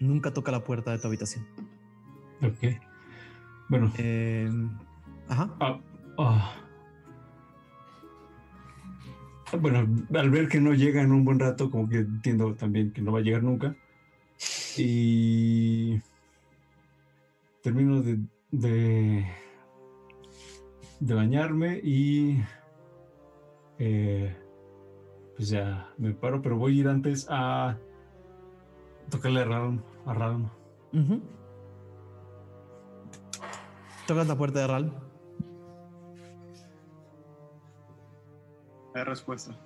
[0.00, 1.46] nunca toca la puerta de tu habitación.
[2.42, 2.76] Ok.
[3.68, 3.92] Bueno.
[3.98, 4.50] Eh,
[5.28, 5.54] ajá.
[5.60, 5.80] Ah,
[6.22, 6.56] ah.
[9.60, 13.02] Bueno, al ver que no llega en un buen rato, como que entiendo también que
[13.02, 13.74] no va a llegar nunca.
[14.76, 16.00] Y
[17.62, 19.24] termino de de,
[21.00, 22.42] bañarme y
[23.78, 24.36] eh,
[25.36, 27.78] pues ya me paro, pero voy a ir antes a
[29.10, 29.82] tocarle a Ralm.
[30.06, 30.50] A Ralm.
[34.06, 35.09] Tocas la puerta de Ralm.
[39.00, 39.56] Hay respuesta.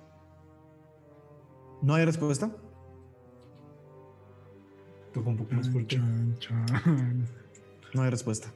[1.81, 2.55] ¿No hay respuesta?
[5.13, 5.97] Toca un poco más fuerte.
[7.93, 8.47] No hay respuesta.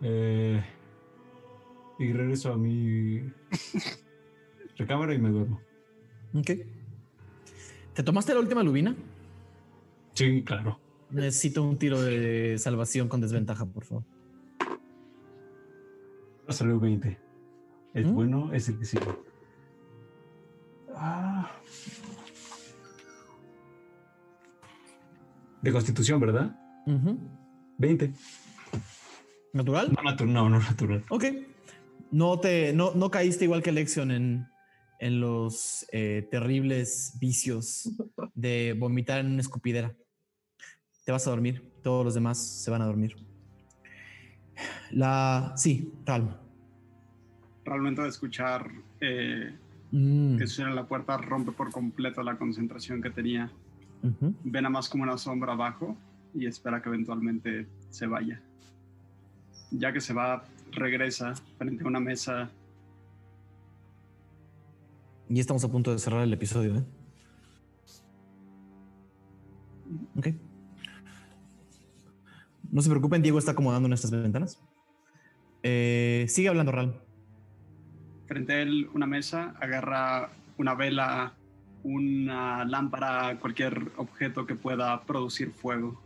[0.00, 0.64] Eh,
[1.98, 3.18] y regreso a mi
[4.78, 5.60] recámara y me duermo.
[6.32, 6.52] Ok.
[7.92, 8.96] ¿Te tomaste la última lubina?
[10.14, 10.80] Sí, claro.
[11.10, 14.04] Necesito un tiro de salvación con desventaja, por favor.
[16.48, 17.18] Salió 20.
[17.94, 18.14] Es ¿Mm?
[18.14, 19.06] bueno, es el que sigue.
[20.94, 21.50] Ah.
[25.62, 26.56] De constitución, ¿verdad?
[27.78, 28.12] 20.
[29.52, 29.96] ¿Natural?
[30.26, 31.04] No, no, natural.
[31.08, 31.24] Ok.
[32.10, 34.46] No, te, no, no caíste igual que Lexion en,
[35.00, 37.90] en los eh, terribles vicios
[38.34, 39.96] de vomitar en una escupidera.
[41.04, 41.72] Te vas a dormir.
[41.82, 43.16] Todos los demás se van a dormir.
[44.90, 45.52] La.
[45.56, 46.30] Sí, Ralm.
[47.64, 49.56] Realmente de escuchar eh,
[49.90, 50.36] mm.
[50.36, 53.50] que suena la puerta rompe por completo la concentración que tenía.
[54.02, 55.96] Ve nada más como una sombra abajo
[56.34, 58.42] y espera que eventualmente se vaya.
[59.70, 62.50] Ya que se va, regresa frente a una mesa.
[65.28, 66.84] Y estamos a punto de cerrar el episodio, ¿eh?
[70.16, 70.28] Ok.
[72.70, 74.60] No se preocupen, Diego está acomodando nuestras ventanas.
[75.64, 76.94] Eh, sigue hablando, Ral.
[78.26, 81.34] Frente a él, una mesa, agarra una vela
[81.84, 86.00] una lámpara, cualquier objeto que pueda producir fuego.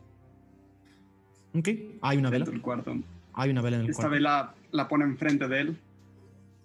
[1.54, 1.68] Ok,
[2.02, 2.44] hay una vela.
[2.44, 2.96] Del cuarto.
[3.32, 4.14] Hay una vela en el Esta cuarto.
[4.14, 5.78] vela la pone enfrente de él.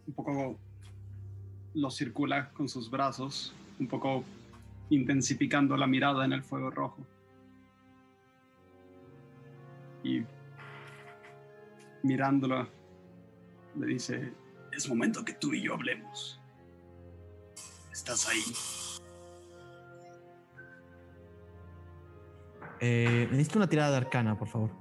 [0.08, 0.58] Un poco
[1.76, 4.24] lo circula con sus brazos, un poco
[4.90, 6.98] intensificando la mirada en el fuego rojo.
[10.04, 10.24] Y
[12.02, 12.68] mirándolo,
[13.76, 14.34] le dice,
[14.72, 16.42] Es momento que tú y yo hablemos.
[17.92, 18.42] ¿Estás ahí?
[22.80, 24.72] Eh, necesito una tirada de arcana, por favor.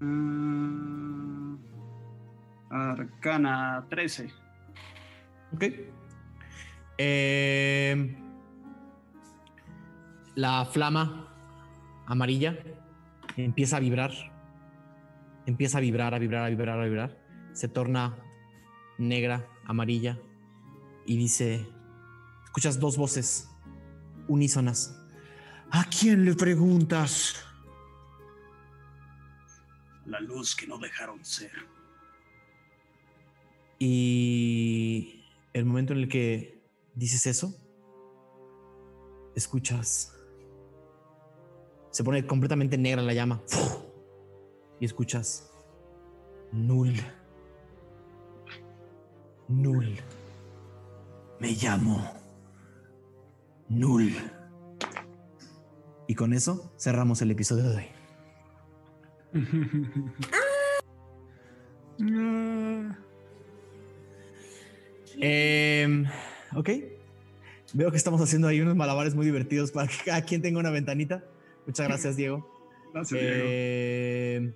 [0.00, 1.56] "Mm,
[2.70, 4.28] Arcana 13.
[5.54, 5.64] Ok.
[6.98, 8.16] Eh,
[10.34, 11.28] la flama
[12.06, 12.58] amarilla
[13.36, 14.10] empieza a vibrar.
[15.46, 17.18] Empieza a vibrar, a vibrar, a vibrar, a vibrar.
[17.52, 18.18] Se torna
[18.98, 20.18] negra, amarilla.
[21.06, 21.66] Y dice:
[22.44, 23.50] Escuchas dos voces
[24.28, 24.98] unísonas.
[25.70, 27.44] ¿A quién le preguntas?
[30.06, 31.52] La luz que no dejaron ser.
[33.78, 36.62] Y el momento en el que
[36.94, 37.54] dices eso,
[39.34, 40.21] escuchas.
[41.92, 43.40] Se pone completamente negra la llama.
[44.80, 45.52] Y escuchas.
[46.50, 46.94] Null.
[49.46, 49.96] Null.
[51.38, 52.02] Me llamo.
[53.68, 54.10] Null.
[56.08, 57.86] Y con eso cerramos el episodio de hoy.
[65.20, 66.06] Em,
[66.56, 66.70] ok.
[67.74, 70.70] Veo que estamos haciendo ahí unos malabares muy divertidos para que cada quien tenga una
[70.70, 71.22] ventanita.
[71.66, 72.48] Muchas gracias, Diego.
[72.92, 73.36] Gracias, Diego.
[73.38, 74.52] Eh,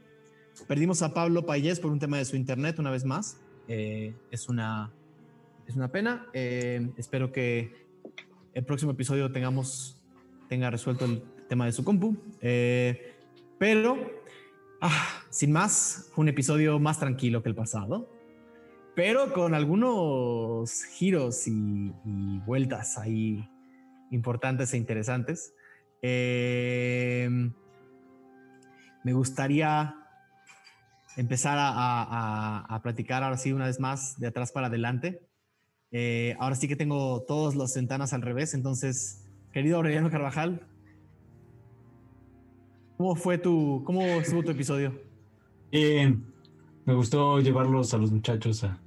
[0.68, 3.40] perdimos a Pablo Payés por un tema de su internet una vez más.
[3.66, 4.92] Eh, es, una,
[5.66, 6.26] es una pena.
[6.34, 7.86] Eh, espero que
[8.52, 10.02] el próximo episodio tengamos
[10.48, 12.16] tenga resuelto el tema de su compu.
[12.42, 13.14] Eh,
[13.58, 13.96] pero,
[14.82, 18.16] ah, sin más, fue un episodio más tranquilo que el pasado
[18.96, 23.46] pero con algunos giros y, y vueltas ahí
[24.10, 25.54] importantes e interesantes.
[26.02, 27.28] Eh,
[29.04, 29.94] me gustaría
[31.16, 35.22] empezar a, a- platicar ahora sí una vez más de atrás para adelante.
[35.90, 40.66] Eh, ahora sí que tengo todas las ventanas al revés, entonces, querido Aureliano Carvajal,
[42.96, 45.00] ¿cómo fue tu, cómo estuvo tu episodio?
[45.70, 46.14] Eh,
[46.84, 48.80] me gustó llevarlos a los muchachos a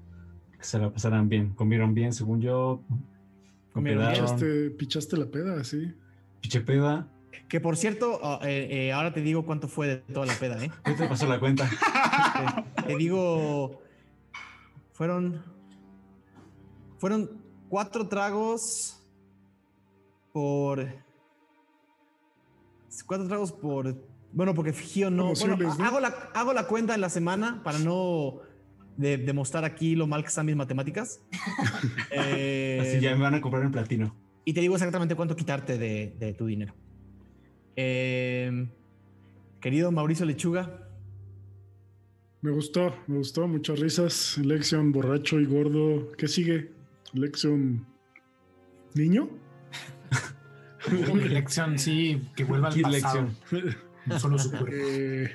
[0.57, 1.53] que se la pasaran bien.
[1.55, 2.83] Comieron bien, según yo.
[3.71, 5.93] Comieron pichaste, pichaste la peda, sí.
[6.41, 7.07] Pichepeda.
[7.47, 10.63] Que por cierto, ah, eh, eh, ahora te digo cuánto fue de toda la peda,
[10.63, 10.71] ¿eh?
[10.85, 11.67] ¿Qué te pasó la cuenta?
[12.75, 13.81] Te, te digo,
[14.93, 15.43] fueron,
[16.99, 17.29] fueron
[17.69, 19.01] cuatro tragos
[20.31, 20.85] por,
[23.07, 23.95] cuatro tragos por,
[24.31, 25.83] bueno, porque Gio no, bueno, ¿no?
[25.85, 28.35] hago la, hago la cuenta en la semana para no
[28.97, 31.21] de- demostrar aquí lo mal que están mis matemáticas.
[32.11, 34.13] Eh, Así ya me van a comprar en platino.
[34.49, 36.73] Y te digo exactamente cuánto quitarte de, de tu dinero.
[37.75, 38.67] Eh,
[39.61, 40.89] querido Mauricio Lechuga,
[42.41, 44.39] Me gustó, me gustó, muchas risas.
[44.39, 46.11] Lexion borracho y gordo.
[46.17, 46.71] ¿Qué sigue?
[47.13, 47.85] Lexion
[48.95, 49.29] niño.
[51.29, 53.27] Lección, sí, que vuelva al pasado.
[53.51, 53.77] Lexion.
[54.07, 54.67] No solo su cuerpo.
[54.71, 55.29] Eh,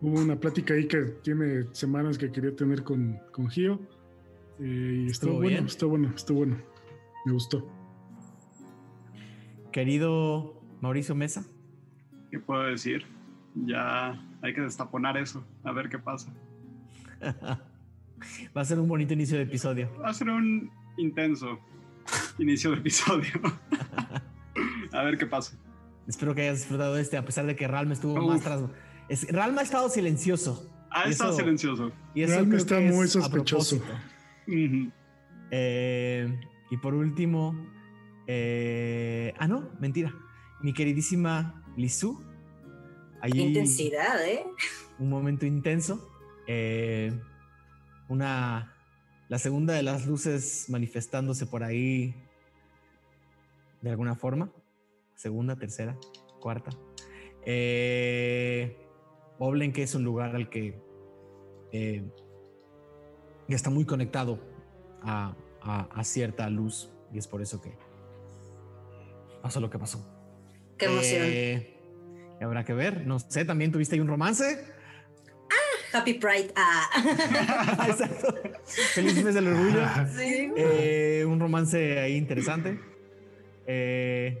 [0.00, 3.78] hubo una plática ahí que tiene semanas que quería tener con, con Gio.
[4.60, 5.66] Eh, y estuvo Estuvo bueno, bien.
[5.66, 6.75] estuvo bueno, estuvo bueno.
[7.26, 7.68] Me gustó.
[9.72, 11.44] querido Mauricio Mesa.
[12.30, 13.04] ¿Qué puedo decir?
[13.54, 16.32] Ya hay que destaponar eso, a ver qué pasa.
[18.56, 19.90] Va a ser un bonito inicio de episodio.
[20.00, 21.58] Va a ser un intenso
[22.38, 23.32] inicio de episodio.
[24.92, 25.58] a ver qué pasa.
[26.06, 28.26] Espero que hayas disfrutado de este, a pesar de que Ralma estuvo Uf.
[28.32, 28.62] más tras.
[29.08, 30.72] es- Ralma ha estado silencioso.
[30.90, 31.92] Ha Y estado eso- silencioso.
[32.14, 33.80] Y eso Ralma está muy sospechoso.
[35.50, 37.54] Eh, y por último,
[38.26, 40.14] eh, ah, no, mentira.
[40.60, 42.22] Mi queridísima Lizu.
[43.20, 44.44] Allí intensidad, ¿eh?
[44.98, 46.10] un momento intenso.
[46.46, 47.12] eh,
[48.08, 48.72] una.
[49.28, 52.14] La segunda de las luces manifestándose por ahí
[53.82, 54.52] de alguna forma.
[55.16, 55.96] Segunda, tercera,
[56.40, 56.70] cuarta.
[57.44, 58.76] Eh,
[59.38, 60.80] Oblen, que es un lugar al que
[61.72, 62.04] eh,
[63.48, 64.38] está muy conectado
[65.02, 65.36] a,
[65.66, 67.72] a- a cierta luz y es por eso que
[69.42, 70.04] pasó lo que pasó.
[70.78, 71.22] Qué emoción.
[71.24, 71.72] Eh,
[72.40, 73.06] Habrá que ver.
[73.06, 74.62] No sé, también tuviste ahí un romance.
[75.50, 76.52] Ah, Happy Pride.
[76.54, 76.86] Ah.
[77.88, 78.34] Exacto.
[78.94, 79.80] Feliz mes del orgullo.
[80.14, 80.52] Sí.
[80.56, 82.78] Eh, un romance ahí interesante.
[83.66, 84.38] Eh,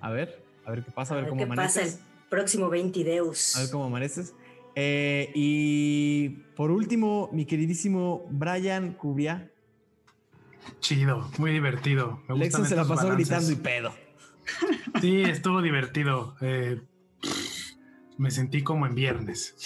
[0.00, 1.92] a ver, a ver qué pasa, a ver cómo ¿Qué pasa el
[2.30, 3.56] próximo 20 Deus?
[3.56, 4.32] A ver cómo amaneces.
[4.76, 9.50] Eh, y por último, mi queridísimo Brian Cubria.
[10.80, 12.22] Chido, muy divertido.
[12.28, 13.16] Me se la pasó balances.
[13.28, 13.94] gritando y pedo.
[15.00, 16.36] Sí, estuvo divertido.
[16.40, 16.80] Eh,
[18.16, 19.56] me sentí como en viernes,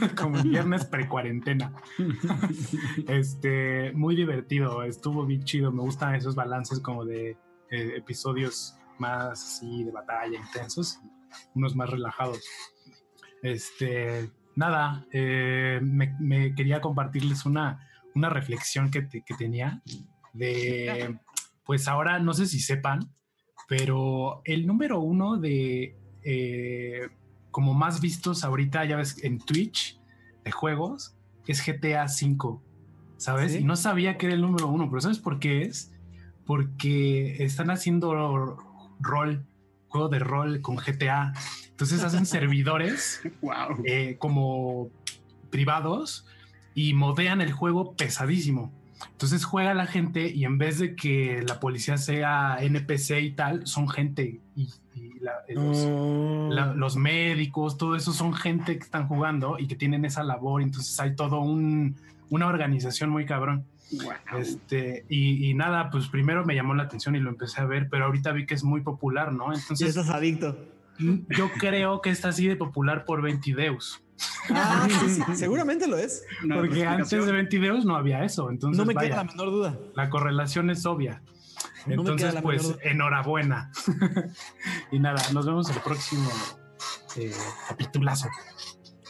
[0.16, 1.72] como en viernes pre-cuarentena.
[3.08, 5.72] Este, muy divertido, estuvo bien chido.
[5.72, 7.30] Me gustan esos balances como de
[7.70, 11.00] eh, episodios más así de batalla intensos,
[11.54, 12.40] unos más relajados.
[13.42, 19.82] Este, nada, eh, me, me quería compartirles una, una reflexión que, te- que tenía
[20.34, 21.16] de,
[21.64, 23.10] pues ahora no sé si sepan,
[23.68, 27.08] pero el número uno de eh,
[27.50, 29.98] como más vistos ahorita, ya ves, en Twitch
[30.44, 32.58] de juegos, es GTA V,
[33.16, 33.52] ¿sabes?
[33.52, 33.58] ¿Sí?
[33.58, 35.92] Y no sabía que era el número uno, pero ¿sabes por qué es?
[36.44, 38.58] Porque están haciendo
[39.00, 39.46] rol,
[39.88, 41.32] juego de rol con GTA.
[41.70, 43.82] Entonces hacen servidores Wow.
[43.84, 44.90] eh, como
[45.50, 46.26] privados
[46.74, 48.72] y modean el juego pesadísimo.
[49.12, 53.66] Entonces juega la gente y en vez de que la policía sea NPC y tal,
[53.66, 56.48] son gente y, y la- los, No.
[56.50, 60.62] la- los médicos, todo eso son gente que están jugando y que tienen esa labor.
[60.62, 61.96] Entonces hay todo un,
[62.30, 63.64] una organización muy cabrón.
[63.92, 64.38] Wow.
[64.40, 67.88] Este, y, y nada, pues primero me llamó la atención y lo empecé a ver,
[67.90, 69.52] pero ahorita vi que es muy popular, ¿no?
[69.52, 70.56] Ya Entonces estás adicto.
[70.98, 74.02] yo creo que está así de popular por Ventideus.
[74.50, 76.24] Ah, sí, sí, seguramente lo es.
[76.44, 77.36] Una Porque antes de explicación.
[77.36, 78.50] Ventideus no había eso.
[78.50, 79.78] Entonces, No me vaya, queda la menor duda.
[79.94, 81.22] la correlación es obvia.
[81.86, 83.70] No Entonces, pues, enhorabuena.
[84.92, 86.28] y nada, nos vemos el próximo
[87.16, 87.32] eh,
[87.68, 88.28] capitulazo.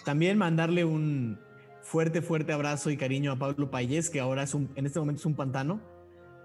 [0.05, 1.39] También mandarle un
[1.83, 5.21] fuerte, fuerte abrazo y cariño a Pablo Payés, que ahora es un, en este momento
[5.21, 5.81] es un pantano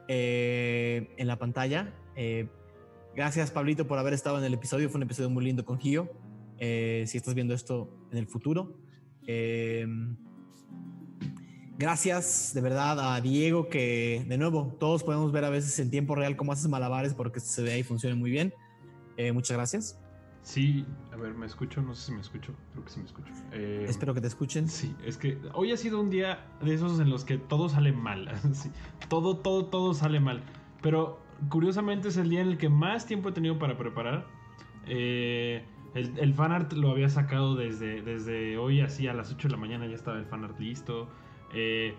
[0.08, 1.94] eh, en la pantalla.
[2.16, 2.48] Eh,
[3.16, 4.90] gracias, Pablito, por haber estado en el episodio.
[4.90, 6.10] Fue un episodio muy lindo con Gio.
[6.60, 8.76] Eh, si estás viendo esto en el futuro.
[9.28, 9.88] Eh,
[11.78, 16.16] gracias de verdad a Diego, que de nuevo, todos podemos ver a veces en tiempo
[16.16, 18.54] real cómo haces malabares porque se ve y funciona muy bien.
[19.18, 20.00] Eh, muchas gracias.
[20.42, 21.82] Sí, a ver, ¿me escucho?
[21.82, 22.54] No sé si me escucho.
[22.72, 23.32] Creo que sí me escucho.
[23.52, 24.68] Eh, Espero que te escuchen.
[24.68, 27.92] Sí, es que hoy ha sido un día de esos en los que todo sale
[27.92, 28.32] mal.
[28.54, 28.72] sí,
[29.10, 30.44] todo, todo, todo sale mal.
[30.82, 34.28] Pero curiosamente es el día en el que más tiempo he tenido para preparar.
[34.88, 35.64] Eh,
[35.94, 39.58] el, el fanart lo había sacado desde, desde hoy, así a las 8 de la
[39.58, 41.10] mañana ya estaba el fanart listo.
[41.54, 41.96] Eh,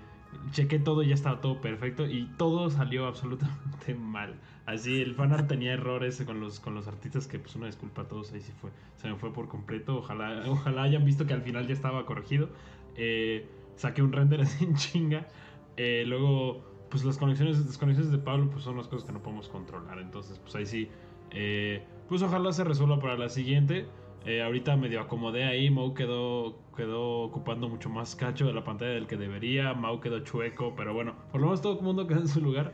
[0.52, 2.06] chequé todo y ya estaba todo perfecto.
[2.06, 4.40] Y todo salió absolutamente mal.
[4.66, 8.08] Así, el fanart tenía errores con los, con los artistas que, pues, una disculpa a
[8.08, 8.70] todos, ahí sí fue.
[8.96, 9.96] Se me fue por completo.
[9.98, 12.50] Ojalá, ojalá hayan visto que al final ya estaba corregido.
[12.94, 15.28] Eh, saqué un render así en chinga.
[15.76, 19.48] Eh, luego, pues las conexiones, desconexiones de Pablo, pues son las cosas que no podemos
[19.48, 19.98] controlar.
[19.98, 20.90] Entonces, pues ahí sí.
[21.30, 23.86] eh, pues ojalá se resuelva para la siguiente.
[24.26, 25.70] Eh, ahorita medio acomodé ahí.
[25.70, 29.72] Mau quedó, quedó ocupando mucho más cacho de la pantalla del que debería.
[29.72, 30.74] Mau quedó chueco.
[30.76, 32.72] Pero bueno, por lo menos todo el mundo quedó en su lugar.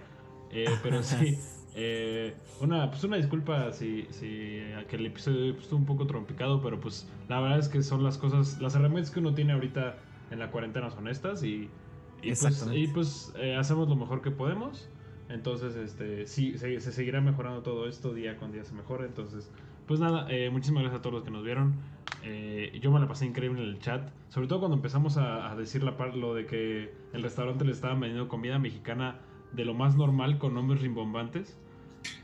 [0.50, 1.38] Eh, pero sí.
[1.78, 6.62] Eh, una, pues una disculpa si, si que el episodio pues, estuvo un poco trompicado,
[6.62, 9.98] pero pues la verdad es que son las cosas, las herramientas que uno tiene ahorita
[10.30, 11.68] en la cuarentena son estas y,
[12.22, 14.88] y pues, y, pues, eh, hacemos lo mejor que podemos.
[15.28, 19.06] Entonces, este, sí, se, se seguirá mejorando todo esto, día con día se mejora.
[19.06, 19.50] Entonces,
[19.86, 21.74] pues nada, eh, muchísimas gracias a todos los que nos vieron.
[22.22, 25.56] Eh, yo me la pasé increíble en el chat, sobre todo cuando empezamos a, a
[25.56, 29.20] decir la par- lo de que el restaurante le estaba vendiendo comida mexicana
[29.52, 31.58] de lo más normal con nombres rimbombantes.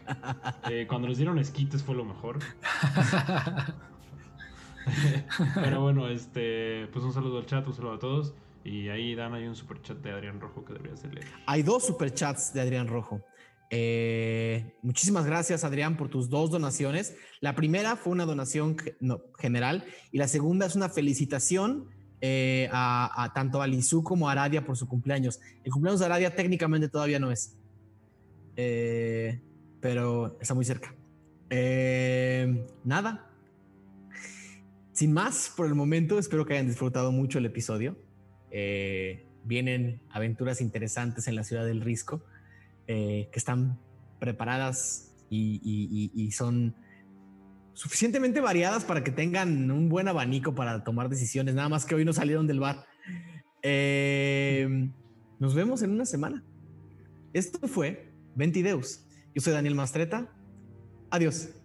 [0.65, 2.39] Eh, cuando nos dieron esquites fue lo mejor.
[5.61, 8.35] Pero bueno, este, pues un saludo al chat, un saludo a todos.
[8.65, 11.27] Y ahí Dan hay un super chat de Adrián Rojo que deberías de leer.
[11.47, 13.21] Hay dos superchats de Adrián Rojo.
[13.71, 17.17] Eh, muchísimas gracias, Adrián, por tus dos donaciones.
[17.41, 18.77] La primera fue una donación
[19.39, 21.89] general y la segunda es una felicitación
[22.21, 25.41] eh, a, tanto a Lizu como a Aradia por su cumpleaños.
[25.65, 27.57] El cumpleaños de Aradia técnicamente todavía no es,
[28.57, 29.41] Eh,
[29.81, 30.95] pero está muy cerca.
[31.51, 33.29] Eh, nada.
[34.93, 37.97] Sin más por el momento, espero que hayan disfrutado mucho el episodio.
[38.55, 42.23] Eh, vienen aventuras interesantes en la ciudad del Risco
[42.87, 43.79] eh, que están
[44.21, 46.77] preparadas y, son
[47.73, 51.55] suficientemente variadas para que tengan un buen abanico para tomar decisiones.
[51.55, 52.85] Nada más que hoy no salieron del bar.
[53.63, 54.91] Eh,
[55.39, 56.45] nos vemos en una semana.
[57.33, 59.07] Esto fue Ventideus.
[59.35, 60.31] Yo soy Daniel Mastreta.
[61.11, 61.62] Adiós.